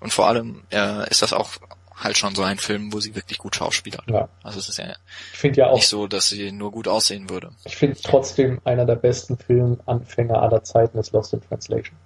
Und 0.00 0.12
vor 0.12 0.26
allem 0.26 0.64
äh, 0.70 1.08
ist 1.08 1.22
das 1.22 1.32
auch 1.32 1.50
halt 1.96 2.16
schon 2.18 2.34
so 2.34 2.42
ein 2.42 2.58
Film, 2.58 2.92
wo 2.92 3.00
sie 3.00 3.14
wirklich 3.14 3.38
gut 3.38 3.54
schauspielert. 3.56 4.04
Ja. 4.08 4.28
Also 4.42 4.58
es 4.58 4.68
ist 4.68 4.78
ja 4.78 4.94
Ich 5.32 5.38
finde 5.38 5.60
ja 5.60 5.66
auch, 5.68 5.74
nicht 5.76 5.88
so, 5.88 6.06
dass 6.06 6.28
sie 6.28 6.52
nur 6.52 6.72
gut 6.72 6.88
aussehen 6.88 7.28
würde. 7.30 7.50
ich 7.64 7.76
finde 7.76 7.98
trotzdem 8.02 8.60
einer 8.64 8.84
der 8.86 8.96
besten 8.96 9.36
Filmanfänger 9.38 10.40
aller 10.40 10.62
Zeiten 10.64 10.98
ist 10.98 11.12
Lost 11.12 11.32
in 11.32 11.40
Translation. 11.46 11.96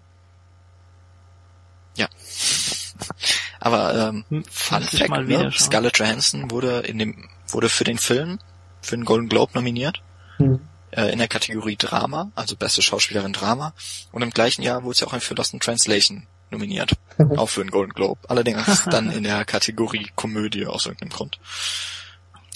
Aber 3.60 3.94
ähm, 3.94 4.24
Hm, 4.28 4.44
Fun 4.50 4.82
Fact, 4.82 5.08
mal 5.08 5.26
wieder 5.28 5.44
ne? 5.44 5.52
Scarlett 5.52 5.98
Johansson 5.98 6.50
wurde 6.50 6.80
in 6.80 6.98
dem 6.98 7.28
wurde 7.48 7.68
für 7.68 7.84
den 7.84 7.98
Film 7.98 8.38
für 8.82 8.96
den 8.96 9.04
Golden 9.04 9.28
Globe 9.28 9.52
nominiert 9.54 10.02
Hm. 10.36 10.60
äh, 10.90 11.10
in 11.12 11.18
der 11.18 11.28
Kategorie 11.28 11.76
Drama, 11.76 12.30
also 12.34 12.56
beste 12.56 12.82
Schauspielerin 12.82 13.32
Drama. 13.32 13.72
Und 14.12 14.22
im 14.22 14.30
gleichen 14.30 14.62
Jahr 14.62 14.84
wurde 14.84 14.98
sie 14.98 15.06
auch 15.06 15.18
für 15.20 15.34
Lost 15.34 15.54
in 15.54 15.60
Translation 15.60 16.26
nominiert, 16.50 16.92
auch 17.36 17.48
für 17.48 17.62
den 17.62 17.70
Golden 17.70 17.92
Globe. 17.92 18.20
Allerdings 18.28 18.84
dann 18.90 19.10
in 19.10 19.24
der 19.24 19.44
Kategorie 19.44 20.10
Komödie 20.14 20.66
aus 20.66 20.86
irgendeinem 20.86 21.10
Grund. 21.10 21.38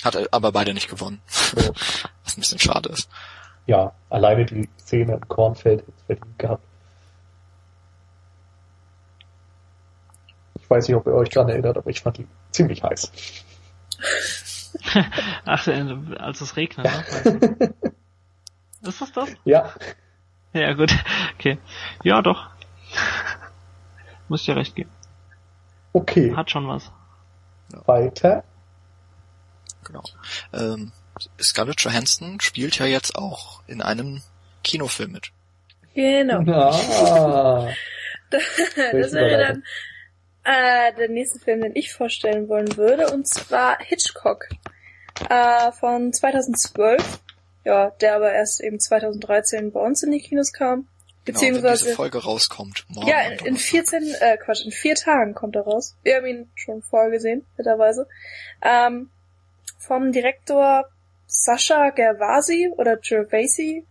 Hat 0.04 0.32
aber 0.32 0.52
beide 0.52 0.72
nicht 0.74 0.88
gewonnen, 0.88 1.20
was 2.24 2.36
ein 2.36 2.40
bisschen 2.40 2.58
schade 2.58 2.88
ist. 2.90 3.08
Ja, 3.66 3.92
alleine 4.08 4.46
die 4.46 4.68
Szene 4.78 5.14
im 5.14 5.28
Kornfeld 5.28 5.80
hätte 5.80 5.92
es 5.96 6.02
verdient 6.04 6.38
gehabt. 6.38 6.64
Ich 10.60 10.70
weiß 10.70 10.88
nicht, 10.88 10.96
ob 10.96 11.06
ihr 11.06 11.14
euch 11.14 11.28
daran 11.28 11.50
erinnert, 11.50 11.76
aber 11.76 11.90
ich 11.90 12.00
fand 12.00 12.18
die 12.18 12.26
ziemlich 12.52 12.82
heiß. 12.82 13.12
Ach, 15.44 15.66
äh, 15.66 15.96
als 16.18 16.40
es 16.40 16.56
regnet, 16.56 16.86
ne? 16.86 17.74
Ist 18.82 19.00
das 19.00 19.12
das? 19.12 19.28
Ja, 19.44 19.74
Ja, 20.52 20.72
gut. 20.72 20.92
Okay. 21.34 21.58
Ja, 22.02 22.22
doch. 22.22 22.48
Muss 24.30 24.44
dir 24.44 24.54
recht 24.54 24.76
geben. 24.76 24.90
okay, 25.92 26.34
Hat 26.36 26.52
schon 26.52 26.68
was. 26.68 26.92
weiter. 27.84 28.44
Genau. 29.84 30.04
Ähm, 30.52 30.92
Scarlett 31.40 31.80
Johansson 31.80 32.38
spielt 32.40 32.78
ja 32.78 32.86
jetzt 32.86 33.16
auch 33.16 33.64
in 33.66 33.82
einem 33.82 34.22
Kinofilm 34.62 35.10
mit. 35.10 35.32
Genau. 35.94 36.42
Ah, 36.48 37.68
das 38.30 39.12
wäre 39.12 39.38
dann 39.38 39.64
äh, 40.44 40.94
der 40.94 41.08
nächste 41.08 41.40
Film, 41.40 41.62
den 41.62 41.74
ich 41.74 41.92
vorstellen 41.92 42.48
wollen 42.48 42.76
würde, 42.76 43.10
und 43.10 43.26
zwar 43.26 43.78
Hitchcock 43.80 44.48
äh, 45.28 45.72
von 45.72 46.12
2012. 46.12 47.20
Ja, 47.64 47.90
der 48.00 48.14
aber 48.14 48.32
erst 48.32 48.62
eben 48.62 48.78
2013 48.78 49.72
bei 49.72 49.80
uns 49.80 50.04
in 50.04 50.12
die 50.12 50.20
Kinos 50.20 50.52
kam. 50.52 50.86
Beziehungsweise, 51.24 51.60
genau, 51.60 51.72
wenn 51.72 51.78
diese 51.78 51.94
Folge 51.94 52.18
rauskommt. 52.18 52.86
Morgen 52.88 53.08
ja, 53.08 53.20
in, 53.22 53.46
in 53.46 53.56
14, 53.56 54.14
äh, 54.20 54.36
Quatsch, 54.38 54.64
in 54.64 54.72
vier 54.72 54.94
Tagen 54.94 55.34
kommt 55.34 55.54
er 55.54 55.62
raus. 55.62 55.96
Wir 56.02 56.16
haben 56.16 56.26
ihn 56.26 56.50
schon 56.54 56.82
vorher 56.82 57.10
gesehen, 57.10 57.44
netterweise. 57.58 58.08
Ähm, 58.62 59.10
vom 59.78 60.12
Direktor 60.12 60.86
Sascha 61.26 61.90
Gervasi 61.90 62.70
oder 62.76 62.96
Gervasi. 62.96 63.84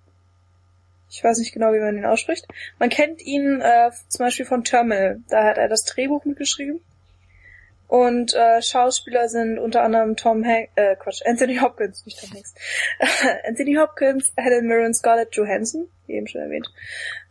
Ich 1.10 1.24
weiß 1.24 1.40
nicht 1.40 1.54
genau, 1.54 1.74
wie 1.74 1.80
man 1.80 1.98
ihn 1.98 2.06
ausspricht. 2.06 2.48
Man 2.78 2.90
kennt 2.90 3.22
ihn 3.22 3.62
äh, 3.62 3.92
zum 4.08 4.26
Beispiel 4.26 4.46
von 4.46 4.64
Terminal. 4.64 5.22
Da 5.30 5.44
hat 5.44 5.58
er 5.58 5.68
das 5.68 5.84
Drehbuch 5.84 6.26
mitgeschrieben. 6.26 6.82
Und 7.90 8.36
äh, 8.36 8.62
Schauspieler 8.62 9.30
sind 9.30 9.58
unter 9.58 9.82
anderem 9.82 10.16
Tom 10.16 10.46
Hanks, 10.46 10.72
äh, 10.76 10.96
Quatsch, 10.96 11.24
Anthony 11.26 11.58
Hopkins, 11.58 12.06
nicht 12.06 12.20
Tom 12.22 12.30
Hanks. 12.36 12.54
Anthony 13.48 13.78
Hopkins, 13.78 14.32
Helen 14.38 14.68
Mirren, 14.68 14.94
Scarlett 14.94 15.36
Johansson, 15.36 15.90
wie 16.06 16.14
eben 16.14 16.28
schon 16.28 16.42
erwähnt, 16.42 16.68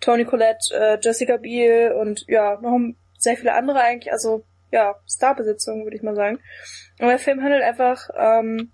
Tony 0.00 0.24
Collette, 0.24 0.74
äh, 0.74 0.98
Jessica 1.00 1.36
Biel 1.36 1.92
und 1.92 2.24
ja, 2.26 2.58
noch 2.60 2.76
sehr 3.18 3.36
viele 3.36 3.54
andere 3.54 3.80
eigentlich, 3.80 4.12
also 4.12 4.44
ja, 4.72 4.96
Starbesitzung, 5.08 5.84
würde 5.84 5.96
ich 5.96 6.02
mal 6.02 6.16
sagen. 6.16 6.40
Und 6.98 7.06
der 7.06 7.20
Film 7.20 7.40
handelt 7.44 7.62
einfach 7.62 8.10
ähm, 8.16 8.72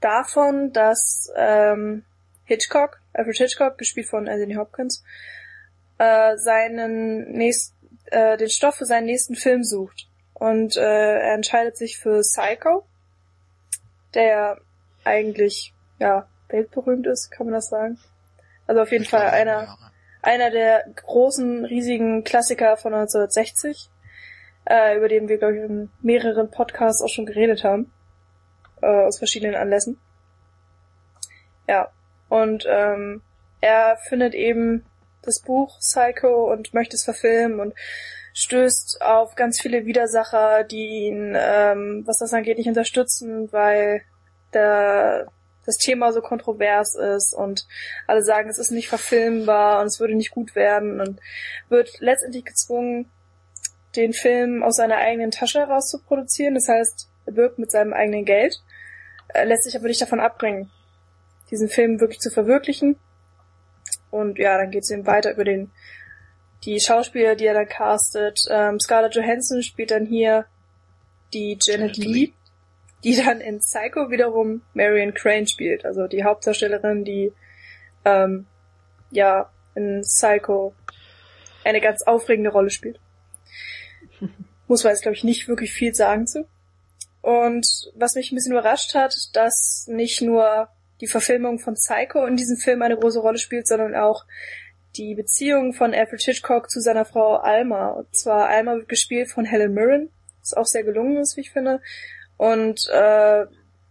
davon, 0.00 0.72
dass 0.72 1.32
ähm, 1.36 2.04
Hitchcock, 2.44 3.00
Alfred 3.12 3.38
Hitchcock, 3.38 3.76
gespielt 3.76 4.06
von 4.06 4.28
Anthony 4.28 4.54
Hopkins, 4.54 5.02
äh, 5.98 6.36
seinen 6.36 7.32
nächsten, 7.32 7.76
äh, 8.06 8.36
den 8.36 8.50
Stoff 8.50 8.76
für 8.76 8.86
seinen 8.86 9.06
nächsten 9.06 9.34
Film 9.34 9.64
sucht. 9.64 10.06
Und 10.40 10.78
äh, 10.78 11.18
er 11.18 11.34
entscheidet 11.34 11.76
sich 11.76 11.98
für 11.98 12.22
Psycho, 12.22 12.86
der 14.14 14.56
eigentlich 15.04 15.74
ja 15.98 16.26
weltberühmt 16.48 17.06
ist, 17.06 17.30
kann 17.30 17.46
man 17.46 17.52
das 17.52 17.68
sagen. 17.68 17.98
Also 18.66 18.80
auf 18.80 18.90
jeden 18.90 19.04
ich 19.04 19.10
Fall 19.10 19.28
einer 19.28 19.76
einer 20.22 20.50
der 20.50 20.84
großen 20.96 21.66
riesigen 21.66 22.24
Klassiker 22.24 22.78
von 22.78 22.94
1960, 22.94 23.90
äh, 24.64 24.96
über 24.96 25.08
den 25.08 25.28
wir 25.28 25.36
glaube 25.36 25.58
ich 25.58 25.62
in 25.62 25.90
mehreren 26.00 26.50
Podcasts 26.50 27.02
auch 27.02 27.08
schon 27.08 27.26
geredet 27.26 27.62
haben 27.62 27.92
äh, 28.80 28.86
aus 28.86 29.18
verschiedenen 29.18 29.56
Anlässen. 29.56 30.00
Ja 31.68 31.90
und 32.30 32.64
ähm, 32.66 33.20
er 33.60 33.98
findet 34.08 34.32
eben 34.32 34.86
das 35.20 35.42
Buch 35.42 35.78
Psycho 35.80 36.50
und 36.50 36.72
möchte 36.72 36.96
es 36.96 37.04
verfilmen 37.04 37.60
und 37.60 37.74
stößt 38.34 39.02
auf 39.02 39.34
ganz 39.34 39.60
viele 39.60 39.86
Widersacher, 39.86 40.64
die 40.64 41.06
ihn, 41.08 41.34
ähm, 41.36 42.02
was 42.06 42.18
das 42.18 42.32
angeht, 42.32 42.58
nicht 42.58 42.68
unterstützen, 42.68 43.52
weil 43.52 44.02
der, 44.52 45.26
das 45.66 45.76
Thema 45.76 46.12
so 46.12 46.20
kontrovers 46.20 46.94
ist 46.94 47.34
und 47.34 47.66
alle 48.06 48.22
sagen, 48.22 48.48
es 48.48 48.58
ist 48.58 48.70
nicht 48.70 48.88
verfilmbar 48.88 49.80
und 49.80 49.86
es 49.86 50.00
würde 50.00 50.14
nicht 50.14 50.30
gut 50.30 50.54
werden 50.54 51.00
und 51.00 51.20
wird 51.68 52.00
letztendlich 52.00 52.44
gezwungen, 52.44 53.10
den 53.96 54.12
Film 54.12 54.62
aus 54.62 54.76
seiner 54.76 54.96
eigenen 54.96 55.30
Tasche 55.30 55.60
heraus 55.60 55.90
zu 55.90 56.00
produzieren. 56.02 56.54
Das 56.54 56.68
heißt, 56.68 57.08
er 57.26 57.36
wirkt 57.36 57.58
mit 57.58 57.70
seinem 57.70 57.92
eigenen 57.92 58.24
Geld, 58.24 58.62
er 59.28 59.44
lässt 59.44 59.64
sich 59.64 59.76
aber 59.76 59.88
nicht 59.88 60.00
davon 60.00 60.20
abbringen, 60.20 60.70
diesen 61.50 61.68
Film 61.68 62.00
wirklich 62.00 62.20
zu 62.20 62.30
verwirklichen. 62.30 62.96
Und 64.10 64.38
ja, 64.38 64.58
dann 64.58 64.70
geht 64.70 64.82
es 64.82 64.90
eben 64.90 65.06
weiter 65.06 65.32
über 65.32 65.44
den 65.44 65.70
die 66.64 66.80
Schauspieler, 66.80 67.36
die 67.36 67.46
er 67.46 67.54
dann 67.54 67.68
castet. 67.68 68.44
Ähm, 68.50 68.78
Scarlett 68.78 69.14
Johansson 69.14 69.62
spielt 69.62 69.90
dann 69.90 70.06
hier 70.06 70.46
die 71.32 71.56
Janet 71.60 71.96
Lee, 71.96 72.32
die 73.04 73.16
dann 73.16 73.40
in 73.40 73.60
Psycho 73.60 74.10
wiederum 74.10 74.62
Marion 74.74 75.14
Crane 75.14 75.46
spielt, 75.46 75.84
also 75.84 76.06
die 76.06 76.24
Hauptdarstellerin, 76.24 77.04
die 77.04 77.32
ähm, 78.04 78.46
ja 79.10 79.50
in 79.74 80.02
Psycho 80.02 80.74
eine 81.64 81.80
ganz 81.80 82.02
aufregende 82.02 82.50
Rolle 82.50 82.70
spielt. 82.70 83.00
Muss 84.68 84.84
man 84.84 84.92
jetzt, 84.92 85.02
glaube 85.02 85.16
ich, 85.16 85.24
nicht 85.24 85.48
wirklich 85.48 85.72
viel 85.72 85.94
sagen 85.94 86.26
zu. 86.26 86.46
Und 87.22 87.66
was 87.94 88.14
mich 88.14 88.32
ein 88.32 88.36
bisschen 88.36 88.52
überrascht 88.52 88.94
hat, 88.94 89.14
dass 89.34 89.86
nicht 89.88 90.22
nur 90.22 90.68
die 91.00 91.06
Verfilmung 91.06 91.58
von 91.58 91.74
Psycho 91.74 92.24
in 92.26 92.36
diesem 92.36 92.56
Film 92.56 92.82
eine 92.82 92.96
große 92.96 93.20
Rolle 93.20 93.38
spielt, 93.38 93.66
sondern 93.66 93.94
auch 93.94 94.24
die 94.96 95.14
Beziehung 95.14 95.72
von 95.72 95.94
Alfred 95.94 96.20
Hitchcock 96.20 96.70
zu 96.70 96.80
seiner 96.80 97.04
Frau 97.04 97.36
Alma. 97.36 97.90
Und 97.90 98.14
zwar 98.14 98.48
Alma 98.48 98.74
wird 98.74 98.88
gespielt 98.88 99.30
von 99.30 99.44
Helen 99.44 99.72
Mirren, 99.72 100.10
was 100.40 100.54
auch 100.54 100.66
sehr 100.66 100.82
gelungen 100.82 101.18
ist, 101.18 101.36
wie 101.36 101.42
ich 101.42 101.52
finde. 101.52 101.80
Und 102.36 102.88
äh, 102.90 103.46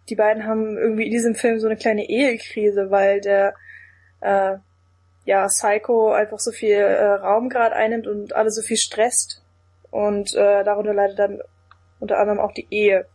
die 0.10 0.16
beiden 0.16 0.46
haben 0.46 0.78
irgendwie 0.78 1.06
in 1.06 1.12
diesem 1.12 1.36
Film 1.36 1.60
so 1.60 1.68
eine 1.68 1.78
kleine 1.78 2.10
Ehekrise, 2.10 2.90
weil 2.90 3.22
der 3.22 3.54
äh, 4.22 4.56
ja 5.26 5.46
Psycho 5.48 6.12
einfach 6.12 6.40
so 6.40 6.52
viel 6.52 6.76
äh, 6.76 7.06
Raum 7.06 7.50
gerade 7.50 7.76
einnimmt 7.76 8.08
und 8.08 8.36
alle 8.36 8.52
so 8.52 8.62
viel 8.62 8.78
stresst. 8.78 9.44
Und 9.92 10.34
äh, 10.36 10.64
darunter 10.64 10.94
leidet 10.94 11.20
dann 11.20 11.42
unter 12.00 12.18
anderem 12.18 12.40
auch 12.40 12.52
die 12.52 12.68
Ehe. 12.70 13.08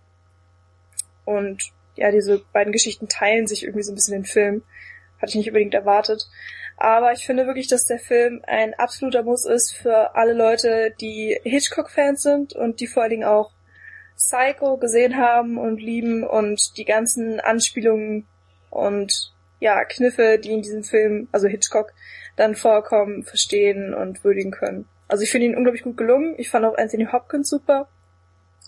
Und 1.24 1.72
ja, 1.96 2.10
diese 2.10 2.40
beiden 2.52 2.72
Geschichten 2.72 3.08
teilen 3.08 3.46
sich 3.46 3.64
irgendwie 3.64 3.82
so 3.82 3.92
ein 3.92 3.94
bisschen 3.94 4.14
den 4.14 4.24
Film. 4.24 4.62
Hatte 5.20 5.30
ich 5.30 5.36
nicht 5.36 5.48
unbedingt 5.48 5.74
erwartet. 5.74 6.26
Aber 6.84 7.12
ich 7.12 7.24
finde 7.24 7.46
wirklich, 7.46 7.66
dass 7.66 7.86
der 7.86 7.98
Film 7.98 8.42
ein 8.46 8.74
absoluter 8.74 9.22
Muss 9.22 9.46
ist 9.46 9.74
für 9.74 10.14
alle 10.16 10.34
Leute, 10.34 10.92
die 11.00 11.40
Hitchcock-Fans 11.42 12.22
sind 12.22 12.52
und 12.52 12.78
die 12.78 12.86
vor 12.86 13.02
allen 13.04 13.10
Dingen 13.10 13.24
auch 13.24 13.52
Psycho 14.18 14.76
gesehen 14.76 15.16
haben 15.16 15.56
und 15.56 15.80
lieben 15.80 16.24
und 16.24 16.76
die 16.76 16.84
ganzen 16.84 17.40
Anspielungen 17.40 18.26
und 18.68 19.32
ja, 19.60 19.82
Kniffe, 19.86 20.38
die 20.38 20.52
in 20.52 20.60
diesem 20.60 20.84
Film, 20.84 21.26
also 21.32 21.48
Hitchcock, 21.48 21.94
dann 22.36 22.54
vorkommen, 22.54 23.22
verstehen 23.22 23.94
und 23.94 24.22
würdigen 24.22 24.50
können. 24.50 24.86
Also 25.08 25.22
ich 25.22 25.30
finde 25.30 25.46
ihn 25.46 25.56
unglaublich 25.56 25.84
gut 25.84 25.96
gelungen. 25.96 26.34
Ich 26.36 26.50
fand 26.50 26.66
auch 26.66 26.76
Anthony 26.76 27.06
Hopkins 27.10 27.48
super 27.48 27.88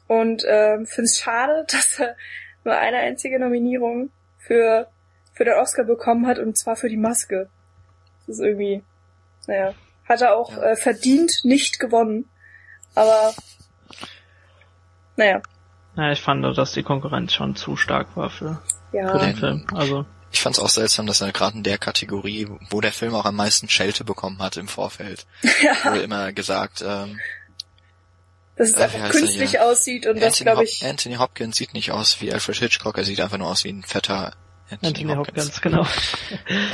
und 0.08 0.42
äh, 0.42 0.78
finde 0.86 1.02
es 1.02 1.18
schade, 1.18 1.66
dass 1.70 2.00
er 2.00 2.16
nur 2.64 2.78
eine 2.78 2.96
einzige 2.96 3.38
Nominierung 3.38 4.08
für 4.38 4.88
für 5.34 5.44
den 5.44 5.58
Oscar 5.58 5.84
bekommen 5.84 6.26
hat 6.26 6.38
und 6.38 6.56
zwar 6.56 6.76
für 6.76 6.88
die 6.88 6.96
Maske. 6.96 7.50
Das 8.26 8.36
ist 8.36 8.44
irgendwie, 8.44 8.82
naja, 9.46 9.74
hat 10.08 10.20
er 10.20 10.36
auch 10.36 10.50
ja. 10.50 10.62
äh, 10.62 10.76
verdient 10.76 11.40
nicht 11.44 11.78
gewonnen. 11.78 12.28
Aber, 12.94 13.34
naja. 15.16 15.42
Ja, 15.96 16.12
ich 16.12 16.20
fand, 16.20 16.44
dass 16.56 16.72
die 16.72 16.82
Konkurrenz 16.82 17.32
schon 17.32 17.56
zu 17.56 17.76
stark 17.76 18.16
war 18.16 18.30
für, 18.30 18.62
ja. 18.92 19.12
für 19.12 19.24
den 19.24 19.36
Film. 19.36 19.66
Also. 19.72 20.06
Ich 20.32 20.42
fand's 20.42 20.58
auch 20.58 20.68
seltsam, 20.68 21.06
dass 21.06 21.20
er 21.20 21.32
gerade 21.32 21.56
in 21.56 21.62
der 21.62 21.78
Kategorie, 21.78 22.48
wo 22.68 22.80
der 22.80 22.92
Film 22.92 23.14
auch 23.14 23.24
am 23.24 23.36
meisten 23.36 23.68
Schelte 23.68 24.04
bekommen 24.04 24.40
hat 24.40 24.56
im 24.56 24.68
Vorfeld, 24.68 25.26
ja. 25.62 25.84
wurde 25.84 26.02
immer 26.02 26.32
gesagt, 26.32 26.84
ähm, 26.86 27.18
dass 28.56 28.70
es 28.70 28.74
äh, 28.74 28.84
einfach 28.84 29.10
künstlich 29.10 29.60
aussieht 29.60 30.06
und 30.06 30.16
Anthony 30.16 30.28
das 30.28 30.40
glaube 30.40 30.64
ich. 30.64 30.84
Anthony 30.84 31.14
Hopkins 31.16 31.56
sieht 31.56 31.74
nicht 31.74 31.92
aus 31.92 32.20
wie 32.20 32.32
Alfred 32.32 32.56
Hitchcock, 32.56 32.98
er 32.98 33.04
sieht 33.04 33.20
einfach 33.20 33.38
nur 33.38 33.48
aus 33.48 33.64
wie 33.64 33.70
ein 33.70 33.82
fetter 33.82 34.34
Anthony, 34.68 34.88
Anthony 34.88 35.14
Hopkins. 35.14 35.44
Hopkins. 35.44 35.60
genau. 35.60 35.86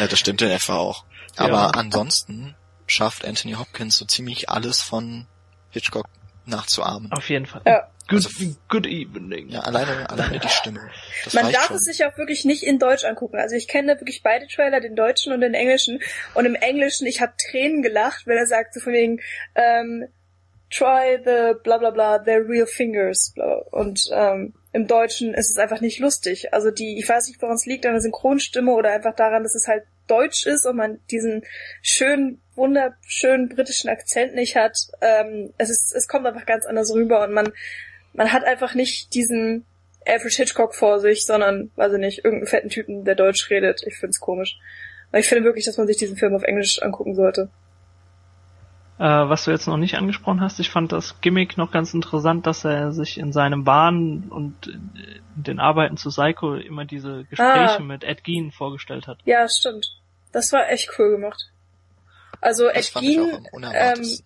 ja, 0.00 0.06
das 0.06 0.18
stimmt 0.18 0.42
in 0.42 0.50
etwa 0.50 0.76
auch. 0.76 1.04
Aber 1.36 1.52
ja. 1.52 1.70
ansonsten 1.70 2.54
schafft 2.86 3.24
Anthony 3.24 3.54
Hopkins 3.54 3.96
so 3.96 4.04
ziemlich 4.04 4.48
alles 4.50 4.80
von 4.80 5.26
Hitchcock 5.70 6.06
nachzuahmen. 6.44 7.12
Auf 7.12 7.28
jeden 7.28 7.46
Fall. 7.46 7.62
Ja. 7.66 7.88
Good, 8.08 8.26
also, 8.26 8.56
good 8.68 8.86
evening. 8.86 9.48
Ja, 9.48 9.60
alleine, 9.60 10.10
alleine 10.10 10.38
die 10.38 10.48
Stimme. 10.48 10.80
Das 11.24 11.34
Man 11.34 11.52
darf 11.52 11.68
schon. 11.68 11.76
es 11.76 11.84
sich 11.84 12.04
auch 12.04 12.18
wirklich 12.18 12.44
nicht 12.44 12.64
in 12.64 12.78
Deutsch 12.78 13.04
angucken. 13.04 13.38
Also 13.38 13.54
ich 13.54 13.68
kenne 13.68 13.98
wirklich 14.00 14.22
beide 14.22 14.46
Trailer, 14.48 14.80
den 14.80 14.96
deutschen 14.96 15.32
und 15.32 15.40
den 15.40 15.54
englischen. 15.54 16.00
Und 16.34 16.44
im 16.44 16.54
englischen, 16.54 17.06
ich 17.06 17.20
habe 17.20 17.32
Tränen 17.50 17.80
gelacht, 17.80 18.26
wenn 18.26 18.36
er 18.36 18.46
sagt 18.46 18.74
so 18.74 18.80
von 18.80 18.92
wegen, 18.92 19.20
ähm, 19.54 20.08
try 20.70 21.18
the 21.24 21.54
bla 21.62 21.78
bla 21.78 21.90
bla, 21.90 22.18
their 22.18 22.46
real 22.46 22.66
fingers. 22.66 23.32
Bla. 23.34 23.62
Und 23.70 24.04
ähm, 24.12 24.54
im 24.72 24.86
Deutschen 24.86 25.32
ist 25.32 25.50
es 25.50 25.58
einfach 25.58 25.80
nicht 25.80 26.00
lustig. 26.00 26.52
Also 26.52 26.70
die, 26.70 26.98
ich 26.98 27.08
weiß 27.08 27.28
nicht, 27.28 27.40
woran 27.40 27.54
es 27.54 27.66
liegt, 27.66 27.86
an 27.86 27.92
der 27.92 28.00
Synchronstimme 28.00 28.72
oder 28.72 28.90
einfach 28.90 29.14
daran, 29.14 29.44
dass 29.44 29.54
es 29.54 29.68
halt 29.68 29.84
Deutsch 30.12 30.46
ist 30.46 30.66
und 30.66 30.76
man 30.76 30.98
diesen 31.10 31.42
schönen, 31.80 32.40
wunderschönen 32.54 33.48
britischen 33.48 33.88
Akzent 33.88 34.34
nicht 34.34 34.56
hat. 34.56 34.76
Ähm, 35.00 35.52
es 35.56 35.70
ist, 35.70 35.94
es 35.94 36.06
kommt 36.06 36.26
einfach 36.26 36.44
ganz 36.44 36.66
anders 36.66 36.92
rüber 36.92 37.24
und 37.24 37.32
man, 37.32 37.52
man 38.12 38.32
hat 38.32 38.44
einfach 38.44 38.74
nicht 38.74 39.14
diesen 39.14 39.64
Alfred 40.06 40.32
Hitchcock 40.32 40.74
vor 40.74 41.00
sich, 41.00 41.24
sondern, 41.24 41.70
weiß 41.76 41.94
ich 41.94 42.00
nicht, 42.00 42.24
irgendeinen 42.24 42.48
fetten 42.48 42.68
Typen, 42.68 43.04
der 43.04 43.14
Deutsch 43.14 43.48
redet. 43.50 43.82
Ich 43.86 43.96
find's 43.96 44.20
komisch. 44.20 44.58
Aber 45.10 45.20
ich 45.20 45.28
finde 45.28 45.44
wirklich, 45.44 45.64
dass 45.64 45.78
man 45.78 45.86
sich 45.86 45.96
diesen 45.96 46.16
Film 46.16 46.34
auf 46.34 46.42
Englisch 46.42 46.82
angucken 46.82 47.14
sollte. 47.14 47.50
Äh, 48.98 49.04
was 49.04 49.44
du 49.44 49.50
jetzt 49.50 49.66
noch 49.66 49.78
nicht 49.78 49.96
angesprochen 49.96 50.40
hast, 50.40 50.60
ich 50.60 50.70
fand 50.70 50.92
das 50.92 51.20
Gimmick 51.20 51.56
noch 51.56 51.72
ganz 51.72 51.94
interessant, 51.94 52.46
dass 52.46 52.64
er 52.64 52.92
sich 52.92 53.18
in 53.18 53.32
seinem 53.32 53.64
Bahn 53.64 54.28
und 54.30 54.66
in 54.66 55.42
den 55.42 55.60
Arbeiten 55.60 55.96
zu 55.96 56.10
Psycho 56.10 56.54
immer 56.54 56.84
diese 56.84 57.24
Gespräche 57.24 57.78
ah. 57.78 57.80
mit 57.80 58.04
Ed 58.04 58.22
Gein 58.24 58.52
vorgestellt 58.52 59.06
hat. 59.06 59.18
Ja, 59.24 59.48
stimmt. 59.48 59.86
Das 60.32 60.52
war 60.52 60.70
echt 60.70 60.98
cool 60.98 61.10
gemacht. 61.12 61.52
Also 62.40 62.68
das 62.68 62.88
Ed 62.88 62.94
Gein 62.94 63.48
ähm, 63.72 64.18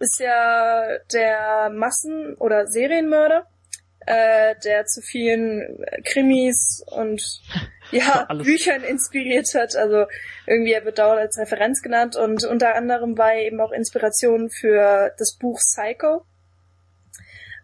ist 0.00 0.20
ja 0.20 0.98
der 1.12 1.70
Massen- 1.70 2.34
oder 2.34 2.66
Serienmörder, 2.66 3.46
äh, 4.06 4.54
der 4.64 4.84
zu 4.84 5.00
vielen 5.00 5.84
Krimis 6.04 6.84
und 6.86 7.22
ja, 7.90 8.26
Büchern 8.42 8.82
inspiriert 8.82 9.54
hat. 9.54 9.76
Also 9.76 10.06
irgendwie 10.46 10.72
er 10.72 10.84
wird 10.84 10.98
dauernd 10.98 11.20
als 11.20 11.38
Referenz 11.38 11.80
genannt 11.80 12.16
und 12.16 12.44
unter 12.44 12.74
anderem 12.74 13.16
war 13.16 13.32
er 13.32 13.46
eben 13.46 13.60
auch 13.60 13.72
Inspiration 13.72 14.50
für 14.50 15.12
das 15.18 15.36
Buch 15.36 15.58
Psycho. 15.58 16.26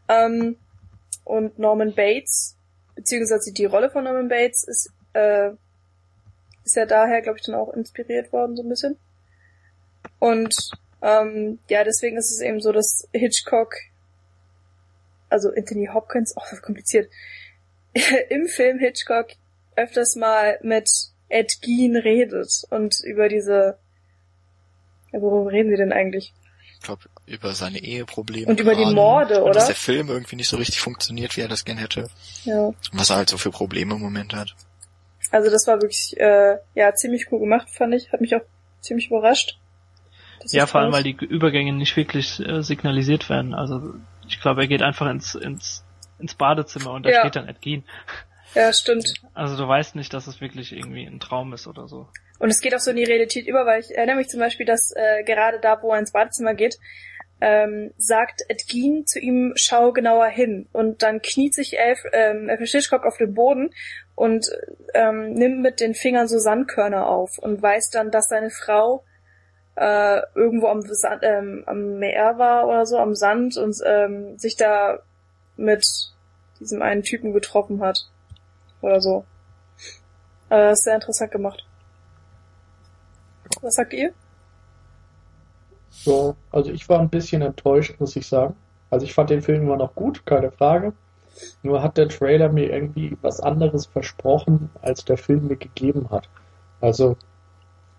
Ähm, 0.08 0.56
und 1.24 1.58
Norman 1.58 1.94
Bates, 1.94 2.56
beziehungsweise 2.96 3.52
die 3.52 3.66
Rolle 3.66 3.90
von 3.90 4.04
Norman 4.04 4.28
Bates 4.28 4.64
ist, 4.66 4.90
äh, 5.12 5.50
ist 6.70 6.76
ja 6.76 6.86
daher, 6.86 7.20
glaube 7.20 7.38
ich, 7.38 7.44
dann 7.44 7.56
auch 7.56 7.72
inspiriert 7.74 8.32
worden, 8.32 8.56
so 8.56 8.62
ein 8.62 8.68
bisschen. 8.68 8.96
Und 10.18 10.54
ähm, 11.02 11.58
ja, 11.68 11.82
deswegen 11.82 12.16
ist 12.16 12.30
es 12.30 12.40
eben 12.40 12.60
so, 12.60 12.72
dass 12.72 13.08
Hitchcock, 13.12 13.74
also 15.28 15.50
Anthony 15.56 15.88
Hopkins, 15.92 16.34
oh, 16.36 16.42
das 16.50 16.62
kompliziert, 16.62 17.10
im 18.28 18.46
Film 18.46 18.78
Hitchcock 18.78 19.30
öfters 19.74 20.14
mal 20.14 20.58
mit 20.62 20.88
Ed 21.28 21.60
Gein 21.62 21.96
redet 21.96 22.62
und 22.70 22.94
über 23.04 23.28
diese, 23.28 23.78
ja, 25.12 25.20
worüber 25.20 25.50
reden 25.50 25.70
sie 25.70 25.76
denn 25.76 25.92
eigentlich? 25.92 26.32
Ich 26.74 26.86
glaube, 26.86 27.02
über 27.26 27.52
seine 27.54 27.78
Eheprobleme. 27.78 28.46
Und 28.46 28.60
über 28.60 28.74
die 28.74 28.86
Morde, 28.86 29.40
oder? 29.40 29.44
Und 29.44 29.56
dass 29.56 29.66
der 29.66 29.74
Film 29.74 30.08
irgendwie 30.08 30.36
nicht 30.36 30.48
so 30.48 30.56
richtig 30.56 30.80
funktioniert, 30.80 31.36
wie 31.36 31.42
er 31.42 31.48
das 31.48 31.64
gern 31.64 31.78
hätte. 31.78 32.08
Ja. 32.44 32.72
Was 32.92 33.10
er 33.10 33.16
halt 33.16 33.28
so 33.28 33.38
für 33.38 33.50
Probleme 33.50 33.94
im 33.96 34.00
Moment 34.00 34.34
hat. 34.34 34.54
Also 35.30 35.50
das 35.50 35.66
war 35.66 35.80
wirklich, 35.80 36.18
äh, 36.18 36.56
ja, 36.74 36.94
ziemlich 36.94 37.30
cool 37.30 37.40
gemacht, 37.40 37.70
fand 37.70 37.94
ich. 37.94 38.12
Hat 38.12 38.20
mich 38.20 38.34
auch 38.34 38.42
ziemlich 38.80 39.08
überrascht. 39.08 39.58
ja, 40.46 40.66
vor 40.66 40.80
allem, 40.80 40.92
weil 40.92 41.02
die 41.02 41.12
Übergänge 41.12 41.72
nicht 41.72 41.96
wirklich 41.96 42.40
äh, 42.40 42.62
signalisiert 42.62 43.28
werden. 43.28 43.54
Also 43.54 43.94
ich 44.26 44.40
glaube, 44.40 44.62
er 44.62 44.68
geht 44.68 44.82
einfach 44.82 45.08
ins, 45.08 45.34
ins, 45.34 45.84
ins 46.18 46.34
Badezimmer 46.34 46.92
und 46.92 47.04
da 47.04 47.10
ja. 47.10 47.20
steht 47.20 47.36
dann 47.36 47.48
Ed 47.48 47.62
Gein. 47.62 47.84
Ja, 48.54 48.72
stimmt. 48.72 49.14
Also 49.34 49.56
du 49.56 49.68
weißt 49.68 49.94
nicht, 49.94 50.12
dass 50.12 50.26
es 50.26 50.40
wirklich 50.40 50.72
irgendwie 50.72 51.04
ein 51.04 51.20
Traum 51.20 51.52
ist 51.52 51.66
oder 51.66 51.86
so. 51.86 52.08
Und 52.40 52.50
es 52.50 52.60
geht 52.60 52.74
auch 52.74 52.80
so 52.80 52.90
in 52.90 52.96
die 52.96 53.04
Realität 53.04 53.46
über, 53.46 53.66
weil 53.66 53.80
ich 53.80 53.94
erinnere 53.94 54.16
mich 54.16 54.28
zum 54.28 54.40
Beispiel, 54.40 54.66
dass 54.66 54.92
äh, 54.96 55.22
gerade 55.24 55.60
da, 55.60 55.80
wo 55.82 55.92
er 55.92 56.00
ins 56.00 56.10
Badezimmer 56.10 56.54
geht, 56.54 56.78
ähm, 57.40 57.92
sagt 57.96 58.42
Edgin 58.48 59.06
zu 59.06 59.18
ihm, 59.18 59.52
schau 59.56 59.92
genauer 59.92 60.26
hin. 60.26 60.68
Und 60.72 61.02
dann 61.02 61.22
kniet 61.22 61.54
sich 61.54 61.78
Elf, 61.78 61.98
ähm, 62.12 62.48
Alfred 62.50 62.68
Hitchcock 62.68 63.04
auf 63.04 63.16
den 63.16 63.34
Boden 63.34 63.70
und 64.14 64.46
ähm, 64.94 65.32
nimmt 65.32 65.60
mit 65.62 65.80
den 65.80 65.94
Fingern 65.94 66.28
so 66.28 66.38
Sandkörner 66.38 67.06
auf 67.06 67.38
und 67.38 67.62
weiß 67.62 67.90
dann, 67.90 68.10
dass 68.10 68.28
seine 68.28 68.50
Frau 68.50 69.04
äh, 69.76 70.20
irgendwo 70.34 70.66
am, 70.66 70.82
Sand, 70.82 71.22
ähm, 71.22 71.64
am 71.66 71.98
Meer 71.98 72.38
war 72.38 72.68
oder 72.68 72.84
so, 72.84 72.98
am 72.98 73.14
Sand 73.14 73.56
und 73.56 73.76
ähm, 73.86 74.36
sich 74.36 74.56
da 74.56 74.98
mit 75.56 75.86
diesem 76.60 76.82
einen 76.82 77.02
Typen 77.02 77.32
getroffen 77.32 77.82
hat. 77.82 78.10
Oder 78.82 79.00
so. 79.00 79.24
Äh, 80.50 80.74
sehr 80.74 80.96
interessant 80.96 81.30
gemacht. 81.30 81.64
Was 83.62 83.74
sagt 83.74 83.92
ihr? 83.92 84.12
So, 85.90 86.36
also 86.50 86.70
ich 86.70 86.88
war 86.88 87.00
ein 87.00 87.10
bisschen 87.10 87.42
enttäuscht, 87.42 88.00
muss 88.00 88.16
ich 88.16 88.26
sagen. 88.26 88.56
Also 88.90 89.04
ich 89.04 89.14
fand 89.14 89.30
den 89.30 89.42
Film 89.42 89.62
immer 89.62 89.76
noch 89.76 89.94
gut, 89.94 90.24
keine 90.26 90.50
Frage. 90.50 90.92
Nur 91.62 91.82
hat 91.82 91.96
der 91.96 92.08
Trailer 92.08 92.50
mir 92.50 92.70
irgendwie 92.72 93.16
was 93.22 93.40
anderes 93.40 93.86
versprochen, 93.86 94.70
als 94.82 95.04
der 95.04 95.16
Film 95.16 95.48
mir 95.48 95.56
gegeben 95.56 96.08
hat. 96.10 96.28
Also 96.80 97.16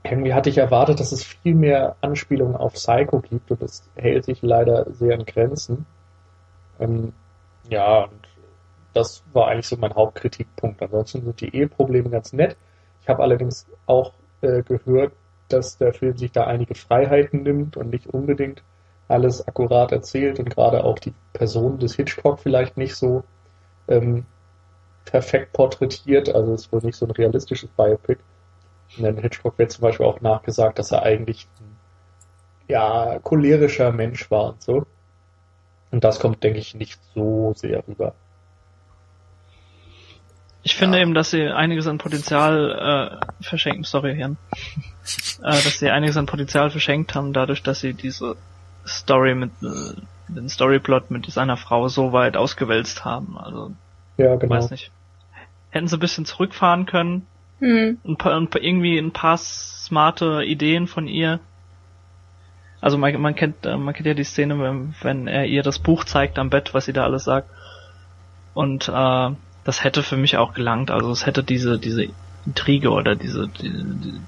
irgendwie 0.04 0.34
hatte 0.34 0.50
ich 0.50 0.58
erwartet, 0.58 1.00
dass 1.00 1.12
es 1.12 1.24
viel 1.24 1.56
mehr 1.56 1.96
Anspielungen 2.02 2.56
auf 2.56 2.74
Psycho 2.74 3.20
gibt 3.22 3.52
und 3.52 3.62
es 3.62 3.90
hält 3.96 4.26
sich 4.26 4.42
leider 4.42 4.92
sehr 4.92 5.14
in 5.16 5.26
Grenzen. 5.26 5.86
Ähm, 6.80 7.14
ja, 7.70 8.06
und 8.06 8.28
das 8.94 9.24
war 9.34 9.48
eigentlich 9.48 9.68
so 9.68 9.78
mein 9.78 9.94
Hauptkritikpunkt. 9.94 10.82
Ansonsten 10.82 11.24
sind 11.24 11.42
die 11.42 11.56
Eheprobleme 11.56 12.10
ganz 12.10 12.34
nett. 12.34 12.58
Ich 13.02 13.10
habe 13.10 13.24
allerdings 13.24 13.68
auch 13.86 14.14
äh, 14.42 14.64
gehört, 14.64 15.14
dass 15.54 15.78
der 15.78 15.94
Film 15.94 16.18
sich 16.18 16.32
da 16.32 16.46
einige 16.46 16.76
Freiheiten 16.76 17.44
nimmt 17.44 17.78
und 17.78 17.90
nicht 17.90 18.08
unbedingt 18.08 18.64
alles 19.08 19.48
akkurat 19.48 19.92
erzählt 19.92 20.40
und 20.40 20.50
gerade 20.50 20.84
auch 20.84 21.00
die 21.00 21.14
Person 21.34 21.80
des 21.80 21.96
Hitchcock 21.96 22.40
vielleicht 22.40 22.78
nicht 22.78 22.96
so 22.96 23.24
ähm, 23.88 24.26
perfekt 25.06 25.54
porträtiert. 25.54 26.34
Also 26.34 26.54
es 26.54 26.62
ist 26.62 26.72
wohl 26.72 26.82
nicht 26.82 26.96
so 26.96 27.06
ein 27.06 27.12
realistisches 27.12 27.70
Biopic. 27.72 28.20
Denn 28.98 29.18
Hitchcock 29.18 29.58
wird 29.58 29.72
zum 29.72 29.84
Beispiel 29.84 30.06
auch 30.06 30.22
nachgesagt, 30.22 30.80
dass 30.80 30.92
er 30.92 31.04
eigentlich 31.04 31.48
ein 31.60 31.78
ja, 32.68 33.20
cholerischer 33.20 33.92
Mensch 33.92 34.30
war 34.32 34.50
und 34.50 34.62
so. 34.62 34.86
Und 35.92 36.04
das 36.04 36.20
kommt, 36.20 36.44
denke 36.44 36.60
ich, 36.60 36.76
nicht 36.76 37.00
so 37.14 37.54
sehr 37.56 37.86
rüber. 37.88 38.16
Ich 40.64 40.76
finde 40.76 40.98
ja. 40.98 41.04
eben, 41.04 41.14
dass 41.14 41.32
sie 41.32 41.48
einiges 41.48 41.88
an 41.88 41.98
Potenzial 41.98 43.20
äh, 43.42 43.44
verschenken, 43.44 43.84
sorry 43.84 44.20
Jan, 44.20 44.38
äh, 45.44 45.64
dass 45.64 45.80
sie 45.80 45.90
einiges 45.90 46.18
an 46.18 46.28
Potenzial 46.28 46.70
verschenkt 46.70 47.16
haben, 47.16 47.34
dadurch, 47.34 47.64
dass 47.64 47.80
sie 47.80 47.94
diese 47.94 48.36
Story 48.86 49.36
mit 49.36 49.52
äh, 49.64 50.02
den 50.28 50.50
Storyplot 50.50 51.12
mit 51.12 51.30
seiner 51.30 51.58
Frau 51.58 51.88
so 51.88 52.14
weit 52.14 52.38
ausgewälzt 52.38 53.06
haben. 53.06 53.38
Also 53.38 53.72
ja, 54.18 54.36
genau. 54.36 54.56
weiß 54.56 54.72
nicht. 54.72 54.92
Hätten 55.72 55.88
sie 55.88 55.98
ein 55.98 56.00
bisschen 56.00 56.26
zurückfahren 56.26 56.86
können, 56.86 57.26
hm. 57.60 58.00
ein 58.06 58.18
paar, 58.18 58.36
ein 58.36 58.50
paar, 58.50 58.62
irgendwie 58.62 58.98
ein 58.98 59.12
paar 59.12 59.38
smarte 59.38 60.44
Ideen 60.44 60.88
von 60.88 61.08
ihr. 61.08 61.40
Also 62.82 62.98
man, 62.98 63.20
man 63.20 63.36
kennt 63.36 63.66
äh, 63.66 63.78
man 63.78 63.94
kennt 63.94 64.08
ja 64.08 64.14
die 64.14 64.24
Szene, 64.24 64.60
wenn, 64.60 64.96
wenn 65.02 65.28
er 65.28 65.46
ihr 65.46 65.64
das 65.64 65.80
Buch 65.80 66.04
zeigt 66.04 66.40
am 66.40 66.50
Bett, 66.50 66.74
was 66.74 66.86
sie 66.86 66.94
da 66.94 67.04
alles 67.04 67.24
sagt. 67.24 67.50
Und 68.54 68.90
äh, 68.90 69.32
das 69.64 69.84
hätte 69.84 70.04
für 70.04 70.18
mich 70.18 70.38
auch 70.38 70.54
gelangt. 70.54 70.92
Also 70.92 71.12
es 71.12 71.26
hätte 71.26 71.44
diese, 71.44 71.78
diese 71.78 72.08
Intrige 72.46 72.90
oder 72.92 73.16
diese, 73.16 73.48
diese, 73.48 73.84
diese 73.84 74.22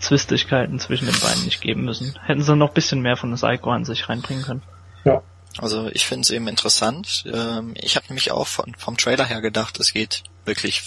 Zwistigkeiten 0.00 0.78
zwischen 0.78 1.06
den 1.06 1.20
beiden 1.20 1.44
nicht 1.44 1.60
geben 1.60 1.84
müssen. 1.84 2.18
Hätten 2.24 2.42
sie 2.42 2.56
noch 2.56 2.70
bisschen 2.70 3.00
mehr 3.00 3.16
von 3.16 3.30
das 3.30 3.40
Psycho 3.40 3.70
an 3.70 3.84
sich 3.84 4.08
reinbringen 4.08 4.44
können. 4.44 4.62
Ja. 5.04 5.22
Also 5.58 5.88
ich 5.92 6.06
finde 6.06 6.22
es 6.22 6.30
eben 6.30 6.48
interessant. 6.48 7.24
Ähm, 7.32 7.74
ich 7.74 7.96
habe 7.96 8.06
nämlich 8.08 8.30
auch 8.30 8.46
von, 8.46 8.74
vom 8.76 8.96
Trailer 8.96 9.24
her 9.24 9.40
gedacht, 9.40 9.78
es 9.80 9.92
geht 9.92 10.22
wirklich 10.44 10.82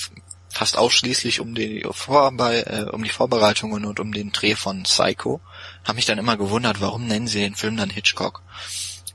fast 0.50 0.78
ausschließlich 0.78 1.40
um 1.40 1.56
die, 1.56 1.86
Vorbe 1.92 2.66
äh, 2.66 2.90
um 2.92 3.04
die 3.04 3.10
Vorbereitungen 3.10 3.86
und 3.86 4.00
um 4.00 4.12
den 4.12 4.32
Dreh 4.32 4.56
von 4.56 4.84
Psycho. 4.84 5.42
Habe 5.84 5.96
mich 5.96 6.06
dann 6.06 6.18
immer 6.18 6.38
gewundert, 6.38 6.82
warum 6.82 7.08
nennen 7.08 7.28
sie 7.28 7.40
den 7.40 7.56
Film 7.56 7.78
dann 7.78 7.90
Hitchcock? 7.90 8.42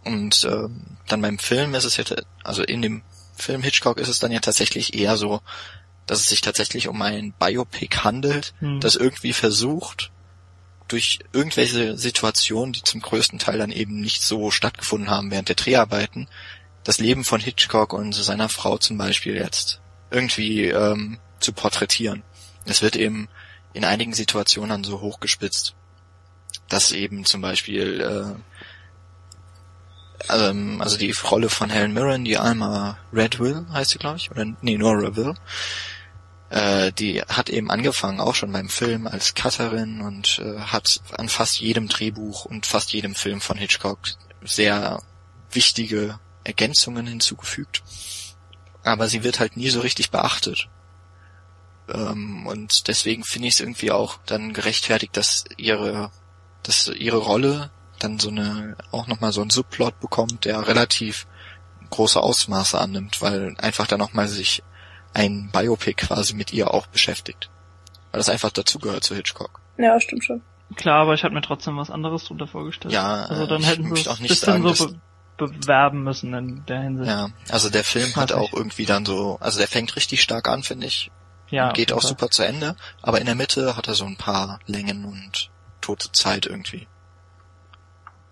Und 0.05 0.47
ähm, 0.51 0.83
dann 1.09 1.21
beim 1.21 1.39
Film 1.39 1.75
ist 1.75 1.85
es 1.85 1.97
jetzt, 1.97 2.15
also 2.45 2.63
in 2.63 2.83
dem 2.83 3.03
Film 3.37 3.63
Hitchcock 3.63 3.99
ist 3.99 4.09
es 4.09 4.19
dann 4.19 4.33
ja 4.33 4.41
tatsächlich 4.41 4.95
eher 4.95 5.17
so, 5.17 5.41
dass 6.07 6.21
es 6.21 6.29
sich 6.29 6.41
tatsächlich 6.41 6.89
um 6.89 7.01
ein 7.03 7.33
Biopic 7.33 7.99
handelt, 7.99 8.55
hm. 8.61 8.81
das 8.81 8.97
irgendwie 8.97 9.33
versucht, 9.33 10.11
durch 10.89 11.19
irgendwelche 11.33 11.99
Situationen, 11.99 12.73
die 12.73 12.83
zum 12.83 13.01
größten 13.01 13.39
Teil 13.39 13.59
dann 13.59 13.73
eben 13.73 14.01
nicht 14.01 14.23
so 14.23 14.51
stattgefunden 14.51 15.11
haben 15.11 15.31
während 15.31 15.49
der 15.49 15.57
Dreharbeiten, 15.57 16.29
das 16.85 16.99
Leben 16.99 17.25
von 17.25 17.41
Hitchcock 17.41 17.93
und 17.93 18.15
seiner 18.15 18.49
Frau 18.49 18.79
zum 18.79 18.97
Beispiel 18.97 19.35
jetzt 19.35 19.81
irgendwie 20.11 20.67
ähm, 20.67 21.19
zu 21.41 21.53
porträtieren. 21.53 22.23
Es 22.65 22.83
wird 22.83 22.95
eben 22.95 23.29
in 23.73 23.85
einigen 23.85 24.15
Situationen 24.15 24.71
dann 24.71 24.85
so 24.85 25.01
hochgespitzt, 25.01 25.75
dass 26.69 26.93
eben 26.93 27.25
zum 27.25 27.41
Beispiel 27.41 28.01
äh, 28.01 28.56
ähm, 30.31 30.81
also 30.81 30.97
die 30.97 31.13
Rolle 31.13 31.49
von 31.49 31.71
Helen 31.71 31.93
Mirren, 31.93 32.25
die 32.25 32.39
Alma 32.39 32.99
Redwill 33.13 33.67
heißt 33.73 33.91
sie, 33.91 33.99
glaube 33.99 34.19
ich, 34.19 34.31
oder 34.31 34.45
nee, 34.61 34.77
Nora 34.77 35.17
Will, 35.17 35.35
äh, 36.51 36.93
die 36.93 37.23
hat 37.23 37.51
eben 37.51 37.71
angefangen, 37.71 38.21
auch 38.21 38.35
schon 38.35 38.53
beim 38.53 38.69
Film 38.69 39.07
als 39.07 39.35
Cutterin 39.35 40.01
und 40.01 40.39
äh, 40.39 40.59
hat 40.61 41.01
an 41.17 41.29
fast 41.29 41.61
jedem 41.61 41.89
Drehbuch 41.89 42.45
und 42.45 42.67
fast 42.67 42.93
jedem 42.93 43.15
Film 43.15 43.41
von 43.41 43.57
Hitchcock 43.57 43.99
sehr 44.43 45.03
wichtige 45.51 46.19
Ergänzungen 46.45 47.07
hinzugefügt. 47.07 47.83
Aber 48.85 49.09
sie 49.09 49.25
wird 49.25 49.41
halt 49.41 49.57
nie 49.57 49.71
so 49.71 49.81
richtig 49.81 50.11
beachtet. 50.11 50.69
Ähm, 51.89 52.47
und 52.47 52.87
deswegen 52.89 53.25
finde 53.25 53.49
ich 53.49 53.55
es 53.55 53.61
irgendwie 53.61 53.91
auch 53.91 54.19
dann 54.27 54.53
gerechtfertigt, 54.53 55.17
dass 55.17 55.45
ihre, 55.57 56.11
dass 56.63 56.89
ihre 56.89 57.19
Rolle 57.19 57.71
dann 57.99 58.19
so 58.19 58.31
eine, 58.31 58.77
auch 58.93 59.07
nochmal 59.07 59.33
so 59.33 59.43
ein 59.43 59.51
Subplot 59.51 60.01
bekommt, 60.01 60.45
der 60.45 60.67
relativ 60.67 61.27
große 61.91 62.21
Ausmaße 62.21 62.79
annimmt, 62.79 63.23
weil 63.23 63.55
einfach 63.59 63.87
dann 63.87 63.99
nochmal 63.99 64.29
sich 64.29 64.63
ein 65.15 65.51
Biopic 65.53 65.95
quasi 65.95 66.35
mit 66.35 66.53
ihr 66.53 66.73
auch 66.73 66.87
beschäftigt. 66.87 67.51
Weil 68.11 68.19
das 68.19 68.29
einfach 68.29 68.51
dazugehört 68.51 69.05
zu 69.05 69.15
Hitchcock. 69.15 69.61
Ja, 69.79 69.99
stimmt 70.01 70.25
schon. 70.25 70.43
Klar, 70.75 71.03
aber 71.03 71.15
ich 71.15 71.23
hatte 71.23 71.35
mir 71.35 71.43
trotzdem 71.43 71.77
was 71.77 71.91
anderes 71.91 72.25
drunter 72.25 72.47
vorgestellt. 72.47 72.93
Ja, 72.93 73.25
also 73.27 73.47
dann 73.47 73.63
hätten 73.63 73.95
sie 73.95 74.01
es 74.01 74.09
ein 74.09 74.23
bisschen 74.23 74.63
sagen, 74.63 74.75
so 74.75 74.89
be 74.89 75.01
bewerben 75.37 76.03
müssen 76.03 76.33
in 76.33 76.65
der 76.67 76.81
Hinsicht. 76.81 77.11
Ja, 77.11 77.29
also 77.51 77.69
der 77.69 77.85
Film 77.85 78.17
hat 78.17 78.33
auch 78.33 78.55
irgendwie 78.55 78.87
dann 78.87 79.05
so, 79.05 79.37
also 79.39 79.59
der 79.59 79.69
fängt 79.69 79.95
richtig 79.95 80.23
stark 80.23 80.49
an, 80.49 80.63
finde 80.63 80.87
ich. 80.87 81.11
Ja. 81.51 81.71
geht 81.73 81.93
auch 81.93 82.03
super 82.03 82.31
zu 82.31 82.43
Ende, 82.43 82.75
aber 83.03 83.21
in 83.21 83.27
der 83.27 83.37
Mitte 83.37 83.77
hat 83.77 83.87
er 83.87 83.95
so 83.95 84.05
ein 84.05 84.17
paar 84.17 84.59
Längen 84.67 85.05
und 85.05 85.51
tote 85.81 86.11
Zeit 86.11 86.47
irgendwie. 86.47 86.89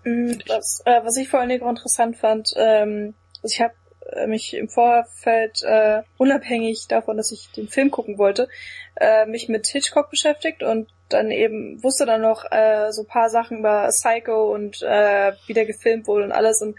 Mhm, 0.05 0.39
was, 0.47 0.81
äh, 0.85 1.03
was 1.03 1.17
ich 1.17 1.27
vor 1.27 1.39
allen 1.39 1.49
Dingen 1.49 1.67
interessant 1.67 2.15
fand, 2.15 2.53
ähm, 2.55 3.15
also 3.41 3.53
ich 3.53 3.61
habe 3.61 3.73
äh, 4.11 4.27
mich 4.27 4.53
im 4.53 4.69
Vorfeld, 4.69 5.63
äh, 5.63 6.03
unabhängig 6.17 6.87
davon, 6.87 7.17
dass 7.17 7.31
ich 7.31 7.51
den 7.51 7.67
Film 7.67 7.89
gucken 7.89 8.17
wollte, 8.17 8.47
äh, 8.95 9.25
mich 9.25 9.49
mit 9.49 9.67
Hitchcock 9.67 10.11
beschäftigt 10.11 10.61
und 10.61 10.89
dann 11.09 11.31
eben 11.31 11.83
wusste 11.83 12.05
dann 12.05 12.21
noch 12.21 12.45
äh, 12.51 12.91
so 12.91 13.03
paar 13.03 13.29
Sachen 13.29 13.59
über 13.59 13.87
Psycho 13.89 14.53
und 14.53 14.81
äh, 14.83 15.33
wie 15.47 15.53
der 15.53 15.65
gefilmt 15.65 16.07
wurde 16.07 16.25
und 16.25 16.31
alles 16.31 16.61
und 16.61 16.77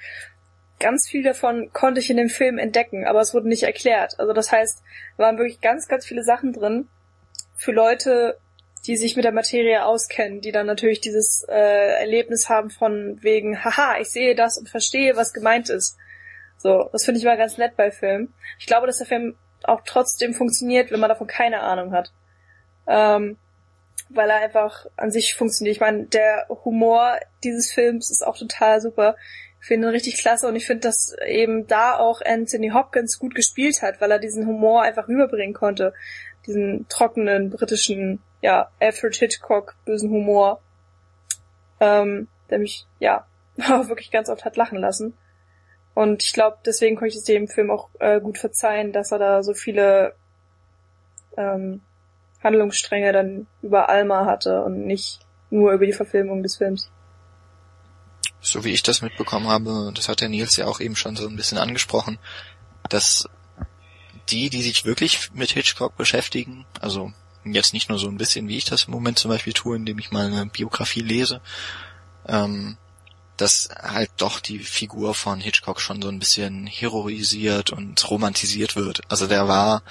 ganz 0.78 1.08
viel 1.08 1.22
davon 1.22 1.72
konnte 1.72 2.00
ich 2.00 2.10
in 2.10 2.16
dem 2.16 2.28
Film 2.28 2.58
entdecken, 2.58 3.06
aber 3.06 3.20
es 3.20 3.34
wurde 3.34 3.48
nicht 3.48 3.62
erklärt. 3.64 4.18
Also 4.18 4.32
das 4.32 4.52
heißt, 4.52 4.82
waren 5.16 5.38
wirklich 5.38 5.60
ganz, 5.60 5.88
ganz 5.88 6.06
viele 6.06 6.22
Sachen 6.22 6.52
drin 6.52 6.88
für 7.56 7.72
Leute, 7.72 8.38
die 8.86 8.96
sich 8.96 9.16
mit 9.16 9.24
der 9.24 9.32
Materie 9.32 9.84
auskennen, 9.84 10.40
die 10.40 10.52
dann 10.52 10.66
natürlich 10.66 11.00
dieses 11.00 11.44
äh, 11.48 12.00
Erlebnis 12.00 12.48
haben 12.48 12.70
von 12.70 13.18
wegen, 13.22 13.64
haha, 13.64 13.98
ich 14.00 14.10
sehe 14.10 14.34
das 14.34 14.58
und 14.58 14.68
verstehe, 14.68 15.16
was 15.16 15.32
gemeint 15.32 15.68
ist. 15.68 15.96
So, 16.58 16.88
das 16.92 17.04
finde 17.04 17.18
ich 17.18 17.24
mal 17.24 17.36
ganz 17.36 17.58
nett 17.58 17.76
bei 17.76 17.90
Filmen. 17.90 18.32
Ich 18.58 18.66
glaube, 18.66 18.86
dass 18.86 18.98
der 18.98 19.06
Film 19.06 19.36
auch 19.64 19.80
trotzdem 19.84 20.34
funktioniert, 20.34 20.90
wenn 20.90 21.00
man 21.00 21.08
davon 21.08 21.26
keine 21.26 21.60
Ahnung 21.60 21.92
hat. 21.92 22.12
Ähm, 22.86 23.36
weil 24.08 24.30
er 24.30 24.36
einfach 24.36 24.86
an 24.96 25.10
sich 25.10 25.34
funktioniert. 25.34 25.76
Ich 25.76 25.80
meine, 25.80 26.04
der 26.04 26.46
Humor 26.64 27.18
dieses 27.42 27.72
Films 27.72 28.10
ist 28.10 28.24
auch 28.24 28.38
total 28.38 28.80
super. 28.80 29.16
Ich 29.60 29.66
finde 29.66 29.88
ihn 29.88 29.90
richtig 29.90 30.18
klasse 30.18 30.46
und 30.46 30.54
ich 30.54 30.66
finde, 30.66 30.82
dass 30.82 31.16
eben 31.26 31.66
da 31.66 31.96
auch 31.98 32.20
Anthony 32.24 32.70
Hopkins 32.70 33.18
gut 33.18 33.34
gespielt 33.34 33.82
hat, 33.82 34.00
weil 34.00 34.12
er 34.12 34.20
diesen 34.20 34.46
Humor 34.46 34.82
einfach 34.82 35.08
rüberbringen 35.08 35.54
konnte. 35.54 35.92
Diesen 36.46 36.86
trockenen 36.88 37.50
britischen 37.50 38.22
ja, 38.46 38.70
Alfred 38.78 39.16
Hitchcock, 39.16 39.74
bösen 39.84 40.08
Humor, 40.08 40.60
ähm, 41.80 42.28
der 42.48 42.60
mich, 42.60 42.86
ja, 43.00 43.26
wirklich 43.56 44.12
ganz 44.12 44.28
oft 44.28 44.44
hat 44.44 44.56
lachen 44.56 44.78
lassen. 44.78 45.14
Und 45.94 46.22
ich 46.22 46.32
glaube, 46.32 46.58
deswegen 46.64 46.94
konnte 46.94 47.08
ich 47.08 47.16
es 47.16 47.24
dem 47.24 47.48
Film 47.48 47.72
auch 47.72 47.88
äh, 47.98 48.20
gut 48.20 48.38
verzeihen, 48.38 48.92
dass 48.92 49.10
er 49.10 49.18
da 49.18 49.42
so 49.42 49.52
viele 49.52 50.14
ähm, 51.36 51.80
Handlungsstränge 52.40 53.12
dann 53.12 53.48
über 53.62 53.88
Alma 53.88 54.26
hatte 54.26 54.62
und 54.62 54.86
nicht 54.86 55.18
nur 55.50 55.72
über 55.72 55.84
die 55.84 55.92
Verfilmung 55.92 56.44
des 56.44 56.58
Films. 56.58 56.88
So 58.40 58.62
wie 58.62 58.72
ich 58.72 58.84
das 58.84 59.02
mitbekommen 59.02 59.48
habe, 59.48 59.90
das 59.92 60.08
hat 60.08 60.20
der 60.20 60.28
Nils 60.28 60.56
ja 60.56 60.66
auch 60.66 60.78
eben 60.78 60.94
schon 60.94 61.16
so 61.16 61.26
ein 61.26 61.34
bisschen 61.34 61.58
angesprochen, 61.58 62.20
dass 62.90 63.28
die, 64.28 64.50
die 64.50 64.62
sich 64.62 64.84
wirklich 64.84 65.32
mit 65.34 65.50
Hitchcock 65.50 65.96
beschäftigen, 65.96 66.64
also 66.80 67.12
jetzt 67.54 67.72
nicht 67.72 67.88
nur 67.88 67.98
so 67.98 68.08
ein 68.08 68.18
bisschen, 68.18 68.48
wie 68.48 68.56
ich 68.56 68.64
das 68.64 68.84
im 68.84 68.92
Moment 68.92 69.18
zum 69.18 69.30
Beispiel 69.30 69.52
tue, 69.52 69.76
indem 69.76 69.98
ich 69.98 70.10
mal 70.10 70.26
eine 70.26 70.46
Biografie 70.46 71.00
lese, 71.00 71.40
ähm, 72.26 72.76
dass 73.36 73.68
halt 73.82 74.10
doch 74.16 74.40
die 74.40 74.60
Figur 74.60 75.14
von 75.14 75.40
Hitchcock 75.40 75.80
schon 75.80 76.00
so 76.00 76.08
ein 76.08 76.18
bisschen 76.18 76.66
heroisiert 76.66 77.70
und 77.70 78.10
romantisiert 78.10 78.76
wird. 78.76 79.02
Also 79.08 79.26
der 79.26 79.46
war, 79.46 79.82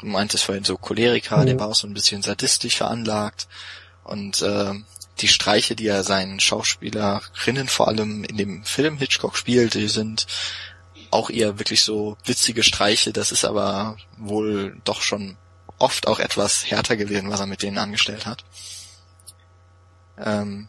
du 0.00 0.06
meintest 0.06 0.44
vorhin 0.44 0.64
so 0.64 0.76
Choleriker, 0.76 1.38
mhm. 1.38 1.46
der 1.46 1.58
war 1.58 1.68
auch 1.68 1.74
so 1.74 1.86
ein 1.86 1.94
bisschen 1.94 2.22
sadistisch 2.22 2.76
veranlagt 2.76 3.48
und 4.04 4.42
äh, 4.42 4.72
die 5.20 5.28
Streiche, 5.28 5.76
die 5.76 5.86
er 5.86 6.04
seinen 6.04 6.40
Schauspielerinnen 6.40 7.68
vor 7.68 7.88
allem 7.88 8.24
in 8.24 8.36
dem 8.36 8.64
Film 8.64 8.98
Hitchcock 8.98 9.36
spielt, 9.36 9.74
die 9.74 9.88
sind 9.88 10.26
auch 11.10 11.30
eher 11.30 11.58
wirklich 11.58 11.82
so 11.82 12.16
witzige 12.24 12.62
Streiche. 12.62 13.12
Das 13.12 13.32
ist 13.32 13.44
aber 13.44 13.96
wohl 14.18 14.76
doch 14.84 15.00
schon 15.00 15.36
oft 15.78 16.06
auch 16.06 16.18
etwas 16.18 16.70
härter 16.70 16.96
gewesen, 16.96 17.30
was 17.30 17.40
er 17.40 17.46
mit 17.46 17.62
denen 17.62 17.78
angestellt 17.78 18.26
hat. 18.26 18.44
Ähm, 20.18 20.68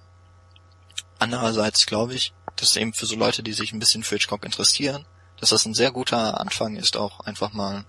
andererseits 1.19 1.85
glaube 1.85 2.13
ich, 2.13 2.33
dass 2.55 2.75
eben 2.75 2.93
für 2.93 3.05
so 3.05 3.15
Leute, 3.15 3.43
die 3.43 3.53
sich 3.53 3.71
ein 3.71 3.79
bisschen 3.79 4.03
für 4.03 4.15
Hitchcock 4.15 4.43
interessieren, 4.43 5.05
dass 5.39 5.49
das 5.49 5.65
ein 5.65 5.73
sehr 5.73 5.91
guter 5.91 6.39
Anfang 6.39 6.75
ist, 6.75 6.97
auch 6.97 7.21
einfach 7.21 7.53
mal, 7.53 7.85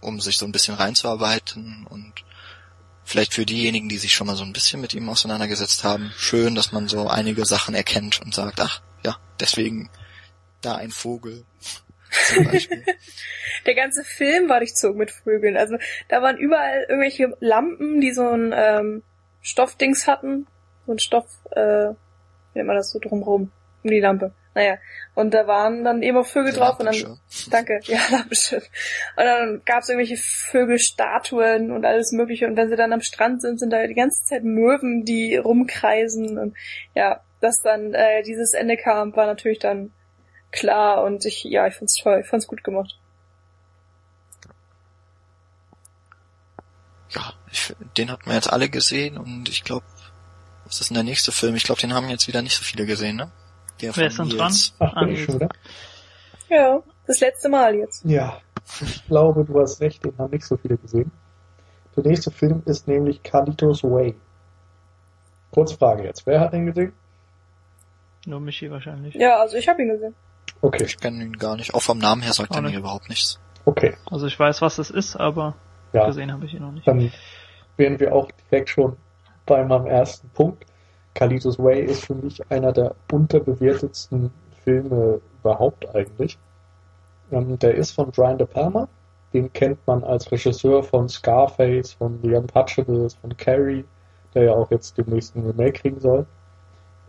um 0.00 0.20
sich 0.20 0.38
so 0.38 0.46
ein 0.46 0.52
bisschen 0.52 0.74
reinzuarbeiten 0.74 1.86
und 1.86 2.24
vielleicht 3.04 3.34
für 3.34 3.46
diejenigen, 3.46 3.88
die 3.88 3.98
sich 3.98 4.14
schon 4.14 4.26
mal 4.26 4.36
so 4.36 4.44
ein 4.44 4.52
bisschen 4.52 4.80
mit 4.80 4.94
ihm 4.94 5.08
auseinandergesetzt 5.08 5.84
haben, 5.84 6.12
schön, 6.16 6.54
dass 6.54 6.72
man 6.72 6.88
so 6.88 7.08
einige 7.08 7.44
Sachen 7.44 7.74
erkennt 7.74 8.20
und 8.20 8.34
sagt, 8.34 8.60
ach 8.60 8.80
ja, 9.04 9.16
deswegen 9.40 9.90
da 10.60 10.76
ein 10.76 10.90
Vogel 10.90 11.44
Der 13.66 13.74
ganze 13.74 14.04
Film 14.04 14.48
war 14.48 14.58
durchzogen 14.58 14.98
mit 14.98 15.10
Vögeln. 15.10 15.56
Also 15.56 15.76
da 16.08 16.22
waren 16.22 16.38
überall 16.38 16.86
irgendwelche 16.88 17.36
Lampen, 17.40 18.00
die 18.00 18.12
so 18.12 18.28
ein 18.28 18.54
ähm, 18.56 19.02
Stoffdings 19.42 20.06
hatten. 20.06 20.46
So 20.86 20.92
ein 20.92 20.98
Stoff, 20.98 21.26
äh, 21.50 21.88
wie 21.90 21.94
nennt 22.54 22.66
man 22.66 22.76
das 22.76 22.90
so 22.90 22.98
drumrum? 22.98 23.52
Um 23.82 23.90
die 23.90 24.00
Lampe. 24.00 24.32
Naja. 24.54 24.78
Und 25.14 25.34
da 25.34 25.46
waren 25.46 25.84
dann 25.84 26.02
eben 26.02 26.16
auch 26.16 26.26
Vögel 26.26 26.52
drauf 26.52 26.80
und 26.80 26.86
dann. 26.86 27.18
Danke, 27.50 27.80
ja, 27.84 28.00
Lampenschiff. 28.10 28.64
Und 29.16 29.24
dann 29.24 29.62
gab 29.64 29.82
es 29.82 29.88
irgendwelche 29.88 30.16
Vögelstatuen 30.16 31.70
und 31.70 31.84
alles 31.84 32.12
mögliche. 32.12 32.46
Und 32.46 32.56
wenn 32.56 32.68
sie 32.68 32.76
dann 32.76 32.92
am 32.92 33.00
Strand 33.00 33.42
sind, 33.42 33.60
sind 33.60 33.72
da 33.72 33.86
die 33.86 33.94
ganze 33.94 34.24
Zeit 34.24 34.44
Möwen, 34.44 35.04
die 35.04 35.36
rumkreisen. 35.36 36.38
Und 36.38 36.56
ja, 36.94 37.20
dass 37.40 37.62
dann 37.62 37.94
äh, 37.94 38.22
dieses 38.22 38.54
Ende 38.54 38.76
kam, 38.76 39.14
war 39.14 39.26
natürlich 39.26 39.60
dann 39.60 39.92
klar 40.50 41.02
und 41.04 41.24
ich, 41.24 41.44
ja, 41.44 41.66
ich 41.66 41.74
fand's 41.74 41.96
toll, 41.96 42.20
ich 42.22 42.28
fand's 42.28 42.46
gut 42.46 42.64
gemacht. 42.64 42.98
Ja, 47.10 47.32
ich, 47.50 47.74
den 47.96 48.10
hatten 48.10 48.26
wir 48.26 48.34
jetzt 48.34 48.52
alle 48.52 48.68
gesehen 48.68 49.16
und 49.16 49.48
ich 49.48 49.64
glaube, 49.64 49.86
was 50.64 50.80
ist 50.80 50.90
denn 50.90 50.96
der 50.96 51.04
nächste 51.04 51.32
Film? 51.32 51.54
Ich 51.54 51.64
glaube, 51.64 51.80
den 51.80 51.94
haben 51.94 52.08
jetzt 52.10 52.28
wieder 52.28 52.42
nicht 52.42 52.56
so 52.56 52.62
viele 52.62 52.84
gesehen, 52.84 53.16
ne? 53.16 53.30
Der 53.80 53.96
Wer 53.96 54.08
ist 54.08 54.18
denn 54.18 54.28
dran? 54.28 54.52
Ach, 54.80 55.00
bin 55.00 55.08
ich 55.10 55.24
schon 55.24 55.36
wieder? 55.36 55.48
Ja, 56.48 56.82
das 57.06 57.20
letzte 57.20 57.48
Mal 57.48 57.74
jetzt. 57.74 58.04
Ja, 58.04 58.40
ich 58.80 59.06
glaube, 59.06 59.44
du 59.44 59.60
hast 59.60 59.80
recht, 59.80 60.04
den 60.04 60.16
haben 60.18 60.30
nicht 60.30 60.44
so 60.44 60.56
viele 60.56 60.76
gesehen. 60.76 61.10
Der 61.96 62.04
nächste 62.04 62.30
Film 62.30 62.62
ist 62.66 62.86
nämlich 62.86 63.22
Carlitos 63.22 63.82
Way. 63.82 64.14
Kurzfrage 65.50 66.04
jetzt, 66.04 66.26
wer 66.26 66.40
hat 66.40 66.52
den 66.52 66.66
gesehen? 66.66 66.92
Nur 68.26 68.40
Michi 68.40 68.70
wahrscheinlich. 68.70 69.14
Ja, 69.14 69.40
also 69.40 69.56
ich 69.56 69.68
habe 69.68 69.82
ihn 69.82 69.88
gesehen. 69.88 70.14
Okay. 70.60 70.84
Ich 70.84 70.98
kenne 70.98 71.24
ihn 71.24 71.34
gar 71.34 71.56
nicht. 71.56 71.74
Auch 71.74 71.82
vom 71.82 71.98
Namen 71.98 72.22
her 72.22 72.32
sagt 72.32 72.54
er 72.54 72.62
mir 72.62 72.76
überhaupt 72.76 73.08
nichts. 73.08 73.38
Okay. 73.64 73.96
Also 74.10 74.26
ich 74.26 74.38
weiß, 74.38 74.60
was 74.62 74.78
es 74.78 74.90
ist, 74.90 75.16
aber 75.16 75.54
ja. 75.92 76.06
gesehen 76.06 76.32
habe 76.32 76.46
ich 76.46 76.54
ihn 76.54 76.62
noch 76.62 76.72
nicht. 76.72 76.86
Dann 76.86 77.12
wären 77.76 78.00
wir 78.00 78.14
auch 78.14 78.30
direkt 78.50 78.70
schon 78.70 78.96
bei 79.46 79.64
meinem 79.64 79.86
ersten 79.86 80.28
Punkt. 80.30 80.64
Kalitos 81.14 81.58
Way 81.58 81.84
ist 81.84 82.06
für 82.06 82.14
mich 82.14 82.50
einer 82.50 82.72
der 82.72 82.94
unterbewertetsten 83.10 84.30
Filme 84.64 85.20
überhaupt 85.40 85.94
eigentlich. 85.94 86.38
Ähm, 87.30 87.58
der 87.58 87.74
ist 87.74 87.92
von 87.92 88.10
Brian 88.10 88.38
De 88.38 88.46
Palma. 88.46 88.88
Den 89.32 89.52
kennt 89.52 89.86
man 89.86 90.04
als 90.04 90.30
Regisseur 90.32 90.82
von 90.82 91.08
Scarface, 91.08 91.92
von 91.92 92.18
The 92.22 92.34
Untouchables, 92.34 93.14
von 93.14 93.36
Carrie, 93.36 93.84
der 94.34 94.44
ja 94.44 94.52
auch 94.52 94.70
jetzt 94.70 94.96
demnächst 94.96 95.36
ein 95.36 95.44
Remake 95.44 95.80
kriegen 95.80 96.00
soll. 96.00 96.26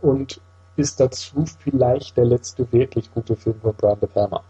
Und 0.02 0.42
ist 0.80 1.00
dazu 1.00 1.44
vielleicht 1.46 2.18
der 2.18 2.26
letzte 2.26 2.72
wirklich 2.72 3.14
gute 3.14 3.36
Film 3.36 3.60
von 3.62 3.76
Brian 3.76 4.00
De 4.00 4.08
Palma. 4.08 4.44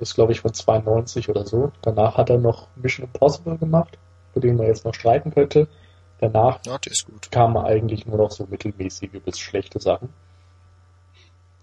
Ist, 0.00 0.14
glaube 0.14 0.32
ich, 0.32 0.40
von 0.40 0.52
92 0.52 1.28
oder 1.28 1.46
so. 1.46 1.70
Danach 1.82 2.16
hat 2.16 2.28
er 2.28 2.38
noch 2.38 2.66
Mission 2.74 3.06
Impossible 3.06 3.56
gemacht, 3.56 3.96
für 4.32 4.40
den 4.40 4.56
man 4.56 4.66
jetzt 4.66 4.84
noch 4.84 4.94
streiten 4.94 5.30
könnte. 5.30 5.68
Danach 6.18 6.60
ja, 6.66 6.78
kamen 7.30 7.56
eigentlich 7.56 8.06
nur 8.06 8.18
noch 8.18 8.32
so 8.32 8.46
mittelmäßige 8.50 9.22
bis 9.24 9.38
schlechte 9.38 9.80
Sachen. 9.80 10.08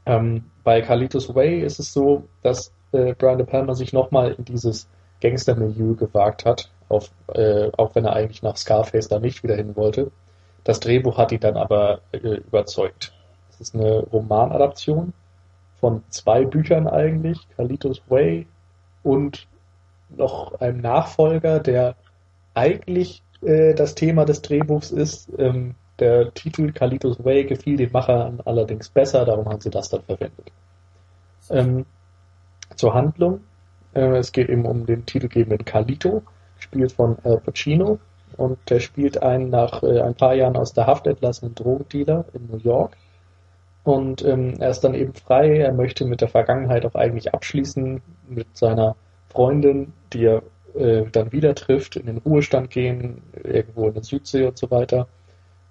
Ähm, 0.05 0.45
bei 0.63 0.81
Carlitos 0.81 1.35
Way 1.35 1.61
ist 1.61 1.79
es 1.79 1.91
so, 1.91 2.23
dass 2.41 2.71
äh, 2.93 3.13
Brian 3.13 3.37
De 3.37 3.45
Palma 3.45 3.75
sich 3.75 3.91
nochmal 3.91 4.31
in 4.31 4.45
dieses 4.45 4.87
Gangster-Milieu 5.21 5.95
gewagt 5.95 6.45
hat, 6.45 6.71
auf, 6.87 7.11
äh, 7.33 7.69
auch 7.77 7.95
wenn 7.95 8.05
er 8.05 8.13
eigentlich 8.13 8.41
nach 8.41 8.55
Scarface 8.55 9.09
da 9.09 9.19
nicht 9.19 9.43
wieder 9.43 9.55
hin 9.55 9.75
wollte. 9.75 10.11
Das 10.63 10.79
Drehbuch 10.79 11.17
hat 11.17 11.33
ihn 11.33 11.41
dann 11.41 11.57
aber 11.57 12.01
äh, 12.13 12.17
überzeugt. 12.17 13.13
Das 13.59 13.69
ist 13.69 13.75
eine 13.75 13.99
Romanadaption 13.99 15.13
von 15.79 16.03
zwei 16.09 16.45
Büchern 16.45 16.87
eigentlich, 16.87 17.47
Carlitos 17.55 18.01
Way 18.07 18.47
und 19.03 19.47
noch 20.09 20.59
einem 20.59 20.81
Nachfolger, 20.81 21.59
der 21.59 21.95
eigentlich 22.53 23.21
äh, 23.41 23.73
das 23.73 23.95
Thema 23.95 24.25
des 24.25 24.41
Drehbuchs 24.41 24.91
ist. 24.91 25.29
Ähm, 25.37 25.75
der 25.99 26.33
Titel 26.33 26.71
Carlitos 26.71 27.23
Way 27.23 27.45
gefiel 27.45 27.75
den 27.75 27.91
Machern 27.91 28.41
allerdings 28.45 28.89
besser, 28.89 29.25
darum 29.25 29.47
haben 29.49 29.61
sie 29.61 29.69
das 29.69 29.89
dann 29.89 30.03
verwendet. 30.03 30.51
Ähm, 31.49 31.85
zur 32.75 32.93
Handlung. 32.93 33.41
Äh, 33.93 34.17
es 34.17 34.31
geht 34.31 34.49
eben 34.49 34.65
um 34.65 34.85
den 34.85 35.05
titelgebenden 35.05 35.65
Carlito, 35.65 36.23
gespielt 36.55 36.93
von 36.93 37.17
Al 37.23 37.39
Pacino. 37.39 37.99
Und 38.37 38.57
der 38.69 38.79
spielt 38.79 39.21
einen 39.21 39.49
nach 39.49 39.83
äh, 39.83 40.01
ein 40.01 40.15
paar 40.15 40.33
Jahren 40.33 40.55
aus 40.55 40.73
der 40.73 40.87
Haft 40.87 41.07
entlassenen 41.07 41.55
Drogendealer 41.55 42.25
in 42.33 42.47
New 42.47 42.57
York 42.57 42.95
und 43.83 44.23
ähm, 44.25 44.55
er 44.59 44.69
ist 44.69 44.81
dann 44.81 44.93
eben 44.93 45.13
frei, 45.13 45.59
er 45.59 45.73
möchte 45.73 46.05
mit 46.05 46.21
der 46.21 46.27
Vergangenheit 46.27 46.85
auch 46.85 46.95
eigentlich 46.95 47.33
abschließen, 47.33 48.01
mit 48.27 48.57
seiner 48.57 48.95
Freundin, 49.29 49.93
die 50.13 50.25
er 50.25 50.43
äh, 50.75 51.05
dann 51.11 51.31
wieder 51.31 51.55
trifft, 51.55 51.95
in 51.95 52.07
den 52.07 52.17
Ruhestand 52.17 52.69
gehen, 52.69 53.21
irgendwo 53.43 53.87
in 53.87 53.93
der 53.93 54.03
Südsee 54.03 54.45
und 54.45 54.57
so 54.57 54.69
weiter. 54.69 55.07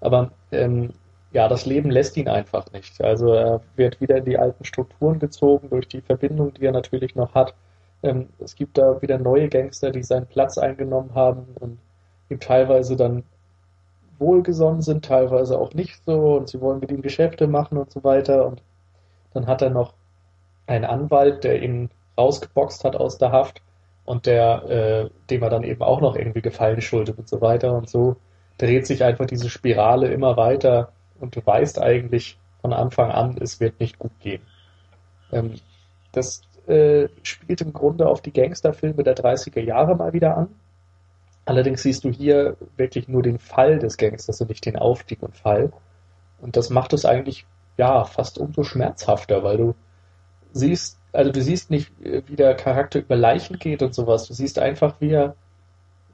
Aber 0.00 0.32
ähm, 0.52 0.92
ja, 1.32 1.48
das 1.48 1.66
Leben 1.66 1.90
lässt 1.90 2.16
ihn 2.16 2.28
einfach 2.28 2.72
nicht. 2.72 3.02
Also 3.02 3.32
er 3.32 3.60
wird 3.76 4.00
wieder 4.00 4.16
in 4.18 4.24
die 4.24 4.38
alten 4.38 4.64
Strukturen 4.64 5.18
gezogen 5.18 5.68
durch 5.70 5.88
die 5.88 6.00
Verbindung, 6.00 6.54
die 6.54 6.64
er 6.64 6.72
natürlich 6.72 7.14
noch 7.14 7.34
hat. 7.34 7.54
Ähm, 8.02 8.28
es 8.38 8.54
gibt 8.54 8.78
da 8.78 9.02
wieder 9.02 9.18
neue 9.18 9.48
Gangster, 9.48 9.90
die 9.90 10.02
seinen 10.02 10.26
Platz 10.26 10.56
eingenommen 10.58 11.14
haben 11.14 11.46
und 11.60 11.78
ihm 12.30 12.40
teilweise 12.40 12.96
dann 12.96 13.24
wohlgesonnen 14.18 14.82
sind, 14.82 15.04
teilweise 15.04 15.58
auch 15.58 15.74
nicht 15.74 16.04
so 16.04 16.36
und 16.36 16.48
sie 16.48 16.60
wollen 16.60 16.80
mit 16.80 16.90
ihm 16.90 17.02
Geschäfte 17.02 17.46
machen 17.46 17.78
und 17.78 17.90
so 17.90 18.04
weiter. 18.04 18.46
Und 18.46 18.62
dann 19.34 19.46
hat 19.46 19.62
er 19.62 19.70
noch 19.70 19.94
einen 20.66 20.84
Anwalt, 20.84 21.44
der 21.44 21.62
ihn 21.62 21.90
rausgeboxt 22.16 22.84
hat 22.84 22.96
aus 22.96 23.18
der 23.18 23.32
Haft 23.32 23.62
und 24.04 24.26
der, 24.26 24.64
äh, 24.68 25.10
dem 25.30 25.42
er 25.42 25.50
dann 25.50 25.64
eben 25.64 25.82
auch 25.82 26.00
noch 26.00 26.16
irgendwie 26.16 26.42
Gefallen 26.42 26.80
schuldet 26.80 27.18
und 27.18 27.28
so 27.28 27.40
weiter. 27.40 27.74
Und 27.74 27.88
so 27.88 28.16
dreht 28.58 28.86
sich 28.86 29.04
einfach 29.04 29.26
diese 29.26 29.50
Spirale 29.50 30.08
immer 30.08 30.36
weiter 30.36 30.92
und 31.20 31.36
du 31.36 31.44
weißt 31.44 31.80
eigentlich 31.80 32.38
von 32.60 32.72
Anfang 32.72 33.10
an, 33.10 33.36
es 33.40 33.60
wird 33.60 33.80
nicht 33.80 33.98
gut 33.98 34.12
gehen. 34.20 34.42
Ähm, 35.32 35.54
das 36.12 36.42
äh, 36.66 37.08
spielt 37.22 37.60
im 37.60 37.72
Grunde 37.72 38.06
auf 38.08 38.20
die 38.20 38.32
Gangsterfilme 38.32 39.02
der 39.02 39.16
30er 39.16 39.60
Jahre 39.60 39.96
mal 39.96 40.12
wieder 40.12 40.36
an. 40.36 40.48
Allerdings 41.48 41.82
siehst 41.82 42.04
du 42.04 42.10
hier 42.10 42.58
wirklich 42.76 43.08
nur 43.08 43.22
den 43.22 43.38
Fall 43.38 43.78
des 43.78 43.96
Gangsters 43.96 44.38
und 44.42 44.50
nicht 44.50 44.66
den 44.66 44.76
Aufstieg 44.76 45.22
und 45.22 45.34
Fall. 45.34 45.72
Und 46.42 46.58
das 46.58 46.68
macht 46.68 46.92
es 46.92 47.06
eigentlich 47.06 47.46
ja 47.78 48.04
fast 48.04 48.36
umso 48.36 48.64
schmerzhafter, 48.64 49.42
weil 49.42 49.56
du 49.56 49.74
siehst, 50.52 50.98
also 51.10 51.32
du 51.32 51.40
siehst 51.40 51.70
nicht, 51.70 51.90
wie 52.00 52.36
der 52.36 52.54
Charakter 52.54 52.98
über 52.98 53.16
Leichen 53.16 53.58
geht 53.58 53.82
und 53.82 53.94
sowas. 53.94 54.28
Du 54.28 54.34
siehst 54.34 54.58
einfach, 54.58 54.96
wie 55.00 55.12
er 55.12 55.36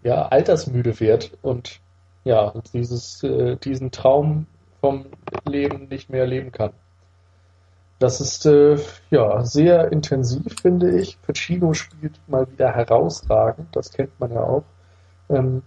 ja 0.05 0.28
altersmüde 0.28 1.01
wird 1.01 1.32
und 1.43 1.81
ja 2.23 2.55
dieses 2.73 3.24
äh, 3.24 3.56
diesen 3.56 3.90
Traum 3.90 4.47
vom 4.81 5.06
Leben 5.48 5.89
nicht 5.89 6.11
mehr 6.11 6.28
leben 6.28 6.52
kann. 6.52 6.70
Das 7.98 8.20
ist 8.20 8.47
äh, 8.47 8.77
ja 9.11 9.44
sehr 9.44 9.90
intensiv, 9.90 10.61
finde 10.62 10.97
ich. 10.97 11.20
Pacino 11.23 11.74
spielt 11.74 12.20
mal 12.28 12.48
wieder 12.52 12.73
herausragend, 12.73 13.74
das 13.74 13.90
kennt 13.90 14.20
man 14.20 14.32
ja 14.32 14.44
auch. 14.44 14.62
Ähm, 15.28 15.62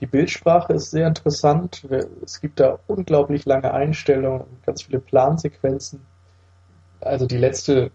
die 0.00 0.06
Bildsprache 0.06 0.74
ist 0.74 0.90
sehr 0.90 1.08
interessant. 1.08 1.86
Es 2.24 2.40
gibt 2.40 2.60
da 2.60 2.78
unglaublich 2.86 3.44
lange 3.46 3.72
Einstellungen, 3.72 4.46
ganz 4.64 4.82
viele 4.82 5.00
Plansequenzen. 5.00 6.06
Also 7.00 7.26
die 7.26 7.36
letzte, 7.36 7.90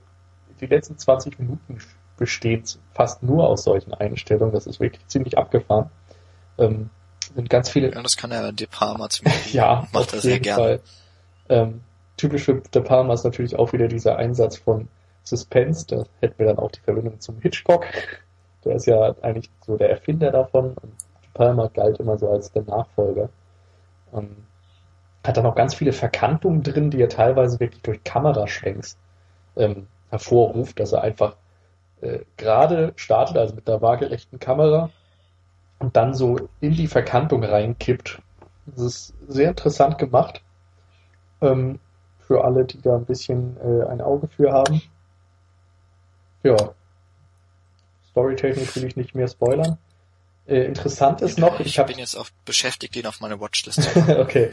die 0.59 0.65
letzten 0.65 0.97
20 0.97 1.39
Minuten 1.39 1.77
bestehen 2.17 2.63
fast 2.93 3.23
nur 3.23 3.47
aus 3.47 3.63
solchen 3.63 3.93
Einstellungen. 3.93 4.53
Das 4.53 4.67
ist 4.67 4.79
wirklich 4.79 5.05
ziemlich 5.07 5.37
abgefahren. 5.37 5.89
Ähm, 6.57 6.89
sind 7.33 7.49
ganz 7.49 7.69
viele. 7.69 7.91
Ja, 7.91 8.01
das 8.01 8.17
kann 8.17 8.31
er 8.31 8.51
De 8.51 8.67
Palma 8.67 9.09
ziemlich. 9.09 9.53
ja, 9.53 9.87
macht 9.93 10.13
er 10.13 10.19
sehr 10.19 10.39
gerne. 10.39 10.79
Ähm, 11.49 11.81
typisch 12.17 12.43
für 12.43 12.55
De 12.55 12.81
Palma 12.81 13.13
ist 13.13 13.23
natürlich 13.23 13.55
auch 13.55 13.73
wieder 13.73 13.87
dieser 13.87 14.17
Einsatz 14.17 14.57
von 14.57 14.89
Suspense. 15.23 15.85
Da 15.87 16.03
hätten 16.19 16.37
wir 16.37 16.47
dann 16.47 16.59
auch 16.59 16.71
die 16.71 16.81
Verbindung 16.81 17.19
zum 17.21 17.39
Hitchcock. 17.39 17.85
Der 18.65 18.75
ist 18.75 18.85
ja 18.85 19.15
eigentlich 19.21 19.49
so 19.65 19.77
der 19.77 19.89
Erfinder 19.89 20.31
davon 20.31 20.73
und 20.81 20.93
Palma 21.33 21.67
galt 21.73 21.99
immer 21.99 22.17
so 22.17 22.29
als 22.29 22.51
der 22.51 22.63
Nachfolger. 22.63 23.29
Und 24.11 24.35
hat 25.25 25.37
dann 25.37 25.45
auch 25.45 25.55
ganz 25.55 25.73
viele 25.73 25.93
Verkantungen 25.93 26.63
drin, 26.63 26.91
die 26.91 27.01
er 27.01 27.09
teilweise 27.09 27.59
wirklich 27.59 27.81
durch 27.81 28.03
Kameraschwenks 28.03 28.97
ähm, 29.55 29.87
hervorruft, 30.09 30.79
dass 30.79 30.91
er 30.91 31.01
einfach 31.01 31.35
äh, 32.01 32.19
gerade 32.37 32.93
startet, 32.95 33.37
also 33.37 33.55
mit 33.55 33.67
der 33.67 33.81
waagerechten 33.81 34.39
Kamera 34.39 34.89
und 35.79 35.95
dann 35.95 36.13
so 36.13 36.37
in 36.59 36.73
die 36.73 36.87
Verkantung 36.87 37.43
reinkippt. 37.43 38.21
Das 38.65 38.79
ist 38.79 39.13
sehr 39.27 39.49
interessant 39.49 39.97
gemacht. 39.97 40.41
Ähm, 41.41 41.79
für 42.19 42.43
alle, 42.43 42.65
die 42.65 42.81
da 42.81 42.95
ein 42.95 43.05
bisschen 43.05 43.57
äh, 43.57 43.85
ein 43.85 44.01
Auge 44.01 44.27
für 44.27 44.51
haben. 44.51 44.81
Ja. 46.43 46.55
Storytechnik 48.13 48.75
will 48.75 48.85
ich 48.85 48.95
nicht 48.95 49.15
mehr 49.15 49.27
spoilern. 49.27 49.77
Äh, 50.45 50.65
interessant 50.65 51.21
ist 51.21 51.39
noch, 51.39 51.59
ich, 51.59 51.67
ich 51.67 51.79
hab, 51.79 51.87
bin 51.87 51.97
jetzt 51.97 52.15
auch 52.15 52.29
beschäftigt, 52.45 52.95
den 52.95 53.07
auf 53.07 53.21
meine 53.21 53.39
Watchlist 53.39 53.81
zu 53.93 54.19
Okay. 54.19 54.51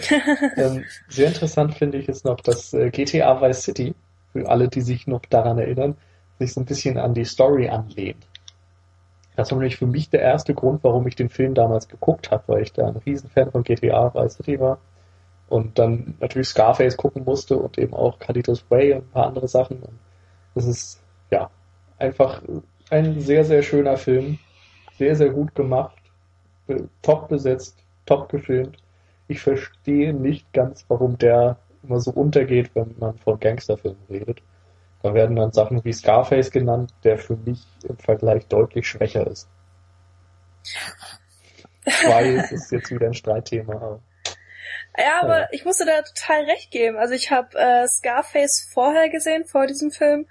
ähm, 0.56 0.84
sehr 1.08 1.28
interessant 1.28 1.74
finde 1.74 1.98
ich 1.98 2.08
ist 2.08 2.24
noch, 2.24 2.40
dass 2.40 2.72
äh, 2.72 2.90
GTA 2.90 3.40
Vice 3.40 3.62
City, 3.62 3.94
für 4.32 4.48
alle, 4.48 4.68
die 4.68 4.80
sich 4.80 5.06
noch 5.06 5.22
daran 5.28 5.58
erinnern, 5.58 5.96
sich 6.38 6.54
so 6.54 6.60
ein 6.60 6.64
bisschen 6.64 6.96
an 6.96 7.12
die 7.12 7.24
Story 7.24 7.68
anlehnt. 7.68 8.24
Das 9.36 9.50
war 9.50 9.58
nämlich 9.58 9.76
für 9.76 9.86
mich 9.86 10.08
der 10.08 10.20
erste 10.20 10.54
Grund, 10.54 10.84
warum 10.84 11.06
ich 11.06 11.16
den 11.16 11.28
Film 11.28 11.54
damals 11.54 11.88
geguckt 11.88 12.30
habe, 12.30 12.44
weil 12.46 12.62
ich 12.62 12.72
da 12.72 12.86
ein 12.86 12.96
Riesenfan 12.96 13.50
von 13.50 13.62
GTA 13.62 14.14
Vice 14.14 14.34
City 14.34 14.58
war 14.58 14.78
und 15.48 15.78
dann 15.78 16.14
natürlich 16.20 16.48
Scarface 16.48 16.96
gucken 16.96 17.24
musste 17.24 17.56
und 17.56 17.76
eben 17.76 17.92
auch 17.92 18.18
Carlitos 18.18 18.64
Way 18.70 18.94
und 18.94 18.98
ein 19.00 19.10
paar 19.10 19.26
andere 19.26 19.48
Sachen. 19.48 19.82
Und 19.82 19.98
das 20.54 20.64
ist 20.64 21.00
ja 21.30 21.50
einfach 21.98 22.42
ein 22.90 23.20
sehr, 23.20 23.44
sehr 23.44 23.62
schöner 23.62 23.96
Film, 23.96 24.38
sehr, 24.98 25.16
sehr 25.16 25.30
gut 25.30 25.54
gemacht, 25.54 25.96
top 27.02 27.28
besetzt, 27.28 27.78
top 28.06 28.28
gefilmt. 28.28 28.76
Ich 29.28 29.40
verstehe 29.40 30.12
nicht 30.12 30.52
ganz, 30.52 30.84
warum 30.88 31.16
der 31.18 31.58
immer 31.82 32.00
so 32.00 32.10
untergeht, 32.10 32.70
wenn 32.74 32.94
man 32.98 33.16
von 33.18 33.38
Gangsterfilmen 33.38 34.02
redet. 34.10 34.42
Da 35.02 35.14
werden 35.14 35.36
dann 35.36 35.52
Sachen 35.52 35.82
wie 35.84 35.92
Scarface 35.92 36.50
genannt, 36.50 36.92
der 37.04 37.16
für 37.16 37.36
mich 37.36 37.64
im 37.88 37.96
Vergleich 37.96 38.46
deutlich 38.48 38.86
schwächer 38.86 39.26
ist. 39.26 39.48
Zwei 41.86 42.24
ist 42.50 42.70
jetzt 42.70 42.90
wieder 42.90 43.06
ein 43.06 43.14
Streitthema. 43.14 43.74
Aber 43.74 44.00
ja, 44.98 45.22
aber 45.22 45.40
ja. 45.40 45.48
ich 45.52 45.64
musste 45.64 45.86
da 45.86 46.02
total 46.02 46.44
recht 46.44 46.70
geben. 46.70 46.98
Also 46.98 47.14
ich 47.14 47.30
habe 47.30 47.56
äh, 47.56 47.86
Scarface 47.86 48.68
vorher 48.72 49.08
gesehen, 49.08 49.44
vor 49.44 49.66
diesem 49.66 49.90
Film, 49.90 50.26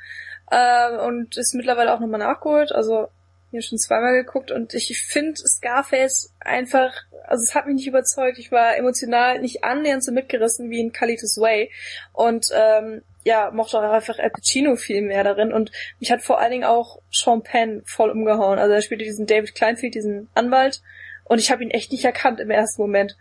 äh, 0.52 0.98
und 0.98 1.38
ist 1.38 1.54
mittlerweile 1.56 1.94
auch 1.94 2.00
nochmal 2.00 2.20
nachgeholt. 2.20 2.72
Also 2.72 3.08
hier 3.52 3.62
schon 3.62 3.80
zweimal 3.80 4.14
geguckt 4.14 4.52
und 4.52 4.74
ich 4.74 5.02
finde 5.02 5.36
Scarface 5.36 6.34
einfach, 6.40 6.94
also 7.28 7.44
es 7.44 7.56
hat 7.56 7.66
mich 7.66 7.76
nicht 7.76 7.88
überzeugt. 7.88 8.38
Ich 8.38 8.52
war 8.52 8.78
emotional 8.78 9.40
nicht 9.40 9.64
annähernd 9.64 10.04
so 10.04 10.12
mitgerissen 10.12 10.70
wie 10.70 10.80
in 10.80 10.92
Kalitos 10.92 11.38
Way 11.40 11.72
und 12.14 12.48
ähm, 12.54 13.02
ja, 13.24 13.52
mochte 13.52 13.80
auch 13.80 13.92
einfach 13.92 14.20
Al 14.20 14.30
Pacino 14.30 14.76
viel 14.76 15.02
mehr 15.02 15.24
darin 15.24 15.52
und 15.52 15.72
mich 16.00 16.12
hat 16.12 16.22
vor 16.22 16.40
allen 16.40 16.52
Dingen 16.52 16.64
auch 16.64 17.02
Sean 17.12 17.42
Penn 17.42 17.82
voll 17.86 18.12
umgehauen. 18.12 18.60
Also 18.60 18.74
er 18.74 18.82
spielte 18.82 19.04
diesen 19.04 19.26
David 19.26 19.56
Kleinfield, 19.56 19.96
diesen 19.96 20.30
Anwalt 20.36 20.82
und 21.26 21.40
ich 21.40 21.52
habe 21.52 21.64
ihn 21.64 21.72
echt 21.72 21.92
nicht 21.92 22.06
erkannt 22.06 22.40
im 22.40 22.52
ersten 22.52 22.82
Moment. 22.82 23.18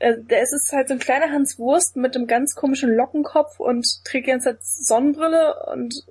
Äh, 0.00 0.14
der 0.18 0.42
ist 0.42 0.52
es 0.52 0.72
halt 0.72 0.88
so 0.88 0.94
ein 0.94 1.00
kleiner 1.00 1.30
Hans 1.30 1.58
Wurst 1.58 1.96
mit 1.96 2.16
einem 2.16 2.26
ganz 2.26 2.56
komischen 2.56 2.94
Lockenkopf 2.94 3.60
und 3.60 4.04
trägt 4.04 4.26
die 4.26 4.32
ganze 4.32 4.50
Zeit 4.50 4.58
Sonnenbrille 4.62 5.64
und 5.72 6.04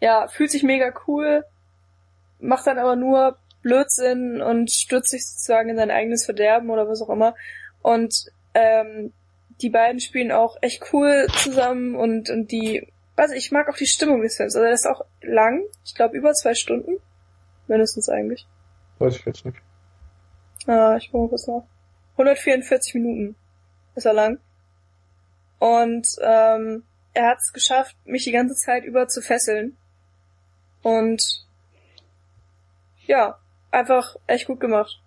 ja, 0.00 0.28
fühlt 0.28 0.50
sich 0.50 0.62
mega 0.62 0.92
cool, 1.06 1.44
macht 2.38 2.66
dann 2.66 2.78
aber 2.78 2.96
nur 2.96 3.38
Blödsinn 3.62 4.40
und 4.40 4.70
stürzt 4.70 5.10
sich 5.10 5.26
sozusagen 5.26 5.68
in 5.68 5.76
sein 5.76 5.90
eigenes 5.90 6.24
Verderben 6.24 6.70
oder 6.70 6.88
was 6.88 7.02
auch 7.02 7.10
immer. 7.10 7.34
Und 7.82 8.14
ähm, 8.54 9.12
die 9.60 9.70
beiden 9.70 10.00
spielen 10.00 10.32
auch 10.32 10.56
echt 10.62 10.92
cool 10.92 11.26
zusammen 11.36 11.94
und, 11.94 12.30
und 12.30 12.50
die, 12.50 12.88
also 13.16 13.34
ich 13.34 13.52
mag 13.52 13.68
auch 13.68 13.76
die 13.76 13.86
Stimmung 13.86 14.22
des 14.22 14.36
Films. 14.36 14.54
Also 14.54 14.64
der 14.64 14.72
ist 14.72 14.86
auch 14.86 15.04
lang, 15.20 15.64
ich 15.84 15.94
glaube 15.94 16.16
über 16.16 16.32
zwei 16.32 16.54
Stunden. 16.54 16.96
Mindestens 17.68 18.08
eigentlich. 18.08 18.46
Weiß 18.98 19.16
ich 19.16 19.24
jetzt 19.26 19.44
nicht. 19.44 19.58
Ah, 20.66 20.96
ich 20.96 21.10
gucke 21.10 21.24
mal 21.24 21.28
kurz 21.28 21.46
nach. 21.46 21.62
144 22.12 22.94
Minuten 22.94 23.36
ist 23.94 24.06
er 24.06 24.12
lang. 24.12 24.38
Und 25.58 26.06
ähm, 26.22 26.84
er 27.12 27.28
hat 27.28 27.38
es 27.38 27.52
geschafft, 27.52 27.96
mich 28.04 28.24
die 28.24 28.32
ganze 28.32 28.54
Zeit 28.54 28.84
über 28.84 29.08
zu 29.08 29.20
fesseln. 29.20 29.76
Und 30.82 31.46
ja, 33.06 33.38
einfach 33.70 34.16
echt 34.26 34.46
gut 34.46 34.60
gemacht. 34.60 35.00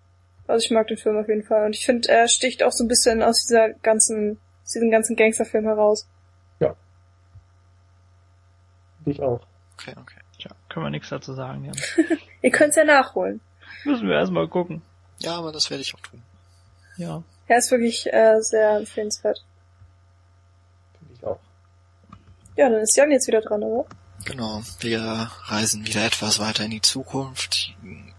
Also 0.46 0.64
ich 0.64 0.70
mag 0.70 0.86
den 0.88 0.98
Film 0.98 1.16
auf 1.16 1.28
jeden 1.28 1.44
Fall. 1.44 1.66
Und 1.66 1.74
ich 1.74 1.86
finde, 1.86 2.08
er 2.08 2.28
sticht 2.28 2.62
auch 2.62 2.72
so 2.72 2.84
ein 2.84 2.88
bisschen 2.88 3.22
aus 3.22 3.46
dieser 3.46 3.70
ganzen, 3.70 4.38
aus 4.62 4.72
diesem 4.72 4.90
ganzen 4.90 5.16
Gangsterfilm 5.16 5.64
heraus. 5.64 6.06
Ja. 6.60 6.76
Ich 9.06 9.20
auch. 9.20 9.40
Okay, 9.74 9.94
okay. 10.00 10.20
Tja, 10.38 10.50
können 10.68 10.86
wir 10.86 10.90
nichts 10.90 11.08
dazu 11.08 11.32
sagen, 11.32 11.64
Jan. 11.64 11.76
Ihr 12.42 12.50
könnt's 12.50 12.76
ja 12.76 12.84
nachholen. 12.84 13.40
Müssen 13.84 14.08
wir 14.08 14.16
erstmal 14.16 14.48
gucken. 14.48 14.82
Ja, 15.18 15.36
aber 15.36 15.52
das 15.52 15.70
werde 15.70 15.82
ich 15.82 15.94
auch 15.94 16.00
tun. 16.00 16.22
Ja. 16.96 17.22
Er 17.46 17.58
ist 17.58 17.70
wirklich 17.70 18.12
äh, 18.12 18.40
sehr 18.40 18.76
empfehlenswert. 18.76 19.44
Finde 20.98 21.14
ich 21.14 21.24
auch. 21.24 21.40
Ja, 22.56 22.68
dann 22.68 22.80
ist 22.80 22.96
Jan 22.96 23.10
jetzt 23.10 23.26
wieder 23.26 23.40
dran, 23.40 23.62
oder? 23.62 23.86
Genau, 24.24 24.62
wir 24.80 25.30
reisen 25.44 25.86
wieder 25.86 26.04
etwas 26.04 26.38
weiter 26.38 26.64
in 26.64 26.70
die 26.70 26.80
Zukunft 26.80 27.74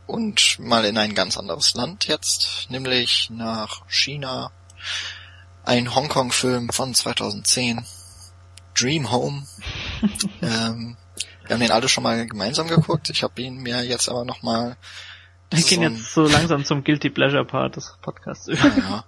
und 0.06 0.60
mal 0.60 0.86
in 0.86 0.98
ein 0.98 1.16
ganz 1.16 1.38
anderes 1.38 1.74
Land 1.74 2.08
jetzt, 2.08 2.68
nämlich 2.70 3.30
nach 3.32 3.82
China. 3.88 4.52
Ein 5.64 5.96
Hongkong-Film 5.96 6.70
von 6.70 6.94
2010, 6.94 7.86
Dream 8.76 9.12
Home. 9.12 9.48
ähm, 10.44 10.96
wir 11.48 11.54
haben 11.54 11.62
den 11.62 11.72
alle 11.72 11.90
schon 11.90 12.04
mal 12.04 12.28
gemeinsam 12.28 12.68
geguckt. 12.68 13.10
Ich 13.10 13.24
habe 13.24 13.42
ihn 13.42 13.58
mir 13.58 13.84
jetzt 13.84 14.08
aber 14.08 14.26
nochmal 14.26 14.78
wir 15.52 15.64
gehen 15.64 15.82
so 15.82 15.90
jetzt 15.90 16.14
so 16.14 16.28
langsam 16.28 16.66
zum 16.66 16.84
Guilty 16.84 17.10
Pleasure 17.10 17.46
Part 17.46 17.78
des 17.78 17.96
Podcasts 18.02 18.48
über. 18.48 18.78
Ja. 18.78 19.06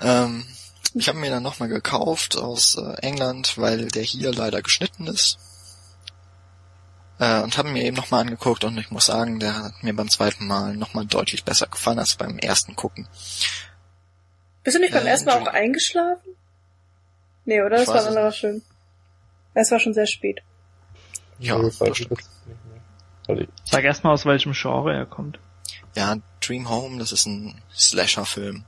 Ähm, 0.00 0.44
Ich 0.94 1.08
habe 1.08 1.18
mir 1.18 1.30
dann 1.30 1.42
nochmal 1.42 1.68
gekauft 1.68 2.36
aus 2.36 2.76
äh, 2.76 2.94
England, 3.02 3.58
weil 3.58 3.88
der 3.88 4.02
hier 4.02 4.32
leider 4.32 4.62
geschnitten 4.62 5.06
ist. 5.06 5.38
Äh, 7.20 7.42
und 7.42 7.58
habe 7.58 7.68
mir 7.68 7.84
eben 7.84 7.96
nochmal 7.96 8.22
angeguckt 8.22 8.64
und 8.64 8.78
ich 8.78 8.90
muss 8.90 9.06
sagen, 9.06 9.38
der 9.40 9.54
hat 9.64 9.82
mir 9.82 9.94
beim 9.94 10.08
zweiten 10.08 10.46
Mal 10.46 10.74
nochmal 10.74 11.04
deutlich 11.04 11.44
besser 11.44 11.66
gefallen 11.66 11.98
als 11.98 12.16
beim 12.16 12.38
ersten 12.38 12.74
Gucken. 12.74 13.06
Bist 14.64 14.76
du 14.76 14.80
nicht 14.80 14.94
beim 14.94 15.06
äh, 15.06 15.10
ersten 15.10 15.26
Mal 15.26 15.42
auch 15.42 15.46
eingeschlafen? 15.46 16.34
Nee, 17.44 17.60
oder? 17.60 17.76
Das 17.76 17.88
war 17.88 18.06
anderer 18.06 18.32
Film. 18.32 18.62
Es 19.52 19.70
war 19.70 19.78
schon 19.78 19.92
sehr 19.92 20.06
spät. 20.06 20.40
Ja, 21.38 21.60
das 21.60 21.76
stimmt. 21.96 22.22
Sag 23.64 23.84
erstmal, 23.84 24.14
aus 24.14 24.24
welchem 24.24 24.52
Genre 24.52 24.94
er 24.94 25.06
kommt. 25.06 25.38
Ja, 25.94 26.16
Dream 26.40 26.70
Home, 26.70 26.98
das 26.98 27.12
ist 27.12 27.26
ein 27.26 27.60
Slasher-Film. 27.74 28.64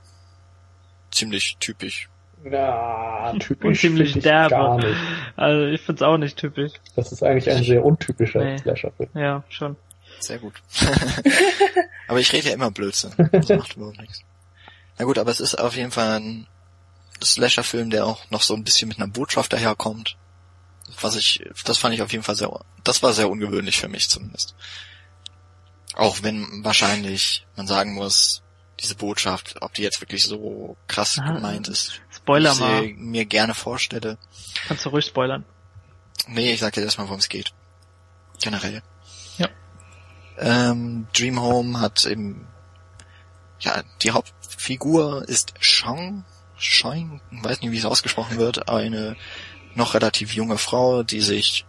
Ziemlich 1.11 1.57
typisch. 1.59 2.09
Ja, 2.49 3.33
typisch. 3.39 3.65
Und 3.67 3.75
ziemlich 3.75 4.13
derbe. 4.13 4.55
Gar 4.55 4.77
nicht. 4.77 4.97
Also 5.35 5.65
ich 5.65 5.81
find's 5.81 6.01
auch 6.01 6.17
nicht 6.17 6.37
typisch. 6.37 6.73
Das 6.95 7.11
ist 7.11 7.23
eigentlich 7.23 7.49
ein 7.49 7.63
sehr 7.63 7.83
untypischer 7.83 8.43
nee. 8.43 8.57
Slasher-Film. 8.57 9.09
Ja, 9.15 9.43
schon. 9.49 9.75
Sehr 10.19 10.39
gut. 10.39 10.53
aber 12.07 12.19
ich 12.19 12.31
rede 12.33 12.49
ja 12.49 12.53
immer 12.53 12.71
Blödsinn. 12.71 13.11
Das 13.31 13.49
macht 13.49 13.75
überhaupt 13.75 13.99
nichts. 13.99 14.21
Na 14.97 15.05
gut, 15.05 15.17
aber 15.17 15.31
es 15.31 15.39
ist 15.39 15.55
auf 15.55 15.75
jeden 15.75 15.91
Fall 15.91 16.19
ein 16.19 16.47
Slasher-Film, 17.23 17.89
der 17.89 18.05
auch 18.05 18.29
noch 18.29 18.41
so 18.41 18.53
ein 18.53 18.63
bisschen 18.63 18.89
mit 18.89 18.97
einer 18.97 19.07
Botschaft 19.07 19.53
daherkommt. 19.53 20.17
Was 21.01 21.15
ich, 21.15 21.43
das 21.65 21.77
fand 21.77 21.95
ich 21.95 22.01
auf 22.01 22.11
jeden 22.11 22.23
Fall 22.23 22.35
sehr, 22.35 22.51
das 22.83 23.01
war 23.01 23.13
sehr 23.13 23.29
ungewöhnlich 23.29 23.79
für 23.79 23.87
mich 23.87 24.09
zumindest. 24.09 24.53
Auch 25.95 26.21
wenn 26.23 26.63
wahrscheinlich 26.63 27.45
man 27.55 27.67
sagen 27.67 27.93
muss, 27.93 28.43
diese 28.79 28.95
Botschaft, 28.95 29.55
ob 29.61 29.73
die 29.73 29.83
jetzt 29.83 30.01
wirklich 30.01 30.23
so 30.23 30.75
krass 30.87 31.19
ah, 31.21 31.31
gemeint 31.31 31.67
ist. 31.67 32.01
Spoiler 32.23 32.53
ich 32.53 32.59
mal. 32.59 32.93
mir 32.95 33.25
gerne 33.25 33.53
vorstelle. 33.53 34.17
Kannst 34.67 34.85
du 34.85 34.89
ruhig 34.89 35.05
spoilern. 35.05 35.43
Nee, 36.27 36.53
ich 36.53 36.61
sag 36.61 36.73
dir 36.73 36.81
erstmal, 36.81 37.07
worum 37.07 37.19
es 37.19 37.27
geht. 37.27 37.53
Generell. 38.41 38.81
Ja. 39.37 39.49
Ähm, 40.37 41.07
Dream 41.13 41.41
Home 41.41 41.81
hat 41.81 42.05
eben, 42.05 42.47
ja, 43.59 43.83
die 44.01 44.11
Hauptfigur 44.11 45.27
ist 45.27 45.53
Shang, 45.59 46.23
Shang, 46.57 47.19
weiß 47.31 47.59
nicht, 47.61 47.71
wie 47.71 47.77
es 47.77 47.85
ausgesprochen 47.85 48.37
wird, 48.37 48.69
eine 48.69 49.17
noch 49.75 49.93
relativ 49.93 50.33
junge 50.33 50.57
Frau, 50.57 51.03
die 51.03 51.21
sich 51.21 51.65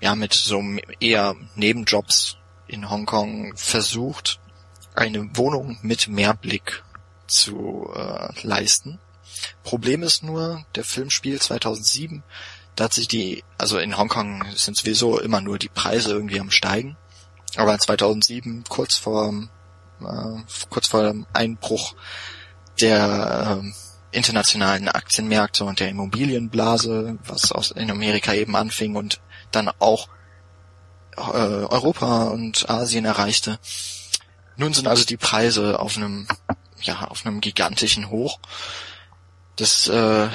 ja 0.00 0.14
mit 0.14 0.32
so 0.32 0.62
eher 1.00 1.36
Nebenjobs 1.56 2.38
in 2.68 2.88
Hongkong 2.88 3.54
versucht, 3.56 4.40
eine 4.94 5.36
Wohnung 5.36 5.78
mit 5.82 6.08
Mehrblick 6.08 6.84
zu 7.26 7.92
äh, 7.94 8.28
leisten. 8.42 8.98
Problem 9.62 10.02
ist 10.02 10.22
nur, 10.22 10.64
der 10.74 10.84
Film 10.84 11.10
spielt 11.10 11.42
2007, 11.42 12.22
da 12.76 12.84
hat 12.84 12.92
sich 12.92 13.08
die, 13.08 13.44
also 13.58 13.78
in 13.78 13.96
Hongkong 13.96 14.44
sind 14.54 14.76
sowieso 14.76 15.18
immer 15.18 15.40
nur 15.40 15.58
die 15.58 15.68
Preise 15.68 16.12
irgendwie 16.12 16.40
am 16.40 16.50
steigen, 16.50 16.96
aber 17.56 17.78
2007 17.78 18.64
kurz 18.68 18.96
vor 18.96 19.32
äh, 20.00 20.42
kurz 20.70 20.86
vor 20.86 21.02
dem 21.02 21.26
Einbruch 21.32 21.94
der 22.80 23.60
äh, 23.62 24.16
internationalen 24.16 24.88
Aktienmärkte 24.88 25.64
und 25.64 25.80
der 25.80 25.88
Immobilienblase, 25.88 27.18
was 27.26 27.52
aus 27.52 27.72
in 27.72 27.90
Amerika 27.90 28.32
eben 28.32 28.56
anfing 28.56 28.96
und 28.96 29.20
dann 29.50 29.70
auch 29.78 30.08
äh, 31.16 31.20
Europa 31.20 32.24
und 32.24 32.70
Asien 32.70 33.04
erreichte. 33.04 33.58
Nun 34.56 34.72
sind 34.72 34.88
also 34.88 35.04
die 35.04 35.16
Preise 35.16 35.78
auf 35.78 35.96
einem 35.96 36.26
ja 36.80 37.08
auf 37.08 37.26
einem 37.26 37.40
gigantischen 37.40 38.08
Hoch. 38.10 38.38
Das 39.58 39.88
äh, 39.88 40.28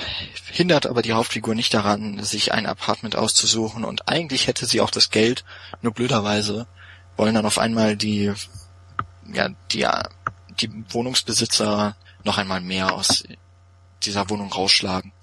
hindert 0.52 0.86
aber 0.86 1.02
die 1.02 1.14
Hauptfigur 1.14 1.56
nicht 1.56 1.74
daran, 1.74 2.22
sich 2.22 2.52
ein 2.52 2.66
Apartment 2.66 3.16
auszusuchen 3.16 3.86
und 3.86 4.10
eigentlich 4.10 4.48
hätte 4.48 4.66
sie 4.66 4.82
auch 4.82 4.92
das 4.92 5.12
Geld, 5.12 5.46
nur 5.82 5.94
blöderweise 5.94 6.68
wollen 7.16 7.34
dann 7.34 7.46
auf 7.46 7.58
einmal 7.58 7.96
die 7.96 8.34
ja 9.32 9.50
die 9.72 9.88
die 10.60 10.70
Wohnungsbesitzer 10.90 11.96
noch 12.26 12.38
einmal 12.38 12.60
mehr 12.60 12.94
aus 12.94 13.24
dieser 14.04 14.30
Wohnung 14.30 14.52
rausschlagen. 14.52 15.14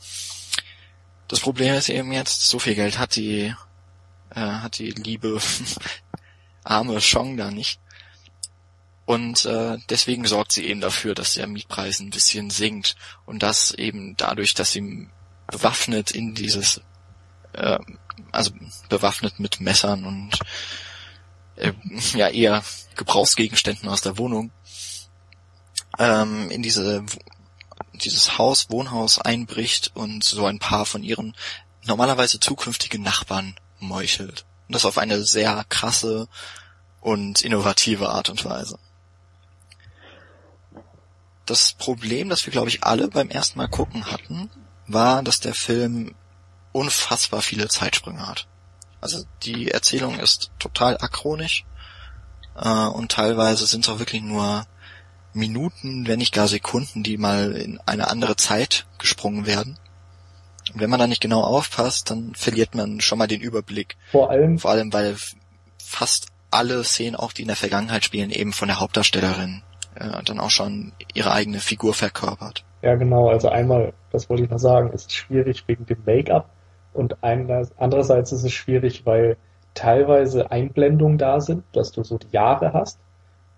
Das 1.28 1.40
Problem 1.40 1.74
ist 1.74 1.90
eben 1.90 2.10
jetzt, 2.12 2.48
so 2.48 2.58
viel 2.58 2.74
Geld 2.74 2.98
hat 2.98 3.16
die, 3.16 3.54
äh, 4.34 4.40
hat 4.40 4.78
die 4.78 4.90
liebe 4.90 5.38
arme 6.64 7.00
Chong 7.00 7.36
da 7.36 7.50
nicht. 7.50 7.80
Und 9.10 9.44
äh, 9.44 9.76
deswegen 9.88 10.24
sorgt 10.24 10.52
sie 10.52 10.64
eben 10.66 10.80
dafür, 10.80 11.16
dass 11.16 11.34
der 11.34 11.48
Mietpreis 11.48 11.98
ein 11.98 12.10
bisschen 12.10 12.48
sinkt. 12.48 12.94
Und 13.26 13.42
das 13.42 13.72
eben 13.72 14.16
dadurch, 14.16 14.54
dass 14.54 14.70
sie 14.70 15.08
bewaffnet 15.48 16.12
in 16.12 16.32
dieses, 16.36 16.80
äh, 17.54 17.80
also 18.30 18.52
bewaffnet 18.88 19.40
mit 19.40 19.60
Messern 19.60 20.04
und 20.04 20.38
äh, 21.56 21.72
ja 22.14 22.28
eher 22.28 22.62
Gebrauchsgegenständen 22.94 23.88
aus 23.88 24.00
der 24.00 24.16
Wohnung 24.16 24.52
ähm, 25.98 26.48
in 26.52 26.62
diese 26.62 27.04
dieses 27.94 28.38
Haus, 28.38 28.70
Wohnhaus 28.70 29.18
einbricht 29.18 29.90
und 29.96 30.22
so 30.22 30.46
ein 30.46 30.60
paar 30.60 30.86
von 30.86 31.02
ihren 31.02 31.34
normalerweise 31.82 32.38
zukünftigen 32.38 33.02
Nachbarn 33.02 33.58
meuchelt. 33.80 34.46
Und 34.68 34.76
das 34.76 34.84
auf 34.84 34.98
eine 34.98 35.20
sehr 35.24 35.64
krasse 35.68 36.28
und 37.00 37.42
innovative 37.42 38.10
Art 38.10 38.30
und 38.30 38.44
Weise. 38.44 38.78
Das 41.46 41.72
Problem, 41.72 42.28
das 42.28 42.46
wir, 42.46 42.52
glaube 42.52 42.68
ich, 42.68 42.84
alle 42.84 43.08
beim 43.08 43.28
ersten 43.28 43.58
Mal 43.58 43.68
gucken 43.68 44.10
hatten, 44.10 44.50
war, 44.86 45.22
dass 45.22 45.40
der 45.40 45.54
Film 45.54 46.14
unfassbar 46.72 47.42
viele 47.42 47.68
Zeitsprünge 47.68 48.26
hat. 48.26 48.46
Also 49.00 49.24
die 49.42 49.70
Erzählung 49.70 50.18
ist 50.18 50.50
total 50.58 50.98
achronisch 50.98 51.64
äh, 52.56 52.68
und 52.68 53.10
teilweise 53.10 53.66
sind 53.66 53.84
es 53.84 53.90
auch 53.90 53.98
wirklich 53.98 54.22
nur 54.22 54.66
Minuten, 55.32 56.06
wenn 56.06 56.18
nicht 56.18 56.34
gar 56.34 56.48
Sekunden, 56.48 57.02
die 57.02 57.16
mal 57.16 57.52
in 57.52 57.80
eine 57.86 58.08
andere 58.08 58.36
Zeit 58.36 58.86
gesprungen 58.98 59.46
werden. 59.46 59.78
Und 60.72 60.80
wenn 60.80 60.90
man 60.90 61.00
da 61.00 61.06
nicht 61.06 61.22
genau 61.22 61.42
aufpasst, 61.42 62.10
dann 62.10 62.34
verliert 62.34 62.74
man 62.74 63.00
schon 63.00 63.18
mal 63.18 63.26
den 63.26 63.40
Überblick. 63.40 63.96
Vor 64.10 64.30
allem, 64.30 64.58
vor 64.58 64.70
allem, 64.70 64.92
weil 64.92 65.16
fast 65.82 66.26
alle 66.50 66.84
Szenen, 66.84 67.16
auch 67.16 67.32
die 67.32 67.42
in 67.42 67.48
der 67.48 67.56
Vergangenheit 67.56 68.04
spielen, 68.04 68.30
eben 68.30 68.52
von 68.52 68.68
der 68.68 68.80
Hauptdarstellerin 68.80 69.62
äh, 69.94 70.22
dann 70.24 70.40
auch 70.40 70.50
schon 70.50 70.92
ihre 71.14 71.32
eigene 71.32 71.58
Figur 71.58 71.94
verkörpert. 71.94 72.64
Ja, 72.82 72.94
genau. 72.94 73.28
Also 73.28 73.48
einmal, 73.48 73.92
das 74.10 74.28
wollte 74.30 74.44
ich 74.44 74.50
noch 74.50 74.58
sagen, 74.58 74.92
ist 74.92 75.12
schwierig 75.12 75.64
wegen 75.66 75.86
dem 75.86 75.98
Make-up 76.06 76.48
und 76.92 77.18
andererseits 77.22 78.32
ist 78.32 78.44
es 78.44 78.52
schwierig, 78.52 79.06
weil 79.06 79.36
teilweise 79.74 80.50
Einblendungen 80.50 81.18
da 81.18 81.40
sind, 81.40 81.64
dass 81.72 81.92
du 81.92 82.02
so 82.02 82.18
die 82.18 82.30
Jahre 82.32 82.72
hast 82.72 82.98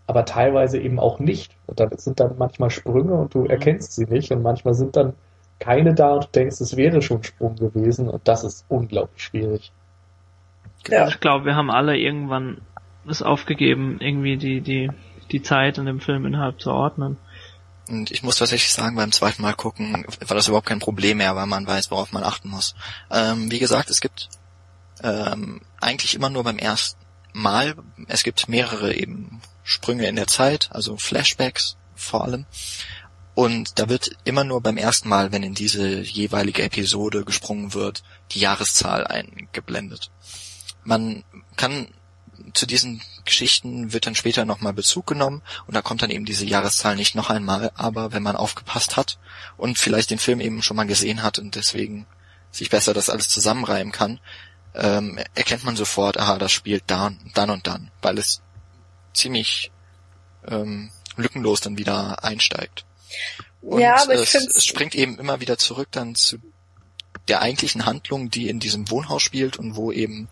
aber 0.06 0.24
teilweise 0.24 0.78
eben 0.78 0.98
auch 0.98 1.18
nicht. 1.18 1.56
Und 1.66 1.80
dann 1.80 1.96
sind 1.96 2.20
dann 2.20 2.36
manchmal 2.38 2.70
Sprünge 2.70 3.14
und 3.14 3.34
du 3.34 3.40
mhm. 3.40 3.50
erkennst 3.50 3.94
sie 3.94 4.04
nicht 4.04 4.30
und 4.32 4.42
manchmal 4.42 4.74
sind 4.74 4.96
dann 4.96 5.14
keine 5.58 5.94
da 5.94 6.14
und 6.14 6.24
du 6.24 6.28
denkst, 6.34 6.60
es 6.60 6.76
wäre 6.76 7.02
schon 7.02 7.22
Sprung 7.22 7.54
gewesen 7.56 8.08
und 8.08 8.26
das 8.26 8.42
ist 8.42 8.66
unglaublich 8.68 9.22
schwierig. 9.22 9.72
Ja. 10.88 11.06
Ich 11.06 11.20
glaube, 11.20 11.44
wir 11.44 11.54
haben 11.54 11.70
alle 11.70 11.96
irgendwann 11.96 12.60
es 13.08 13.22
aufgegeben, 13.22 13.98
irgendwie 14.00 14.36
die, 14.36 14.60
die, 14.60 14.90
die 15.32 15.42
Zeit 15.42 15.78
in 15.78 15.86
dem 15.86 16.00
Film 16.00 16.26
innerhalb 16.26 16.60
zu 16.60 16.70
ordnen. 16.70 17.16
Und 17.88 18.10
ich 18.10 18.22
muss 18.22 18.36
tatsächlich 18.36 18.72
sagen, 18.72 18.96
beim 18.96 19.12
zweiten 19.12 19.42
Mal 19.42 19.54
gucken 19.54 20.04
war 20.26 20.36
das 20.36 20.48
überhaupt 20.48 20.68
kein 20.68 20.78
Problem 20.78 21.18
mehr, 21.18 21.34
weil 21.34 21.46
man 21.46 21.66
weiß, 21.66 21.90
worauf 21.90 22.12
man 22.12 22.22
achten 22.22 22.48
muss. 22.48 22.74
Ähm, 23.10 23.50
wie 23.50 23.58
gesagt, 23.58 23.90
es 23.90 24.00
gibt 24.00 24.28
ähm, 25.02 25.60
eigentlich 25.80 26.14
immer 26.14 26.30
nur 26.30 26.44
beim 26.44 26.58
ersten 26.58 27.00
Mal, 27.32 27.74
es 28.08 28.22
gibt 28.22 28.48
mehrere 28.48 28.94
eben 28.94 29.40
Sprünge 29.64 30.06
in 30.06 30.16
der 30.16 30.26
Zeit, 30.26 30.68
also 30.72 30.96
Flashbacks 30.96 31.76
vor 31.94 32.24
allem. 32.24 32.46
Und 33.34 33.78
da 33.78 33.88
wird 33.88 34.10
immer 34.24 34.44
nur 34.44 34.60
beim 34.60 34.76
ersten 34.76 35.08
Mal, 35.08 35.32
wenn 35.32 35.42
in 35.42 35.54
diese 35.54 36.00
jeweilige 36.00 36.62
Episode 36.62 37.24
gesprungen 37.24 37.72
wird, 37.72 38.02
die 38.32 38.40
Jahreszahl 38.40 39.06
eingeblendet. 39.06 40.10
Man 40.84 41.24
kann 41.56 41.88
zu 42.54 42.66
diesen 42.66 43.02
Geschichten 43.24 43.92
wird 43.92 44.06
dann 44.06 44.14
später 44.14 44.44
nochmal 44.44 44.72
Bezug 44.72 45.06
genommen 45.06 45.42
und 45.66 45.74
da 45.74 45.82
kommt 45.82 46.02
dann 46.02 46.10
eben 46.10 46.24
diese 46.24 46.44
Jahreszahl 46.44 46.96
nicht 46.96 47.14
noch 47.14 47.30
einmal, 47.30 47.70
aber 47.74 48.12
wenn 48.12 48.22
man 48.22 48.36
aufgepasst 48.36 48.96
hat 48.96 49.18
und 49.56 49.78
vielleicht 49.78 50.10
den 50.10 50.18
Film 50.18 50.40
eben 50.40 50.62
schon 50.62 50.76
mal 50.76 50.86
gesehen 50.86 51.22
hat 51.22 51.38
und 51.38 51.54
deswegen 51.54 52.06
sich 52.50 52.70
besser 52.70 52.94
das 52.94 53.10
alles 53.10 53.28
zusammenreimen 53.28 53.92
kann, 53.92 54.20
ähm, 54.74 55.18
erkennt 55.34 55.64
man 55.64 55.76
sofort, 55.76 56.18
aha, 56.18 56.38
das 56.38 56.52
spielt 56.52 56.84
dann, 56.86 57.18
dann 57.34 57.50
und 57.50 57.66
dann, 57.66 57.90
weil 58.00 58.18
es 58.18 58.42
ziemlich 59.14 59.70
ähm, 60.46 60.90
lückenlos 61.16 61.60
dann 61.60 61.78
wieder 61.78 62.24
einsteigt. 62.24 62.84
Und 63.60 63.80
ja, 63.80 64.02
aber 64.02 64.14
es, 64.14 64.34
es 64.34 64.64
springt 64.64 64.94
eben 64.94 65.18
immer 65.18 65.40
wieder 65.40 65.58
zurück 65.58 65.88
dann 65.90 66.14
zu 66.14 66.38
der 67.28 67.40
eigentlichen 67.40 67.86
Handlung, 67.86 68.30
die 68.30 68.48
in 68.48 68.58
diesem 68.58 68.90
Wohnhaus 68.90 69.22
spielt 69.22 69.56
und 69.56 69.76
wo 69.76 69.92
eben 69.92 70.28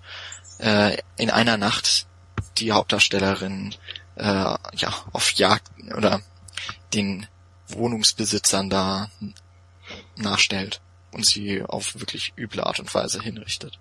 äh, 0.61 0.97
in 1.17 1.31
einer 1.31 1.57
Nacht 1.57 2.07
die 2.59 2.73
Hauptdarstellerin 2.73 3.75
äh, 4.17 4.25
ja 4.25 4.95
auf 5.13 5.33
Jagd 5.33 5.69
oder 5.97 6.21
den 6.95 7.27
Wohnungsbesitzern 7.69 8.69
da 8.69 9.11
nachstellt 10.17 10.81
und 11.13 11.25
sie 11.25 11.63
auf 11.63 11.99
wirklich 11.99 12.33
üble 12.37 12.63
Art 12.63 12.81
und 12.81 12.93
Weise 12.95 13.23
hinrichtet. 13.23 13.79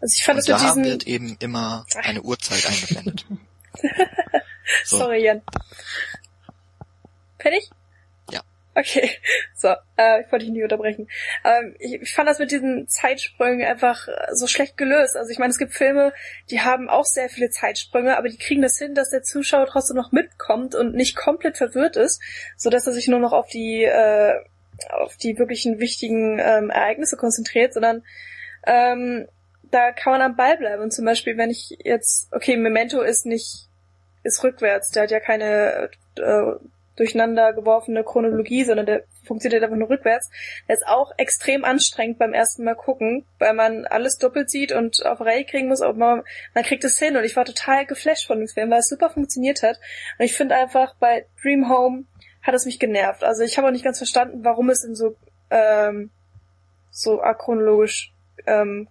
Also 0.00 0.14
ich 0.18 0.24
fand 0.24 0.38
und 0.40 0.48
das 0.48 0.60
da 0.60 0.68
diesen... 0.68 0.84
wird 0.84 1.06
eben 1.06 1.36
immer 1.38 1.86
eine 1.94 2.22
Uhrzeit 2.22 2.66
eingeblendet. 2.66 3.24
so. 4.84 4.98
Sorry, 4.98 5.24
Jan. 5.24 5.42
Fertig? 7.38 7.70
Okay, 8.74 9.10
so, 9.54 9.68
äh, 9.96 10.22
ich 10.22 10.32
wollte 10.32 10.46
dich 10.46 10.54
nie 10.54 10.62
unterbrechen. 10.62 11.08
Ähm, 11.44 11.76
ich, 11.78 11.94
ich 12.02 12.14
fand 12.14 12.28
das 12.28 12.38
mit 12.38 12.50
diesen 12.50 12.88
Zeitsprüngen 12.88 13.66
einfach 13.66 14.08
so 14.32 14.46
schlecht 14.46 14.76
gelöst. 14.76 15.16
Also 15.16 15.30
ich 15.30 15.38
meine, 15.38 15.50
es 15.50 15.58
gibt 15.58 15.74
Filme, 15.74 16.12
die 16.50 16.60
haben 16.60 16.88
auch 16.88 17.04
sehr 17.04 17.28
viele 17.28 17.50
Zeitsprünge, 17.50 18.16
aber 18.16 18.28
die 18.28 18.38
kriegen 18.38 18.62
das 18.62 18.78
hin, 18.78 18.94
dass 18.94 19.10
der 19.10 19.22
Zuschauer 19.22 19.66
trotzdem 19.66 19.96
noch 19.96 20.12
mitkommt 20.12 20.74
und 20.74 20.94
nicht 20.94 21.16
komplett 21.16 21.56
verwirrt 21.56 21.96
ist, 21.96 22.20
so 22.56 22.70
dass 22.70 22.86
er 22.86 22.92
sich 22.92 23.08
nur 23.08 23.20
noch 23.20 23.32
auf 23.32 23.48
die 23.48 23.84
äh, 23.84 24.34
auf 24.90 25.16
die 25.16 25.38
wirklichen 25.38 25.78
wichtigen 25.78 26.40
ähm, 26.40 26.70
Ereignisse 26.70 27.16
konzentriert, 27.16 27.74
sondern 27.74 28.02
ähm, 28.66 29.28
da 29.70 29.92
kann 29.92 30.12
man 30.12 30.22
am 30.22 30.36
Ball 30.36 30.56
bleiben. 30.56 30.82
Und 30.82 30.92
zum 30.92 31.04
Beispiel, 31.04 31.36
wenn 31.36 31.50
ich 31.50 31.76
jetzt, 31.84 32.32
okay, 32.32 32.56
Memento 32.56 33.00
ist 33.00 33.26
nicht, 33.26 33.68
ist 34.22 34.42
rückwärts, 34.42 34.90
der 34.90 35.04
hat 35.04 35.10
ja 35.10 35.20
keine 35.20 35.90
äh, 36.16 36.52
durcheinander 36.96 37.52
geworfene 37.52 38.04
Chronologie, 38.04 38.64
sondern 38.64 38.86
der 38.86 39.04
funktioniert 39.24 39.62
einfach 39.62 39.76
nur 39.76 39.90
rückwärts. 39.90 40.30
Der 40.68 40.74
ist 40.74 40.86
auch 40.86 41.12
extrem 41.16 41.64
anstrengend 41.64 42.18
beim 42.18 42.32
ersten 42.32 42.64
Mal 42.64 42.74
gucken, 42.74 43.24
weil 43.38 43.54
man 43.54 43.86
alles 43.86 44.18
doppelt 44.18 44.50
sieht 44.50 44.72
und 44.72 45.04
auf 45.04 45.20
Reihe 45.20 45.44
kriegen 45.44 45.68
muss, 45.68 45.80
aber 45.80 45.98
man, 45.98 46.22
man 46.54 46.64
kriegt 46.64 46.84
es 46.84 46.98
hin 46.98 47.16
und 47.16 47.24
ich 47.24 47.36
war 47.36 47.44
total 47.44 47.86
geflasht 47.86 48.26
von 48.26 48.38
dem 48.38 48.48
Film, 48.48 48.70
weil 48.70 48.80
es 48.80 48.88
super 48.88 49.10
funktioniert 49.10 49.62
hat. 49.62 49.80
Und 50.18 50.24
ich 50.24 50.36
finde 50.36 50.54
einfach 50.54 50.94
bei 50.96 51.26
Dream 51.42 51.68
Home 51.68 52.04
hat 52.42 52.54
es 52.54 52.66
mich 52.66 52.78
genervt. 52.78 53.24
Also 53.24 53.42
ich 53.42 53.56
habe 53.56 53.68
auch 53.68 53.72
nicht 53.72 53.84
ganz 53.84 53.98
verstanden, 53.98 54.44
warum 54.44 54.70
es 54.70 54.82
denn 54.82 54.94
so 54.94 55.16
ähm, 55.50 56.10
so 56.90 57.20
achronologisch 57.20 58.12
ähm, 58.46 58.88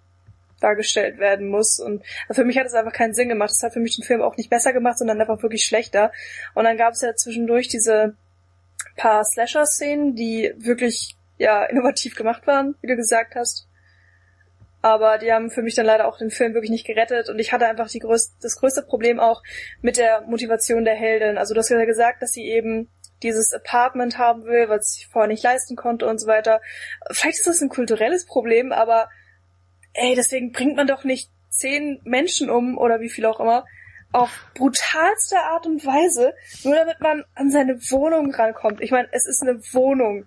dargestellt 0.63 1.19
werden 1.19 1.49
muss. 1.49 1.79
Und 1.79 2.03
für 2.31 2.43
mich 2.43 2.57
hat 2.57 2.65
es 2.65 2.73
einfach 2.73 2.93
keinen 2.93 3.13
Sinn 3.13 3.29
gemacht. 3.29 3.51
Das 3.51 3.63
hat 3.63 3.73
für 3.73 3.79
mich 3.79 3.95
den 3.95 4.03
Film 4.03 4.21
auch 4.21 4.37
nicht 4.37 4.49
besser 4.49 4.73
gemacht, 4.73 4.97
sondern 4.97 5.19
einfach 5.19 5.41
wirklich 5.43 5.65
schlechter. 5.65 6.11
Und 6.55 6.63
dann 6.63 6.77
gab 6.77 6.93
es 6.93 7.01
ja 7.01 7.15
zwischendurch 7.15 7.67
diese 7.67 8.15
paar 8.95 9.23
Slasher-Szenen, 9.23 10.15
die 10.15 10.53
wirklich 10.57 11.15
ja 11.37 11.63
innovativ 11.65 12.15
gemacht 12.15 12.47
waren, 12.47 12.75
wie 12.81 12.87
du 12.87 12.95
gesagt 12.95 13.35
hast. 13.35 13.67
Aber 14.81 15.17
die 15.17 15.31
haben 15.31 15.49
für 15.49 15.61
mich 15.61 15.75
dann 15.75 15.85
leider 15.85 16.07
auch 16.07 16.17
den 16.17 16.29
Film 16.29 16.53
wirklich 16.53 16.69
nicht 16.69 16.85
gerettet 16.85 17.29
und 17.29 17.39
ich 17.39 17.53
hatte 17.53 17.67
einfach 17.67 17.89
die 17.89 17.99
größte, 17.99 18.35
das 18.41 18.57
größte 18.57 18.81
Problem 18.81 19.17
auch 19.17 19.41
mit 19.81 19.95
der 19.95 20.21
Motivation 20.23 20.83
der 20.83 20.95
Heldin. 20.95 21.37
Also 21.37 21.53
du 21.53 21.59
hast 21.59 21.69
ja 21.69 21.85
gesagt, 21.85 22.21
dass 22.21 22.33
sie 22.33 22.45
eben 22.45 22.89
dieses 23.23 23.53
Apartment 23.53 24.17
haben 24.17 24.43
will, 24.43 24.67
was 24.67 24.91
sie 24.91 25.05
vorher 25.05 25.29
nicht 25.29 25.41
leisten 25.41 25.77
konnte 25.77 26.05
und 26.05 26.19
so 26.19 26.27
weiter. 26.27 26.59
Vielleicht 27.11 27.39
ist 27.39 27.47
das 27.47 27.61
ein 27.61 27.69
kulturelles 27.69 28.25
Problem, 28.25 28.73
aber 28.73 29.09
ey, 29.93 30.15
deswegen 30.15 30.51
bringt 30.51 30.75
man 30.75 30.87
doch 30.87 31.03
nicht 31.03 31.29
zehn 31.49 31.99
Menschen 32.03 32.49
um 32.49 32.77
oder 32.77 32.99
wie 32.99 33.09
viel 33.09 33.25
auch 33.25 33.39
immer 33.39 33.65
auf 34.11 34.45
brutalste 34.53 35.37
Art 35.37 35.65
und 35.65 35.85
Weise, 35.85 36.33
nur 36.63 36.75
damit 36.75 37.01
man 37.01 37.23
an 37.35 37.49
seine 37.49 37.75
Wohnung 37.89 38.33
rankommt. 38.33 38.79
Ich 38.81 38.91
meine, 38.91 39.07
es 39.11 39.27
ist 39.27 39.41
eine 39.41 39.59
Wohnung. 39.73 40.25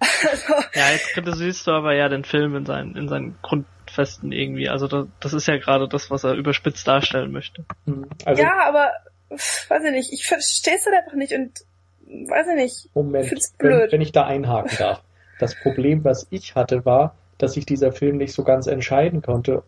Also, 0.00 0.54
ja, 0.74 0.90
jetzt 0.90 1.10
kritisierst 1.10 1.66
du 1.66 1.70
aber 1.70 1.94
ja 1.94 2.08
den 2.08 2.24
Film 2.24 2.56
in 2.56 2.66
seinen, 2.66 2.96
in 2.96 3.08
seinen 3.08 3.38
Grundfesten 3.40 4.32
irgendwie. 4.32 4.68
Also 4.68 4.88
das, 4.88 5.06
das 5.20 5.32
ist 5.32 5.46
ja 5.46 5.58
gerade 5.58 5.88
das, 5.88 6.10
was 6.10 6.24
er 6.24 6.34
überspitzt 6.34 6.86
darstellen 6.88 7.30
möchte. 7.30 7.64
Mhm. 7.86 8.08
Also, 8.24 8.42
ja, 8.42 8.52
aber 8.66 8.90
weiß 9.30 9.84
ich 9.84 9.92
nicht, 9.92 10.12
ich 10.12 10.26
verstehe 10.26 10.74
es 10.76 10.86
halt 10.86 10.96
einfach 10.96 11.14
nicht 11.14 11.32
und 11.32 11.60
weiß 12.04 12.48
ich 12.48 12.56
nicht. 12.56 12.96
Moment, 12.96 13.30
wenn, 13.60 13.92
wenn 13.92 14.00
ich 14.00 14.10
da 14.10 14.26
einhaken 14.26 14.76
darf. 14.76 15.02
Das 15.38 15.54
Problem, 15.54 16.04
was 16.04 16.26
ich 16.30 16.54
hatte, 16.56 16.84
war, 16.84 17.16
dass 17.42 17.54
sich 17.54 17.66
dieser 17.66 17.92
Film 17.92 18.16
nicht 18.18 18.32
so 18.32 18.44
ganz 18.44 18.66
entscheiden 18.66 19.22
konnte, 19.22 19.62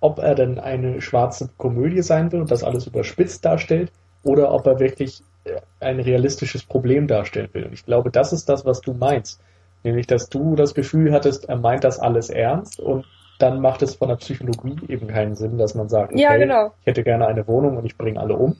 ob 0.00 0.18
er 0.18 0.34
denn 0.34 0.58
eine 0.58 1.00
schwarze 1.00 1.48
Komödie 1.56 2.02
sein 2.02 2.30
will 2.30 2.40
und 2.40 2.50
das 2.50 2.62
alles 2.62 2.86
überspitzt 2.86 3.44
darstellt 3.44 3.90
oder 4.22 4.52
ob 4.52 4.66
er 4.66 4.78
wirklich 4.78 5.22
äh, 5.44 5.60
ein 5.80 6.00
realistisches 6.00 6.64
Problem 6.64 7.06
darstellen 7.06 7.48
will. 7.52 7.64
Und 7.64 7.72
ich 7.72 7.86
glaube, 7.86 8.10
das 8.10 8.32
ist 8.32 8.48
das, 8.48 8.64
was 8.64 8.80
du 8.80 8.92
meinst. 8.92 9.40
Nämlich, 9.84 10.06
dass 10.06 10.28
du 10.28 10.56
das 10.56 10.74
Gefühl 10.74 11.12
hattest, 11.12 11.48
er 11.48 11.56
meint 11.56 11.84
das 11.84 11.98
alles 11.98 12.28
ernst 12.28 12.80
und 12.80 13.06
dann 13.38 13.60
macht 13.60 13.82
es 13.82 13.94
von 13.94 14.08
der 14.08 14.16
Psychologie 14.16 14.76
eben 14.88 15.06
keinen 15.08 15.36
Sinn, 15.36 15.58
dass 15.58 15.74
man 15.74 15.88
sagt, 15.88 16.12
okay, 16.12 16.22
ja, 16.22 16.36
genau. 16.36 16.72
ich 16.80 16.86
hätte 16.86 17.02
gerne 17.02 17.26
eine 17.26 17.46
Wohnung 17.46 17.76
und 17.76 17.84
ich 17.84 17.96
bringe 17.96 18.18
alle 18.18 18.34
um. 18.34 18.56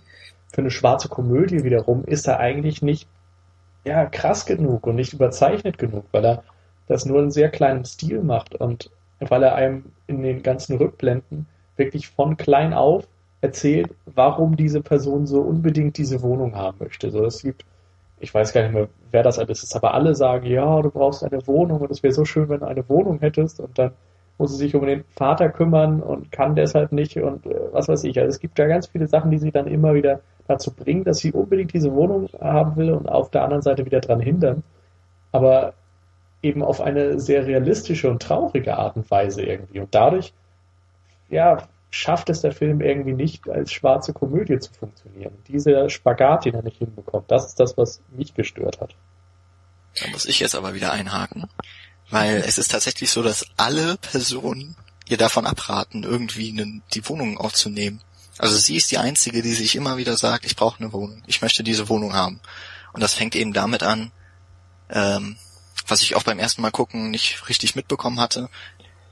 Für 0.53 0.61
eine 0.61 0.71
schwarze 0.71 1.09
Komödie 1.09 1.65
wiederum 1.65 2.05
ist 2.05 2.29
er 2.29 2.39
eigentlich 2.39 2.83
nicht 2.83 3.09
ja, 3.85 4.07
krass 4.07 4.47
genug 4.47 4.87
und 4.87 4.97
nicht 4.97 5.13
überzeichnet 5.13 5.79
genug, 5.79 6.05
weil 6.13 6.25
er 6.25 6.43
das 6.87 7.05
nur 7.05 7.23
in 7.23 7.31
sehr 7.31 7.51
kleinem 7.51 7.85
Stil 7.85 8.23
macht 8.23 8.55
und 8.55 8.91
weil 9.21 9.43
er 9.43 9.55
einem 9.55 9.85
in 10.07 10.23
den 10.23 10.43
ganzen 10.43 10.77
Rückblenden 10.77 11.47
wirklich 11.77 12.09
von 12.09 12.37
klein 12.37 12.73
auf 12.73 13.07
erzählt, 13.41 13.91
warum 14.07 14.57
diese 14.57 14.81
Person 14.81 15.27
so 15.27 15.41
unbedingt 15.41 15.99
diese 15.99 16.23
Wohnung 16.23 16.57
haben 16.57 16.79
möchte. 16.81 17.11
So, 17.11 17.25
es 17.25 17.43
gibt, 17.43 17.65
ich 18.19 18.33
weiß 18.33 18.53
gar 18.53 18.63
nicht 18.63 18.75
mehr, 18.75 18.89
wer 19.11 19.23
das 19.23 19.39
alles 19.39 19.63
ist, 19.63 19.77
aber 19.77 19.95
alle 19.95 20.15
sagen, 20.15 20.47
ja, 20.47 20.81
du 20.83 20.91
brauchst 20.91 21.23
eine 21.23 21.47
Wohnung 21.47 21.81
und 21.81 21.91
es 21.91 22.03
wäre 22.03 22.13
so 22.15 22.25
schön, 22.25 22.49
wenn 22.49 22.61
du 22.61 22.67
eine 22.67 22.89
Wohnung 22.89 23.21
hättest 23.21 23.61
und 23.61 23.79
dann 23.79 23.93
muss 24.39 24.53
sie 24.53 24.59
sich 24.59 24.75
um 24.75 24.85
den 24.85 25.05
Vater 25.17 25.49
kümmern 25.49 26.03
und 26.03 26.31
kann 26.31 26.55
deshalb 26.55 26.93
nicht 26.93 27.17
und 27.17 27.47
äh, 27.47 27.55
was 27.73 27.89
weiß 27.89 28.05
ich. 28.05 28.19
Also 28.19 28.29
es 28.29 28.41
gibt 28.41 28.59
da 28.59 28.67
ganz 28.67 28.87
viele 28.87 29.07
Sachen, 29.07 29.31
die 29.31 29.39
sie 29.39 29.51
dann 29.51 29.67
immer 29.67 29.95
wieder 29.95 30.21
dazu 30.47 30.73
bringen, 30.73 31.05
dass 31.05 31.19
sie 31.19 31.33
unbedingt 31.33 31.73
diese 31.73 31.93
Wohnung 31.95 32.29
haben 32.41 32.77
will 32.77 32.93
und 32.93 33.09
auf 33.09 33.31
der 33.31 33.43
anderen 33.43 33.63
Seite 33.63 33.85
wieder 33.87 34.01
dran 34.01 34.21
hindern. 34.21 34.63
Aber 35.33 35.75
eben 36.43 36.63
auf 36.63 36.81
eine 36.81 37.19
sehr 37.19 37.47
realistische 37.47 38.11
und 38.11 38.23
traurige 38.23 38.77
Art 38.77 38.97
und 38.97 39.11
Weise 39.11 39.43
irgendwie. 39.43 39.81
Und 39.81 39.95
dadurch, 39.95 40.33
ja, 41.29 41.67
schafft 41.91 42.29
es 42.29 42.43
der 42.43 42.53
Film 42.53 42.81
irgendwie 42.81 43.15
nicht, 43.15 43.49
als 43.49 43.73
schwarze 43.73 44.13
Komödie 44.13 44.59
zu 44.59 44.73
funktionieren. 44.73 45.33
Dieser 45.49 45.89
Spagat, 45.89 46.45
den 46.45 46.55
er 46.55 46.63
nicht 46.63 46.79
hinbekommt, 46.79 47.31
das 47.31 47.47
ist 47.47 47.61
das, 47.61 47.77
was 47.77 48.01
mich 48.11 48.35
gestört 48.35 48.81
hat. 48.81 48.95
Da 49.99 50.09
muss 50.11 50.27
ich 50.27 50.41
jetzt 50.41 50.55
aber 50.55 50.75
wieder 50.75 50.93
einhaken, 50.93 51.49
weil 52.11 52.37
es 52.47 52.59
ist 52.59 52.71
tatsächlich 52.71 53.11
so, 53.11 53.23
dass 53.23 53.47
alle 53.57 53.97
Personen 53.97 54.77
ihr 55.09 55.17
davon 55.17 55.47
abraten, 55.47 56.03
irgendwie 56.03 56.51
eine, 56.51 56.83
die 56.93 57.09
Wohnung 57.09 57.39
aufzunehmen. 57.39 58.03
Also 58.39 58.57
sie 58.57 58.77
ist 58.77 58.91
die 58.91 58.99
einzige, 58.99 59.41
die 59.41 59.55
sich 59.55 59.77
immer 59.77 59.97
wieder 59.97 60.17
sagt, 60.17 60.45
ich 60.45 60.57
brauche 60.57 60.81
eine 60.81 60.93
Wohnung, 60.93 61.23
ich 61.27 61.41
möchte 61.41 61.63
diese 61.63 61.89
Wohnung 61.89 62.13
haben. 62.13 62.41
Und 62.93 63.03
das 63.03 63.15
fängt 63.15 63.35
eben 63.35 63.53
damit 63.53 63.83
an, 63.83 64.11
ähm, 64.91 65.37
was 65.87 66.03
ich 66.03 66.15
auch 66.15 66.23
beim 66.23 66.39
ersten 66.39 66.63
Mal 66.63 66.71
gucken 66.71 67.11
nicht 67.11 67.49
richtig 67.49 67.75
mitbekommen 67.77 68.21
hatte. 68.21 68.49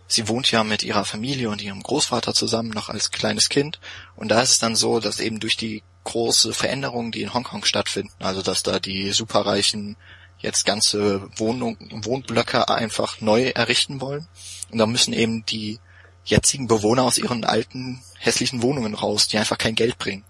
Sie 0.06 0.28
wohnt 0.28 0.50
ja 0.50 0.64
mit 0.64 0.82
ihrer 0.82 1.04
Familie 1.04 1.48
und 1.48 1.62
ihrem 1.62 1.82
Großvater 1.82 2.34
zusammen 2.34 2.70
noch 2.70 2.88
als 2.88 3.10
kleines 3.10 3.48
Kind. 3.48 3.80
Und 4.16 4.28
da 4.28 4.42
ist 4.42 4.50
es 4.50 4.58
dann 4.58 4.76
so, 4.76 5.00
dass 5.00 5.20
eben 5.20 5.40
durch 5.40 5.56
die 5.56 5.82
große 6.04 6.52
Veränderungen, 6.52 7.10
die 7.10 7.22
in 7.22 7.32
Hongkong 7.32 7.64
stattfinden, 7.64 8.12
also 8.22 8.42
dass 8.42 8.62
da 8.62 8.78
die 8.78 9.12
Superreichen 9.12 9.96
jetzt 10.38 10.66
ganze 10.66 11.28
Wohnung, 11.36 11.78
Wohnblöcke 12.04 12.68
einfach 12.68 13.20
neu 13.20 13.48
errichten 13.48 14.00
wollen. 14.00 14.28
Und 14.70 14.78
da 14.78 14.86
müssen 14.86 15.14
eben 15.14 15.46
die 15.46 15.80
jetzigen 16.24 16.66
Bewohner 16.66 17.04
aus 17.04 17.18
ihren 17.18 17.44
alten, 17.44 18.02
hässlichen 18.18 18.62
Wohnungen 18.62 18.94
raus, 18.94 19.26
die 19.26 19.38
einfach 19.38 19.58
kein 19.58 19.74
Geld 19.74 19.98
bringen. 19.98 20.24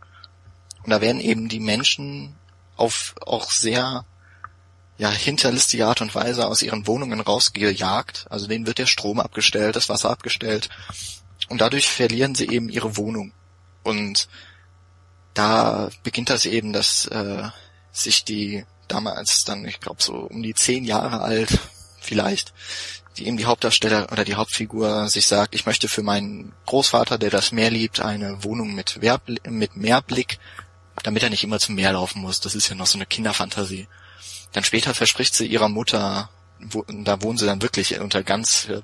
Und 0.85 0.91
da 0.91 1.01
werden 1.01 1.21
eben 1.21 1.49
die 1.49 1.61
Menschen 1.61 2.37
auf 2.77 3.15
auch 3.25 3.51
sehr 3.51 4.05
ja, 4.97 5.11
hinterlistige 5.11 5.87
Art 5.87 6.01
und 6.01 6.15
Weise 6.15 6.47
aus 6.47 6.63
ihren 6.63 6.87
Wohnungen 6.87 7.21
rausgejagt. 7.21 8.27
Also 8.31 8.47
denen 8.47 8.67
wird 8.67 8.79
der 8.79 8.87
Strom 8.87 9.21
abgestellt, 9.21 9.77
das 9.77 9.89
Wasser 9.89 10.11
abgestellt. 10.11 10.69
Und 11.49 11.61
dadurch 11.61 11.89
verlieren 11.89 12.35
sie 12.35 12.49
eben 12.49 12.69
ihre 12.69 12.97
Wohnung. 12.97 13.33
Und 13.83 14.29
da 15.35 15.91
beginnt 16.03 16.31
das 16.31 16.47
eben, 16.47 16.73
dass 16.73 17.07
äh, 17.07 17.43
sich 17.93 18.25
die 18.25 18.65
damals 18.89 19.45
dann, 19.45 19.65
ich 19.65 19.81
glaube 19.81 20.03
so 20.03 20.15
um 20.15 20.43
die 20.43 20.55
zehn 20.55 20.85
Jahre 20.85 21.21
alt 21.21 21.59
vielleicht, 22.01 22.53
die 23.17 23.27
eben 23.27 23.37
die 23.37 23.47
Hauptdarsteller 23.47 24.13
oder 24.13 24.25
die 24.25 24.35
Hauptfigur 24.35 25.09
sich 25.09 25.27
sagt, 25.27 25.55
ich 25.55 25.67
möchte 25.67 25.89
für 25.89 26.03
meinen 26.03 26.53
Großvater, 26.67 27.19
der 27.19 27.31
das 27.31 27.53
Meer 27.53 27.71
liebt, 27.71 28.01
eine 28.01 28.43
Wohnung 28.45 28.75
mit, 28.75 29.01
Werbl 29.01 29.39
mit 29.49 29.77
Meerblick, 29.77 30.39
damit 31.03 31.23
er 31.23 31.31
nicht 31.31 31.45
immer 31.45 31.59
zum 31.59 31.75
Meer 31.75 31.93
laufen 31.93 32.23
muss. 32.23 32.41
Das 32.41 32.55
ist 32.55 32.69
ja 32.69 32.75
noch 32.75 32.87
so 32.87 32.99
eine 32.99 33.07
Kinderfantasie. 33.07 33.89
Dann 34.55 34.65
später 34.65 34.95
verspricht 34.95 35.35
sie 35.35 35.47
ihrer 35.47 35.69
Mutter, 35.69 36.31
wo, 36.61 36.85
da 36.89 37.21
wohnen 37.21 37.37
sie 37.37 37.45
dann 37.45 37.61
wirklich 37.61 37.99
unter 38.01 38.23
ganz 38.23 38.69
äh, 38.69 38.81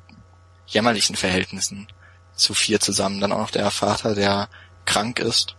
jämmerlichen 0.67 1.17
Verhältnissen 1.17 1.87
zu 2.35 2.55
vier 2.55 2.81
zusammen. 2.81 3.21
Dann 3.21 3.33
auch 3.33 3.39
noch 3.39 3.51
der 3.53 3.71
Vater, 3.71 4.17
der 4.17 4.49
krank 4.85 5.21
ist 5.21 5.57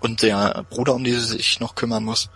und 0.00 0.22
der 0.22 0.64
Bruder, 0.70 0.94
um 0.94 1.02
den 1.02 1.18
sie 1.18 1.36
sich 1.36 1.58
noch 1.58 1.74
kümmern 1.74 2.04
muss. 2.04 2.30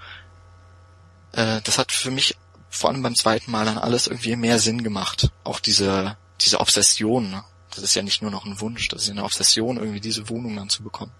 Äh, 1.32 1.60
das 1.62 1.78
hat 1.78 1.92
für 1.92 2.10
mich 2.10 2.36
vor 2.68 2.90
allem 2.90 3.02
beim 3.02 3.14
zweiten 3.14 3.52
Mal 3.52 3.64
dann 3.64 3.78
alles 3.78 4.08
irgendwie 4.08 4.34
mehr 4.34 4.58
Sinn 4.58 4.82
gemacht. 4.82 5.30
Auch 5.44 5.60
diese, 5.60 6.16
diese 6.40 6.58
Obsession. 6.58 7.30
Ne? 7.30 7.44
Das 7.70 7.84
ist 7.84 7.94
ja 7.94 8.02
nicht 8.02 8.22
nur 8.22 8.32
noch 8.32 8.44
ein 8.44 8.60
Wunsch, 8.60 8.88
das 8.88 9.02
ist 9.02 9.08
ja 9.08 9.12
eine 9.12 9.24
Obsession, 9.24 9.76
irgendwie 9.76 10.00
diese 10.00 10.28
Wohnung 10.28 10.56
dann 10.56 10.68
zu 10.68 10.82
bekommen. 10.82 11.12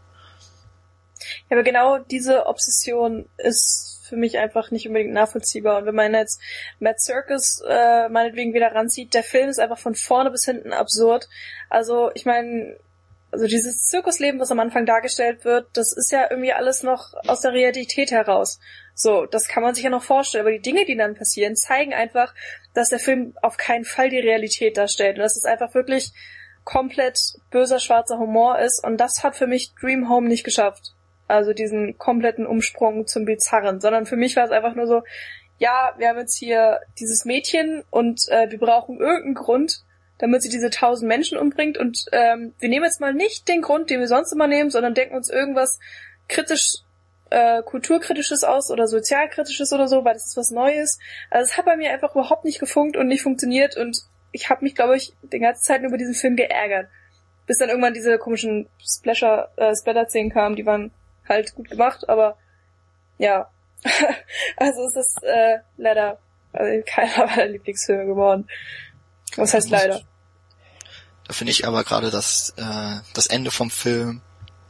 Ja, 1.48 1.56
aber 1.56 1.62
genau 1.62 1.98
diese 1.98 2.46
Obsession 2.46 3.28
ist 3.36 3.91
für 4.12 4.18
mich 4.18 4.36
einfach 4.36 4.70
nicht 4.70 4.86
unbedingt 4.86 5.14
nachvollziehbar. 5.14 5.78
Und 5.78 5.86
wenn 5.86 5.94
man 5.94 6.12
jetzt 6.12 6.38
Mad 6.80 6.98
Circus 6.98 7.62
äh, 7.66 8.10
meinetwegen 8.10 8.52
wieder 8.52 8.74
ranzieht, 8.74 9.14
der 9.14 9.22
Film 9.22 9.48
ist 9.48 9.58
einfach 9.58 9.78
von 9.78 9.94
vorne 9.94 10.30
bis 10.30 10.44
hinten 10.44 10.74
absurd. 10.74 11.30
Also 11.70 12.10
ich 12.12 12.26
meine, 12.26 12.76
also 13.30 13.46
dieses 13.46 13.86
Zirkusleben, 13.86 14.38
was 14.38 14.50
am 14.50 14.60
Anfang 14.60 14.84
dargestellt 14.84 15.46
wird, 15.46 15.66
das 15.72 15.96
ist 15.96 16.12
ja 16.12 16.26
irgendwie 16.28 16.52
alles 16.52 16.82
noch 16.82 17.14
aus 17.26 17.40
der 17.40 17.54
Realität 17.54 18.10
heraus. 18.10 18.60
So, 18.94 19.24
das 19.24 19.48
kann 19.48 19.62
man 19.62 19.74
sich 19.74 19.84
ja 19.84 19.88
noch 19.88 20.02
vorstellen. 20.02 20.42
Aber 20.42 20.52
die 20.52 20.60
Dinge, 20.60 20.84
die 20.84 20.98
dann 20.98 21.14
passieren, 21.14 21.56
zeigen 21.56 21.94
einfach, 21.94 22.34
dass 22.74 22.90
der 22.90 22.98
Film 22.98 23.34
auf 23.40 23.56
keinen 23.56 23.86
Fall 23.86 24.10
die 24.10 24.20
Realität 24.20 24.76
darstellt. 24.76 25.16
Und 25.16 25.22
dass 25.22 25.38
es 25.38 25.46
einfach 25.46 25.72
wirklich 25.72 26.12
komplett 26.64 27.18
böser 27.50 27.78
schwarzer 27.78 28.18
Humor 28.18 28.58
ist. 28.58 28.84
Und 28.84 28.98
das 28.98 29.24
hat 29.24 29.36
für 29.36 29.46
mich 29.46 29.72
Dream 29.80 30.10
Home 30.10 30.28
nicht 30.28 30.44
geschafft. 30.44 30.92
Also 31.32 31.54
diesen 31.54 31.96
kompletten 31.96 32.46
Umsprung 32.46 33.06
zum 33.06 33.24
Bizarren. 33.24 33.80
Sondern 33.80 34.04
für 34.06 34.16
mich 34.16 34.36
war 34.36 34.44
es 34.44 34.50
einfach 34.50 34.74
nur 34.74 34.86
so, 34.86 35.02
ja, 35.58 35.94
wir 35.96 36.08
haben 36.08 36.18
jetzt 36.18 36.36
hier 36.36 36.80
dieses 36.98 37.24
Mädchen 37.24 37.84
und 37.90 38.28
äh, 38.28 38.50
wir 38.50 38.58
brauchen 38.58 38.98
irgendeinen 38.98 39.34
Grund, 39.34 39.84
damit 40.18 40.42
sie 40.42 40.48
diese 40.48 40.70
tausend 40.70 41.08
Menschen 41.08 41.38
umbringt. 41.38 41.78
Und 41.78 42.04
ähm, 42.12 42.52
wir 42.58 42.68
nehmen 42.68 42.84
jetzt 42.84 43.00
mal 43.00 43.14
nicht 43.14 43.48
den 43.48 43.62
Grund, 43.62 43.88
den 43.88 44.00
wir 44.00 44.08
sonst 44.08 44.32
immer 44.32 44.46
nehmen, 44.46 44.70
sondern 44.70 44.94
denken 44.94 45.16
uns 45.16 45.30
irgendwas 45.30 45.78
kritisch, 46.28 46.80
äh, 47.30 47.62
kulturkritisches 47.62 48.44
aus 48.44 48.70
oder 48.70 48.86
sozialkritisches 48.86 49.72
oder 49.72 49.88
so, 49.88 50.04
weil 50.04 50.14
das 50.14 50.26
ist 50.26 50.36
was 50.36 50.50
Neues. 50.50 50.98
Also 51.30 51.50
es 51.50 51.56
hat 51.56 51.64
bei 51.64 51.76
mir 51.76 51.92
einfach 51.92 52.12
überhaupt 52.12 52.44
nicht 52.44 52.60
gefunkt 52.60 52.96
und 52.96 53.08
nicht 53.08 53.22
funktioniert 53.22 53.76
und 53.76 53.96
ich 54.32 54.50
habe 54.50 54.64
mich, 54.64 54.74
glaube 54.74 54.96
ich, 54.96 55.14
die 55.22 55.38
ganze 55.38 55.62
Zeit 55.62 55.82
über 55.82 55.96
diesen 55.96 56.14
Film 56.14 56.36
geärgert. 56.36 56.88
Bis 57.46 57.58
dann 57.58 57.68
irgendwann 57.68 57.94
diese 57.94 58.18
komischen 58.18 58.68
Splasher, 58.78 59.50
äh, 59.56 59.74
Splatter-Szenen 59.74 60.30
kamen, 60.30 60.56
die 60.56 60.66
waren 60.66 60.92
halt 61.28 61.54
gut 61.54 61.70
gemacht, 61.70 62.08
aber 62.08 62.36
ja. 63.18 63.50
also 64.56 64.84
es 64.86 64.96
ist 64.96 65.22
äh, 65.22 65.58
leider 65.76 66.18
also 66.52 66.82
keiner 66.86 67.26
meiner 67.26 67.46
Lieblingsfilme 67.46 68.06
geworden. 68.06 68.46
Was 69.36 69.54
heißt 69.54 69.70
leider? 69.70 70.02
Da 71.26 71.32
finde 71.32 71.52
ich 71.52 71.66
aber 71.66 71.84
gerade, 71.84 72.10
dass 72.10 72.50
äh, 72.56 73.00
das 73.14 73.26
Ende 73.26 73.50
vom 73.50 73.70
Film 73.70 74.20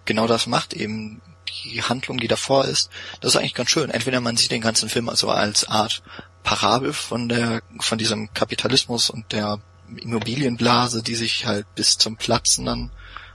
genau 0.04 0.26
das 0.26 0.46
macht, 0.46 0.74
eben 0.74 1.20
die 1.64 1.82
Handlung, 1.82 2.18
die 2.18 2.28
davor 2.28 2.64
ist, 2.66 2.90
das 3.20 3.34
ist 3.34 3.40
eigentlich 3.40 3.54
ganz 3.54 3.70
schön. 3.70 3.90
Entweder 3.90 4.20
man 4.20 4.36
sieht 4.36 4.50
den 4.50 4.60
ganzen 4.60 4.88
Film 4.88 5.08
also 5.08 5.28
als 5.28 5.68
Art 5.68 6.02
Parabel 6.42 6.92
von 6.92 7.28
der, 7.28 7.62
von 7.80 7.98
diesem 7.98 8.32
Kapitalismus 8.32 9.10
und 9.10 9.32
der 9.32 9.60
Immobilienblase, 9.96 11.02
die 11.02 11.14
sich 11.14 11.46
halt 11.46 11.66
bis 11.74 11.98
zum 11.98 12.16
Platzen 12.16 12.66
dann 12.66 12.90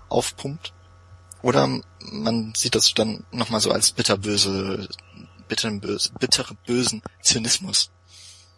aufpumpt. 0.09 0.73
Oder 1.47 1.69
man 2.11 2.51
sieht 2.57 2.75
das 2.75 2.93
dann 2.93 3.23
nochmal 3.31 3.61
so 3.61 3.71
als 3.71 3.93
bitterböse, 3.93 4.89
bitteren 5.47 5.79
böse, 5.79 6.11
bittere 6.19 6.55
bösen 6.67 7.01
Zynismus. 7.21 7.89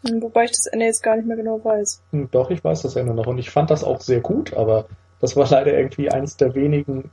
Wobei 0.02 0.46
ich 0.46 0.52
das 0.54 0.66
Ende 0.66 0.88
jetzt 0.88 1.04
gar 1.04 1.16
nicht 1.16 1.28
mehr 1.28 1.38
genau 1.38 1.64
weiß. 1.64 2.02
Hm, 2.12 2.32
doch, 2.32 2.50
ich 2.50 2.64
weiß 2.64 2.82
das 2.82 2.96
Ende 2.96 3.14
noch 3.14 3.28
und 3.28 3.38
ich 3.38 3.52
fand 3.52 3.70
das 3.70 3.84
auch 3.84 4.02
sehr 4.02 4.22
gut, 4.22 4.56
aber 4.56 4.88
das 5.20 5.36
war 5.36 5.48
leider 5.52 5.72
irgendwie 5.72 6.10
eines 6.10 6.36
der 6.38 6.56
wenigen 6.56 7.12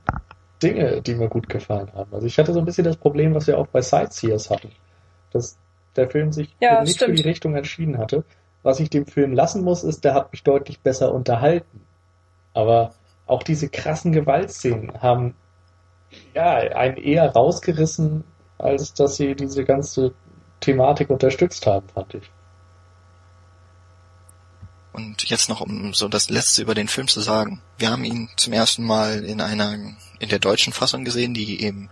Dinge, 0.63 1.03
die 1.03 1.15
mir 1.15 1.29
gut 1.29 1.51
gefallen 1.51 1.93
haben. 1.93 2.15
Also 2.15 2.27
ich 2.27 2.39
hatte 2.39 2.55
so 2.55 2.61
ein 2.61 2.65
bisschen 2.65 2.85
das 2.85 2.97
Problem, 2.97 3.35
was 3.35 3.47
wir 3.47 3.59
auch 3.59 3.67
bei 3.67 3.83
Sightseers 3.83 4.49
hatten, 4.49 4.71
dass 5.31 5.59
der 5.95 6.09
Film 6.09 6.33
sich 6.33 6.57
ja, 6.59 6.81
nicht 6.81 6.97
stimmt. 6.97 7.19
für 7.19 7.23
die 7.23 7.29
Richtung 7.29 7.55
entschieden 7.55 7.99
hatte. 7.99 8.25
Was 8.63 8.81
ich 8.81 8.89
dem 8.89 9.05
Film 9.05 9.35
lassen 9.35 9.63
muss, 9.63 9.85
ist, 9.85 10.05
der 10.05 10.15
hat 10.15 10.33
mich 10.33 10.43
deutlich 10.43 10.81
besser 10.81 11.13
unterhalten. 11.13 11.83
Aber 12.55 12.95
auch 13.27 13.43
diese 13.43 13.69
krassen 13.69 14.13
Gewaltszenen 14.13 15.03
haben 15.03 15.35
ja 16.35 16.55
einen 16.55 16.97
eher 16.97 17.31
rausgerissen, 17.31 18.25
als 18.59 18.95
dass 18.95 19.17
sie 19.17 19.35
diese 19.35 19.65
ganze 19.65 20.13
Thematik 20.61 21.11
unterstützt 21.11 21.67
haben, 21.67 21.89
fand 21.89 22.15
ich. 22.15 22.31
Und 24.93 25.25
jetzt 25.25 25.51
noch, 25.51 25.61
um 25.61 25.93
so 25.93 26.09
das 26.09 26.31
Letzte 26.31 26.63
über 26.63 26.75
den 26.75 26.89
Film 26.89 27.07
zu 27.07 27.21
sagen. 27.21 27.61
Wir 27.77 27.91
haben 27.91 28.05
ihn 28.05 28.31
zum 28.37 28.55
ersten 28.55 28.83
Mal 28.83 29.25
in 29.25 29.43
einer, 29.43 29.75
in 30.19 30.29
der 30.31 30.39
deutschen 30.39 30.73
Fassung 30.73 31.05
gesehen, 31.05 31.35
die 31.35 31.63
eben 31.63 31.91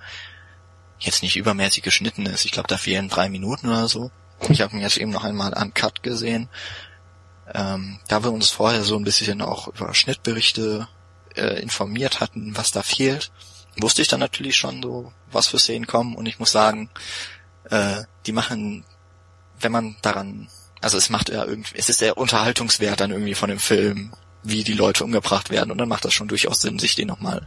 jetzt 0.98 1.22
nicht 1.22 1.36
übermäßig 1.36 1.82
geschnitten 1.82 2.24
ist. 2.24 2.46
Ich 2.46 2.52
glaube, 2.52 2.68
da 2.68 2.78
fehlen 2.78 3.10
drei 3.10 3.28
Minuten 3.28 3.68
oder 3.68 3.88
so. 3.88 4.10
Ich 4.48 4.62
habe 4.62 4.74
ihn 4.74 4.80
jetzt 4.80 4.96
eben 4.96 5.10
noch 5.10 5.24
einmal 5.24 5.52
uncut 5.52 6.02
gesehen. 6.02 6.48
Ähm, 7.52 7.98
da 8.08 8.24
wir 8.24 8.32
uns 8.32 8.48
vorher 8.48 8.84
so 8.84 8.96
ein 8.96 9.04
bisschen 9.04 9.42
auch 9.42 9.68
über 9.68 9.92
Schnittberichte 9.92 10.88
äh, 11.36 11.60
informiert 11.60 12.20
hatten, 12.20 12.56
was 12.56 12.72
da 12.72 12.82
fehlt, 12.82 13.30
wusste 13.78 14.02
ich 14.02 14.08
dann 14.08 14.20
natürlich 14.20 14.56
schon 14.56 14.82
so, 14.82 15.12
was 15.30 15.48
für 15.48 15.58
Szenen 15.58 15.86
kommen. 15.86 16.14
Und 16.14 16.26
ich 16.26 16.38
muss 16.38 16.52
sagen, 16.52 16.90
äh, 17.70 18.02
die 18.26 18.32
machen, 18.32 18.84
wenn 19.60 19.72
man 19.72 19.96
daran 20.02 20.48
also 20.84 20.98
es 20.98 21.08
macht 21.08 21.30
ja 21.30 21.44
irgendwie, 21.44 21.76
es 21.78 21.88
ist 21.88 22.02
der 22.02 22.18
Unterhaltungswert 22.18 23.00
dann 23.00 23.10
irgendwie 23.10 23.34
von 23.34 23.48
dem 23.48 23.58
Film, 23.58 24.12
wie 24.42 24.64
die 24.64 24.74
Leute 24.74 25.02
umgebracht 25.02 25.48
werden 25.48 25.70
und 25.70 25.78
dann 25.78 25.88
macht 25.88 26.04
das 26.04 26.12
schon 26.12 26.28
durchaus 26.28 26.60
Sinn, 26.60 26.78
sich 26.78 26.94
den 26.94 27.08
nochmal 27.08 27.46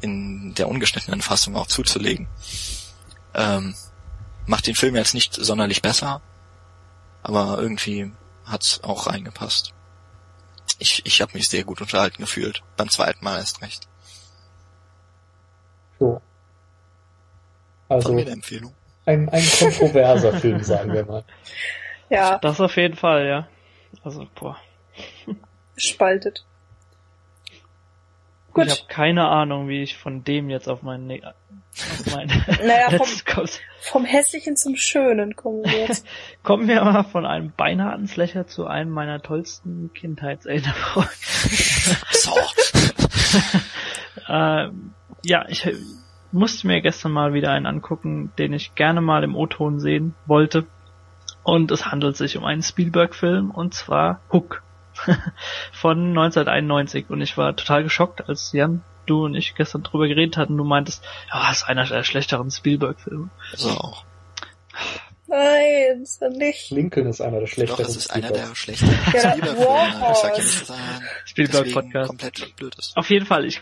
in 0.00 0.54
der 0.54 0.68
ungeschnittenen 0.68 1.20
Fassung 1.20 1.54
auch 1.54 1.66
zuzulegen. 1.66 2.28
Ähm, 3.34 3.74
macht 4.46 4.66
den 4.66 4.74
Film 4.74 4.96
jetzt 4.96 5.12
nicht 5.12 5.34
sonderlich 5.34 5.82
besser, 5.82 6.22
aber 7.22 7.58
irgendwie 7.60 8.10
hat's 8.46 8.82
auch 8.82 9.06
reingepasst. 9.06 9.74
Ich, 10.78 11.04
ich 11.04 11.20
habe 11.20 11.32
mich 11.34 11.50
sehr 11.50 11.64
gut 11.64 11.82
unterhalten 11.82 12.22
gefühlt, 12.22 12.62
beim 12.78 12.88
zweiten 12.88 13.22
Mal 13.22 13.38
erst 13.38 13.60
recht. 13.60 13.87
So. 15.98 16.20
Also, 17.88 18.16
Empfehlung. 18.18 18.72
Ein, 19.06 19.28
ein 19.30 19.44
kontroverser 19.58 20.32
Film, 20.40 20.62
sagen 20.62 20.92
wir 20.92 21.04
mal. 21.04 21.24
Ja. 22.10 22.38
Das 22.38 22.60
auf 22.60 22.76
jeden 22.76 22.96
Fall, 22.96 23.26
ja. 23.26 23.48
Also, 24.04 24.26
boah. 24.34 24.58
Spaltet. 25.76 26.44
Gut. 28.52 28.66
Ich 28.66 28.72
habe 28.72 28.88
keine 28.88 29.28
Ahnung, 29.28 29.68
wie 29.68 29.82
ich 29.82 29.96
von 29.96 30.24
dem 30.24 30.50
jetzt 30.50 30.68
auf 30.68 30.82
meinen, 30.82 31.06
ne 31.06 31.22
auf 31.24 32.14
meinen 32.14 32.28
naja, 32.66 32.90
vom, 32.98 33.46
vom 33.80 34.04
Hässlichen 34.04 34.56
zum 34.56 34.74
Schönen 34.74 35.36
kommen 35.36 35.64
wir 35.64 35.86
jetzt. 35.86 36.04
kommen 36.42 36.66
wir 36.66 36.82
mal 36.82 37.04
von 37.04 37.24
einem 37.24 37.52
beinharten 37.56 38.08
Slasher 38.08 38.46
zu 38.46 38.66
einem 38.66 38.90
meiner 38.90 39.22
tollsten 39.22 39.92
Kindheitserinnerungen. 39.94 41.08
so. 42.10 42.34
äh, 44.26 44.68
ja, 45.24 45.46
ich 45.48 45.68
musste 46.32 46.66
mir 46.66 46.80
gestern 46.80 47.12
mal 47.12 47.32
wieder 47.32 47.50
einen 47.52 47.66
angucken, 47.66 48.32
den 48.38 48.52
ich 48.52 48.74
gerne 48.74 49.00
mal 49.00 49.24
im 49.24 49.34
O-Ton 49.34 49.80
sehen 49.80 50.14
wollte. 50.26 50.66
Und 51.42 51.70
es 51.70 51.86
handelt 51.86 52.16
sich 52.16 52.36
um 52.36 52.44
einen 52.44 52.62
Spielberg-Film 52.62 53.50
und 53.50 53.72
zwar 53.74 54.20
Hook 54.32 54.62
von 55.72 56.08
1991. 56.08 57.08
Und 57.08 57.20
ich 57.22 57.36
war 57.38 57.56
total 57.56 57.82
geschockt, 57.82 58.28
als 58.28 58.52
Jan, 58.52 58.82
du 59.06 59.24
und 59.24 59.34
ich 59.34 59.54
gestern 59.54 59.82
drüber 59.82 60.08
geredet 60.08 60.36
hatten. 60.36 60.56
Du 60.56 60.64
meintest, 60.64 61.04
ja, 61.32 61.48
das 61.48 61.58
ist 61.58 61.68
einer 61.68 61.86
der 61.86 62.04
schlechteren 62.04 62.50
Spielberg-Filme. 62.50 63.30
So 63.54 63.70
auch. 63.70 64.04
Nein, 65.28 66.02
ist 66.02 66.22
er 66.22 66.30
nicht. 66.30 66.70
Lincoln 66.70 67.06
ist 67.06 67.20
einer 67.20 67.40
der 67.40 67.46
schlechteren. 67.46 67.78
Doch, 67.78 67.86
das 67.86 67.96
ist 67.96 68.10
einer 68.10 68.30
der 68.30 68.54
schlechteren 68.54 68.90
ja, 69.12 69.30
Spielberg-Filme. 69.30 70.10
Ich 70.10 70.18
sag 70.18 70.38
ja 70.38 70.42
nicht, 70.42 70.60
dass 70.62 70.70
er 70.70 71.02
Spielberg-Podcast. 71.26 72.08
komplett 72.08 72.56
blöd 72.56 72.74
ist. 72.78 72.96
Auf 72.96 73.10
jeden 73.10 73.26
Fall, 73.26 73.44
ich, 73.44 73.60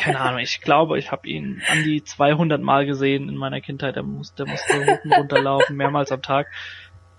keine 0.00 0.20
Ahnung, 0.20 0.40
ich 0.40 0.60
glaube, 0.62 0.98
ich 0.98 1.12
habe 1.12 1.28
ihn 1.28 1.62
an 1.70 1.84
die 1.84 2.02
200 2.02 2.62
Mal 2.62 2.86
gesehen 2.86 3.28
in 3.28 3.36
meiner 3.36 3.60
Kindheit. 3.60 3.96
Der 3.96 4.02
musste, 4.02 4.44
der 4.44 4.52
musste 4.52 4.86
hoch 4.86 5.18
runterlaufen, 5.18 5.76
mehrmals 5.76 6.10
am 6.12 6.22
Tag 6.22 6.46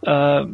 äh, 0.02 0.45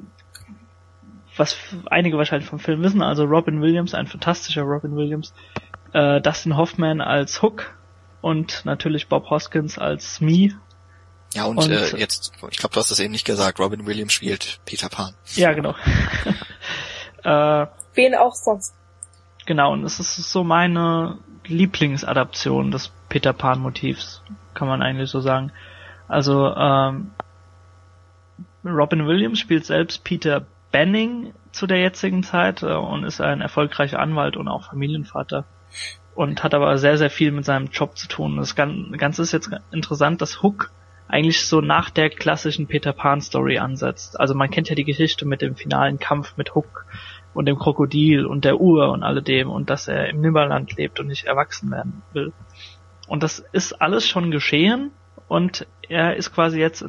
was 1.36 1.58
einige 1.90 2.18
wahrscheinlich 2.18 2.50
vom 2.50 2.60
Film 2.60 2.84
wissen, 2.84 3.02
also 3.02 3.24
Robin 3.26 3.62
Williams, 3.62 3.94
ein 3.94 4.08
fantastischer 4.08 4.62
Robin 4.64 4.96
Williams, 4.96 5.34
äh, 5.94 6.22
Dustin 6.22 6.58
Hoffman 6.58 7.02
als 7.02 7.42
Hook 7.42 7.76
und 8.22 8.66
natürlich 8.66 9.08
Bob 9.08 9.30
Hoskins 9.30 9.78
als 9.78 10.16
Smee. 10.16 10.54
Ja, 11.34 11.46
und, 11.46 11.58
und 11.58 11.72
äh, 11.72 11.98
jetzt, 11.98 12.32
ich 12.52 12.58
glaube, 12.58 12.74
du 12.74 12.80
hast 12.80 12.92
das 12.92 13.00
eben 13.00 13.12
nicht 13.12 13.26
gesagt, 13.26 13.60
Robin 13.60 13.86
Williams 13.86 14.14
spielt 14.14 14.60
Peter 14.66 14.90
Pan. 14.90 15.14
Ja, 15.36 15.54
genau. 15.54 15.76
äh, 17.24 17.68
Wen 17.96 18.16
auch 18.16 18.36
sonst. 18.36 18.74
Genau, 19.46 19.74
und 19.74 19.84
es 19.84 20.00
ist 20.00 20.16
so 20.32 20.44
meine 20.44 21.18
Lieblingsadaption 21.46 22.72
des 22.72 22.92
Peter 23.10 23.34
Pan 23.34 23.60
Motivs, 23.60 24.22
kann 24.54 24.68
man 24.68 24.82
eigentlich 24.82 25.10
so 25.10 25.20
sagen. 25.20 25.52
Also 26.08 26.54
ähm, 26.56 27.12
Robin 28.64 29.08
Williams 29.08 29.40
spielt 29.40 29.66
selbst 29.66 30.04
Peter 30.04 30.46
Benning 30.72 31.34
zu 31.52 31.68
der 31.68 31.80
jetzigen 31.80 32.24
Zeit 32.24 32.64
äh, 32.64 32.74
und 32.74 33.04
ist 33.04 33.22
ein 33.22 33.42
erfolgreicher 33.42 34.00
Anwalt 34.00 34.38
und 34.38 34.48
auch 34.48 34.70
Familienvater 34.70 35.46
und 36.16 36.44
hat 36.44 36.54
aber 36.54 36.78
sehr, 36.78 36.98
sehr 36.98 37.10
viel 37.10 37.32
mit 37.32 37.46
seinem 37.46 37.68
Job 37.68 37.98
zu 37.98 38.08
tun. 38.08 38.38
Das 38.38 38.56
Ganze 38.56 39.22
ist 39.22 39.32
jetzt 39.32 39.50
interessant, 39.72 40.22
dass 40.22 40.42
Hook 40.42 40.72
eigentlich 41.08 41.46
so 41.46 41.62
nach 41.62 41.90
der 41.90 42.10
klassischen 42.10 42.68
Peter 42.68 42.94
Pan 42.94 43.22
Story 43.22 43.58
ansetzt. 43.58 44.20
Also 44.20 44.34
man 44.34 44.50
kennt 44.50 44.70
ja 44.70 44.76
die 44.76 44.84
Geschichte 44.84 45.26
mit 45.26 45.42
dem 45.42 45.56
finalen 45.56 46.00
Kampf 46.00 46.38
mit 46.38 46.56
Hook 46.56 46.86
und 47.34 47.46
dem 47.46 47.58
Krokodil 47.58 48.26
und 48.26 48.46
der 48.46 48.60
Uhr 48.60 48.92
und 48.92 49.04
alledem 49.04 49.50
und 49.50 49.70
dass 49.70 49.88
er 49.88 50.10
im 50.10 50.22
Nimmerland 50.22 50.76
lebt 50.76 51.00
und 51.00 51.08
nicht 51.08 51.26
erwachsen 51.26 51.72
werden 51.72 52.04
will. 52.14 52.32
Und 53.08 53.24
das 53.24 53.40
ist 53.52 53.82
alles 53.82 54.08
schon 54.08 54.32
geschehen 54.32 54.92
und 55.28 55.68
er 55.90 56.16
ist 56.16 56.34
quasi 56.34 56.60
jetzt 56.60 56.86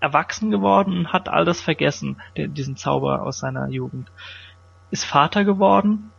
erwachsen 0.00 0.50
geworden 0.50 0.98
und 0.98 1.12
hat 1.12 1.28
all 1.28 1.44
das 1.44 1.60
vergessen, 1.60 2.20
diesen 2.36 2.76
Zauber 2.76 3.22
aus 3.22 3.38
seiner 3.38 3.68
Jugend. 3.68 4.10
Ist 4.90 5.04
Vater 5.04 5.44
geworden 5.44 6.10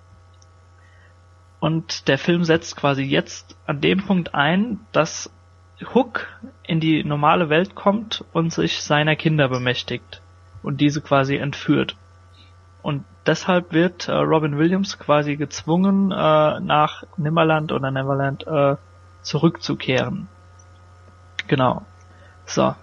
und 1.60 2.08
der 2.08 2.18
Film 2.18 2.44
setzt 2.44 2.76
quasi 2.76 3.04
jetzt 3.04 3.58
an 3.66 3.82
dem 3.82 4.06
Punkt 4.06 4.36
ein, 4.36 4.80
dass 4.92 5.32
Hook 5.86 6.28
in 6.64 6.80
die 6.80 7.04
normale 7.04 7.50
Welt 7.50 7.76
kommt 7.76 8.24
und 8.34 8.52
sich 8.52 8.82
seiner 8.82 9.16
Kinder 9.16 9.48
bemächtigt 9.48 10.22
und 10.64 10.82
diese 10.82 11.02
quasi 11.02 11.38
entführt. 11.38 11.96
Und 12.82 13.04
deshalb 13.26 13.74
wird 13.74 14.08
äh, 14.08 14.14
Robin 14.14 14.58
Williams 14.58 14.98
quasi 14.98 15.36
gezwungen, 15.36 16.12
äh, 16.12 16.60
nach 16.60 17.04
Nimmerland 17.18 17.72
oder 17.72 17.92
Neverland 17.92 18.48
äh, 18.48 18.76
zurückzukehren. 19.22 20.28
Genau. 21.48 21.84
So. 22.46 22.76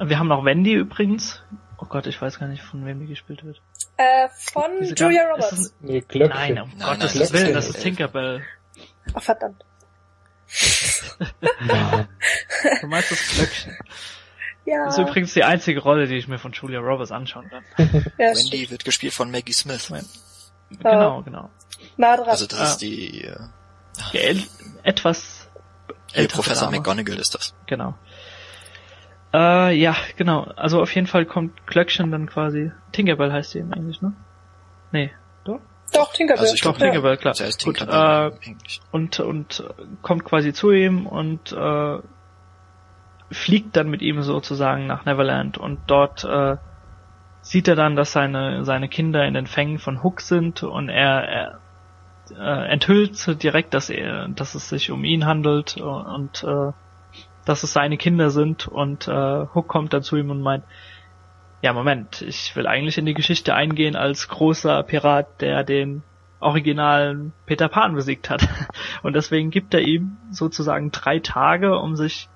Wir 0.00 0.18
haben 0.18 0.28
noch 0.28 0.44
Wendy 0.44 0.74
übrigens. 0.74 1.42
Oh 1.78 1.86
Gott, 1.86 2.06
ich 2.06 2.20
weiß 2.20 2.38
gar 2.38 2.48
nicht, 2.48 2.62
von 2.62 2.84
wem 2.84 3.00
die 3.00 3.06
gespielt 3.06 3.44
wird. 3.44 3.60
Äh, 3.96 4.28
von 4.30 4.70
Julia 4.94 5.30
Roberts. 5.30 5.74
Nee, 5.80 6.00
Glöckchen. 6.00 6.54
Nein, 6.54 6.62
um 6.62 6.70
nein, 6.76 6.98
Gottes 7.00 7.14
nein, 7.14 7.32
Willen, 7.32 7.54
das 7.54 7.68
ist 7.68 7.82
Tinkerbell. 7.82 8.42
Ach, 9.14 9.22
verdammt. 9.22 9.64
Du 12.80 12.86
meinst 12.86 13.10
das 13.10 13.28
Glöckchen. 13.34 13.76
Ja. 14.64 14.84
Das 14.84 14.98
ist 14.98 15.08
übrigens 15.08 15.32
die 15.32 15.44
einzige 15.44 15.80
Rolle, 15.80 16.06
die 16.06 16.16
ich 16.16 16.28
mir 16.28 16.38
von 16.38 16.52
Julia 16.52 16.80
Roberts 16.80 17.10
anschauen 17.10 17.48
kann. 17.48 17.64
ja, 17.78 17.86
Wendy 18.18 18.40
stimmt. 18.40 18.70
wird 18.70 18.84
gespielt 18.84 19.14
von 19.14 19.30
Maggie 19.30 19.52
Smith. 19.52 19.90
Genau, 20.70 21.22
genau. 21.22 21.50
Nah 21.96 22.16
dran. 22.16 22.28
Also 22.28 22.46
das 22.46 22.60
ah. 22.60 22.64
ist 22.64 22.78
die... 22.78 23.24
Äh, 23.24 23.38
ja, 24.12 24.40
etwas... 24.82 25.48
Hey, 26.12 26.28
Professor 26.28 26.66
Dame. 26.66 26.78
McGonagall 26.78 27.18
ist 27.18 27.34
das. 27.34 27.54
Genau. 27.66 27.94
Äh, 29.32 29.74
ja, 29.74 29.96
genau. 30.16 30.44
Also 30.56 30.80
auf 30.82 30.94
jeden 30.94 31.06
Fall 31.06 31.26
kommt 31.26 31.66
Glöckchen 31.66 32.10
dann 32.10 32.26
quasi. 32.26 32.72
Tinkerbell 32.92 33.32
heißt 33.32 33.50
sie 33.50 33.58
im 33.58 33.72
Englisch, 33.72 34.00
ne? 34.00 34.12
Nee, 34.92 35.12
doch? 35.44 35.60
Doch, 35.92 36.12
Tinkerbell. 36.12 36.42
Also 36.42 36.54
ich 36.54 36.60
glaube 36.60 36.78
Tinkerbell, 36.78 37.16
klar. 37.16 37.34
Das 37.34 37.46
heißt 37.46 37.64
Gut, 37.64 37.80
äh, 37.80 38.30
und, 38.92 39.20
und 39.20 39.64
kommt 40.02 40.24
quasi 40.24 40.52
zu 40.52 40.70
ihm 40.70 41.06
und 41.06 41.52
äh, 41.52 41.98
fliegt 43.30 43.76
dann 43.76 43.88
mit 43.88 44.02
ihm 44.02 44.22
sozusagen 44.22 44.86
nach 44.86 45.04
Neverland 45.04 45.58
und 45.58 45.80
dort 45.86 46.24
äh, 46.24 46.56
sieht 47.42 47.68
er 47.68 47.76
dann, 47.76 47.96
dass 47.96 48.12
seine, 48.12 48.64
seine 48.64 48.88
Kinder 48.88 49.24
in 49.24 49.34
den 49.34 49.46
Fängen 49.46 49.78
von 49.78 50.02
Hook 50.02 50.20
sind 50.20 50.62
und 50.62 50.88
er, 50.88 51.28
er 51.28 51.58
äh, 52.36 52.72
enthüllt 52.72 53.42
direkt, 53.42 53.74
dass 53.74 53.90
er, 53.90 54.28
dass 54.28 54.54
es 54.54 54.68
sich 54.68 54.90
um 54.90 55.04
ihn 55.04 55.26
handelt 55.26 55.76
und 55.78 56.44
äh, 56.44 56.72
dass 57.44 57.62
es 57.62 57.72
seine 57.72 57.96
Kinder 57.96 58.30
sind 58.30 58.68
und 58.68 59.08
äh, 59.08 59.46
Hook 59.54 59.68
kommt 59.68 59.92
dann 59.92 60.02
zu 60.02 60.16
ihm 60.16 60.30
und 60.30 60.42
meint, 60.42 60.64
ja 61.62 61.72
Moment, 61.72 62.22
ich 62.22 62.54
will 62.56 62.66
eigentlich 62.66 62.98
in 62.98 63.06
die 63.06 63.14
Geschichte 63.14 63.54
eingehen 63.54 63.96
als 63.96 64.28
großer 64.28 64.82
Pirat, 64.82 65.40
der 65.40 65.64
den 65.64 66.02
originalen 66.40 67.32
Peter 67.46 67.68
Pan 67.68 67.94
besiegt 67.94 68.30
hat. 68.30 68.48
Und 69.02 69.14
deswegen 69.14 69.50
gibt 69.50 69.74
er 69.74 69.80
ihm 69.80 70.16
sozusagen 70.30 70.92
drei 70.92 71.18
Tage, 71.18 71.78
um 71.78 71.96
sich 71.96 72.28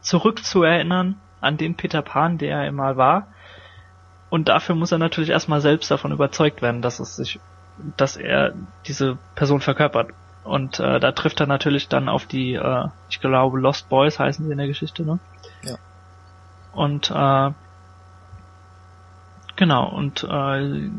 zurückzuerinnern 0.00 1.16
an 1.40 1.56
den 1.56 1.74
Peter 1.74 2.02
Pan, 2.02 2.38
der 2.38 2.56
er 2.56 2.60
einmal 2.60 2.96
war. 2.96 3.26
Und 4.28 4.48
dafür 4.48 4.76
muss 4.76 4.92
er 4.92 4.98
natürlich 4.98 5.30
erstmal 5.30 5.60
selbst 5.60 5.90
davon 5.90 6.12
überzeugt 6.12 6.62
werden, 6.62 6.82
dass 6.82 7.00
es 7.00 7.16
sich, 7.16 7.40
dass 7.96 8.16
er 8.16 8.52
diese 8.86 9.18
Person 9.34 9.60
verkörpert. 9.60 10.10
Und 10.44 10.78
äh, 10.78 11.00
da 11.00 11.12
trifft 11.12 11.40
er 11.40 11.46
natürlich 11.46 11.88
dann 11.88 12.08
auf 12.08 12.26
die, 12.26 12.54
äh, 12.54 12.88
ich 13.08 13.20
glaube, 13.20 13.58
Lost 13.58 13.88
Boys 13.88 14.18
heißen 14.18 14.44
sie 14.44 14.52
in 14.52 14.58
der 14.58 14.68
Geschichte, 14.68 15.02
ne? 15.04 15.18
Ja. 15.62 15.76
Und 16.72 17.10
äh, 17.10 17.52
genau, 19.60 19.88
und 19.88 20.24
äh, 20.24 20.90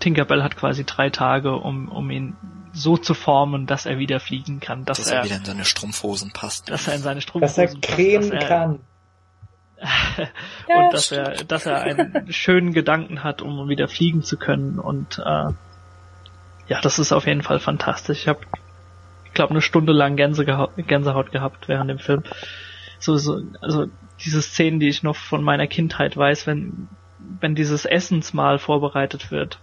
Tinkerbell 0.00 0.44
hat 0.44 0.56
quasi 0.56 0.84
drei 0.84 1.10
Tage, 1.10 1.56
um, 1.56 1.88
um 1.88 2.10
ihn 2.10 2.36
so 2.72 2.96
zu 2.96 3.14
formen, 3.14 3.66
dass 3.66 3.86
er 3.86 3.98
wieder 3.98 4.20
fliegen 4.20 4.60
kann. 4.60 4.84
Dass, 4.84 4.98
dass 4.98 5.10
er, 5.10 5.18
er, 5.18 5.24
wieder 5.24 5.36
in 5.36 5.44
seine 5.44 5.64
Strumpfhosen 5.64 6.30
passt. 6.32 6.70
Dass 6.70 6.86
er 6.86 6.94
in 6.94 7.02
seine 7.02 7.20
Strumpfhosen 7.20 7.64
passt. 7.64 7.82
Dass 7.82 7.90
er 7.90 7.96
cremen 7.96 8.30
passt, 8.30 8.46
kann. 8.46 8.70
und 9.80 10.28
ja, 10.68 10.90
dass 10.90 11.06
stimmt. 11.06 11.28
er, 11.28 11.44
dass 11.44 11.66
er 11.66 11.80
einen 11.80 12.26
schönen 12.32 12.72
Gedanken 12.72 13.24
hat, 13.24 13.40
um 13.40 13.68
wieder 13.68 13.88
fliegen 13.88 14.22
zu 14.22 14.36
können. 14.36 14.78
Und 14.78 15.18
äh, 15.18 15.52
ja, 16.68 16.80
das 16.82 16.98
ist 16.98 17.12
auf 17.12 17.26
jeden 17.26 17.42
Fall 17.42 17.60
fantastisch. 17.60 18.20
Ich 18.20 18.28
habe, 18.28 18.40
ich 19.24 19.32
glaube, 19.32 19.50
eine 19.50 19.62
Stunde 19.62 19.94
lang 19.94 20.16
Gänsehaut, 20.16 20.72
Gänsehaut 20.76 21.32
gehabt 21.32 21.66
während 21.66 21.88
dem 21.88 21.98
Film. 21.98 22.24
So, 22.98 23.16
so, 23.16 23.40
also 23.62 23.86
diese 24.22 24.42
Szenen, 24.42 24.80
die 24.80 24.88
ich 24.88 25.02
noch 25.02 25.16
von 25.16 25.42
meiner 25.42 25.66
Kindheit 25.66 26.14
weiß, 26.14 26.46
wenn, 26.46 26.88
wenn 27.40 27.54
dieses 27.54 27.84
Essensmahl 27.84 28.58
vorbereitet 28.58 29.30
wird, 29.30 29.60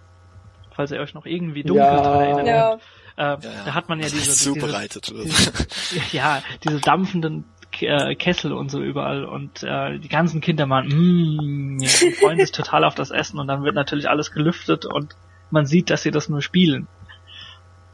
falls 0.72 0.92
ihr 0.92 1.00
euch 1.00 1.14
noch 1.14 1.26
irgendwie 1.26 1.64
dunkel 1.64 1.86
ja. 1.86 2.22
erinnert. 2.22 2.48
Ja. 2.48 2.74
Äh, 3.18 3.22
ja, 3.24 3.38
da 3.66 3.74
hat 3.74 3.90
man 3.90 4.00
ja 4.00 4.08
diese, 4.10 4.32
zubereitet 4.32 5.10
diese, 5.10 5.52
diese, 5.92 6.16
ja, 6.16 6.42
diese 6.64 6.80
dampfenden 6.80 7.46
äh, 7.82 8.16
Kessel 8.16 8.54
und 8.54 8.70
so 8.70 8.82
überall 8.82 9.26
und 9.26 9.64
äh, 9.64 10.00
die 10.00 10.08
ganzen 10.08 10.42
Kinder 10.42 10.70
waren 10.70 10.88
mm, 10.88 11.84
freuen 12.20 12.40
sich 12.40 12.52
total 12.52 12.84
auf 12.84 12.96
das 12.96 13.12
Essen 13.12 13.40
und 13.40 13.48
dann 13.48 13.64
wird 13.64 13.76
natürlich 13.76 14.10
alles 14.10 14.32
gelüftet 14.32 14.86
und 14.86 15.16
man 15.50 15.66
sieht, 15.66 15.90
dass 15.90 16.04
sie 16.04 16.12
das 16.12 16.30
nur 16.30 16.42
spielen. 16.42 16.88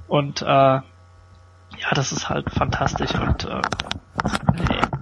Und 0.07 0.41
äh, 0.41 0.45
ja, 0.45 0.83
das 1.95 2.11
ist 2.11 2.29
halt 2.29 2.49
fantastisch 2.51 3.13
und 3.15 3.45
äh, 3.45 3.61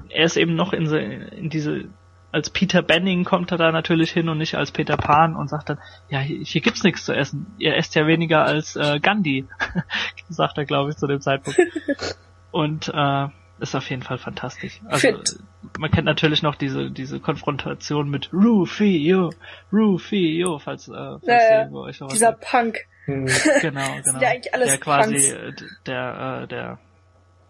er 0.09 0.25
ist 0.25 0.37
eben 0.37 0.55
noch 0.55 0.73
in, 0.73 0.85
in 0.85 1.49
diese 1.49 1.85
als 2.31 2.49
Peter 2.49 2.81
Benning 2.81 3.23
kommt 3.23 3.51
er 3.51 3.57
da 3.57 3.71
natürlich 3.71 4.11
hin 4.11 4.29
und 4.29 4.37
nicht 4.37 4.55
als 4.55 4.71
Peter 4.71 4.97
Pan 4.97 5.35
und 5.35 5.49
sagt 5.49 5.69
dann, 5.69 5.79
ja, 6.09 6.19
hier, 6.19 6.39
hier 6.39 6.61
gibt's 6.61 6.83
nichts 6.83 7.05
zu 7.05 7.13
essen. 7.13 7.53
Ihr 7.57 7.75
esst 7.75 7.95
ja 7.95 8.07
weniger 8.07 8.43
als 8.43 8.75
äh, 8.75 8.99
Gandhi, 8.99 9.45
sagt 10.29 10.57
er, 10.57 10.65
glaube 10.65 10.91
ich, 10.91 10.97
zu 10.97 11.07
dem 11.07 11.21
Zeitpunkt. 11.21 11.59
Und 12.51 12.91
äh, 12.93 13.27
ist 13.61 13.75
auf 13.75 13.89
jeden 13.89 14.01
Fall 14.01 14.17
fantastisch. 14.17 14.81
Also 14.87 15.07
Fit. 15.07 15.39
man 15.77 15.91
kennt 15.91 16.05
natürlich 16.05 16.41
noch 16.41 16.55
diese 16.55 16.89
diese 16.89 17.19
Konfrontation 17.19 18.09
mit 18.09 18.33
Rufio, 18.33 19.29
Rufio, 19.71 20.59
falls, 20.59 20.87
äh, 20.87 20.91
falls 20.91 21.21
ja, 21.25 21.61
ja. 21.63 21.71
euch 21.71 21.99
Dieser 22.11 22.33
Punk. 22.33 22.79
Hm. 23.05 23.27
Genau, 23.61 23.85
genau. 24.03 24.19
ja 24.19 24.29
eigentlich 24.29 24.53
alles 24.53 24.69
der 24.69 24.77
quasi 24.79 25.15
äh, 25.15 25.53
der 25.85 26.41
äh, 26.43 26.47
der 26.47 26.79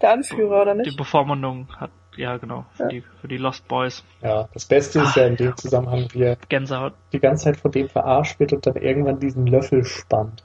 der 0.01 0.11
Anführer 0.11 0.61
oder 0.61 0.75
nicht? 0.75 0.91
Die 0.91 0.95
Bevormundung 0.95 1.67
hat 1.77 1.91
ja, 2.21 2.37
genau, 2.37 2.65
für, 2.73 2.83
ja. 2.83 2.89
Die, 2.89 3.01
für 3.01 3.27
die 3.27 3.37
Lost 3.37 3.67
Boys. 3.67 4.03
Ja, 4.21 4.47
das 4.53 4.65
Beste 4.65 4.99
ist 4.99 5.09
Ach, 5.09 5.15
ja 5.17 5.25
in 5.25 5.35
dem 5.35 5.57
Zusammenhang, 5.57 6.07
wie 6.13 6.23
er 6.23 6.37
Gänsehaut. 6.49 6.93
die 7.11 7.19
ganze 7.19 7.45
Zeit 7.45 7.57
von 7.57 7.71
dem 7.71 7.89
verarscht 7.89 8.39
wird 8.39 8.53
und 8.53 8.65
dann 8.65 8.75
irgendwann 8.75 9.19
diesen 9.19 9.47
Löffel 9.47 9.83
spannt. 9.83 10.43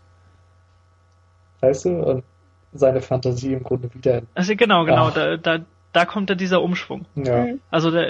Weißt 1.60 1.84
du? 1.84 1.90
Und 1.90 2.24
seine 2.72 3.00
Fantasie 3.00 3.52
im 3.52 3.62
Grunde 3.62 3.92
wieder. 3.94 4.22
Also 4.34 4.56
genau, 4.56 4.84
genau, 4.84 5.10
da, 5.10 5.36
da, 5.36 5.60
da 5.92 6.04
kommt 6.04 6.30
dann 6.30 6.38
dieser 6.38 6.62
Umschwung. 6.62 7.06
Ja. 7.14 7.44
Mhm. 7.44 7.60
Also 7.70 7.90
da, 7.90 8.04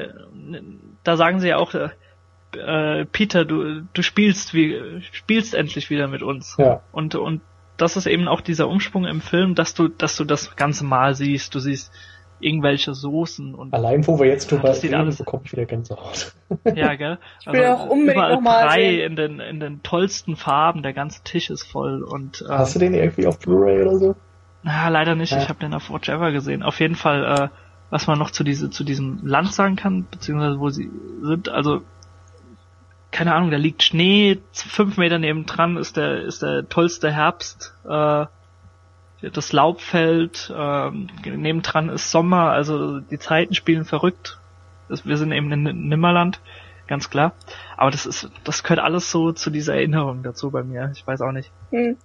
da 1.04 1.16
sagen 1.16 1.40
sie 1.40 1.48
ja 1.48 1.56
auch, 1.56 1.74
äh, 1.74 3.04
Peter, 3.06 3.44
du, 3.44 3.82
du 3.92 4.02
spielst 4.02 4.54
wie, 4.54 5.02
spielst 5.12 5.54
endlich 5.54 5.90
wieder 5.90 6.08
mit 6.08 6.22
uns. 6.22 6.56
Ja. 6.58 6.82
Und, 6.92 7.14
und 7.14 7.40
das 7.76 7.96
ist 7.96 8.06
eben 8.06 8.28
auch 8.28 8.40
dieser 8.40 8.68
Umschwung 8.68 9.04
im 9.04 9.20
Film, 9.20 9.54
dass 9.54 9.74
du, 9.74 9.88
dass 9.88 10.16
du 10.16 10.24
das 10.24 10.56
ganze 10.56 10.84
Mal 10.84 11.14
siehst. 11.14 11.54
Du 11.54 11.58
siehst, 11.58 11.92
irgendwelche 12.40 12.94
Soßen 12.94 13.54
und 13.54 13.72
allein 13.72 14.06
wo 14.06 14.18
wir 14.18 14.26
jetzt 14.26 14.50
drüber 14.50 14.74
reden, 14.74 14.94
alles... 14.94 15.18
bekomme 15.18 15.42
ich 15.46 15.52
wieder 15.52 15.64
Gänsehaut. 15.64 16.34
ja, 16.74 16.94
gell? 16.94 17.18
Ich 17.40 17.46
will 17.46 17.64
also 17.64 17.82
auch 17.82 17.86
unbedingt 17.88 18.16
überall 18.16 18.34
noch 18.34 18.40
mal 18.40 18.66
drei 18.66 19.04
in 19.04 19.16
den 19.16 19.40
in 19.40 19.60
den 19.60 19.82
tollsten 19.82 20.36
Farben, 20.36 20.82
der 20.82 20.92
ganze 20.92 21.22
Tisch 21.24 21.50
ist 21.50 21.64
voll 21.64 22.02
und 22.02 22.42
äh, 22.42 22.52
Hast 22.52 22.74
du 22.74 22.78
den 22.78 22.94
irgendwie 22.94 23.26
auf 23.26 23.38
Blu-ray 23.38 23.82
oder 23.82 23.96
so? 23.96 24.14
Na, 24.62 24.88
leider 24.88 25.14
nicht, 25.14 25.32
ja. 25.32 25.38
ich 25.38 25.48
habe 25.48 25.60
den 25.60 25.72
auf 25.74 25.90
Watch 25.90 26.08
Ever 26.08 26.32
gesehen. 26.32 26.62
Auf 26.62 26.80
jeden 26.80 26.96
Fall 26.96 27.24
äh, 27.24 27.48
was 27.90 28.06
man 28.06 28.18
noch 28.18 28.30
zu 28.30 28.44
diese 28.44 28.70
zu 28.70 28.84
diesem 28.84 29.20
Land 29.24 29.52
sagen 29.52 29.76
kann, 29.76 30.06
beziehungsweise 30.10 30.58
wo 30.58 30.70
sie 30.70 30.90
sind, 31.22 31.48
also 31.48 31.82
keine 33.12 33.34
Ahnung, 33.34 33.50
da 33.50 33.56
liegt 33.56 33.82
Schnee, 33.82 34.38
fünf 34.52 34.98
Meter 34.98 35.18
neben 35.18 35.46
dran 35.46 35.76
ist 35.76 35.96
der 35.96 36.22
ist 36.22 36.42
der 36.42 36.68
tollste 36.68 37.12
Herbst 37.12 37.74
äh, 37.88 38.26
das 39.22 39.52
Laub 39.52 39.80
fällt, 39.80 40.52
ähm, 40.54 41.08
nebendran 41.24 41.88
ist 41.88 42.10
Sommer, 42.10 42.50
also 42.50 43.00
die 43.00 43.18
Zeiten 43.18 43.54
spielen 43.54 43.84
verrückt. 43.84 44.38
Wir 44.88 45.16
sind 45.16 45.32
eben 45.32 45.50
in 45.50 45.88
Nimmerland, 45.88 46.40
ganz 46.86 47.10
klar. 47.10 47.32
Aber 47.76 47.90
das 47.90 48.06
ist, 48.06 48.30
das 48.44 48.62
gehört 48.62 48.80
alles 48.80 49.10
so 49.10 49.32
zu 49.32 49.50
dieser 49.50 49.74
Erinnerung 49.74 50.22
dazu 50.22 50.50
bei 50.50 50.62
mir. 50.62 50.90
Ich 50.94 51.06
weiß 51.06 51.22
auch 51.22 51.32
nicht. 51.32 51.50
Hm. 51.70 51.96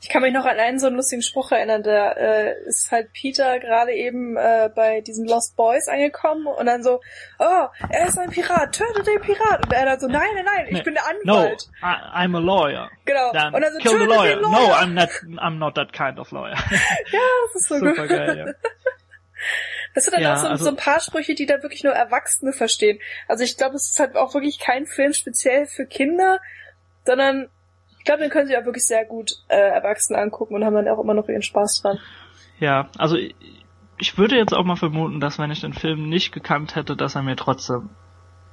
Ich 0.00 0.08
kann 0.08 0.22
mich 0.22 0.32
noch 0.32 0.44
an 0.44 0.58
einen 0.58 0.78
so 0.78 0.86
einen 0.86 0.96
lustigen 0.96 1.22
Spruch 1.22 1.52
erinnern, 1.52 1.82
da 1.82 2.12
äh, 2.12 2.54
ist 2.66 2.90
halt 2.90 3.12
Peter 3.12 3.58
gerade 3.58 3.92
eben 3.92 4.36
äh, 4.36 4.70
bei 4.74 5.00
diesen 5.00 5.26
Lost 5.26 5.56
Boys 5.56 5.88
angekommen 5.88 6.46
und 6.46 6.66
dann 6.66 6.82
so, 6.82 7.00
oh, 7.38 7.66
er 7.90 8.06
ist 8.06 8.18
ein 8.18 8.30
Pirat, 8.30 8.74
tötet 8.74 9.06
den 9.06 9.20
Pirat. 9.20 9.66
Und 9.66 9.72
er 9.72 9.86
dann 9.86 10.00
so, 10.00 10.06
nein, 10.08 10.28
nein, 10.34 10.44
nein, 10.44 10.66
ich 10.66 10.74
nee, 10.78 10.82
bin 10.82 10.94
der 10.94 11.04
Anwalt. 11.06 11.68
No, 11.80 11.88
I, 11.88 12.26
I'm 12.26 12.36
a 12.36 12.40
lawyer. 12.40 12.90
Genau. 13.04 13.32
Dann 13.32 13.54
und 13.54 13.62
dann 13.62 13.72
so, 13.72 13.78
kill 13.78 13.98
the 13.98 14.04
lawyer. 14.06 14.36
lawyer. 14.36 14.40
No, 14.40 14.72
I'm 14.74 14.92
not, 14.94 15.10
I'm 15.40 15.58
not 15.58 15.74
that 15.74 15.92
kind 15.92 16.18
of 16.18 16.30
lawyer. 16.32 16.54
ja, 17.12 17.20
das 17.46 17.62
ist 17.62 17.68
so 17.68 17.78
Super 17.78 18.02
gut. 18.02 18.08
geil, 18.08 18.38
ja. 18.38 18.52
Das 19.94 20.04
sind 20.04 20.14
dann 20.14 20.22
ja, 20.22 20.34
auch 20.34 20.38
so, 20.38 20.46
also, 20.46 20.64
so 20.64 20.70
ein 20.70 20.76
paar 20.76 21.00
Sprüche, 21.00 21.34
die 21.34 21.46
da 21.46 21.62
wirklich 21.62 21.84
nur 21.84 21.92
Erwachsene 21.92 22.52
verstehen. 22.52 22.98
Also 23.28 23.44
ich 23.44 23.56
glaube, 23.56 23.76
es 23.76 23.90
ist 23.90 24.00
halt 24.00 24.16
auch 24.16 24.32
wirklich 24.34 24.58
kein 24.58 24.86
Film 24.86 25.12
speziell 25.12 25.66
für 25.66 25.84
Kinder, 25.84 26.40
sondern 27.04 27.50
ich 28.02 28.04
glaube, 28.04 28.22
den 28.22 28.30
können 28.30 28.48
sie 28.48 28.56
auch 28.56 28.64
wirklich 28.64 28.84
sehr 28.84 29.04
gut 29.04 29.30
äh, 29.46 29.54
Erwachsene 29.54 30.18
angucken 30.18 30.56
und 30.56 30.64
haben 30.64 30.74
dann 30.74 30.88
auch 30.88 30.98
immer 30.98 31.14
noch 31.14 31.28
ihren 31.28 31.42
Spaß 31.42 31.82
dran. 31.82 32.00
Ja, 32.58 32.88
also 32.98 33.16
ich 33.96 34.18
würde 34.18 34.36
jetzt 34.36 34.52
auch 34.52 34.64
mal 34.64 34.74
vermuten, 34.74 35.20
dass 35.20 35.38
wenn 35.38 35.52
ich 35.52 35.60
den 35.60 35.72
Film 35.72 36.08
nicht 36.08 36.32
gekannt 36.32 36.74
hätte, 36.74 36.96
dass 36.96 37.14
er 37.14 37.22
mir 37.22 37.36
trotzdem 37.36 37.90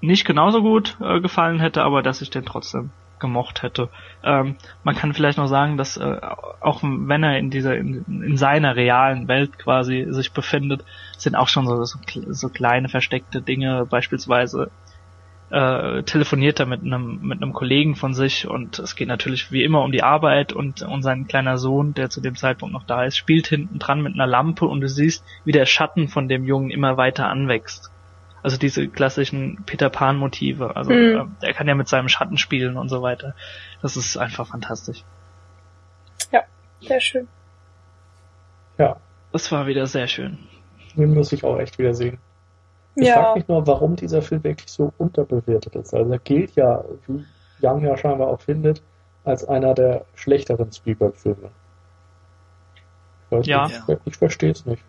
nicht 0.01 0.23
genauso 0.23 0.61
gut 0.61 0.97
äh, 1.01 1.19
gefallen 1.19 1.59
hätte, 1.59 1.81
aber 1.81 2.03
dass 2.03 2.21
ich 2.21 2.29
den 2.29 2.45
trotzdem 2.45 2.91
gemocht 3.17 3.63
hätte. 3.63 3.89
Ähm, 4.23 4.55
man 4.83 4.95
kann 4.95 5.15
vielleicht 5.15 5.39
noch 5.39 5.47
sagen, 5.47 5.77
dass 5.77 5.97
äh, 5.97 6.21
auch 6.61 6.83
wenn 6.83 7.23
er 7.23 7.39
in 7.39 7.49
dieser 7.49 7.75
in, 7.75 8.05
in, 8.07 8.37
seiner 8.37 8.75
realen 8.75 9.27
Welt 9.27 9.57
quasi 9.57 10.05
sich 10.09 10.31
befindet, 10.31 10.85
sind 11.17 11.35
auch 11.35 11.47
schon 11.47 11.65
so, 11.65 11.83
so, 11.85 11.97
so 12.27 12.49
kleine 12.49 12.87
versteckte 12.87 13.41
Dinge, 13.41 13.87
beispielsweise 13.89 14.69
äh, 15.51 16.03
telefoniert 16.03 16.59
er 16.59 16.65
mit 16.65 16.81
einem 16.81 17.19
mit 17.21 17.41
einem 17.41 17.53
Kollegen 17.53 17.95
von 17.95 18.13
sich 18.13 18.47
und 18.47 18.77
es 18.79 18.95
geht 18.95 19.07
natürlich 19.07 19.51
wie 19.51 19.63
immer 19.63 19.83
um 19.83 19.91
die 19.91 20.03
Arbeit 20.03 20.53
und, 20.53 20.81
und 20.83 21.01
sein 21.01 21.27
kleiner 21.27 21.57
Sohn, 21.57 21.93
der 21.93 22.09
zu 22.09 22.21
dem 22.21 22.35
Zeitpunkt 22.35 22.73
noch 22.73 22.85
da 22.85 23.03
ist, 23.03 23.17
spielt 23.17 23.47
hinten 23.47 23.79
dran 23.79 24.01
mit 24.01 24.13
einer 24.13 24.27
Lampe 24.27 24.65
und 24.65 24.81
du 24.81 24.87
siehst, 24.87 25.23
wie 25.45 25.51
der 25.51 25.65
Schatten 25.65 26.07
von 26.07 26.27
dem 26.27 26.45
Jungen 26.45 26.69
immer 26.69 26.97
weiter 26.97 27.27
anwächst. 27.27 27.91
Also 28.43 28.57
diese 28.57 28.87
klassischen 28.87 29.63
Peter 29.65 29.89
Pan 29.89 30.17
Motive. 30.17 30.75
Also 30.75 30.91
mhm. 30.91 31.35
äh, 31.41 31.47
er 31.47 31.53
kann 31.53 31.67
ja 31.67 31.75
mit 31.75 31.87
seinem 31.87 32.09
Schatten 32.09 32.37
spielen 32.37 32.77
und 32.77 32.89
so 32.89 33.01
weiter. 33.01 33.35
Das 33.81 33.97
ist 33.97 34.17
einfach 34.17 34.47
fantastisch. 34.47 35.03
Ja, 36.31 36.43
sehr 36.79 37.01
schön. 37.01 37.27
Ja. 38.77 38.97
Das 39.31 39.51
war 39.51 39.67
wieder 39.67 39.85
sehr 39.87 40.07
schön. 40.07 40.37
Den 40.95 41.13
muss 41.13 41.31
ich 41.31 41.43
auch 41.43 41.59
echt 41.59 41.77
wieder 41.77 41.93
sehen. 41.93 42.19
Ich 42.95 43.07
ja. 43.07 43.15
frage 43.15 43.39
mich 43.39 43.47
nur, 43.47 43.65
warum 43.67 43.95
dieser 43.95 44.21
Film 44.21 44.43
wirklich 44.43 44.69
so 44.71 44.91
unterbewertet 44.97 45.75
ist. 45.75 45.93
Also 45.93 46.11
er 46.11 46.19
gilt 46.19 46.55
ja, 46.55 46.83
wie 47.07 47.25
Young 47.61 47.83
ja 47.83 47.97
scheinbar 47.97 48.27
auch 48.27 48.41
findet, 48.41 48.81
als 49.23 49.45
einer 49.45 49.73
der 49.73 50.05
schlechteren 50.15 50.71
Spielberg-Filme. 50.71 51.49
Ja. 53.43 53.67
Ich, 53.67 53.97
ich 54.05 54.17
verstehe 54.17 54.51
es 54.51 54.65
nicht. 54.65 54.83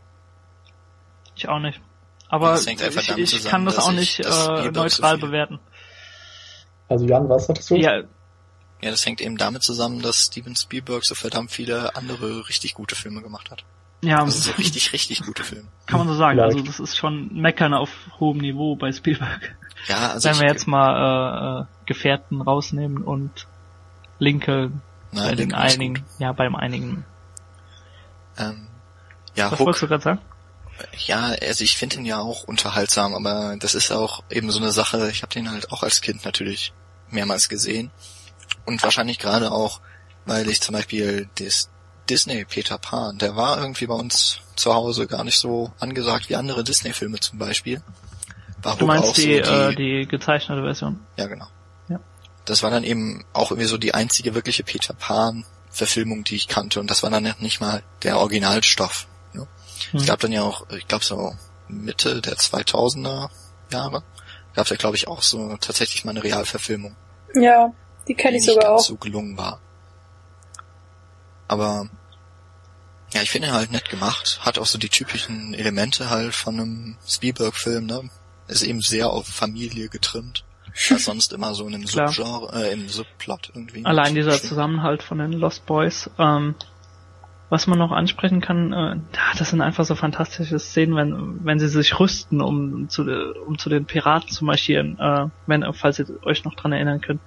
Ich 1.37 1.49
auch 1.49 1.59
nicht. 1.59 1.81
Aber 2.29 2.55
ich, 2.55 2.67
ich 2.67 3.31
zusammen, 3.31 3.51
kann 3.51 3.65
das 3.65 3.79
auch 3.79 3.93
nicht 3.93 4.25
das 4.25 4.49
äh, 4.49 4.71
neutral 4.71 5.21
so 5.21 5.27
bewerten. 5.27 5.59
Also 6.89 7.05
Jan, 7.07 7.29
was 7.29 7.49
hattest 7.49 7.71
du? 7.71 7.77
Ja. 7.77 7.99
ja, 7.99 8.91
das 8.91 9.05
hängt 9.05 9.21
eben 9.21 9.37
damit 9.37 9.63
zusammen, 9.63 10.01
dass 10.01 10.27
Steven 10.27 10.57
Spielberg 10.57 11.05
so 11.05 11.15
verdammt 11.15 11.51
viele 11.51 11.95
andere 11.97 12.49
richtig 12.49 12.75
gute 12.75 12.95
Filme 12.95 13.21
gemacht 13.21 13.51
hat. 13.51 13.65
Ja, 14.03 14.23
also 14.23 14.39
so 14.39 14.53
richtig, 14.53 14.93
richtig 14.93 15.23
gute 15.23 15.45
Filme. 15.45 15.69
Kann 15.87 15.99
man 15.99 16.09
so 16.09 16.15
sagen. 16.15 16.39
Vielleicht. 16.39 16.57
Also 16.57 16.67
das 16.67 16.81
ist 16.81 16.97
schon 16.97 17.35
Meckern 17.35 17.75
auf 17.75 17.91
hohem 18.19 18.39
Niveau 18.39 18.77
bei 18.77 18.93
Spielberg. 18.93 19.57
Ja, 19.89 20.13
also 20.13 20.29
Wenn 20.29 20.41
wir 20.41 20.47
jetzt 20.47 20.67
mal 20.67 21.63
äh, 21.63 21.87
Gefährten 21.87 22.41
rausnehmen 22.41 23.03
und 23.03 23.47
Lincoln 24.19 24.83
Nein, 25.13 25.29
bei 25.29 25.35
den 25.35 25.55
einigen, 25.55 26.05
ja, 26.19 26.33
beim 26.33 26.55
einigen. 26.55 27.05
Ähm, 28.39 28.69
ja, 29.35 29.51
Was 29.51 29.59
Hook, 29.59 29.67
wolltest 29.67 29.83
du 29.83 29.89
gerade 29.89 30.03
sagen? 30.03 30.21
Ja, 31.07 31.35
also 31.43 31.65
ich 31.65 31.77
finde 31.77 31.97
ihn 31.97 32.07
ja 32.07 32.21
auch 32.21 32.45
unterhaltsam, 32.45 33.15
aber 33.15 33.57
das 33.59 33.75
ist 33.75 33.91
auch 33.91 34.23
eben 34.31 34.51
so 34.51 34.61
eine 34.61 34.73
Sache, 34.73 35.11
ich 35.11 35.23
habe 35.23 35.33
den 35.33 35.51
halt 35.51 35.73
auch 35.73 35.83
als 35.83 36.01
Kind 36.01 36.25
natürlich 36.25 36.73
mehrmals 37.11 37.49
gesehen. 37.49 37.91
Und 38.65 38.83
wahrscheinlich 38.83 39.19
gerade 39.19 39.53
auch, 39.53 39.81
weil 40.27 40.49
ich 40.49 40.61
zum 40.61 40.75
Beispiel 40.75 41.29
das 41.39 41.71
Disney 42.11 42.45
Peter 42.45 42.79
Pan, 42.79 43.19
der 43.19 43.37
war 43.37 43.59
irgendwie 43.59 43.87
bei 43.87 43.95
uns 43.95 44.41
zu 44.57 44.75
Hause 44.75 45.07
gar 45.07 45.25
nicht 45.25 45.39
so 45.39 45.73
angesagt 45.79 46.29
wie 46.29 46.37
andere 46.37 46.65
Disney-Filme 46.65 47.21
zum 47.21 47.39
Beispiel. 47.39 47.83
War 48.63 48.77
du 48.77 48.87
meinst 48.87 49.17
die, 49.17 49.23
so 49.23 49.27
die, 49.27 49.35
äh, 49.35 49.75
die 49.75 50.07
gezeichnete 50.07 50.63
Version? 50.63 51.01
Ja, 51.17 51.27
genau. 51.27 51.47
Ja. 51.89 52.01
Das 52.45 52.63
war 52.63 52.71
dann 52.71 52.85
eben 52.85 53.25
auch 53.33 53.51
irgendwie 53.51 53.69
so 53.69 53.79
die 53.79 53.95
einzige 53.95 54.35
wirkliche 54.35 54.65
Peter 54.65 54.93
Pan 54.93 55.47
Verfilmung, 55.71 56.25
die 56.25 56.35
ich 56.35 56.49
kannte 56.49 56.81
und 56.81 56.91
das 56.91 57.03
war 57.05 57.11
dann 57.11 57.33
nicht 57.39 57.61
mal 57.61 57.83
der 58.03 58.19
Originalstoff. 58.19 59.07
Hm. 59.91 60.01
Es 60.01 60.07
gab 60.07 60.21
dann 60.21 60.33
ja 60.33 60.43
auch, 60.43 60.69
ich 60.71 60.87
glaube 60.87 61.05
so 61.05 61.35
Mitte 61.69 62.21
der 62.21 62.35
2000er 62.35 63.31
Jahre, 63.73 64.03
gab 64.55 64.65
es 64.65 64.71
ja 64.71 64.77
glaube 64.77 64.97
ich 64.97 65.09
auch 65.09 65.23
so 65.23 65.57
tatsächlich 65.57 66.05
mal 66.05 66.13
eine 66.13 66.23
Realverfilmung. 66.23 66.97
Ja, 67.35 67.73
die 68.09 68.15
kenne 68.15 68.37
ich 68.37 68.45
sogar 68.45 68.73
auch. 68.73 68.79
so 68.81 68.97
gelungen 68.97 69.37
war. 69.37 69.61
Aber 71.49 71.89
ja, 73.13 73.23
ich 73.23 73.31
finde 73.31 73.49
ihn 73.49 73.55
halt 73.55 73.73
nett 73.73 73.89
gemacht, 73.89 74.41
hat 74.43 74.59
auch 74.59 74.67
so 74.67 74.79
die 74.79 74.89
typischen 74.89 75.55
Elemente 75.55 76.11
halt 76.11 76.35
von 76.35 76.55
einem 76.55 76.97
Spielberg-Film, 77.07 77.87
ne? 77.87 78.11
Ist 78.47 78.63
eben 78.63 78.81
sehr 78.81 79.11
auf 79.11 79.27
Familie 79.27 79.89
getrimmt. 79.89 80.45
Als 80.91 81.05
sonst 81.05 81.33
immer 81.33 81.55
so 81.55 81.67
in 81.67 81.75
einem 81.75 81.87
Subgenre, 81.87 82.51
äh, 82.55 82.73
im 82.73 82.89
Subplot 82.89 83.51
irgendwie. 83.55 83.85
Allein 83.85 84.15
dieser 84.15 84.41
Zusammenhalt 84.41 85.03
von 85.03 85.19
den 85.19 85.33
Lost 85.33 85.67
Boys, 85.67 86.11
ähm, 86.19 86.55
was 87.49 87.67
man 87.67 87.79
noch 87.79 87.91
ansprechen 87.91 88.41
kann, 88.41 88.73
äh, 88.73 88.97
das 89.37 89.51
sind 89.51 89.61
einfach 89.61 89.85
so 89.85 89.97
fantastische 89.97 90.59
Szenen, 90.59 90.95
wenn, 90.95 91.45
wenn 91.45 91.59
sie 91.59 91.69
sich 91.69 91.99
rüsten, 91.99 92.41
um 92.41 92.89
zu, 92.89 93.03
um 93.47 93.59
zu 93.59 93.69
den 93.69 93.87
Piraten 93.87 94.31
zu 94.31 94.45
marschieren, 94.45 94.99
äh, 95.01 95.27
wenn, 95.47 95.65
falls 95.75 95.99
ihr 95.99 96.07
euch 96.23 96.45
noch 96.45 96.55
dran 96.55 96.73
erinnern 96.73 97.01
könnt. 97.01 97.21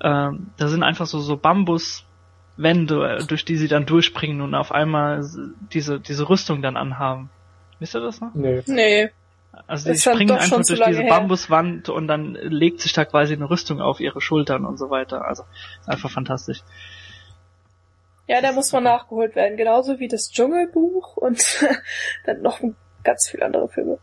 Äh, 0.00 0.30
da 0.56 0.68
sind 0.68 0.82
einfach 0.82 1.06
so, 1.06 1.20
so 1.20 1.36
Bambuswände, 2.58 3.24
durch 3.26 3.44
die 3.44 3.56
sie 3.56 3.68
dann 3.68 3.86
durchspringen 3.86 4.40
und 4.40 4.54
auf 4.54 4.72
einmal 4.72 5.24
diese, 5.72 6.00
diese 6.00 6.28
Rüstung 6.28 6.60
dann 6.60 6.76
anhaben. 6.76 7.30
Wisst 7.78 7.94
ihr 7.94 8.00
das 8.00 8.20
noch? 8.20 8.34
Nee. 8.34 8.62
Nee. 8.66 9.10
Also 9.66 9.92
sie 9.92 9.98
springen 9.98 10.32
einfach 10.32 10.56
durch 10.64 10.80
diese 10.80 11.02
her. 11.02 11.08
Bambuswand 11.08 11.88
und 11.88 12.06
dann 12.06 12.34
legt 12.34 12.80
sich 12.80 12.92
da 12.92 13.04
quasi 13.04 13.34
eine 13.34 13.48
Rüstung 13.48 13.80
auf 13.80 14.00
ihre 14.00 14.20
Schultern 14.20 14.64
und 14.64 14.76
so 14.76 14.90
weiter. 14.90 15.24
Also 15.24 15.44
einfach 15.86 16.10
fantastisch. 16.10 16.62
Ja, 18.26 18.42
da 18.42 18.52
muss 18.52 18.72
man 18.72 18.84
nachgeholt 18.84 19.36
werden. 19.36 19.56
Genauso 19.56 19.98
wie 20.00 20.08
das 20.08 20.30
Dschungelbuch 20.30 21.16
und 21.16 21.64
dann 22.26 22.42
noch 22.42 22.60
ganz 23.04 23.28
viele 23.30 23.46
andere 23.46 23.68
Filme. 23.68 23.98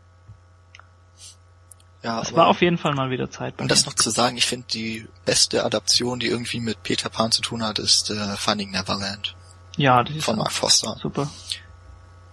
Ja, 2.02 2.20
es 2.20 2.32
war 2.34 2.46
auf 2.46 2.60
jeden 2.60 2.78
Fall 2.78 2.94
mal 2.94 3.10
wieder 3.10 3.30
Zeit. 3.30 3.54
Um 3.58 3.68
das 3.68 3.86
noch 3.86 3.94
zu 3.94 4.10
sagen, 4.10 4.36
ich 4.36 4.46
finde 4.46 4.66
die 4.72 5.08
beste 5.24 5.64
Adaption, 5.64 6.20
die 6.20 6.28
irgendwie 6.28 6.60
mit 6.60 6.82
Peter 6.82 7.08
Pan 7.08 7.32
zu 7.32 7.42
tun 7.42 7.64
hat, 7.64 7.78
ist 7.78 8.10
äh, 8.10 8.36
Finding 8.36 8.70
Neverland. 8.70 9.34
Ja, 9.76 10.04
die 10.04 10.18
ist 10.18 10.24
von 10.24 10.36
Mark 10.36 10.52
Foster. 10.52 10.96
Super. 11.00 11.30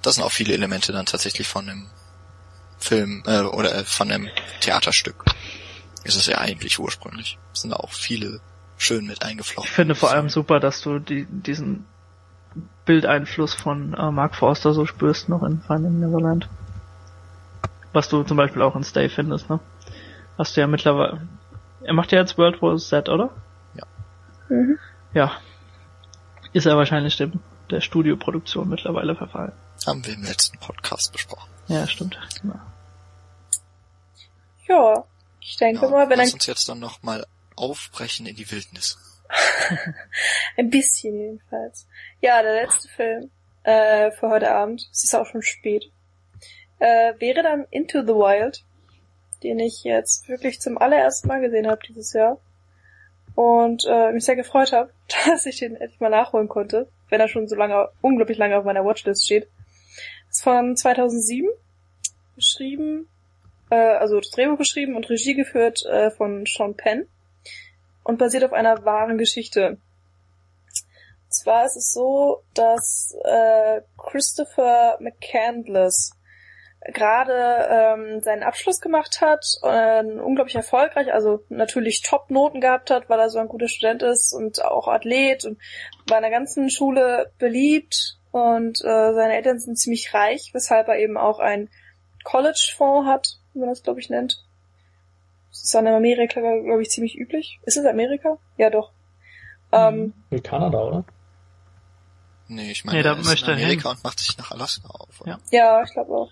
Das 0.02 0.16
sind 0.16 0.24
auch 0.24 0.32
viele 0.32 0.54
Elemente 0.54 0.92
dann 0.92 1.06
tatsächlich 1.06 1.48
von 1.48 1.66
dem 1.66 1.88
Film 2.78 3.24
äh, 3.26 3.42
oder 3.42 3.74
äh, 3.74 3.84
von 3.84 4.12
einem 4.12 4.30
Theaterstück. 4.60 5.24
Ist 6.04 6.18
es 6.18 6.26
ja 6.26 6.38
eigentlich 6.38 6.80
ursprünglich. 6.80 7.38
Es 7.54 7.62
sind 7.62 7.74
auch 7.74 7.92
viele 7.92 8.42
schön 8.78 9.06
mit 9.06 9.24
eingeflochten. 9.24 9.70
Ich 9.70 9.76
finde 9.76 9.96
vor 9.96 10.12
allem 10.12 10.30
super, 10.30 10.60
dass 10.60 10.82
du 10.82 11.00
die, 11.00 11.26
diesen 11.26 11.86
Bildeinfluss 12.86 13.54
von 13.54 13.94
äh, 13.94 14.12
Mark 14.12 14.36
Forster 14.36 14.74
so 14.74 14.86
spürst 14.86 15.30
noch 15.30 15.44
in 15.44 15.62
Finding 15.62 16.00
Neverland. 16.00 16.50
Was 17.94 18.10
du 18.10 18.24
zum 18.24 18.38
Beispiel 18.38 18.62
auch 18.62 18.76
in 18.76 18.84
Stay 18.84 19.08
findest, 19.08 19.50
ne? 19.50 19.60
Hast 20.38 20.58
du 20.58 20.62
ja 20.62 20.68
mittlerweile. 20.68 21.28
Er 21.84 21.94
macht 21.94 22.12
ja 22.12 22.20
jetzt 22.20 22.38
World 22.38 22.62
War 22.62 22.76
Z, 22.78 23.08
oder? 23.08 23.30
Ja. 23.76 23.86
Mhm. 24.50 24.80
Ja. 25.14 25.32
Ist 26.54 26.66
er 26.66 26.78
wahrscheinlich 26.78 27.18
dem, 27.18 27.40
der 27.70 27.82
Studioproduktion 27.82 28.68
mittlerweile 28.68 29.16
verfallen. 29.16 29.54
Haben 29.86 30.06
wir 30.06 30.14
im 30.14 30.24
letzten 30.24 30.58
Podcast 30.60 31.12
besprochen. 31.12 31.50
Ja, 31.68 31.88
stimmt. 31.88 32.18
Genau. 32.42 32.60
Ja, 34.68 35.04
ich 35.40 35.58
denke 35.58 35.86
ja, 35.86 35.92
mal, 35.92 36.10
wenn 36.10 36.18
lass 36.18 36.34
uns 36.34 36.46
jetzt 36.46 36.68
dann 36.70 36.80
noch 36.80 37.04
mal 37.04 37.26
aufbrechen 37.56 38.26
in 38.26 38.36
die 38.36 38.50
Wildnis. 38.50 38.98
Ein 40.58 40.70
bisschen 40.70 41.16
jedenfalls. 41.18 41.88
Ja, 42.22 42.42
der 42.42 42.64
letzte 42.64 42.88
Film 42.90 43.30
äh, 43.64 44.12
für 44.12 44.30
heute 44.30 44.52
Abend, 44.52 44.88
es 44.92 45.04
ist 45.04 45.16
auch 45.16 45.26
schon 45.26 45.42
spät, 45.42 45.92
äh, 46.84 47.14
wäre 47.20 47.44
dann 47.44 47.66
Into 47.72 48.02
the 48.02 48.14
Wild, 48.14 48.66
den 49.42 49.60
ich 49.60 49.86
jetzt 49.86 50.28
wirklich 50.28 50.60
zum 50.60 50.78
allerersten 50.78 51.30
Mal 51.30 51.40
gesehen 51.40 51.68
habe 51.68 51.80
dieses 51.88 52.12
Jahr. 52.12 52.40
Und 53.36 53.86
äh, 53.88 54.12
mich 54.12 54.26
sehr 54.26 54.36
gefreut 54.36 54.74
habe, 54.74 54.92
dass 55.26 55.46
ich 55.46 55.60
den 55.60 55.76
endlich 55.78 56.02
mal 56.02 56.10
nachholen 56.10 56.50
konnte, 56.50 56.90
wenn 57.10 57.22
er 57.22 57.30
schon 57.30 57.48
so 57.48 57.56
lange, 57.56 57.88
unglaublich 58.02 58.38
lange 58.38 58.58
auf 58.58 58.66
meiner 58.66 58.84
Watchlist 58.84 59.26
steht. 59.26 59.48
Ist 60.30 60.44
von 60.44 60.76
2007, 60.76 61.50
geschrieben, 62.36 63.08
äh, 63.70 63.76
also 63.76 64.20
das 64.20 64.32
Drehbuch 64.32 64.58
geschrieben 64.58 64.98
und 64.98 65.10
Regie 65.10 65.36
geführt 65.36 65.86
äh, 65.86 66.12
von 66.12 66.46
Sean 66.46 66.76
Penn 66.76 67.08
und 68.04 68.20
basiert 68.20 68.44
auf 68.44 68.52
einer 68.52 68.84
wahren 68.84 69.18
Geschichte. 69.18 69.78
Und 71.24 71.34
zwar 71.34 71.66
ist 71.66 71.78
es 71.78 71.94
so, 71.94 72.44
dass 72.54 73.16
äh, 73.24 73.82
Christopher 73.98 74.98
McCandless 75.00 76.12
gerade 76.86 77.68
ähm, 77.70 78.22
seinen 78.22 78.44
Abschluss 78.44 78.82
gemacht 78.82 79.22
hat, 79.22 79.46
äh, 79.64 80.04
unglaublich 80.04 80.56
erfolgreich, 80.56 81.14
also 81.14 81.44
natürlich 81.50 82.02
Top-Noten 82.02 82.62
gehabt 82.62 82.90
hat, 82.90 83.10
weil 83.10 83.20
er 83.20 83.30
so 83.30 83.40
ein 83.40 83.48
guter 83.48 83.68
Student 83.68 84.04
ist 84.04 84.34
und 84.34 84.64
auch 84.64 84.88
Athlet 84.88 85.46
und 85.46 85.58
in 86.14 86.22
der 86.22 86.30
ganzen 86.30 86.70
Schule 86.70 87.32
beliebt 87.40 88.18
und 88.32 88.82
äh, 88.82 89.14
seine 89.14 89.36
Eltern 89.36 89.60
sind 89.60 89.78
ziemlich 89.78 90.14
reich, 90.14 90.50
weshalb 90.54 90.88
er 90.88 90.98
eben 90.98 91.18
auch 91.18 91.40
ein 91.40 91.70
College-Fonds 92.24 93.08
hat, 93.08 93.40
wie 93.54 93.60
man 93.60 93.70
das 93.70 93.84
glaube 93.84 94.00
ich 94.00 94.10
nennt. 94.10 94.44
Das 95.52 95.64
ist 95.64 95.76
in 95.76 95.88
Amerika, 95.88 96.42
glaube 96.42 96.82
ich, 96.82 96.90
ziemlich 96.90 97.16
üblich. 97.16 97.60
Ist 97.64 97.78
es 97.78 97.86
Amerika? 97.86 98.38
Ja, 98.58 98.72
doch. 98.72 98.92
Ähm, 99.72 100.14
in 100.32 100.42
Kanada, 100.42 100.84
oder? 100.84 101.06
Nee, 102.48 102.72
ich 102.72 102.84
meine, 102.86 102.98
nee, 102.98 103.04
da 103.04 103.14
er 103.14 103.20
ist 103.20 103.44
in 103.44 103.54
Amerika 103.54 103.90
hin. 103.90 103.98
und 103.98 104.04
macht 104.04 104.20
sich 104.20 104.38
nach 104.38 104.52
Alaska 104.52 104.88
auf. 104.90 105.22
Oder? 105.22 105.40
Ja. 105.52 105.78
ja, 105.80 105.84
ich 105.84 105.94
glaube 105.94 106.12
auch. 106.12 106.32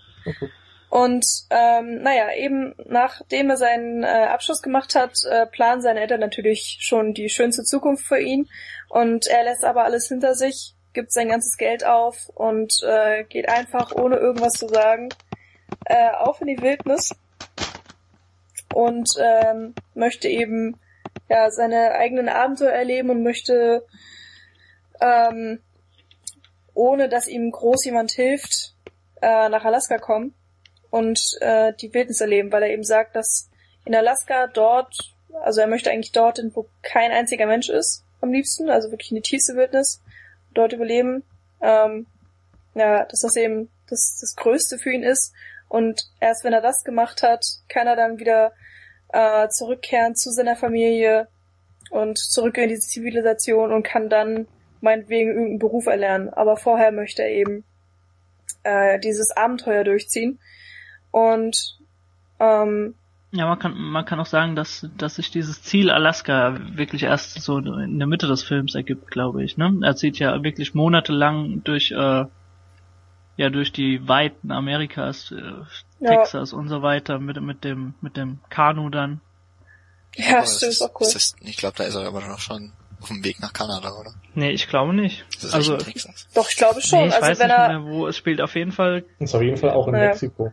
Und 0.92 1.24
ähm, 1.48 2.02
naja, 2.02 2.34
eben 2.36 2.74
nachdem 2.84 3.48
er 3.48 3.56
seinen 3.56 4.02
äh, 4.02 4.26
Abschluss 4.28 4.60
gemacht 4.60 4.94
hat, 4.94 5.14
äh, 5.30 5.46
planen 5.46 5.80
seine 5.80 6.00
Eltern 6.00 6.20
natürlich 6.20 6.78
schon 6.82 7.14
die 7.14 7.30
schönste 7.30 7.62
Zukunft 7.64 8.04
für 8.04 8.18
ihn. 8.18 8.46
Und 8.90 9.26
er 9.26 9.44
lässt 9.44 9.64
aber 9.64 9.84
alles 9.84 10.08
hinter 10.08 10.34
sich, 10.34 10.74
gibt 10.92 11.10
sein 11.10 11.30
ganzes 11.30 11.56
Geld 11.56 11.86
auf 11.86 12.28
und 12.34 12.74
äh, 12.86 13.24
geht 13.24 13.48
einfach, 13.48 13.92
ohne 13.92 14.16
irgendwas 14.16 14.52
zu 14.52 14.68
sagen, 14.68 15.08
äh, 15.86 16.10
auf 16.10 16.42
in 16.42 16.48
die 16.48 16.60
Wildnis 16.60 17.14
und 18.74 19.08
ähm, 19.18 19.74
möchte 19.94 20.28
eben 20.28 20.76
ja 21.30 21.50
seine 21.50 21.92
eigenen 21.92 22.28
Abenteuer 22.28 22.72
erleben 22.72 23.08
und 23.08 23.22
möchte 23.22 23.86
ähm, 25.00 25.60
ohne 26.74 27.08
dass 27.08 27.28
ihm 27.28 27.50
groß 27.50 27.86
jemand 27.86 28.10
hilft 28.10 28.74
äh, 29.22 29.48
nach 29.48 29.64
Alaska 29.64 29.98
kommen 29.98 30.34
und 30.90 31.20
äh, 31.40 31.72
die 31.80 31.94
Wildnis 31.94 32.20
erleben, 32.20 32.52
weil 32.52 32.64
er 32.64 32.70
eben 32.70 32.84
sagt, 32.84 33.16
dass 33.16 33.48
in 33.84 33.94
Alaska 33.94 34.48
dort, 34.48 34.94
also 35.42 35.60
er 35.60 35.66
möchte 35.66 35.90
eigentlich 35.90 36.12
dort, 36.12 36.40
wo 36.54 36.66
kein 36.82 37.10
einziger 37.10 37.46
Mensch 37.46 37.70
ist, 37.70 38.04
am 38.20 38.32
liebsten, 38.32 38.68
also 38.68 38.90
wirklich 38.90 39.10
in 39.10 39.16
die 39.16 39.22
tiefste 39.22 39.56
Wildnis, 39.56 40.02
dort 40.54 40.72
überleben. 40.72 41.24
Ähm, 41.60 42.06
ja, 42.74 43.04
dass 43.04 43.20
das 43.20 43.36
eben 43.36 43.70
das, 43.88 44.18
das 44.20 44.36
Größte 44.36 44.78
für 44.78 44.92
ihn 44.92 45.02
ist. 45.02 45.32
Und 45.68 46.02
erst 46.20 46.44
wenn 46.44 46.52
er 46.52 46.60
das 46.60 46.84
gemacht 46.84 47.22
hat, 47.22 47.44
kann 47.68 47.86
er 47.86 47.96
dann 47.96 48.18
wieder 48.18 48.52
äh, 49.12 49.48
zurückkehren 49.48 50.14
zu 50.14 50.30
seiner 50.30 50.56
Familie 50.56 51.28
und 51.90 52.18
zurück 52.18 52.58
in 52.58 52.68
die 52.68 52.78
Zivilisation 52.78 53.72
und 53.72 53.82
kann 53.82 54.08
dann 54.08 54.46
meinetwegen 54.80 55.30
irgendeinen 55.30 55.58
Beruf 55.58 55.86
erlernen. 55.86 56.30
Aber 56.30 56.56
vorher 56.56 56.92
möchte 56.92 57.22
er 57.22 57.30
eben 57.30 57.64
äh, 58.62 58.98
dieses 59.00 59.30
Abenteuer 59.36 59.84
durchziehen. 59.84 60.38
Und 61.10 61.78
ähm, 62.38 62.94
ja, 63.34 63.46
man 63.46 63.58
kann, 63.58 63.74
man 63.74 64.04
kann 64.04 64.20
auch 64.20 64.26
sagen, 64.26 64.56
dass, 64.56 64.86
dass 64.98 65.14
sich 65.14 65.30
dieses 65.30 65.62
Ziel 65.62 65.90
Alaska 65.90 66.58
wirklich 66.76 67.04
erst 67.04 67.40
so 67.40 67.58
in 67.58 67.98
der 67.98 68.06
Mitte 68.06 68.26
des 68.26 68.42
Films 68.42 68.74
ergibt, 68.74 69.10
glaube 69.10 69.42
ich. 69.42 69.56
Ne? 69.56 69.80
Er 69.82 69.96
zieht 69.96 70.18
ja 70.18 70.42
wirklich 70.42 70.74
monatelang 70.74 71.64
durch, 71.64 71.92
äh, 71.92 72.26
ja, 73.36 73.50
durch 73.50 73.72
die 73.72 74.06
Weiten 74.06 74.50
Amerikas, 74.50 75.32
äh, 75.32 76.06
Texas 76.06 76.52
ja. 76.52 76.58
und 76.58 76.68
so 76.68 76.82
weiter 76.82 77.18
mit, 77.18 77.40
mit 77.40 77.64
dem, 77.64 77.94
mit 78.02 78.18
dem 78.18 78.40
Kanu 78.50 78.90
dann. 78.90 79.22
Ja, 80.14 80.40
das 80.40 80.56
ist, 80.56 80.62
ist 80.64 80.82
auch 80.82 81.00
cool. 81.00 81.06
Ist, 81.06 81.36
ich 81.40 81.56
glaube, 81.56 81.78
da 81.78 81.84
ist 81.84 81.94
er 81.94 82.06
aber 82.06 82.20
noch 82.20 82.38
schon 82.38 82.72
auf 83.02 83.08
dem 83.08 83.24
Weg 83.24 83.40
nach 83.40 83.52
Kanada, 83.52 83.90
oder? 83.92 84.12
Nee, 84.34 84.50
ich 84.50 84.68
glaube 84.68 84.94
nicht. 84.94 85.24
also, 85.52 85.76
Doch, 86.34 86.48
ich 86.48 86.56
glaube 86.56 86.80
schon. 86.80 87.00
Nee, 87.00 87.08
ich 87.08 87.14
also, 87.14 87.26
weiß 87.26 87.38
wenn 87.40 87.48
nicht 87.48 87.58
er... 87.58 87.80
mehr, 87.80 87.92
wo 87.92 88.06
es 88.06 88.16
spielt 88.16 88.40
auf 88.40 88.54
jeden 88.54 88.72
Fall. 88.72 89.04
Ist 89.18 89.34
auf 89.34 89.42
jeden 89.42 89.56
Fall 89.56 89.70
auch 89.70 89.86
in 89.88 89.92
naja. 89.92 90.10
Mexiko. 90.10 90.52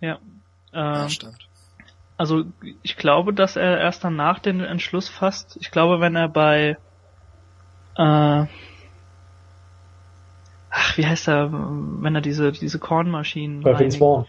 Ja. 0.00 0.18
Äh, 0.72 0.78
ja, 0.78 1.08
stimmt. 1.08 1.48
Also 2.16 2.44
ich 2.82 2.96
glaube, 2.96 3.32
dass 3.32 3.56
er 3.56 3.78
erst 3.78 4.04
danach 4.04 4.40
den 4.40 4.60
Entschluss 4.60 5.08
fasst. 5.08 5.56
Ich 5.60 5.70
glaube, 5.70 6.00
wenn 6.00 6.16
er 6.16 6.28
bei 6.28 6.76
äh, 7.96 8.46
ach, 10.70 10.96
wie 10.96 11.06
heißt 11.06 11.28
er, 11.28 11.50
wenn 11.50 12.14
er 12.14 12.20
diese 12.20 12.52
diese 12.52 12.78
Kornmaschinen 12.78 13.62
bei 13.62 13.78
Vince 13.78 13.98
Vaughn. 13.98 14.26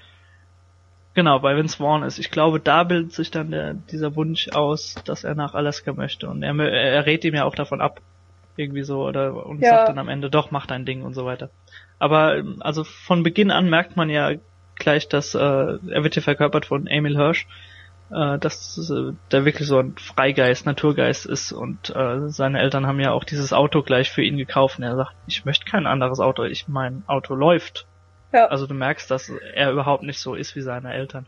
Genau, 1.13 1.39
bei 1.39 1.57
Vince 1.57 1.77
Vaughn 1.77 2.03
ist. 2.03 2.19
Ich 2.19 2.31
glaube, 2.31 2.59
da 2.59 2.83
bildet 2.83 3.11
sich 3.11 3.31
dann 3.31 3.51
der, 3.51 3.73
dieser 3.73 4.15
Wunsch 4.15 4.49
aus, 4.49 4.95
dass 5.05 5.23
er 5.23 5.35
nach 5.35 5.53
Alaska 5.53 5.91
möchte. 5.91 6.29
Und 6.29 6.41
er, 6.41 6.57
er 6.59 7.05
rät 7.05 7.25
ihm 7.25 7.35
ja 7.35 7.43
auch 7.43 7.55
davon 7.55 7.81
ab. 7.81 7.99
Irgendwie 8.55 8.83
so, 8.83 9.05
oder 9.05 9.45
und 9.45 9.61
ja. 9.61 9.69
sagt 9.69 9.89
dann 9.89 9.97
am 9.97 10.09
Ende, 10.09 10.29
doch, 10.29 10.51
mach 10.51 10.67
dein 10.67 10.85
Ding 10.85 11.03
und 11.03 11.13
so 11.13 11.25
weiter. 11.25 11.49
Aber 11.99 12.43
also 12.59 12.83
von 12.83 13.23
Beginn 13.23 13.51
an 13.51 13.69
merkt 13.69 13.95
man 13.95 14.09
ja 14.09 14.31
gleich, 14.75 15.07
dass 15.07 15.35
äh, 15.35 15.39
er 15.39 16.03
wird 16.03 16.15
hier 16.15 16.23
verkörpert 16.23 16.65
von 16.65 16.87
Emil 16.87 17.15
Hirsch, 17.15 17.47
äh, 18.11 18.37
dass 18.39 18.77
äh, 18.89 19.13
der 19.31 19.45
wirklich 19.45 19.67
so 19.67 19.79
ein 19.79 19.95
Freigeist, 19.97 20.65
Naturgeist 20.65 21.25
ist 21.25 21.51
und 21.51 21.95
äh, 21.95 22.27
seine 22.27 22.59
Eltern 22.59 22.87
haben 22.87 22.99
ja 22.99 23.11
auch 23.11 23.23
dieses 23.23 23.53
Auto 23.53 23.83
gleich 23.83 24.11
für 24.11 24.23
ihn 24.23 24.37
gekauft 24.37 24.79
und 24.79 24.83
er 24.83 24.95
sagt, 24.95 25.13
ich 25.27 25.45
möchte 25.45 25.65
kein 25.65 25.87
anderes 25.87 26.19
Auto, 26.19 26.43
ich 26.43 26.67
mein 26.67 27.03
Auto 27.07 27.35
läuft. 27.35 27.85
Ja. 28.33 28.47
Also 28.47 28.67
du 28.67 28.73
merkst, 28.73 29.09
dass 29.11 29.29
er 29.29 29.71
überhaupt 29.71 30.03
nicht 30.03 30.19
so 30.19 30.35
ist 30.35 30.55
wie 30.55 30.61
seine 30.61 30.93
Eltern. 30.93 31.25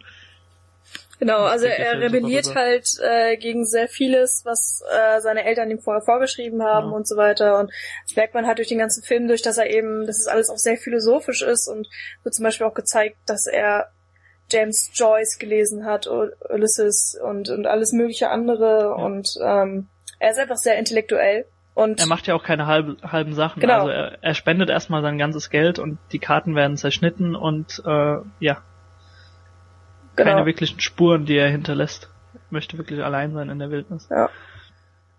Genau, 1.19 1.43
also 1.43 1.65
er 1.67 2.01
rebelliert 2.01 2.53
halt 2.53 2.85
äh, 3.01 3.37
gegen 3.37 3.65
sehr 3.65 3.87
vieles, 3.87 4.41
was 4.43 4.83
äh, 4.91 5.21
seine 5.21 5.45
Eltern 5.45 5.71
ihm 5.71 5.79
vorher 5.79 6.01
vorgeschrieben 6.01 6.61
haben 6.63 6.87
genau. 6.87 6.97
und 6.97 7.07
so 7.07 7.15
weiter. 7.15 7.59
Und 7.59 7.71
das 8.05 8.15
merkt 8.15 8.33
man 8.33 8.45
halt 8.45 8.57
durch 8.57 8.67
den 8.67 8.79
ganzen 8.79 9.03
Film, 9.03 9.27
durch 9.27 9.41
dass 9.41 9.57
er 9.57 9.69
eben, 9.69 10.05
dass 10.05 10.19
es 10.19 10.27
alles 10.27 10.49
auch 10.49 10.57
sehr 10.57 10.75
philosophisch 10.75 11.41
ist 11.41 11.69
und 11.69 11.87
wird 12.23 12.35
zum 12.35 12.43
Beispiel 12.43 12.67
auch 12.67 12.73
gezeigt, 12.73 13.17
dass 13.25 13.47
er 13.47 13.89
James 14.51 14.91
Joyce 14.93 15.37
gelesen 15.39 15.85
hat, 15.85 16.07
Ulysses 16.07 17.17
und, 17.23 17.49
und 17.49 17.67
alles 17.67 17.93
mögliche 17.93 18.29
andere 18.29 18.79
ja. 18.81 19.05
und 19.05 19.29
ähm, 19.41 19.87
er 20.19 20.31
ist 20.31 20.39
einfach 20.39 20.57
sehr 20.57 20.77
intellektuell. 20.77 21.45
Und 21.75 21.99
er 21.99 22.07
macht 22.07 22.27
ja 22.27 22.35
auch 22.35 22.43
keine 22.43 22.67
halbe, 22.67 22.97
halben 23.03 23.33
Sachen. 23.33 23.59
Genau. 23.59 23.73
Also 23.73 23.89
er, 23.89 24.17
er 24.21 24.33
spendet 24.35 24.69
erstmal 24.69 25.01
sein 25.01 25.17
ganzes 25.17 25.49
Geld 25.49 25.79
und 25.79 25.97
die 26.11 26.19
Karten 26.19 26.55
werden 26.55 26.77
zerschnitten 26.77 27.35
und 27.35 27.81
äh, 27.85 28.17
ja, 28.39 28.61
genau. 30.15 30.31
keine 30.31 30.45
wirklichen 30.45 30.79
Spuren, 30.79 31.25
die 31.25 31.35
er 31.35 31.49
hinterlässt. 31.49 32.09
Möchte 32.51 32.77
wirklich 32.77 33.03
allein 33.03 33.33
sein 33.33 33.49
in 33.49 33.57
der 33.57 33.71
Wildnis. 33.71 34.07
Ja. 34.11 34.29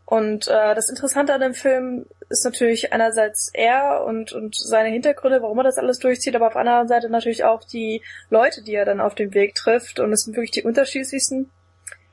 Und 0.06 0.46
äh, 0.48 0.74
das 0.74 0.90
Interessante 0.90 1.32
an 1.32 1.40
dem 1.40 1.54
Film 1.54 2.06
ist 2.28 2.44
natürlich 2.44 2.92
einerseits 2.92 3.50
er 3.52 4.04
und, 4.04 4.32
und 4.32 4.54
seine 4.54 4.90
Hintergründe, 4.90 5.40
warum 5.42 5.58
er 5.58 5.64
das 5.64 5.78
alles 5.78 5.98
durchzieht, 5.98 6.36
aber 6.36 6.48
auf 6.48 6.52
der 6.52 6.60
anderen 6.60 6.88
Seite 6.88 7.08
natürlich 7.08 7.44
auch 7.44 7.64
die 7.64 8.02
Leute, 8.28 8.62
die 8.62 8.74
er 8.74 8.84
dann 8.84 9.00
auf 9.00 9.14
dem 9.14 9.32
Weg 9.34 9.54
trifft. 9.54 10.00
Und 10.00 10.12
es 10.12 10.24
sind 10.24 10.36
wirklich 10.36 10.50
die 10.50 10.62
unterschiedlichsten. 10.62 11.50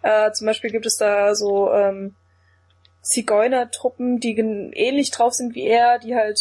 Äh, 0.03 0.31
zum 0.31 0.47
Beispiel 0.47 0.71
gibt 0.71 0.85
es 0.85 0.97
da 0.97 1.35
so 1.35 1.71
ähm, 1.71 2.15
Zigeunertruppen, 3.01 4.19
die 4.19 4.37
ähnlich 4.37 5.11
drauf 5.11 5.33
sind 5.33 5.55
wie 5.55 5.65
er, 5.65 5.99
die 5.99 6.15
halt 6.15 6.39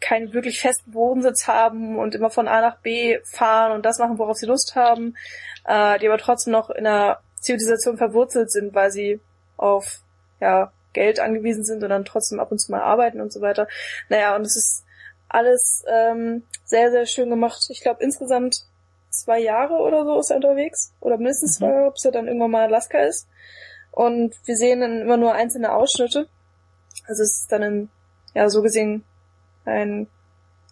keinen 0.00 0.32
wirklich 0.32 0.60
festen 0.60 0.92
Bodensitz 0.92 1.46
haben 1.46 1.98
und 1.98 2.14
immer 2.14 2.30
von 2.30 2.48
A 2.48 2.60
nach 2.62 2.78
B 2.78 3.18
fahren 3.24 3.72
und 3.72 3.84
das 3.84 3.98
machen, 3.98 4.18
worauf 4.18 4.38
sie 4.38 4.46
Lust 4.46 4.74
haben, 4.74 5.14
äh, 5.66 5.98
die 5.98 6.08
aber 6.08 6.18
trotzdem 6.18 6.52
noch 6.52 6.70
in 6.70 6.84
der 6.84 7.20
Zivilisation 7.38 7.98
verwurzelt 7.98 8.50
sind, 8.50 8.74
weil 8.74 8.90
sie 8.90 9.20
auf 9.58 10.00
ja, 10.40 10.72
Geld 10.94 11.20
angewiesen 11.20 11.64
sind 11.64 11.82
und 11.82 11.90
dann 11.90 12.04
trotzdem 12.04 12.40
ab 12.40 12.50
und 12.50 12.58
zu 12.58 12.72
mal 12.72 12.80
arbeiten 12.80 13.20
und 13.20 13.32
so 13.32 13.40
weiter. 13.42 13.68
Naja, 14.08 14.34
und 14.36 14.42
es 14.42 14.56
ist 14.56 14.84
alles 15.28 15.84
ähm, 15.86 16.44
sehr, 16.64 16.90
sehr 16.90 17.06
schön 17.06 17.30
gemacht. 17.30 17.66
Ich 17.68 17.82
glaube, 17.82 18.02
insgesamt 18.02 18.64
zwei 19.10 19.38
Jahre 19.38 19.74
oder 19.74 20.04
so 20.04 20.18
ist 20.18 20.30
er 20.30 20.36
unterwegs. 20.36 20.92
Oder 21.00 21.16
mindestens 21.16 21.58
zwei 21.58 21.68
mhm. 21.68 21.74
Jahre, 21.74 21.90
bis 21.92 22.04
er 22.04 22.12
dann 22.12 22.26
irgendwann 22.26 22.50
mal 22.50 22.64
in 22.64 22.72
Alaska 22.72 23.00
ist. 23.00 23.28
Und 23.90 24.34
wir 24.44 24.56
sehen 24.56 24.80
dann 24.80 25.00
immer 25.00 25.16
nur 25.16 25.34
einzelne 25.34 25.72
Ausschnitte. 25.72 26.28
Also 27.06 27.22
es 27.22 27.42
ist 27.42 27.52
dann 27.52 27.62
in, 27.62 27.88
ja, 28.34 28.48
so 28.48 28.62
gesehen 28.62 29.04
ein, 29.64 30.06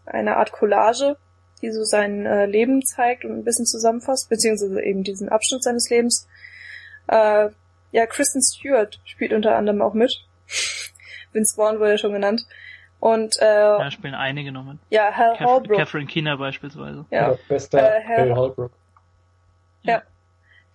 eine 0.07 0.36
Art 0.36 0.53
Collage, 0.53 1.16
die 1.61 1.70
so 1.73 1.82
sein 1.85 2.27
äh, 2.27 2.47
Leben 2.47 2.85
zeigt 2.85 3.24
und 3.24 3.32
ein 3.32 3.45
bisschen 3.45 3.66
zusammenfasst, 3.66 4.28
beziehungsweise 4.28 4.81
eben 4.82 5.03
diesen 5.03 5.28
Abschnitt 5.28 5.62
seines 5.62 5.90
Lebens. 5.90 6.28
Äh, 7.09 7.51
ja, 7.90 8.07
Kristen 8.07 8.43
Stewart 8.43 9.01
spielt 9.05 9.32
unter 9.32 9.57
anderem 9.57 9.82
auch 9.82 9.95
mit. 9.95 10.24
Vince 11.32 11.57
Vaughn 11.57 11.78
wurde 11.78 11.93
ja 11.93 11.99
schon 11.99 12.12
genannt. 12.12 12.47
Und 13.01 13.40
äh, 13.40 13.45
ja, 13.45 13.90
spielen 13.90 14.15
einige 14.15 14.51
noch 14.51 14.65
mit. 14.65 14.78
Ja, 14.90 15.12
Hal 15.15 15.36
Kath 15.36 15.47
Holbrook. 15.47 15.77
Catherine 15.77 16.07
Keener 16.07 16.36
beispielsweise. 16.36 17.07
Ja, 17.11 17.31
ja 17.31 17.39
bester 17.49 17.78
äh, 17.78 18.05
Hal, 18.05 18.19
Hal 18.19 18.35
Holbrook. 18.35 18.73
Ja. 19.82 19.93
ja. 19.93 20.03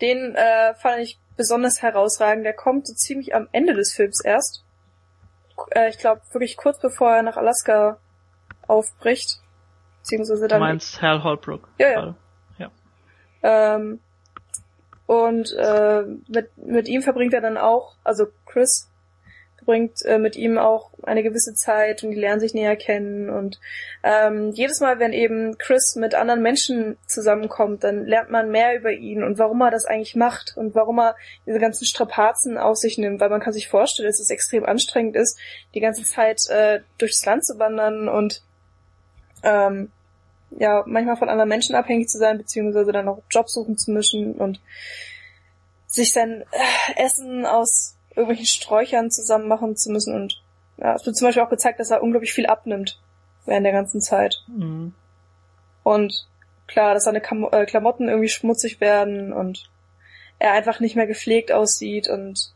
Den 0.02 0.36
äh, 0.36 0.74
fand 0.76 1.00
ich 1.00 1.20
besonders 1.36 1.82
herausragend. 1.82 2.46
Der 2.46 2.54
kommt 2.54 2.88
so 2.88 2.94
ziemlich 2.94 3.36
am 3.36 3.48
Ende 3.52 3.74
des 3.74 3.94
Films 3.94 4.24
erst. 4.24 4.64
Äh, 5.72 5.90
ich 5.90 5.98
glaube 5.98 6.22
wirklich 6.32 6.58
kurz 6.58 6.80
bevor 6.80 7.16
er 7.16 7.24
nach 7.24 7.38
Alaska 7.38 7.98
aufbricht. 8.68 9.40
Beziehungsweise 10.02 10.48
dann. 10.48 10.60
Du 10.60 10.66
meinst 10.66 11.02
Hal 11.02 11.24
Holbrook? 11.24 11.68
Ja, 11.80 11.90
ja. 11.90 12.16
ja. 12.58 12.72
Ähm, 13.76 14.00
und 15.06 15.54
äh, 15.54 16.04
mit, 16.28 16.58
mit 16.58 16.88
ihm 16.88 17.02
verbringt 17.02 17.34
er 17.34 17.42
dann 17.42 17.58
auch, 17.58 17.96
also 18.04 18.26
Chris 18.46 18.90
verbringt 19.64 20.04
äh, 20.06 20.18
mit 20.18 20.36
ihm 20.36 20.58
auch 20.58 20.92
eine 21.04 21.24
gewisse 21.24 21.54
Zeit 21.54 22.04
und 22.04 22.12
die 22.12 22.20
lernen 22.20 22.40
sich 22.40 22.54
näher 22.54 22.76
kennen. 22.76 23.30
Und 23.30 23.60
ähm, 24.04 24.52
jedes 24.52 24.80
Mal, 24.80 25.00
wenn 25.00 25.14
eben 25.14 25.58
Chris 25.58 25.96
mit 25.96 26.16
anderen 26.16 26.42
Menschen 26.42 26.98
zusammenkommt, 27.08 27.84
dann 27.84 28.06
lernt 28.06 28.30
man 28.30 28.52
mehr 28.52 28.78
über 28.78 28.92
ihn 28.92 29.24
und 29.24 29.40
warum 29.40 29.62
er 29.62 29.72
das 29.72 29.86
eigentlich 29.86 30.16
macht 30.16 30.56
und 30.58 30.76
warum 30.76 31.00
er 31.00 31.16
diese 31.46 31.60
ganzen 31.60 31.86
Strapazen 31.86 32.58
auf 32.58 32.78
sich 32.78 32.98
nimmt, 32.98 33.22
weil 33.22 33.30
man 33.30 33.42
kann 33.42 33.54
sich 33.54 33.70
vorstellen, 33.70 34.10
dass 34.10 34.20
es 34.20 34.30
extrem 34.30 34.66
anstrengend 34.66 35.16
ist, 35.16 35.40
die 35.74 35.82
ganze 35.82 36.04
Zeit 36.04 36.42
äh, 36.50 36.82
durchs 36.98 37.26
Land 37.26 37.46
zu 37.46 37.58
wandern 37.60 38.10
und 38.10 38.44
ähm, 39.44 39.92
ja, 40.52 40.84
manchmal 40.86 41.18
von 41.18 41.30
anderen 41.30 41.50
Menschen 41.50 41.76
abhängig 41.76 42.10
zu 42.10 42.20
sein, 42.20 42.38
beziehungsweise 42.38 42.92
dann 42.92 43.08
auch 43.08 43.24
Jobs 43.30 43.54
suchen 43.54 43.78
zu 43.78 43.92
mischen 43.92 44.36
und 44.36 44.62
sich 45.88 46.14
sein 46.14 46.44
äh, 46.52 47.04
Essen 47.04 47.46
aus 47.46 47.96
irgendwelchen 48.16 48.46
Sträuchern 48.46 49.12
zusammen 49.12 49.48
machen 49.48 49.76
zu 49.76 49.92
müssen 49.92 50.14
und 50.16 50.42
ja, 50.78 50.96
es 50.96 51.06
wird 51.06 51.16
zum 51.16 51.28
Beispiel 51.28 51.44
auch 51.44 51.50
gezeigt, 51.50 51.80
dass 51.80 51.92
er 51.92 52.02
unglaublich 52.02 52.34
viel 52.34 52.48
abnimmt 52.48 53.00
während 53.46 53.66
der 53.66 53.74
ganzen 53.74 54.02
Zeit. 54.02 54.44
Mhm. 54.48 54.94
Und 55.84 56.28
klar, 56.68 56.94
dass 56.94 57.04
seine 57.04 57.22
Kam 57.22 57.48
äh, 57.52 57.66
Klamotten 57.66 58.10
irgendwie 58.10 58.30
schmutzig 58.30 58.82
werden 58.82 59.34
und 59.34 59.70
er 60.40 60.54
einfach 60.54 60.80
nicht 60.80 60.96
mehr 60.96 61.08
gepflegt 61.08 61.52
aussieht 61.52 62.10
und 62.10 62.54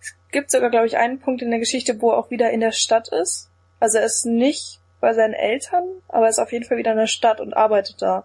es 0.00 0.14
gibt 0.30 0.50
sogar, 0.50 0.70
glaube 0.70 0.86
ich, 0.86 0.96
einen 0.96 1.20
Punkt 1.20 1.42
in 1.42 1.50
der 1.50 1.60
Geschichte, 1.60 2.00
wo 2.00 2.10
er 2.10 2.18
auch 2.18 2.30
wieder 2.30 2.50
in 2.50 2.60
der 2.60 2.72
Stadt 2.72 3.08
ist. 3.08 3.50
Also 3.80 3.98
er 3.98 4.04
ist 4.04 4.24
nicht 4.24 4.80
bei 5.00 5.12
seinen 5.12 5.34
Eltern, 5.34 5.84
aber 6.08 6.26
er 6.26 6.30
ist 6.30 6.38
auf 6.38 6.52
jeden 6.52 6.64
Fall 6.64 6.78
wieder 6.78 6.92
in 6.92 6.98
der 6.98 7.06
Stadt 7.06 7.40
und 7.40 7.54
arbeitet 7.54 8.00
da. 8.00 8.24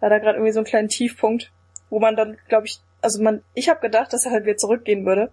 Da 0.00 0.06
hat 0.06 0.12
er 0.12 0.20
gerade 0.20 0.36
irgendwie 0.36 0.52
so 0.52 0.60
einen 0.60 0.66
kleinen 0.66 0.88
Tiefpunkt, 0.88 1.50
wo 1.88 1.98
man 1.98 2.16
dann, 2.16 2.36
glaube 2.48 2.66
ich, 2.66 2.80
also 3.00 3.22
man, 3.22 3.42
ich 3.54 3.68
habe 3.68 3.80
gedacht, 3.80 4.12
dass 4.12 4.26
er 4.26 4.32
halt 4.32 4.44
wieder 4.44 4.56
zurückgehen 4.56 5.06
würde, 5.06 5.32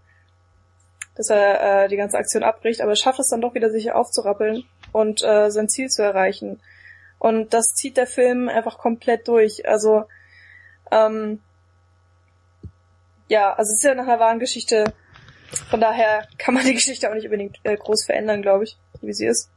dass 1.16 1.30
er 1.30 1.84
äh, 1.84 1.88
die 1.88 1.98
ganze 1.98 2.18
Aktion 2.18 2.44
abbricht, 2.44 2.82
aber 2.82 2.92
er 2.92 2.96
schafft 2.96 3.20
es 3.20 3.30
dann 3.30 3.42
doch 3.42 3.54
wieder, 3.54 3.70
sich 3.70 3.92
aufzurappeln 3.92 4.64
und 4.92 5.24
äh, 5.24 5.50
sein 5.50 5.70
Ziel 5.70 5.90
zu 5.90 6.02
erreichen. 6.04 6.62
Und 7.20 7.54
das 7.54 7.74
zieht 7.74 7.98
der 7.98 8.08
Film 8.08 8.50
einfach 8.50 8.78
komplett 8.78 9.28
durch. 9.28 9.68
Also 9.68 10.06
ähm, 10.92 11.40
ja, 13.28 13.54
also 13.54 13.72
es 13.72 13.78
ist 13.78 13.84
ja 13.84 13.96
nach 13.96 14.08
einer 14.08 14.20
wahren 14.20 14.40
Geschichte. 14.40 14.94
Von 15.70 15.80
daher 15.80 16.28
kann 16.38 16.54
man 16.54 16.66
die 16.66 16.74
Geschichte 16.74 17.10
auch 17.10 17.14
nicht 17.14 17.26
unbedingt 17.26 17.60
äh, 17.64 17.78
groß 17.78 18.06
verändern, 18.06 18.42
glaube 18.42 18.66
ich, 18.66 18.78
wie 19.02 19.14
sie 19.14 19.28
ist. 19.28 19.50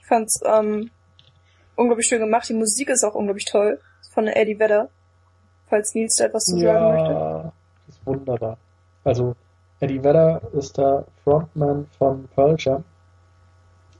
Ich 0.00 0.06
fand's 0.06 0.40
ähm, 0.44 0.90
unglaublich 1.74 2.06
schön 2.06 2.20
gemacht. 2.20 2.48
Die 2.48 2.54
Musik 2.54 2.88
ist 2.88 3.04
auch 3.04 3.14
unglaublich 3.14 3.44
toll. 3.44 3.80
Von 4.12 4.28
Eddie 4.28 4.58
Vedder. 4.58 4.88
Falls 5.68 5.94
Nils 5.94 6.16
da 6.16 6.24
etwas 6.24 6.44
zu 6.44 6.56
ja, 6.56 6.72
sagen 6.72 6.94
möchte. 6.94 7.12
Ja, 7.12 7.52
ist 7.88 8.06
wunderbar. 8.06 8.58
Also 9.04 9.34
Eddie 9.80 10.02
Vedder 10.02 10.40
ist 10.52 10.78
der 10.78 11.04
Frontman 11.22 11.86
von 11.98 12.28
Pearl 12.28 12.56
Jam 12.58 12.84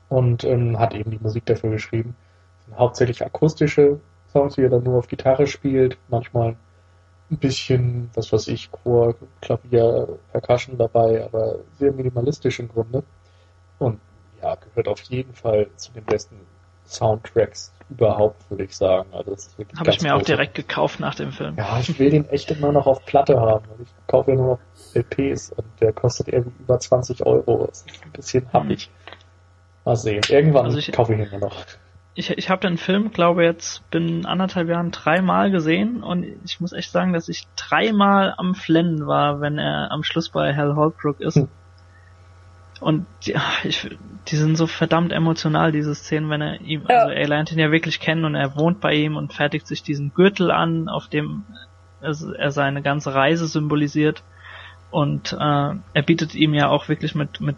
und 0.09 0.43
ähm, 0.43 0.79
hat 0.79 0.93
eben 0.93 1.11
die 1.11 1.19
Musik 1.19 1.45
dafür 1.45 1.69
geschrieben. 1.71 2.15
hauptsächlich 2.75 3.23
akustische 3.23 3.99
Songs, 4.31 4.57
wie 4.57 4.63
er 4.63 4.69
dann 4.69 4.83
nur 4.83 4.97
auf 4.97 5.07
Gitarre 5.07 5.47
spielt, 5.47 5.97
manchmal 6.09 6.55
ein 7.29 7.37
bisschen, 7.37 8.09
was 8.13 8.31
weiß 8.31 8.47
ich, 8.47 8.71
Chor, 8.71 9.15
Klavier, 9.41 10.19
Percussion 10.31 10.77
dabei, 10.77 11.23
aber 11.23 11.59
sehr 11.77 11.91
minimalistisch 11.91 12.59
im 12.59 12.69
Grunde. 12.69 13.03
Und 13.79 13.99
ja, 14.41 14.55
gehört 14.55 14.87
auf 14.87 15.01
jeden 15.01 15.33
Fall 15.33 15.67
zu 15.75 15.91
den 15.91 16.05
besten 16.05 16.39
Soundtracks 16.87 17.73
überhaupt, 17.89 18.49
würde 18.49 18.65
ich 18.65 18.75
sagen. 18.75 19.09
Also 19.13 19.31
das 19.31 19.47
ist 19.47 19.57
wirklich 19.57 19.79
Habe 19.79 19.89
ich 19.91 20.01
mir 20.01 20.15
auch 20.15 20.21
direkt 20.21 20.55
gekauft 20.55 20.99
nach 20.99 21.15
dem 21.15 21.31
Film. 21.31 21.55
Ja, 21.57 21.79
ich 21.79 21.97
will 21.99 22.09
den 22.09 22.27
echt 22.29 22.51
immer 22.51 22.71
noch 22.71 22.85
auf 22.85 23.05
Platte 23.05 23.39
haben. 23.39 23.65
Ich 23.81 23.89
kaufe 24.07 24.31
ja 24.31 24.37
nur 24.37 24.47
noch 24.47 24.59
LPs 24.93 25.51
und 25.53 25.65
der 25.79 25.93
kostet 25.93 26.27
irgendwie 26.27 26.63
über 26.63 26.79
20 26.79 27.25
Euro. 27.25 27.67
Das 27.67 27.81
ist 27.81 28.03
ein 28.03 28.11
bisschen 28.11 28.51
happig. 28.51 28.89
Mal 29.85 29.95
sehen. 29.95 30.21
Irgendwann 30.27 30.65
also 30.65 30.77
ich, 30.77 30.91
kaufe 30.91 31.13
ich 31.13 31.19
ihn 31.19 31.29
mir 31.31 31.39
noch. 31.39 31.55
Ich, 32.13 32.31
ich 32.31 32.49
habe 32.49 32.67
den 32.67 32.77
Film, 32.77 33.11
glaube 33.11 33.43
jetzt, 33.43 33.89
bin 33.91 34.25
anderthalb 34.25 34.67
Jahren 34.67 34.91
dreimal 34.91 35.51
gesehen 35.51 36.03
und 36.03 36.25
ich 36.43 36.59
muss 36.59 36.73
echt 36.73 36.91
sagen, 36.91 37.13
dass 37.13 37.29
ich 37.29 37.47
dreimal 37.55 38.33
am 38.37 38.55
Flennen 38.55 39.05
war, 39.05 39.39
wenn 39.39 39.59
er 39.59 39.91
am 39.91 40.03
Schluss 40.03 40.29
bei 40.29 40.55
Hal 40.55 40.75
Holbrook 40.75 41.21
ist. 41.21 41.35
Hm. 41.35 41.47
Und 42.79 43.07
ja, 43.23 43.41
ich, 43.63 43.89
die 44.27 44.35
sind 44.35 44.55
so 44.55 44.67
verdammt 44.67 45.11
emotional, 45.11 45.71
diese 45.71 45.95
Szenen, 45.95 46.29
wenn 46.29 46.41
er 46.41 46.61
ihm, 46.61 46.83
ja. 46.87 46.99
also 46.99 47.11
er 47.11 47.27
lernt 47.27 47.51
ihn 47.51 47.59
ja 47.59 47.71
wirklich 47.71 47.99
kennen 47.99 48.25
und 48.25 48.35
er 48.35 48.55
wohnt 48.55 48.79
bei 48.79 48.93
ihm 48.93 49.15
und 49.15 49.33
fertigt 49.33 49.67
sich 49.67 49.83
diesen 49.83 50.13
Gürtel 50.13 50.51
an, 50.51 50.87
auf 50.89 51.07
dem 51.07 51.43
er 51.99 52.51
seine 52.51 52.83
ganze 52.83 53.13
Reise 53.13 53.47
symbolisiert. 53.47 54.23
Und 54.91 55.33
äh, 55.33 55.35
er 55.37 56.03
bietet 56.05 56.35
ihm 56.35 56.53
ja 56.53 56.69
auch 56.69 56.87
wirklich 56.87 57.15
mit, 57.15 57.41
mit 57.41 57.57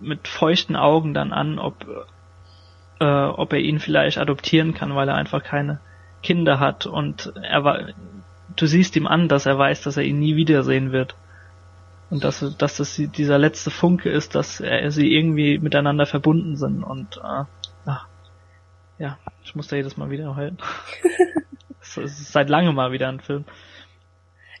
mit 0.00 0.28
feuchten 0.28 0.76
Augen 0.76 1.14
dann 1.14 1.32
an, 1.32 1.58
ob, 1.58 1.86
äh, 3.00 3.04
ob 3.04 3.52
er 3.52 3.58
ihn 3.58 3.78
vielleicht 3.78 4.18
adoptieren 4.18 4.74
kann, 4.74 4.94
weil 4.94 5.08
er 5.08 5.14
einfach 5.14 5.42
keine 5.42 5.80
Kinder 6.22 6.58
hat 6.60 6.86
und 6.86 7.32
er 7.42 7.64
war, 7.64 7.80
du 8.56 8.66
siehst 8.66 8.96
ihm 8.96 9.06
an, 9.06 9.28
dass 9.28 9.46
er 9.46 9.58
weiß, 9.58 9.82
dass 9.82 9.96
er 9.96 10.02
ihn 10.02 10.18
nie 10.18 10.36
wiedersehen 10.36 10.92
wird. 10.92 11.14
Und 12.10 12.24
dass, 12.24 12.44
dass 12.56 12.76
das 12.78 12.96
dieser 12.96 13.38
letzte 13.38 13.70
Funke 13.70 14.10
ist, 14.10 14.34
dass 14.34 14.60
er, 14.60 14.90
sie 14.90 15.12
irgendwie 15.12 15.58
miteinander 15.58 16.06
verbunden 16.06 16.56
sind 16.56 16.82
und 16.82 17.18
äh, 17.18 17.44
ach, 17.84 18.08
ja, 18.98 19.18
ich 19.44 19.54
muss 19.54 19.68
da 19.68 19.76
jedes 19.76 19.96
Mal 19.96 20.10
wiederholen. 20.10 20.58
es 21.82 21.96
ist 21.98 22.32
seit 22.32 22.48
langem 22.48 22.74
mal 22.74 22.92
wieder 22.92 23.08
ein 23.08 23.20
Film. 23.20 23.44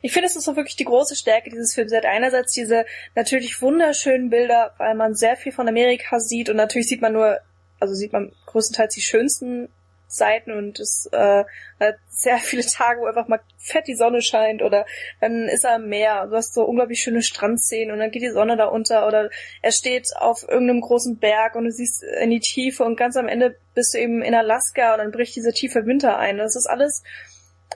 Ich 0.00 0.12
finde, 0.12 0.26
es 0.26 0.36
ist 0.36 0.48
auch 0.48 0.56
wirklich 0.56 0.76
die 0.76 0.84
große 0.84 1.16
Stärke 1.16 1.50
dieses 1.50 1.74
Films. 1.74 1.90
Er 1.90 1.98
hat 1.98 2.06
einerseits 2.06 2.52
diese 2.52 2.84
natürlich 3.16 3.60
wunderschönen 3.60 4.30
Bilder, 4.30 4.74
weil 4.78 4.94
man 4.94 5.14
sehr 5.14 5.36
viel 5.36 5.52
von 5.52 5.68
Amerika 5.68 6.20
sieht 6.20 6.50
und 6.50 6.56
natürlich 6.56 6.88
sieht 6.88 7.02
man 7.02 7.14
nur, 7.14 7.38
also 7.80 7.94
sieht 7.94 8.12
man 8.12 8.32
größtenteils 8.46 8.94
die 8.94 9.00
schönsten 9.00 9.68
Seiten 10.08 10.52
und 10.52 10.80
es 10.80 11.08
äh, 11.12 11.44
hat 11.78 11.96
sehr 12.08 12.38
viele 12.38 12.64
Tage, 12.64 13.00
wo 13.00 13.06
einfach 13.06 13.28
mal 13.28 13.40
fett 13.58 13.86
die 13.86 13.94
Sonne 13.94 14.22
scheint 14.22 14.62
oder 14.62 14.86
dann 15.20 15.44
ist 15.48 15.64
er 15.64 15.74
am 15.74 15.88
Meer. 15.88 16.26
Du 16.26 16.36
hast 16.36 16.54
so 16.54 16.64
unglaublich 16.64 17.00
schöne 17.00 17.22
Strandszenen 17.22 17.92
und 17.92 17.98
dann 17.98 18.10
geht 18.10 18.22
die 18.22 18.30
Sonne 18.30 18.56
da 18.56 18.66
unter 18.66 19.06
oder 19.06 19.30
er 19.62 19.72
steht 19.72 20.08
auf 20.16 20.42
irgendeinem 20.48 20.80
großen 20.80 21.18
Berg 21.18 21.54
und 21.54 21.64
du 21.64 21.70
siehst 21.70 22.02
in 22.02 22.30
die 22.30 22.40
Tiefe 22.40 22.84
und 22.84 22.96
ganz 22.96 23.16
am 23.16 23.28
Ende 23.28 23.56
bist 23.74 23.94
du 23.94 23.98
eben 23.98 24.22
in 24.22 24.34
Alaska 24.34 24.92
und 24.92 24.98
dann 24.98 25.12
bricht 25.12 25.36
dieser 25.36 25.52
tiefe 25.52 25.84
Winter 25.86 26.18
ein. 26.18 26.38
Das 26.38 26.56
ist 26.56 26.66
alles 26.66 27.02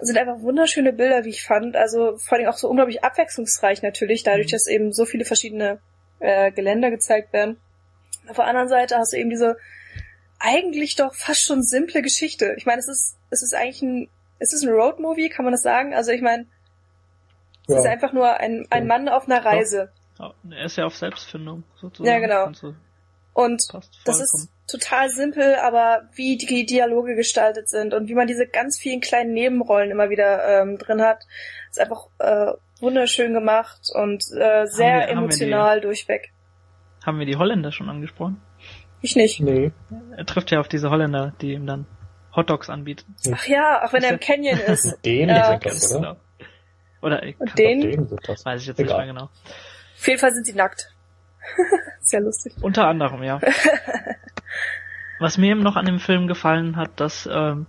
sind 0.01 0.17
einfach 0.19 0.41
wunderschöne 0.41 0.93
Bilder, 0.93 1.25
wie 1.25 1.31
ich 1.31 1.45
fand. 1.45 1.77
Also 1.77 2.17
vor 2.17 2.39
allem 2.39 2.49
auch 2.49 2.57
so 2.57 2.69
unglaublich 2.69 3.05
abwechslungsreich 3.05 3.83
natürlich, 3.83 4.23
dadurch, 4.23 4.49
mhm. 4.49 4.53
dass 4.53 4.67
eben 4.67 4.93
so 4.93 5.05
viele 5.05 5.25
verschiedene 5.25 5.81
äh, 6.19 6.51
Geländer 6.51 6.91
gezeigt 6.91 7.33
werden. 7.33 7.59
Auf 8.29 8.37
der 8.37 8.47
anderen 8.47 8.69
Seite 8.69 8.97
hast 8.97 9.13
du 9.13 9.17
eben 9.17 9.31
diese 9.31 9.57
eigentlich 10.43 10.97
doch 10.97 11.15
fast 11.15 11.45
schon 11.45 11.63
simple 11.63 12.03
Geschichte. 12.03 12.55
Ich 12.59 12.67
meine, 12.67 12.81
es 12.81 12.89
ist, 12.89 13.17
es 13.31 13.43
ist 13.43 13.55
eigentlich 13.55 13.83
ein, 13.83 14.09
es 14.41 14.53
ist 14.53 14.65
ein 14.65 14.71
Roadmovie, 14.71 15.29
kann 15.29 15.45
man 15.45 15.53
das 15.53 15.63
sagen? 15.63 15.95
Also 15.95 16.11
ich 16.11 16.21
meine, 16.21 16.47
es 17.69 17.75
ja. 17.75 17.81
ist 17.81 17.87
einfach 17.87 18.13
nur 18.13 18.35
ein, 18.39 18.67
ein 18.71 18.87
Mann 18.87 19.09
auf 19.09 19.29
einer 19.29 19.45
Reise. 19.45 19.93
Ja, 20.19 20.35
er 20.51 20.65
ist 20.65 20.77
ja 20.77 20.85
auf 20.85 20.97
Selbstfindung, 20.97 21.63
sozusagen. 21.77 22.13
Ja, 22.13 22.19
genau. 22.19 22.73
Und 23.35 23.63
das 24.05 24.21
ist 24.21 24.51
total 24.67 25.09
simpel, 25.09 25.55
aber 25.55 26.09
wie 26.15 26.37
die 26.37 26.67
Dialoge 26.67 27.15
gestaltet 27.15 27.69
sind 27.69 27.95
und 27.95 28.09
wie 28.09 28.15
man 28.15 28.27
diese 28.27 28.47
ganz 28.47 28.79
vielen 28.79 29.01
kleinen 29.01 29.33
Nebenrollen 29.33 29.91
immer 29.91 30.11
wieder 30.11 30.63
ähm, 30.63 30.77
drin 30.77 31.01
hat, 31.01 31.25
ist 31.71 31.81
einfach 31.81 32.09
äh, 32.19 32.53
wunderschön 32.81 33.33
gemacht 33.33 33.89
und 33.95 34.23
äh, 34.37 34.67
sehr 34.67 34.99
wir, 34.99 35.09
emotional 35.09 35.81
die, 35.81 35.87
durchweg. 35.87 36.33
Haben 37.07 37.21
wir 37.21 37.27
die 37.27 37.37
Holländer 37.37 37.73
schon 37.73 37.89
angesprochen? 37.89 38.43
Ich 39.03 39.17
nicht. 39.17 39.41
Nee. 39.41 39.73
Er 40.17 40.25
trifft 40.25 40.51
ja 40.53 40.61
auf 40.61 40.69
diese 40.69 40.89
Holländer, 40.91 41.33
die 41.41 41.53
ihm 41.53 41.67
dann 41.67 41.87
Hotdogs 42.35 42.71
anbieten. 42.71 43.15
Ach 43.33 43.47
ja, 43.47 43.85
auch 43.85 43.93
wenn 43.93 44.03
er 44.05 44.13
im 44.13 44.21
Canyon 44.21 44.59
ist. 44.59 44.97
den 45.05 45.29
ja. 45.29 45.59
kennt, 45.59 45.83
oder? 45.91 45.99
Genau. 45.99 46.17
Oder 47.03 47.23
ich 47.25 47.37
kann 47.37 47.51
den, 47.59 47.81
den 47.81 48.11
weiß 48.11 48.61
ich 48.63 48.69
jetzt 48.69 48.79
Egal. 48.79 48.99
nicht 48.99 49.07
mehr 49.07 49.07
genau. 49.15 49.25
Auf 49.25 50.07
jeden 50.07 50.21
Fall 50.21 50.33
sind 50.33 50.47
sie 50.47 50.55
nackt. 50.55 50.89
Sehr 52.01 52.21
lustig. 52.21 52.55
Unter 52.61 52.87
anderem, 52.87 53.25
ja. 53.25 53.41
Was 55.19 55.37
mir 55.37 55.51
eben 55.51 55.63
noch 55.63 55.75
an 55.77 55.87
dem 55.87 55.99
Film 55.99 56.29
gefallen 56.29 56.77
hat, 56.77 57.01
dass, 57.01 57.29
ähm, 57.31 57.67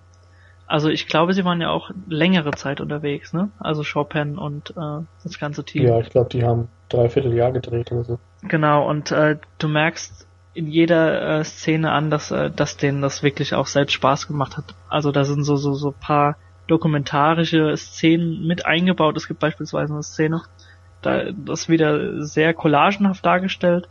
also 0.67 0.89
ich 0.89 1.07
glaube, 1.07 1.33
sie 1.33 1.45
waren 1.45 1.61
ja 1.61 1.69
auch 1.69 1.89
längere 2.07 2.51
Zeit 2.51 2.79
unterwegs, 2.79 3.33
ne? 3.33 3.49
Also 3.59 3.83
Chopin 3.83 4.37
und 4.37 4.71
äh, 4.71 5.03
das 5.23 5.39
ganze 5.39 5.63
Team. 5.63 5.87
Ja, 5.87 5.99
ich 5.99 6.09
glaube, 6.09 6.29
die 6.29 6.43
haben 6.43 6.69
dreiviertel 6.89 7.33
Jahr 7.33 7.51
gedreht 7.51 7.91
oder 7.91 8.03
so. 8.03 8.19
Genau, 8.43 8.87
und 8.87 9.11
äh, 9.11 9.37
du 9.57 9.67
merkst 9.67 10.27
in 10.53 10.67
jeder 10.67 11.39
äh, 11.39 11.43
Szene 11.43 11.91
an, 11.91 12.09
dass, 12.09 12.31
äh, 12.31 12.51
dass 12.51 12.77
denen 12.77 13.01
das 13.01 13.23
wirklich 13.23 13.53
auch 13.55 13.67
selbst 13.67 13.93
Spaß 13.93 14.27
gemacht 14.27 14.57
hat. 14.57 14.75
Also 14.89 15.11
da 15.11 15.23
sind 15.23 15.43
so, 15.43 15.55
so, 15.55 15.73
so 15.73 15.91
paar 15.91 16.37
dokumentarische 16.67 17.75
Szenen 17.75 18.45
mit 18.45 18.65
eingebaut. 18.65 19.17
Es 19.17 19.27
gibt 19.27 19.39
beispielsweise 19.39 19.93
eine 19.93 20.03
Szene, 20.03 20.41
da 21.01 21.31
das 21.31 21.69
wieder 21.69 22.23
sehr 22.23 22.53
collagenhaft 22.53 23.25
dargestellt 23.25 23.89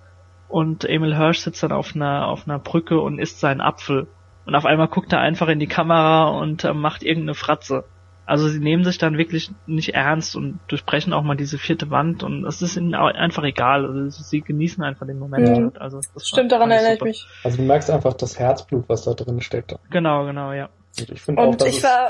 und 0.49 0.85
Emil 0.85 1.17
Hirsch 1.17 1.41
sitzt 1.41 1.63
dann 1.63 1.73
auf 1.73 1.95
einer 1.95 2.27
auf 2.27 2.47
einer 2.47 2.59
Brücke 2.59 3.01
und 3.01 3.19
isst 3.19 3.41
seinen 3.41 3.61
Apfel 3.61 4.07
und 4.45 4.55
auf 4.55 4.67
einmal 4.67 4.89
guckt 4.89 5.13
er 5.13 5.21
einfach 5.21 5.49
in 5.49 5.59
die 5.59 5.67
Kamera 5.67 6.29
und 6.29 6.65
äh, 6.65 6.75
macht 6.75 7.03
irgendeine 7.03 7.35
Fratze. 7.35 7.85
Also 8.25 8.49
sie 8.49 8.61
nehmen 8.61 8.85
sich 8.85 8.99
dann 8.99 9.19
wirklich 9.19 9.51
nicht 9.67 9.95
ernst 9.95 10.37
und 10.37 10.61
durchbrechen 10.69 11.13
auch 11.13 11.23
mal 11.23 11.37
diese 11.37 11.59
vierte 11.59 11.91
Wand 11.91 12.23
und 12.23 12.47
es 12.47 12.63
ist 12.63 12.77
ihnen 12.77 12.95
einfach 12.95 13.43
egal. 13.43 13.85
Also 13.85 14.09
sie 14.23 14.41
genießen 14.41 14.83
einfach 14.85 15.07
den 15.07 15.19
Moment. 15.19 15.49
Mhm. 15.49 15.73
Also 15.79 16.01
das 16.15 16.29
Stimmt, 16.29 16.53
daran 16.53 16.71
erinnere 16.71 16.95
ich 16.95 17.03
mich. 17.03 17.27
Also 17.43 17.57
du 17.57 17.65
merkst 17.65 17.91
einfach 17.91 18.15
das 18.15 18.39
Herzblut, 18.39 18.89
was 18.89 19.03
da 19.03 19.15
drin 19.15 19.41
steckt. 19.41 19.75
Genau, 19.91 20.25
genau, 20.25 20.53
ja. 20.53 20.69
Und 20.99 21.11
ich 21.11 21.21
finde 21.21 21.43
auch, 21.43 21.55
dass 21.57 21.69
ich 21.69 21.83
war... 21.83 22.09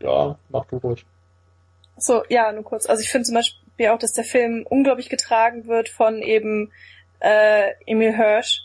Ja, 0.00 0.38
mach 0.50 0.64
du 0.66 0.76
ruhig. 0.76 1.04
So, 1.96 2.22
ja, 2.28 2.52
nur 2.52 2.62
kurz. 2.62 2.86
Also 2.86 3.02
ich 3.02 3.10
finde 3.10 3.24
zum 3.24 3.34
Beispiel 3.34 3.88
auch, 3.88 3.98
dass 3.98 4.12
der 4.12 4.24
Film 4.24 4.64
unglaublich 4.68 5.08
getragen 5.08 5.66
wird 5.66 5.88
von 5.88 6.22
eben 6.22 6.70
äh, 7.18 7.72
Emil 7.86 8.14
Hirsch. 8.14 8.60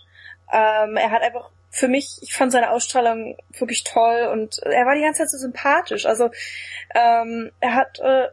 Ähm, 0.51 0.97
er 0.97 1.09
hat 1.09 1.23
einfach 1.23 1.49
für 1.73 1.87
mich, 1.87 2.19
ich 2.21 2.35
fand 2.35 2.51
seine 2.51 2.69
Ausstrahlung 2.69 3.35
wirklich 3.57 3.83
toll 3.83 4.29
und 4.31 4.59
er 4.59 4.85
war 4.85 4.93
die 4.93 5.01
ganze 5.01 5.23
Zeit 5.23 5.31
so 5.31 5.39
sympathisch. 5.39 6.05
Also 6.05 6.29
ähm, 6.93 7.51
er 7.61 7.73
hat 7.73 7.99
äh, 7.99 8.27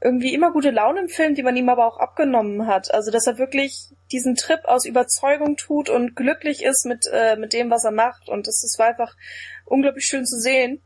irgendwie 0.00 0.32
immer 0.32 0.52
gute 0.52 0.70
Laune 0.70 1.00
im 1.00 1.08
Film, 1.08 1.34
die 1.34 1.42
man 1.42 1.54
ihm 1.54 1.68
aber 1.68 1.86
auch 1.86 1.98
abgenommen 1.98 2.66
hat. 2.66 2.92
Also 2.92 3.10
dass 3.10 3.26
er 3.26 3.36
wirklich 3.36 3.90
diesen 4.10 4.36
Trip 4.36 4.64
aus 4.64 4.86
Überzeugung 4.86 5.58
tut 5.58 5.90
und 5.90 6.16
glücklich 6.16 6.64
ist 6.64 6.86
mit 6.86 7.06
äh, 7.12 7.36
mit 7.36 7.52
dem, 7.52 7.70
was 7.70 7.84
er 7.84 7.92
macht. 7.92 8.30
Und 8.30 8.46
das, 8.46 8.64
war 8.78 8.86
einfach 8.86 9.16
unglaublich 9.66 10.06
schön 10.06 10.24
zu 10.24 10.40
sehen. 10.40 10.82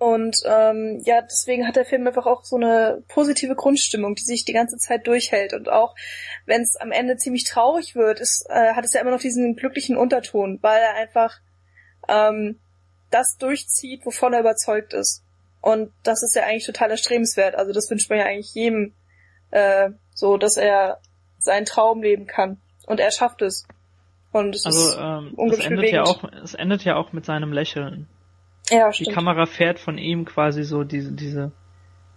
Und 0.00 0.38
ähm, 0.46 1.02
ja, 1.04 1.20
deswegen 1.20 1.68
hat 1.68 1.76
der 1.76 1.84
Film 1.84 2.06
einfach 2.06 2.24
auch 2.24 2.42
so 2.42 2.56
eine 2.56 3.02
positive 3.08 3.54
Grundstimmung, 3.54 4.14
die 4.14 4.24
sich 4.24 4.46
die 4.46 4.54
ganze 4.54 4.78
Zeit 4.78 5.06
durchhält. 5.06 5.52
Und 5.52 5.68
auch 5.68 5.94
wenn 6.46 6.62
es 6.62 6.76
am 6.76 6.90
Ende 6.90 7.18
ziemlich 7.18 7.44
traurig 7.44 7.94
wird, 7.94 8.18
ist, 8.18 8.46
äh, 8.48 8.72
hat 8.72 8.86
es 8.86 8.94
ja 8.94 9.02
immer 9.02 9.10
noch 9.10 9.20
diesen 9.20 9.56
glücklichen 9.56 9.98
Unterton, 9.98 10.58
weil 10.62 10.80
er 10.80 10.94
einfach 10.94 11.40
ähm, 12.08 12.58
das 13.10 13.36
durchzieht, 13.36 14.06
wovon 14.06 14.32
er 14.32 14.40
überzeugt 14.40 14.94
ist. 14.94 15.22
Und 15.60 15.92
das 16.02 16.22
ist 16.22 16.34
ja 16.34 16.44
eigentlich 16.44 16.64
total 16.64 16.90
erstrebenswert. 16.90 17.54
Also 17.54 17.74
das 17.74 17.90
wünscht 17.90 18.08
man 18.08 18.20
ja 18.20 18.24
eigentlich 18.24 18.54
jedem 18.54 18.94
äh, 19.50 19.90
so, 20.14 20.38
dass 20.38 20.56
er 20.56 21.02
seinen 21.36 21.66
Traum 21.66 22.02
leben 22.02 22.26
kann. 22.26 22.56
Und 22.86 23.00
er 23.00 23.10
schafft 23.10 23.42
es. 23.42 23.68
Und 24.32 24.54
es 24.54 24.64
also, 24.64 24.80
ist 24.80 24.98
ähm, 24.98 25.50
es 25.52 25.58
endet 25.58 25.92
ja 25.92 26.04
auch, 26.04 26.24
es 26.42 26.54
endet 26.54 26.84
ja 26.84 26.96
auch 26.96 27.12
mit 27.12 27.26
seinem 27.26 27.52
Lächeln. 27.52 28.08
Ja, 28.70 28.92
stimmt. 28.92 29.08
Die 29.08 29.12
Kamera 29.12 29.46
fährt 29.46 29.78
von 29.78 29.98
ihm 29.98 30.24
quasi 30.24 30.64
so 30.64 30.84
diese, 30.84 31.12
diese, 31.12 31.52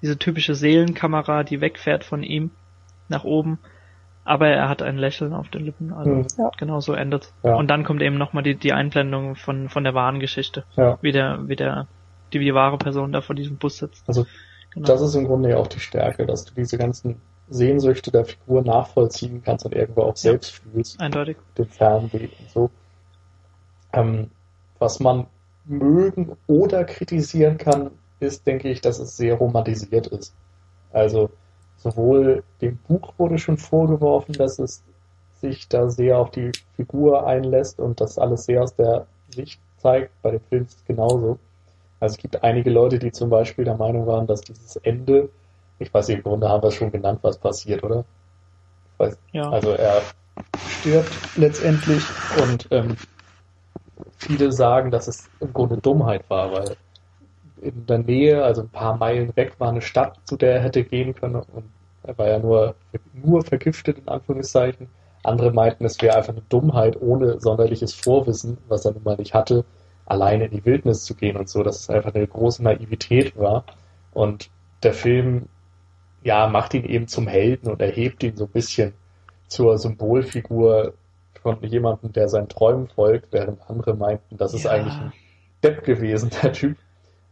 diese 0.02 0.18
typische 0.18 0.56
Seelenkamera, 0.56 1.44
die 1.44 1.62
wegfährt 1.62 2.04
von 2.04 2.24
ihm 2.24 2.52
nach 3.10 3.24
oben. 3.24 3.60
Aber 4.26 4.48
er 4.48 4.70
hat 4.70 4.82
ein 4.82 4.98
Lächeln 4.98 5.34
auf 5.34 5.50
den 5.50 5.66
Lippen, 5.66 5.92
also 5.92 6.10
mhm. 6.10 6.28
ja. 6.38 6.52
genau 6.58 6.80
so 6.80 6.94
endet. 6.94 7.34
Ja. 7.44 7.56
Und 7.56 7.68
dann 7.68 7.84
kommt 7.84 8.02
eben 8.02 8.18
nochmal 8.18 8.44
die, 8.44 8.56
die 8.56 8.72
Einblendung 8.72 9.36
von, 9.36 9.68
von 9.68 9.84
der 9.84 9.94
wahren 9.94 10.20
Geschichte. 10.20 10.64
Ja. 10.78 10.98
Wie 11.02 11.12
der, 11.12 11.48
wie 11.50 11.58
der, 11.58 11.88
die, 12.32 12.40
die 12.40 12.54
wahre 12.54 12.78
Person 12.78 13.12
da 13.12 13.20
vor 13.20 13.36
diesem 13.36 13.58
Bus 13.58 13.78
sitzt. 13.78 14.08
Also, 14.08 14.26
genau. 14.74 14.88
das 14.88 15.02
ist 15.02 15.16
im 15.16 15.26
Grunde 15.26 15.50
ja 15.50 15.58
auch 15.58 15.68
die 15.68 15.82
Stärke, 15.82 16.26
dass 16.26 16.46
du 16.46 16.54
diese 16.54 16.78
ganzen 16.78 17.22
Sehnsüchte 17.50 18.12
der 18.12 18.24
Figur 18.24 18.64
nachvollziehen 18.64 19.42
kannst 19.44 19.66
und 19.66 19.76
irgendwo 19.76 20.04
auch 20.04 20.16
selbst 20.16 20.62
ja. 20.64 20.72
fühlst. 20.72 21.02
Eindeutig. 21.02 21.38
Den 21.58 21.66
Fernweh 21.66 22.30
und 22.40 22.50
so. 22.50 22.70
Ähm, 23.92 24.32
was 24.80 25.02
man 25.02 25.28
mögen 25.66 26.36
oder 26.48 26.84
kritisieren 26.84 27.58
kann, 27.58 27.92
ist, 28.20 28.46
denke 28.48 28.70
ich, 28.70 28.82
dass 28.82 29.00
es 29.00 29.18
sehr 29.18 29.36
romantisiert 29.36 30.08
ist. 30.08 30.34
Also 30.92 31.30
sowohl 31.78 32.44
dem 32.62 32.78
Buch 32.88 33.14
wurde 33.18 33.38
schon 33.38 33.58
vorgeworfen, 33.58 34.34
dass 34.34 34.60
es 34.60 34.84
sich 35.42 35.68
da 35.68 35.90
sehr 35.90 36.18
auf 36.18 36.32
die 36.32 36.52
Figur 36.76 37.28
einlässt 37.28 37.80
und 37.80 38.00
das 38.00 38.18
alles 38.18 38.46
sehr 38.46 38.64
aus 38.64 38.76
der 38.76 39.08
Sicht 39.30 39.60
zeigt. 39.78 40.12
Bei 40.22 40.32
dem 40.32 40.42
Film 40.50 40.64
ist 40.64 40.78
es 40.78 40.86
genauso. 40.86 41.38
Also 42.00 42.14
es 42.14 42.18
gibt 42.18 42.44
einige 42.44 42.70
Leute, 42.70 43.00
die 43.00 43.12
zum 43.12 43.30
Beispiel 43.30 43.66
der 43.66 43.76
Meinung 43.76 44.08
waren, 44.08 44.28
dass 44.28 44.42
dieses 44.42 44.78
Ende, 44.78 45.30
ich 45.80 45.94
weiß 45.94 46.08
nicht, 46.08 46.18
im 46.18 46.24
Grunde 46.24 46.50
haben 46.50 46.64
wir 46.64 46.70
es 46.70 46.76
schon 46.76 46.92
genannt, 46.92 47.20
was 47.22 47.38
passiert, 47.38 47.84
oder? 47.84 48.06
Weiß, 48.98 49.18
ja. 49.32 49.50
Also 49.50 49.72
er 49.72 50.02
stirbt 50.80 51.38
letztendlich 51.38 52.04
und 52.42 52.68
ähm, 52.72 52.96
viele 54.18 54.52
sagen, 54.52 54.92
dass 54.92 55.08
es 55.08 55.30
im 55.40 55.54
Grunde 55.54 55.78
Dummheit 55.78 56.30
war, 56.30 56.52
weil 56.52 56.76
in 57.62 57.86
der 57.86 58.00
Nähe, 58.00 58.44
also 58.44 58.62
ein 58.62 58.70
paar 58.70 58.98
Meilen 58.98 59.36
weg, 59.36 59.54
war 59.60 59.70
eine 59.70 59.82
Stadt, 59.82 60.18
zu 60.26 60.36
der 60.36 60.56
er 60.56 60.62
hätte 60.62 60.84
gehen 60.84 61.16
können 61.16 61.36
und 61.36 61.66
er 62.04 62.18
war 62.18 62.28
ja 62.28 62.40
nur, 62.40 62.76
nur 63.14 63.44
vergiftet, 63.44 64.00
in 64.00 64.08
Anführungszeichen. 64.08 64.90
Andere 65.24 65.54
meinten, 65.54 65.86
es 65.86 66.02
wäre 66.02 66.18
einfach 66.18 66.34
eine 66.34 66.44
Dummheit, 66.50 67.02
ohne 67.02 67.40
sonderliches 67.40 67.94
Vorwissen, 67.94 68.58
was 68.68 68.84
er 68.84 68.92
nun 68.92 69.04
mal 69.04 69.16
nicht 69.16 69.34
hatte, 69.34 69.64
alleine 70.06 70.46
in 70.46 70.52
die 70.52 70.66
Wildnis 70.66 71.06
zu 71.06 71.16
gehen 71.16 71.38
und 71.38 71.48
so, 71.48 71.64
dass 71.64 71.80
es 71.80 71.90
einfach 71.90 72.14
eine 72.14 72.28
große 72.28 72.62
Naivität 72.62 73.38
war. 73.38 73.64
Und 74.14 74.50
der 74.84 74.94
Film, 74.94 75.48
ja, 76.24 76.48
macht 76.48 76.74
ihn 76.74 76.84
eben 76.84 77.08
zum 77.08 77.28
Helden 77.28 77.72
und 77.72 77.82
erhebt 77.82 78.22
ihn 78.24 78.36
so 78.36 78.46
ein 78.46 78.52
bisschen 78.52 78.94
zur 79.48 79.78
Symbolfigur 79.78 80.94
von 81.44 81.62
jemandem, 81.62 82.12
der 82.14 82.30
seinen 82.30 82.50
Träumen 82.50 82.88
folgt, 82.88 83.32
während 83.32 83.70
andere 83.70 83.94
meinten, 83.96 84.38
das 84.38 84.54
ist 84.54 84.64
ja. 84.64 84.72
eigentlich 84.72 84.96
ein 84.96 85.14
Depp 85.64 85.84
gewesen, 85.84 86.32
der 86.42 86.54
Typ. 86.54 86.78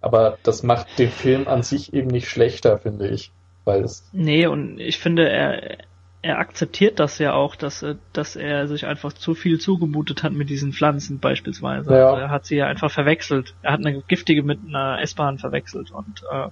Aber 0.01 0.37
das 0.43 0.63
macht 0.63 0.99
den 0.99 1.09
Film 1.09 1.47
an 1.47 1.63
sich 1.63 1.93
eben 1.93 2.07
nicht 2.07 2.27
schlechter, 2.27 2.77
finde 2.77 3.07
ich. 3.07 3.31
Weil 3.65 3.83
es 3.83 4.09
nee, 4.11 4.47
und 4.47 4.79
ich 4.79 4.97
finde, 4.97 5.29
er, 5.29 5.77
er 6.23 6.39
akzeptiert 6.39 6.99
das 6.99 7.19
ja 7.19 7.33
auch, 7.33 7.55
dass, 7.55 7.85
dass 8.13 8.35
er 8.35 8.67
sich 8.67 8.85
einfach 8.87 9.13
zu 9.13 9.35
viel 9.35 9.59
zugemutet 9.59 10.23
hat 10.23 10.33
mit 10.33 10.49
diesen 10.49 10.73
Pflanzen 10.73 11.19
beispielsweise. 11.19 11.95
Ja. 11.95 12.09
Also 12.09 12.21
er 12.21 12.29
hat 12.29 12.45
sie 12.45 12.55
ja 12.55 12.65
einfach 12.65 12.91
verwechselt. 12.91 13.53
Er 13.61 13.73
hat 13.73 13.79
eine 13.79 14.01
giftige 14.01 14.41
mit 14.41 14.59
einer 14.67 14.99
S-Bahn 15.01 15.37
verwechselt 15.37 15.91
und, 15.91 16.23
äh, 16.31 16.47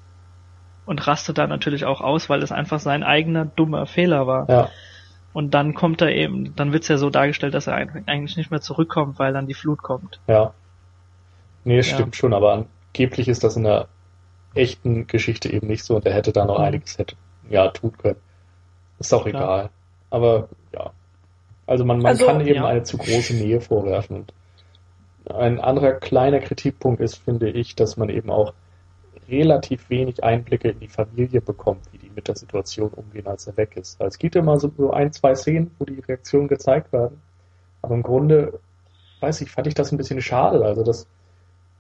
und 0.85 1.07
rastet 1.07 1.39
da 1.39 1.47
natürlich 1.47 1.85
auch 1.85 2.01
aus, 2.01 2.29
weil 2.29 2.43
es 2.43 2.51
einfach 2.51 2.79
sein 2.79 3.03
eigener 3.03 3.45
dummer 3.45 3.87
Fehler 3.87 4.27
war. 4.27 4.49
Ja. 4.49 4.69
Und 5.33 5.53
dann 5.53 5.73
kommt 5.73 6.01
er 6.01 6.11
eben, 6.11 6.55
dann 6.55 6.73
wird's 6.73 6.87
ja 6.87 6.97
so 6.97 7.09
dargestellt, 7.09 7.53
dass 7.53 7.67
er 7.67 7.75
eigentlich 7.75 8.37
nicht 8.37 8.51
mehr 8.51 8.61
zurückkommt, 8.61 9.19
weil 9.19 9.33
dann 9.33 9.47
die 9.47 9.53
Flut 9.53 9.81
kommt. 9.81 10.19
Ja. 10.27 10.53
Nee, 11.63 11.83
stimmt 11.83 12.15
ja. 12.15 12.19
schon, 12.19 12.33
aber 12.33 12.65
angeblich 12.93 13.27
ist 13.27 13.43
das 13.43 13.55
in 13.55 13.63
der 13.63 13.87
echten 14.55 15.07
Geschichte 15.07 15.51
eben 15.51 15.67
nicht 15.67 15.83
so 15.83 15.95
und 15.95 16.05
er 16.05 16.13
hätte 16.13 16.31
da 16.31 16.45
noch 16.45 16.57
mhm. 16.57 16.65
einiges 16.65 16.97
hätte, 16.97 17.15
ja, 17.49 17.67
tun 17.69 17.93
können. 17.97 18.19
Ist 18.97 19.13
auch 19.13 19.25
Klar. 19.25 19.43
egal. 19.43 19.69
Aber 20.09 20.49
ja. 20.73 20.91
Also 21.67 21.85
man, 21.85 21.99
man 21.99 22.07
also, 22.07 22.25
kann 22.25 22.41
eben 22.41 22.55
ja. 22.55 22.65
eine 22.65 22.83
zu 22.83 22.97
große 22.97 23.35
Nähe 23.35 23.61
vorwerfen. 23.61 24.17
Und 24.17 24.33
ein 25.31 25.59
anderer 25.59 25.93
kleiner 25.93 26.39
Kritikpunkt 26.39 26.99
ist, 27.01 27.15
finde 27.17 27.49
ich, 27.49 27.75
dass 27.75 27.97
man 27.97 28.09
eben 28.09 28.31
auch 28.31 28.53
relativ 29.29 29.89
wenig 29.89 30.23
Einblicke 30.23 30.69
in 30.69 30.79
die 30.79 30.87
Familie 30.87 31.41
bekommt, 31.41 31.81
wie 31.91 31.97
die 31.97 32.11
mit 32.15 32.27
der 32.27 32.35
Situation 32.35 32.89
umgehen, 32.91 33.27
als 33.27 33.47
er 33.47 33.57
weg 33.57 33.75
ist. 33.77 33.99
Also 34.01 34.09
es 34.09 34.17
gibt 34.19 34.35
immer 34.35 34.59
so 34.59 34.71
nur 34.77 34.95
ein, 34.95 35.11
zwei 35.11 35.35
Szenen, 35.35 35.71
wo 35.79 35.85
die 35.85 35.99
Reaktionen 35.99 36.47
gezeigt 36.47 36.91
werden. 36.93 37.21
Aber 37.81 37.95
im 37.95 38.03
Grunde, 38.03 38.59
weiß 39.21 39.41
ich, 39.41 39.51
fand 39.51 39.67
ich 39.67 39.73
das 39.73 39.91
ein 39.91 39.97
bisschen 39.97 40.21
schade. 40.21 40.63
Also 40.63 40.83
das 40.83 41.07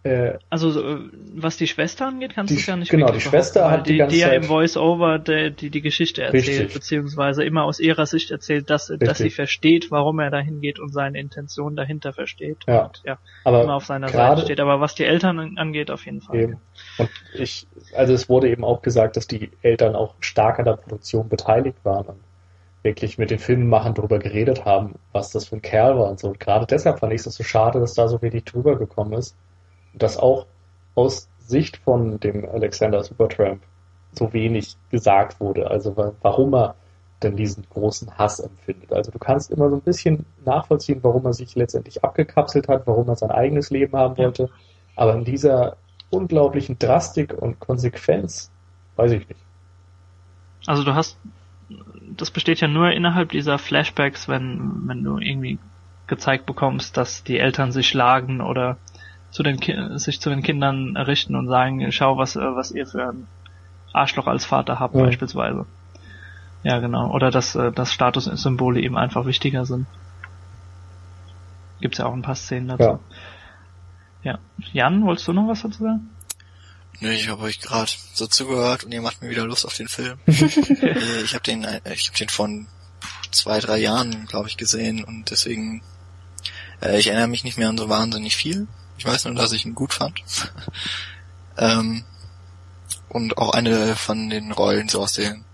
äh, 0.03 0.37
also 0.49 0.99
was 1.35 1.57
die 1.57 1.67
Schwester 1.67 2.07
angeht, 2.07 2.33
kannst 2.33 2.53
du 2.53 2.57
es 2.57 2.65
ja 2.65 2.77
nicht 2.77 2.89
Genau, 2.89 3.11
die 3.11 3.19
Schwester 3.19 3.69
hat 3.69 3.85
die, 3.85 3.93
die 3.93 3.97
ganze 3.97 4.15
die 4.15 4.21
ja 4.21 4.29
im 4.29 4.43
Voice-Over 4.43 5.19
die, 5.19 5.51
die, 5.51 5.69
die 5.69 5.81
Geschichte 5.81 6.23
erzählt, 6.23 6.47
Richtig. 6.47 6.73
beziehungsweise 6.73 7.43
immer 7.43 7.65
aus 7.65 7.81
ihrer 7.81 8.05
Sicht 8.05 8.31
erzählt, 8.31 8.69
dass, 8.69 8.87
dass 8.97 9.17
sie 9.17 9.29
versteht, 9.29 9.91
warum 9.91 10.19
er 10.19 10.29
dahin 10.29 10.61
geht 10.61 10.79
und 10.79 10.93
seine 10.93 11.19
Intention 11.19 11.75
dahinter 11.75 12.13
versteht. 12.13 12.59
Ja. 12.65 12.85
Und 12.85 13.01
ja, 13.03 13.17
aber 13.43 13.63
immer 13.63 13.75
auf 13.75 13.85
seiner 13.85 14.07
Seite 14.07 14.43
steht. 14.43 14.61
Aber 14.61 14.79
was 14.79 14.95
die 14.95 15.03
Eltern 15.03 15.57
angeht, 15.57 15.91
auf 15.91 16.05
jeden 16.05 16.21
Fall. 16.21 16.37
Eben. 16.37 16.57
Und 16.97 17.09
ich, 17.33 17.67
also 17.93 18.13
es 18.13 18.29
wurde 18.29 18.49
eben 18.49 18.63
auch 18.63 18.81
gesagt, 18.81 19.17
dass 19.17 19.27
die 19.27 19.51
Eltern 19.63 19.95
auch 19.95 20.15
stark 20.21 20.59
an 20.59 20.65
der 20.65 20.77
Produktion 20.77 21.27
beteiligt 21.27 21.79
waren 21.83 22.05
und 22.05 22.19
wirklich 22.83 23.17
mit 23.17 23.31
den 23.31 23.39
Filmemachern 23.39 23.95
darüber 23.95 24.19
geredet 24.19 24.63
haben, 24.63 24.95
was 25.11 25.31
das 25.31 25.49
für 25.49 25.57
ein 25.57 25.61
Kerl 25.61 25.97
war 25.97 26.09
und 26.09 26.21
so. 26.21 26.29
Und 26.29 26.39
gerade 26.39 26.65
deshalb 26.65 26.99
fand 26.99 27.11
ich 27.11 27.25
es 27.25 27.35
so 27.35 27.43
schade, 27.43 27.81
dass 27.81 27.95
da 27.95 28.07
so 28.07 28.21
wenig 28.21 28.45
drüber 28.45 28.77
gekommen 28.77 29.11
ist 29.11 29.35
dass 29.93 30.17
auch 30.17 30.45
aus 30.95 31.29
Sicht 31.39 31.77
von 31.77 32.19
dem 32.19 32.47
Alexander 32.47 33.03
Supertramp 33.03 33.61
so 34.11 34.33
wenig 34.33 34.75
gesagt 34.89 35.39
wurde. 35.39 35.69
Also 35.69 35.95
warum 36.21 36.53
er 36.53 36.75
denn 37.23 37.35
diesen 37.35 37.65
großen 37.69 38.17
Hass 38.17 38.39
empfindet. 38.39 38.93
Also 38.93 39.11
du 39.11 39.19
kannst 39.19 39.51
immer 39.51 39.69
so 39.69 39.75
ein 39.75 39.81
bisschen 39.81 40.25
nachvollziehen, 40.45 40.99
warum 41.01 41.25
er 41.25 41.33
sich 41.33 41.55
letztendlich 41.55 42.03
abgekapselt 42.03 42.67
hat, 42.67 42.87
warum 42.87 43.07
er 43.09 43.15
sein 43.15 43.31
eigenes 43.31 43.69
Leben 43.71 43.97
haben 43.97 44.17
wollte. 44.17 44.49
Aber 44.95 45.15
in 45.15 45.25
dieser 45.25 45.77
unglaublichen 46.09 46.79
Drastik 46.79 47.33
und 47.33 47.59
Konsequenz 47.59 48.51
weiß 48.95 49.11
ich 49.11 49.27
nicht. 49.27 49.41
Also 50.65 50.83
du 50.83 50.93
hast, 50.93 51.17
das 52.15 52.31
besteht 52.31 52.61
ja 52.61 52.67
nur 52.67 52.91
innerhalb 52.91 53.31
dieser 53.31 53.57
Flashbacks, 53.57 54.27
wenn, 54.27 54.87
wenn 54.87 55.03
du 55.03 55.17
irgendwie 55.17 55.59
gezeigt 56.07 56.45
bekommst, 56.45 56.97
dass 56.97 57.23
die 57.23 57.37
Eltern 57.37 57.71
sich 57.71 57.87
schlagen 57.87 58.41
oder 58.41 58.77
zu 59.31 59.43
den 59.43 59.59
Ki 59.59 59.75
sich 59.97 60.19
zu 60.21 60.29
den 60.29 60.43
Kindern 60.43 60.97
richten 60.97 61.35
und 61.35 61.47
sagen, 61.47 61.91
schau, 61.91 62.17
was, 62.17 62.35
äh, 62.35 62.39
was 62.39 62.71
ihr 62.71 62.87
für 62.87 63.09
ein 63.09 63.27
Arschloch 63.93 64.27
als 64.27 64.45
Vater 64.45 64.79
habt, 64.79 64.95
ja. 64.95 65.03
beispielsweise. 65.03 65.65
Ja, 66.63 66.79
genau. 66.79 67.11
Oder 67.11 67.31
dass, 67.31 67.55
äh, 67.55 67.71
dass 67.71 67.93
Statussymbole 67.93 68.81
eben 68.81 68.97
einfach 68.97 69.25
wichtiger 69.25 69.65
sind. 69.65 69.85
Gibt's 71.79 71.99
ja 71.99 72.05
auch 72.05 72.13
ein 72.13 72.21
paar 72.21 72.35
Szenen 72.35 72.67
dazu. 72.69 72.99
Ja. 74.23 74.33
ja. 74.33 74.39
Jan, 74.73 75.05
wolltest 75.05 75.27
du 75.27 75.33
noch 75.33 75.47
was 75.47 75.61
dazu 75.61 75.83
sagen? 75.83 76.09
Nö, 77.01 77.11
ich 77.11 77.29
habe 77.29 77.43
euch 77.43 77.61
gerade 77.61 77.91
so 78.13 78.27
zugehört 78.27 78.83
und 78.83 78.91
ihr 78.91 79.01
macht 79.01 79.21
mir 79.21 79.29
wieder 79.29 79.45
Lust 79.45 79.65
auf 79.65 79.75
den 79.75 79.87
Film. 79.87 80.19
Äh, 80.27 81.23
ich 81.23 81.33
habe 81.33 81.43
den, 81.43 81.65
ich 81.93 82.07
habe 82.07 82.17
den 82.17 82.29
von 82.29 82.67
zwei, 83.31 83.59
drei 83.59 83.77
Jahren, 83.77 84.25
glaube 84.25 84.49
ich, 84.49 84.57
gesehen 84.57 85.03
und 85.03 85.31
deswegen, 85.31 85.81
äh, 86.81 86.99
ich 86.99 87.07
erinnere 87.07 87.27
mich 87.27 87.43
nicht 87.43 87.57
mehr 87.57 87.69
an 87.69 87.77
so 87.77 87.89
wahnsinnig 87.89 88.35
viel. 88.35 88.67
Ich 88.99 89.05
weiß 89.05 89.25
nur, 89.25 89.35
dass 89.35 89.53
ich 89.53 89.65
ihn 89.65 89.75
gut 89.75 89.93
fand. 89.93 90.21
ähm, 91.57 92.03
und 93.07 93.37
auch 93.37 93.53
eine 93.53 93.95
von 93.95 94.29
den 94.29 94.51
Rollen 94.51 94.89
so 94.89 95.01
aus 95.01 95.13
den, 95.13 95.45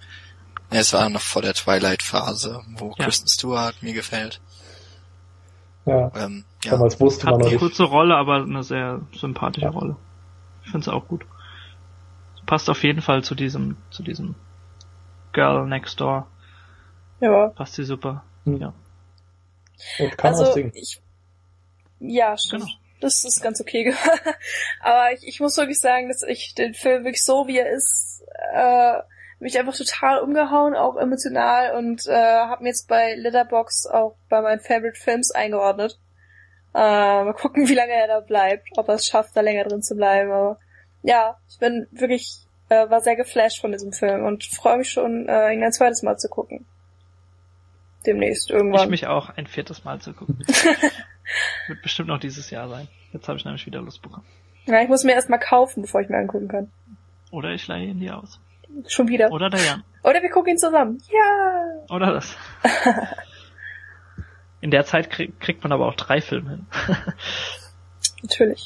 ja, 0.72 0.80
es 0.80 0.94
war 0.94 1.10
noch 1.10 1.22
vor 1.22 1.44
der 1.44 1.54
Twilight-Phase, 1.54 2.64
wo 2.78 2.96
ja. 2.98 3.06
Kristen 3.06 3.28
Stewart 3.28 3.82
mir 3.84 3.94
gefällt. 3.94 4.42
Ja. 5.86 6.12
Ähm, 6.16 6.44
ja. 6.64 6.72
Damals 6.72 7.00
wusste 7.00 7.28
Hat 7.28 7.34
man 7.34 7.40
noch 7.42 7.46
eine 7.46 7.54
nicht. 7.54 7.60
kurze 7.60 7.84
Rolle, 7.84 8.16
aber 8.18 8.38
eine 8.38 8.64
sehr 8.64 9.02
sympathische 9.14 9.68
ja. 9.68 9.72
Rolle. 9.72 9.96
Ich 10.64 10.72
finde 10.72 10.90
es 10.90 10.90
auch 10.90 11.08
gut. 11.08 11.24
Passt 12.48 12.68
auf 12.68 12.84
jeden 12.84 13.04
Fall 13.04 13.24
zu 13.24 13.36
diesem, 13.36 13.78
zu 13.92 14.02
diesem 14.02 14.34
Girl 15.34 15.68
Next 15.68 16.02
Door. 16.02 16.26
Ja. 17.20 17.50
Passt 17.50 17.76
sie 17.76 17.84
super. 17.84 18.24
Hm. 18.46 18.58
Ja. 18.60 18.74
Und 20.00 20.18
kann 20.18 20.32
also, 20.32 20.46
auch 20.46 20.54
singen. 20.54 20.72
Ich, 20.74 21.00
ja, 22.00 22.36
stimmt. 22.40 22.64
Genau. 22.64 22.76
Das 23.06 23.24
ist 23.24 23.40
ganz 23.40 23.62
okay. 23.62 23.94
Aber 24.82 25.14
ich, 25.14 25.28
ich 25.28 25.40
muss 25.40 25.58
wirklich 25.58 25.80
sagen, 25.80 26.08
dass 26.08 26.24
ich 26.24 26.56
den 26.56 26.74
Film 26.74 27.04
wirklich 27.04 27.24
so, 27.24 27.46
wie 27.48 27.60
er 27.60 27.70
ist, 27.70 28.24
äh, 28.52 28.96
mich 29.38 29.60
einfach 29.60 29.76
total 29.76 30.22
umgehauen, 30.22 30.74
auch 30.74 30.96
emotional 30.96 31.76
und 31.76 32.08
äh, 32.08 32.16
habe 32.16 32.64
mir 32.64 32.70
jetzt 32.70 32.88
bei 32.88 33.14
Litterbox 33.14 33.86
auch 33.86 34.16
bei 34.28 34.42
meinen 34.42 34.60
Favorite 34.60 35.00
Films 35.00 35.30
eingeordnet. 35.30 36.00
Äh, 36.74 36.80
mal 37.26 37.36
gucken, 37.36 37.70
wie 37.70 37.76
lange 37.76 37.94
er 37.94 38.08
da 38.08 38.20
bleibt, 38.22 38.70
ob 38.76 38.88
er 38.88 38.96
es 38.96 39.06
schafft, 39.06 39.38
da 39.38 39.42
länger 39.42 39.66
drin 39.66 39.84
zu 39.84 39.96
bleiben. 39.96 40.32
Aber 40.32 40.58
ja, 41.04 41.38
ich 41.48 41.60
bin 41.60 41.86
wirklich, 41.92 42.40
äh, 42.70 42.90
war 42.90 43.02
sehr 43.02 43.16
geflasht 43.16 43.62
von 43.62 43.72
diesem 43.72 43.94
Film 43.94 44.26
und 44.26 44.46
freue 44.46 44.80
mich 44.80 44.90
schon, 44.90 45.30
äh, 45.30 45.54
ihn 45.54 45.64
ein 45.64 45.74
zweites 45.74 46.02
Mal 46.02 46.18
zu 46.18 46.28
gucken. 46.28 46.66
Demnächst 48.08 48.50
irgendwann. 48.50 48.86
Ich 48.86 48.90
mich 48.90 49.06
auch 49.06 49.30
ein 49.30 49.46
viertes 49.46 49.84
Mal 49.84 50.02
zu 50.02 50.14
gucken. 50.14 50.44
Wird 51.68 51.82
bestimmt 51.82 52.10
noch 52.10 52.20
dieses 52.20 52.50
Jahr 52.50 52.70
sein. 52.70 52.88
Jetzt 53.14 53.28
habe 53.28 53.38
ich 53.38 53.46
nämlich 53.46 53.66
wieder 53.66 53.82
Lust 53.82 54.02
bekommen. 54.02 54.26
Ja, 54.66 54.82
ich 54.82 54.90
muss 54.90 55.04
mir 55.04 55.14
erstmal 55.14 55.40
kaufen, 55.40 55.84
bevor 55.84 56.02
ich 56.02 56.10
mir 56.10 56.18
angucken 56.18 56.48
kann. 56.48 56.72
Oder 57.32 57.52
ich 57.52 57.68
leihe 57.68 57.88
ihn 57.88 58.00
dir 58.00 58.18
aus. 58.18 58.40
Schon 58.88 59.08
wieder. 59.08 59.32
Oder 59.32 59.50
der 59.50 59.64
Jan. 59.64 59.84
Oder 60.04 60.22
wir 60.22 60.30
gucken 60.30 60.52
ihn 60.54 60.58
zusammen. 60.58 61.02
Ja. 61.12 61.96
Oder 61.96 62.14
das. 62.14 62.36
In 64.62 64.72
der 64.72 64.86
Zeit 64.86 65.10
krieg, 65.10 65.40
kriegt 65.40 65.64
man 65.64 65.72
aber 65.72 65.88
auch 65.88 65.96
drei 65.96 66.22
Filme 66.22 66.50
hin. 66.50 66.66
Natürlich. 68.24 68.66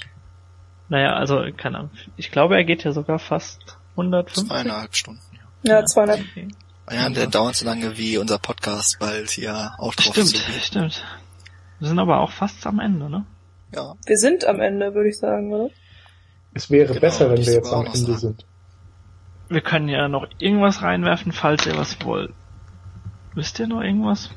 Naja, 0.88 1.14
also, 1.14 1.46
keine 1.56 1.80
Ahnung. 1.80 1.92
Ich 2.16 2.32
glaube, 2.32 2.56
er 2.56 2.64
geht 2.64 2.84
ja 2.84 2.94
sogar 2.94 3.20
fast 3.20 3.78
150. 3.92 4.48
Zweieinhalb 4.48 4.96
Stunden, 4.96 5.22
ja. 5.34 5.80
Ja, 5.80 5.86
zweieinhalb. 5.86 6.22
Okay. 6.22 6.48
Ja, 6.92 7.10
der 7.10 7.28
dauert 7.28 7.56
so 7.56 7.66
lange 7.66 7.98
wie 7.98 8.18
unser 8.18 8.40
Podcast 8.40 8.98
bald 9.00 9.30
hier 9.30 9.74
auch 9.78 9.94
drauf 9.94 10.16
Stimmt, 10.16 10.38
stimmt. 10.62 11.06
Wir 11.80 11.88
sind 11.88 12.00
aber 12.00 12.20
auch 12.20 12.32
fast 12.32 12.66
am 12.68 12.80
Ende, 12.80 13.10
ne? 13.10 13.26
Ja. 13.74 13.96
Wir 14.06 14.18
sind 14.18 14.46
am 14.46 14.60
Ende, 14.60 14.94
würde 14.94 15.10
ich 15.10 15.18
sagen, 15.18 15.54
oder? 15.54 15.70
Es 16.54 16.70
wäre 16.70 16.88
genau, 16.88 17.00
besser, 17.00 17.30
wenn 17.30 17.46
wir 17.46 17.54
jetzt 17.54 17.72
am 17.72 17.86
Ende 17.86 18.18
sind. 18.18 18.46
Wir 19.50 19.62
können 19.62 19.90
ja 19.90 20.08
noch 20.08 20.28
irgendwas 20.40 20.82
reinwerfen, 20.82 21.32
falls 21.32 21.66
ihr 21.66 21.78
was 21.78 22.04
wollt. 22.04 22.34
Wisst 23.36 23.60
ihr 23.60 23.68
noch 23.68 23.82
irgendwas? 23.82 24.30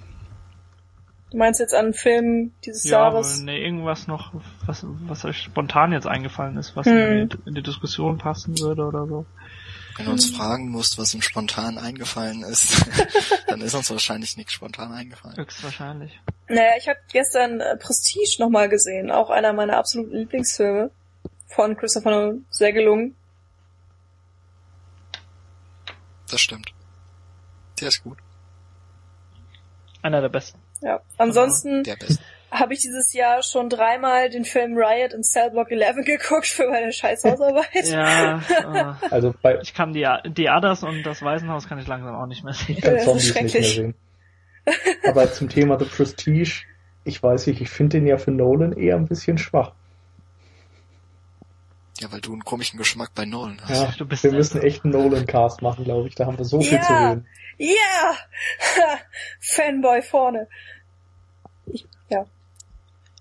Du 1.30 1.38
meinst 1.38 1.60
jetzt 1.60 1.74
an 1.74 1.94
Filmen 1.94 2.52
dieses 2.64 2.84
ja, 2.84 3.00
Jahres? 3.00 3.38
Ja, 3.38 3.44
ne, 3.44 3.58
irgendwas 3.58 4.06
noch, 4.06 4.32
was, 4.66 4.86
was 5.06 5.24
euch 5.24 5.38
spontan 5.38 5.92
jetzt 5.92 6.06
eingefallen 6.06 6.58
ist, 6.58 6.76
was 6.76 6.86
hm. 6.86 6.96
in, 6.96 7.28
die, 7.30 7.38
in 7.46 7.54
die 7.54 7.62
Diskussion 7.62 8.18
passen 8.18 8.58
würde 8.58 8.84
oder 8.84 9.06
so. 9.06 9.24
Wenn 9.96 10.06
du 10.06 10.12
uns 10.12 10.30
fragen 10.30 10.68
musst, 10.68 10.98
was 10.98 11.14
uns 11.14 11.24
spontan 11.24 11.78
eingefallen 11.78 12.42
ist, 12.42 12.84
dann 13.46 13.60
ist 13.60 13.74
uns 13.74 13.90
wahrscheinlich 13.90 14.36
nichts 14.36 14.52
spontan 14.52 14.92
eingefallen. 14.92 15.36
Höchstwahrscheinlich. 15.36 16.18
Naja, 16.48 16.72
ich 16.78 16.88
habe 16.88 16.98
gestern 17.10 17.60
äh, 17.60 17.76
Prestige 17.76 18.36
nochmal 18.38 18.68
gesehen, 18.68 19.10
auch 19.10 19.30
einer 19.30 19.52
meiner 19.52 19.76
absoluten 19.76 20.16
Lieblingsfilme 20.16 20.90
von 21.46 21.76
Christopher 21.76 22.10
Nolan. 22.10 22.46
Sehr 22.50 22.72
gelungen. 22.72 23.14
Das 26.30 26.40
stimmt. 26.40 26.72
Der 27.80 27.88
ist 27.88 28.02
gut. 28.02 28.18
Einer 30.00 30.20
der 30.20 30.30
besten. 30.30 30.58
Ja. 30.80 31.00
Ansonsten 31.18 31.84
habe 32.52 32.74
ich 32.74 32.80
dieses 32.80 33.12
Jahr 33.14 33.42
schon 33.42 33.70
dreimal 33.70 34.28
den 34.28 34.44
Film 34.44 34.76
Riot 34.76 35.14
in 35.14 35.22
Cellblock 35.22 35.70
11 35.70 35.96
geguckt 36.04 36.46
für 36.46 36.68
meine 36.68 36.92
scheiß 36.92 37.24
Hausarbeit. 37.24 37.84
ja. 37.84 38.42
Uh, 38.66 39.06
also 39.10 39.34
bei 39.40 39.58
ich 39.60 39.74
kann 39.74 39.92
die, 39.92 40.06
die 40.26 40.48
Others 40.48 40.82
und 40.82 41.02
das 41.02 41.22
Waisenhaus 41.22 41.66
kann 41.66 41.78
ich 41.78 41.86
langsam 41.86 42.14
auch 42.14 42.26
nicht 42.26 42.44
mehr 42.44 42.52
sehen. 42.52 42.76
Ich 42.76 42.82
kann 42.82 43.00
Zombies 43.00 43.34
nicht 43.34 43.54
mehr 43.54 43.64
sehen. 43.64 43.94
Aber 45.04 45.32
zum 45.32 45.48
Thema 45.48 45.78
The 45.78 45.86
Prestige, 45.86 46.62
ich 47.04 47.22
weiß 47.22 47.48
nicht, 47.48 47.60
ich 47.60 47.70
finde 47.70 47.98
den 47.98 48.06
ja 48.06 48.18
für 48.18 48.30
Nolan 48.30 48.72
eher 48.72 48.96
ein 48.96 49.06
bisschen 49.08 49.38
schwach. 49.38 49.72
Ja, 51.98 52.10
weil 52.10 52.20
du 52.20 52.32
einen 52.32 52.44
komischen 52.44 52.78
Geschmack 52.78 53.10
bei 53.14 53.24
Nolan 53.24 53.60
hast. 53.62 53.70
Ja, 53.70 53.94
du 53.96 54.06
bist 54.06 54.24
wir 54.24 54.32
müssen 54.32 54.60
echt 54.60 54.84
einen 54.84 54.92
Nolan-Cast 54.92 55.62
machen, 55.62 55.84
glaube 55.84 56.08
ich. 56.08 56.14
Da 56.14 56.26
haben 56.26 56.36
wir 56.36 56.44
so 56.44 56.60
viel 56.60 56.80
zu 56.80 56.92
reden. 56.92 57.26
Ja! 57.58 58.16
Fanboy 59.40 60.02
vorne. 60.02 60.48
Ich, 61.66 61.86
ja. 62.08 62.26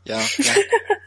Ja, 0.06 0.18
ja. 0.18 0.54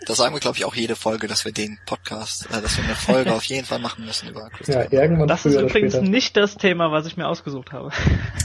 Das 0.06 0.18
sagen 0.18 0.34
wir, 0.34 0.40
glaube 0.40 0.58
ich, 0.58 0.64
auch 0.64 0.74
jede 0.74 0.96
Folge, 0.96 1.26
dass 1.26 1.44
wir 1.44 1.52
den 1.52 1.78
Podcast, 1.86 2.46
äh, 2.50 2.60
dass 2.60 2.76
wir 2.76 2.84
eine 2.84 2.94
Folge 2.94 3.32
auf 3.32 3.44
jeden 3.44 3.64
Fall 3.64 3.78
machen 3.78 4.04
müssen 4.04 4.28
über 4.28 4.50
Christopher. 4.50 4.92
Ja, 4.92 5.02
irgendwann 5.02 5.28
Das 5.28 5.46
ist 5.46 5.54
übrigens 5.54 5.94
später. 5.94 6.08
nicht 6.08 6.36
das 6.36 6.56
Thema, 6.56 6.92
was 6.92 7.06
ich 7.06 7.16
mir 7.16 7.26
ausgesucht 7.26 7.72
habe. 7.72 7.90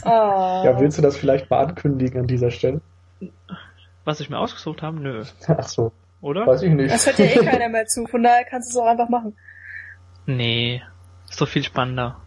Oh. 0.05 0.61
Ja, 0.63 0.79
willst 0.79 0.97
du 0.97 1.01
das 1.01 1.17
vielleicht 1.17 1.49
mal 1.49 1.65
ankündigen 1.65 2.21
an 2.21 2.27
dieser 2.27 2.49
Stelle? 2.49 2.79
Was 4.05 4.21
ich 4.21 4.29
mir 4.29 4.39
ausgesucht 4.39 4.81
habe? 4.81 4.99
Nö. 4.99 5.25
Ach 5.47 5.67
so. 5.67 5.91
Oder? 6.21 6.47
Weiß 6.47 6.61
ich 6.61 6.71
nicht. 6.71 6.91
Das 6.91 7.05
hört 7.05 7.19
ja 7.19 7.25
eh 7.25 7.45
keiner 7.45 7.69
mehr 7.69 7.85
zu, 7.85 8.05
von 8.07 8.23
daher 8.23 8.45
kannst 8.45 8.73
du 8.73 8.79
es 8.79 8.83
auch 8.83 8.89
einfach 8.89 9.09
machen. 9.09 9.35
Nee, 10.25 10.81
ist 11.29 11.41
doch 11.41 11.47
viel 11.47 11.63
spannender. 11.63 12.21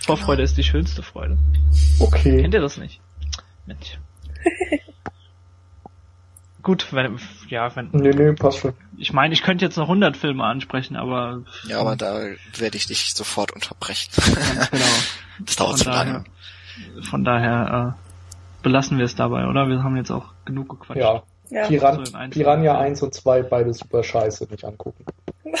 Vorfreude 0.00 0.38
genau. 0.38 0.44
ist 0.44 0.56
die 0.58 0.64
schönste 0.64 1.02
Freude. 1.02 1.38
Okay. 1.98 2.42
Kennt 2.42 2.54
ihr 2.54 2.60
das 2.60 2.76
nicht? 2.76 3.00
Mensch. 3.66 3.98
Gut, 6.64 6.92
wenn, 6.92 7.18
ja, 7.48 7.76
wenn. 7.76 7.90
Nee, 7.92 8.10
nee, 8.10 8.32
passt 8.32 8.58
schon. 8.58 8.72
Ich 8.96 9.12
meine, 9.12 9.34
ich 9.34 9.42
könnte 9.42 9.66
jetzt 9.66 9.76
noch 9.76 9.84
100 9.84 10.16
Filme 10.16 10.44
ansprechen, 10.44 10.96
aber. 10.96 11.42
Ja, 11.68 11.78
aber 11.78 11.94
da 11.94 12.20
werde 12.56 12.76
ich 12.76 12.86
dich 12.86 13.12
sofort 13.14 13.52
unterbrechen. 13.52 14.10
genau. 14.70 14.84
Das 15.40 15.56
dauert 15.56 15.78
zu 15.78 15.90
lange. 15.90 16.24
Von 17.02 17.22
daher, 17.22 17.94
äh, 17.94 18.62
belassen 18.62 18.96
wir 18.96 19.04
es 19.04 19.14
dabei, 19.14 19.46
oder? 19.46 19.68
Wir 19.68 19.84
haben 19.84 19.96
jetzt 19.98 20.10
auch 20.10 20.32
genug 20.46 20.70
gequatscht. 20.70 21.00
Ja. 21.00 21.22
ja. 21.50 21.66
Piran 21.66 22.06
so 22.06 22.18
Piranha 22.30 22.78
1 22.78 23.02
und 23.02 23.12
2, 23.12 23.42
beide 23.42 23.74
super 23.74 24.02
scheiße, 24.02 24.48
nicht 24.50 24.64
angucken. 24.64 25.04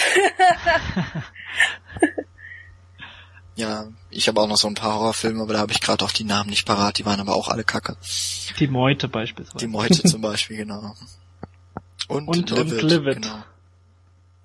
Ja, 3.56 3.86
ich 4.10 4.26
habe 4.26 4.40
auch 4.40 4.48
noch 4.48 4.56
so 4.56 4.66
ein 4.66 4.74
paar 4.74 4.94
Horrorfilme, 4.94 5.42
aber 5.42 5.52
da 5.52 5.58
habe 5.60 5.72
ich 5.72 5.80
gerade 5.80 6.04
auch 6.04 6.10
die 6.10 6.24
Namen 6.24 6.50
nicht 6.50 6.66
parat, 6.66 6.98
die 6.98 7.06
waren 7.06 7.20
aber 7.20 7.36
auch 7.36 7.48
alle 7.48 7.64
kacke. 7.64 7.96
Die 8.58 8.66
Meute 8.66 9.08
beispielsweise. 9.08 9.58
Die 9.58 9.70
Meute 9.70 10.02
zum 10.02 10.20
Beispiel, 10.20 10.56
genau. 10.56 10.94
Und, 12.08 12.28
und 12.28 12.50
Livid, 12.50 12.82
und 12.82 12.90
Livid. 12.90 13.22
genau. 13.22 13.44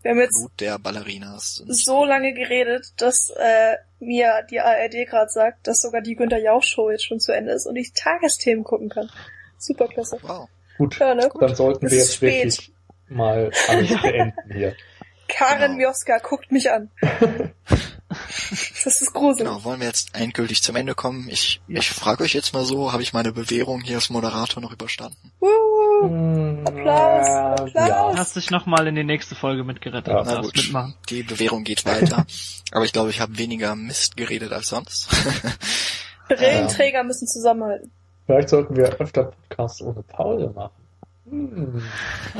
Wir 0.01 0.11
haben 0.11 0.19
jetzt 0.19 0.39
Blut 0.39 0.51
der 0.59 0.79
Ballerinas. 0.79 1.63
so 1.67 2.05
lange 2.05 2.33
geredet, 2.33 2.93
dass 2.97 3.31
äh, 3.31 3.75
mir 3.99 4.45
die 4.49 4.59
ARD 4.59 5.07
gerade 5.09 5.29
sagt, 5.29 5.67
dass 5.67 5.81
sogar 5.81 6.01
die 6.01 6.15
Günter 6.15 6.39
Jauch 6.39 6.63
Show 6.63 6.89
jetzt 6.89 7.05
schon 7.05 7.19
zu 7.19 7.33
Ende 7.33 7.51
ist 7.51 7.65
und 7.65 7.75
ich 7.75 7.91
Tagesthemen 7.93 8.63
gucken 8.63 8.89
kann. 8.89 9.09
Superklasse. 9.57 10.19
Wow. 10.21 10.47
Gut, 10.77 10.97
ja, 10.99 11.13
ne? 11.13 11.29
dann 11.37 11.55
sollten 11.55 11.89
wir 11.89 11.97
jetzt 11.97 12.21
wirklich 12.21 12.71
mal 13.09 13.51
alles 13.67 13.89
beenden 14.01 14.53
hier. 14.53 14.75
Karen 15.29 15.61
genau. 15.61 15.89
Mioska 15.89 16.17
guckt 16.17 16.51
mich 16.51 16.71
an. 16.71 16.89
Das 18.83 19.01
ist 19.01 19.13
gruselig. 19.13 19.47
Genau, 19.47 19.63
wollen 19.63 19.81
wir 19.81 19.87
jetzt 19.87 20.15
endgültig 20.15 20.63
zum 20.63 20.75
Ende 20.75 20.95
kommen? 20.95 21.27
Ich, 21.29 21.61
ja. 21.67 21.79
ich 21.79 21.89
frage 21.91 22.23
euch 22.23 22.33
jetzt 22.33 22.53
mal 22.53 22.65
so, 22.65 22.91
habe 22.91 23.03
ich 23.03 23.13
meine 23.13 23.31
Bewährung 23.31 23.81
hier 23.81 23.97
als 23.97 24.09
Moderator 24.09 24.63
noch 24.63 24.73
überstanden? 24.73 25.31
Uh, 25.39 26.07
mm, 26.07 26.65
Applaus, 26.65 27.27
Applaus. 27.27 27.71
Ja. 27.75 28.13
Hast 28.17 28.35
dich 28.35 28.49
nochmal 28.49 28.87
in 28.87 28.95
die 28.95 29.03
nächste 29.03 29.35
Folge 29.35 29.63
mitgerettet. 29.63 30.11
Ja, 30.11 30.23
na 30.23 30.41
gut, 30.41 30.55
mitmachen. 30.55 30.95
die 31.09 31.21
Bewährung 31.21 31.63
geht 31.63 31.85
weiter. 31.85 32.25
Aber 32.71 32.85
ich 32.85 32.93
glaube, 32.93 33.11
ich 33.11 33.21
habe 33.21 33.37
weniger 33.37 33.75
Mist 33.75 34.17
geredet 34.17 34.51
als 34.51 34.69
sonst. 34.69 35.09
Brillenträger 36.27 37.03
müssen 37.03 37.27
zusammenhalten. 37.27 37.91
Vielleicht 38.25 38.49
sollten 38.49 38.75
wir 38.75 38.85
öfter 38.99 39.25
Podcasts 39.25 39.81
ohne 39.81 40.01
Pause 40.03 40.51
machen. 40.55 40.83
Hm. 41.29 41.83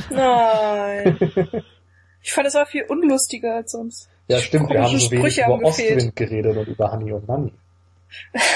Nein. 0.10 1.64
Ich 2.22 2.34
fand 2.34 2.48
es 2.48 2.56
aber 2.56 2.66
viel 2.66 2.84
unlustiger 2.84 3.56
als 3.56 3.72
sonst. 3.72 4.10
Ja, 4.28 4.40
stimmt, 4.40 4.70
wir 4.70 4.84
haben 4.84 4.98
so 4.98 5.12
wenig 5.12 5.38
über 5.40 5.60
Ostwind 5.64 6.16
geredet 6.16 6.56
und 6.56 6.68
über 6.68 6.92
Honey 6.92 7.12
und 7.14 7.28
Nanny. 7.28 7.54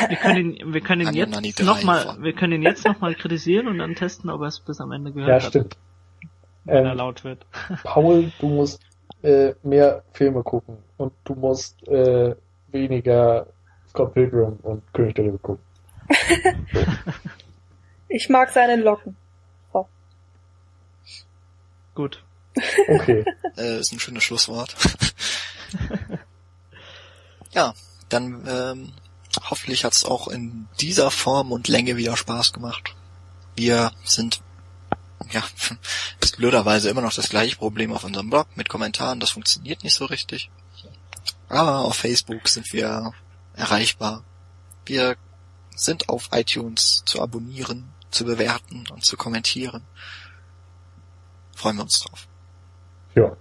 Wir 0.07 0.17
können 0.17 0.57
ihn, 0.57 0.73
wir 0.73 0.81
können 0.81 1.07
ihn 1.07 1.13
jetzt 1.13 1.61
nochmal, 1.61 2.17
wir 2.19 2.33
können 2.33 2.53
ihn 2.53 2.61
jetzt 2.63 2.85
nochmal 2.85 3.15
kritisieren 3.15 3.67
und 3.67 3.77
dann 3.77 3.95
testen, 3.95 4.29
ob 4.29 4.41
er 4.41 4.47
es 4.47 4.59
bis 4.59 4.81
am 4.81 4.91
Ende 4.91 5.11
gehört 5.11 5.29
ja, 5.29 5.35
hat. 5.35 5.43
Ja, 5.43 5.49
stimmt. 5.49 5.77
Wenn 6.65 6.77
ähm, 6.77 6.85
er 6.85 6.95
laut 6.95 7.23
wird. 7.23 7.45
Paul, 7.83 8.31
du 8.39 8.47
musst 8.47 8.81
äh, 9.21 9.53
mehr 9.63 10.03
Filme 10.13 10.43
gucken 10.43 10.77
und 10.97 11.13
du 11.23 11.35
musst 11.35 11.87
äh, 11.87 12.35
weniger 12.69 13.47
Scott 13.89 14.13
Pilgrim 14.13 14.57
und 14.63 14.81
König 14.93 15.15
der 15.15 15.25
Löwe 15.25 15.37
gucken. 15.39 15.63
So. 16.73 16.79
Ich 18.09 18.29
mag 18.29 18.51
seine 18.51 18.75
Locken. 18.75 19.15
So. 19.71 19.87
Gut. 21.95 22.23
Okay. 22.87 23.25
äh, 23.57 23.79
ist 23.79 23.91
ein 23.91 23.99
schönes 23.99 24.23
Schlusswort. 24.23 24.75
ja, 27.53 27.73
dann 28.09 28.47
ähm, 28.47 28.93
hoffentlich 29.49 29.85
hat's 29.85 30.05
auch 30.05 30.27
in 30.27 30.67
dieser 30.79 31.11
Form 31.11 31.51
und 31.51 31.67
Länge 31.67 31.97
wieder 31.97 32.17
Spaß 32.17 32.53
gemacht. 32.53 32.95
Wir 33.55 33.91
sind 34.03 34.41
ja, 35.31 35.43
ist 36.21 36.37
blöderweise 36.37 36.89
immer 36.89 37.01
noch 37.01 37.13
das 37.13 37.29
gleiche 37.29 37.55
Problem 37.55 37.93
auf 37.93 38.03
unserem 38.03 38.29
Blog 38.29 38.47
mit 38.55 38.69
Kommentaren. 38.69 39.19
Das 39.19 39.31
funktioniert 39.31 39.83
nicht 39.83 39.95
so 39.95 40.05
richtig. 40.05 40.49
Aber 41.49 41.79
auf 41.79 41.95
Facebook 41.95 42.47
sind 42.47 42.71
wir 42.73 43.13
erreichbar. 43.55 44.23
Wir 44.85 45.15
sind 45.75 46.09
auf 46.09 46.29
iTunes 46.31 47.03
zu 47.05 47.21
abonnieren, 47.21 47.93
zu 48.11 48.25
bewerten 48.25 48.85
und 48.91 49.05
zu 49.05 49.17
kommentieren. 49.17 49.83
Freuen 51.55 51.77
wir 51.77 51.83
uns 51.83 51.99
drauf. 51.99 52.27
Ja. 53.15 53.35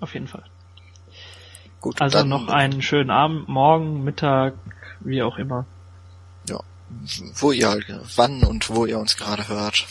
Auf 0.00 0.14
jeden 0.14 0.28
Fall. 0.28 0.44
Gut. 1.80 2.00
Also 2.00 2.18
dann, 2.18 2.28
noch 2.28 2.48
einen 2.48 2.82
schönen 2.82 3.10
Abend, 3.10 3.48
morgen, 3.48 4.04
Mittag, 4.04 4.54
wie 5.00 5.22
auch 5.22 5.38
immer. 5.38 5.66
Ja. 6.48 6.60
Wo 7.34 7.52
ihr, 7.52 7.80
wann 8.16 8.42
und 8.44 8.68
wo 8.70 8.86
ihr 8.86 8.98
uns 8.98 9.16
gerade 9.16 9.48
hört. 9.48 9.86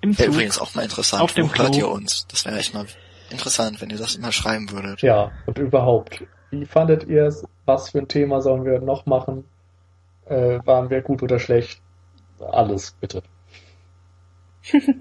Im 0.00 0.16
Wäre 0.18 0.26
Zug. 0.26 0.34
übrigens 0.34 0.58
auch 0.58 0.74
mal 0.74 0.82
interessant. 0.82 1.22
Auf 1.22 1.34
dem 1.34 1.50
wo 1.50 1.54
hört 1.54 1.72
Klo. 1.72 1.78
ihr 1.78 1.88
uns? 1.88 2.26
Das 2.28 2.44
wäre 2.44 2.58
echt 2.58 2.74
mal 2.74 2.86
interessant, 3.30 3.80
wenn 3.80 3.90
ihr 3.90 3.98
das 3.98 4.14
immer 4.14 4.32
schreiben 4.32 4.70
würdet. 4.70 5.02
Ja, 5.02 5.32
und 5.46 5.58
überhaupt. 5.58 6.22
Wie 6.50 6.64
fandet 6.64 7.04
ihr 7.04 7.24
es? 7.24 7.44
Was 7.64 7.90
für 7.90 7.98
ein 7.98 8.08
Thema 8.08 8.40
sollen 8.40 8.64
wir 8.64 8.80
noch 8.80 9.06
machen? 9.06 9.44
Äh, 10.26 10.60
waren 10.64 10.90
wir 10.90 11.02
gut 11.02 11.22
oder 11.22 11.38
schlecht? 11.38 11.80
Alles, 12.38 12.92
bitte. 13.00 13.22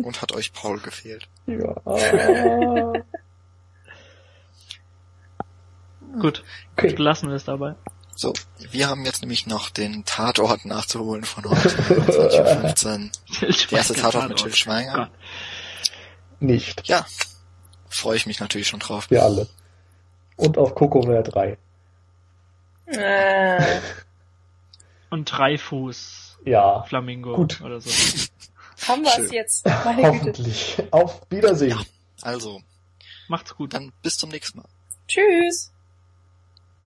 Und 0.04 0.22
hat 0.22 0.34
euch 0.34 0.54
Paul 0.54 0.80
gefehlt? 0.80 1.28
Ja. 1.48 1.76
Gut, 6.20 6.44
Okay. 6.78 6.96
lassen 6.98 7.30
wir 7.30 7.36
es 7.36 7.44
dabei. 7.46 7.76
So, 8.16 8.32
wir 8.72 8.88
haben 8.88 9.04
jetzt 9.04 9.22
nämlich 9.22 9.46
noch 9.48 9.70
den 9.70 10.06
Tatort 10.06 10.64
nachzuholen 10.64 11.26
von 11.26 11.44
heute, 11.46 11.70
20.15 11.70 13.06
Uhr. 13.06 13.12
Der 13.72 13.78
erste 13.78 13.94
Tatort 13.96 14.30
mit 14.30 14.38
Till 14.38 14.56
Schweiger. 14.56 15.10
Nicht. 16.40 16.88
Ja, 16.88 17.06
freue 17.90 18.16
ich 18.16 18.26
mich 18.26 18.40
natürlich 18.40 18.68
schon 18.70 18.80
drauf. 18.80 19.10
Wir 19.12 19.24
alle. 19.24 19.48
Und 20.38 20.58
auf 20.58 20.76
Kokoware 20.76 21.24
3. 21.24 21.58
Äh, 22.88 23.80
Und 25.10 25.26
Dreifuß 25.26 26.38
Ja, 26.46 26.84
Flamingo 26.84 27.36
Gut. 27.36 27.60
oder 27.62 27.82
so. 27.82 27.90
Haben 28.88 29.04
wir 29.04 29.18
es 29.18 29.32
jetzt? 29.32 29.66
Meine 29.66 30.02
Güte. 30.04 30.08
hoffentlich. 30.20 30.84
Auf 30.92 31.22
Wiedersehen. 31.30 31.80
Also, 32.22 32.62
Macht's 33.28 33.56
gut. 33.56 33.74
dann 33.74 33.92
bis 34.02 34.18
zum 34.18 34.30
nächsten 34.30 34.60
Mal. 34.60 34.70
Tschüss. 35.08 35.72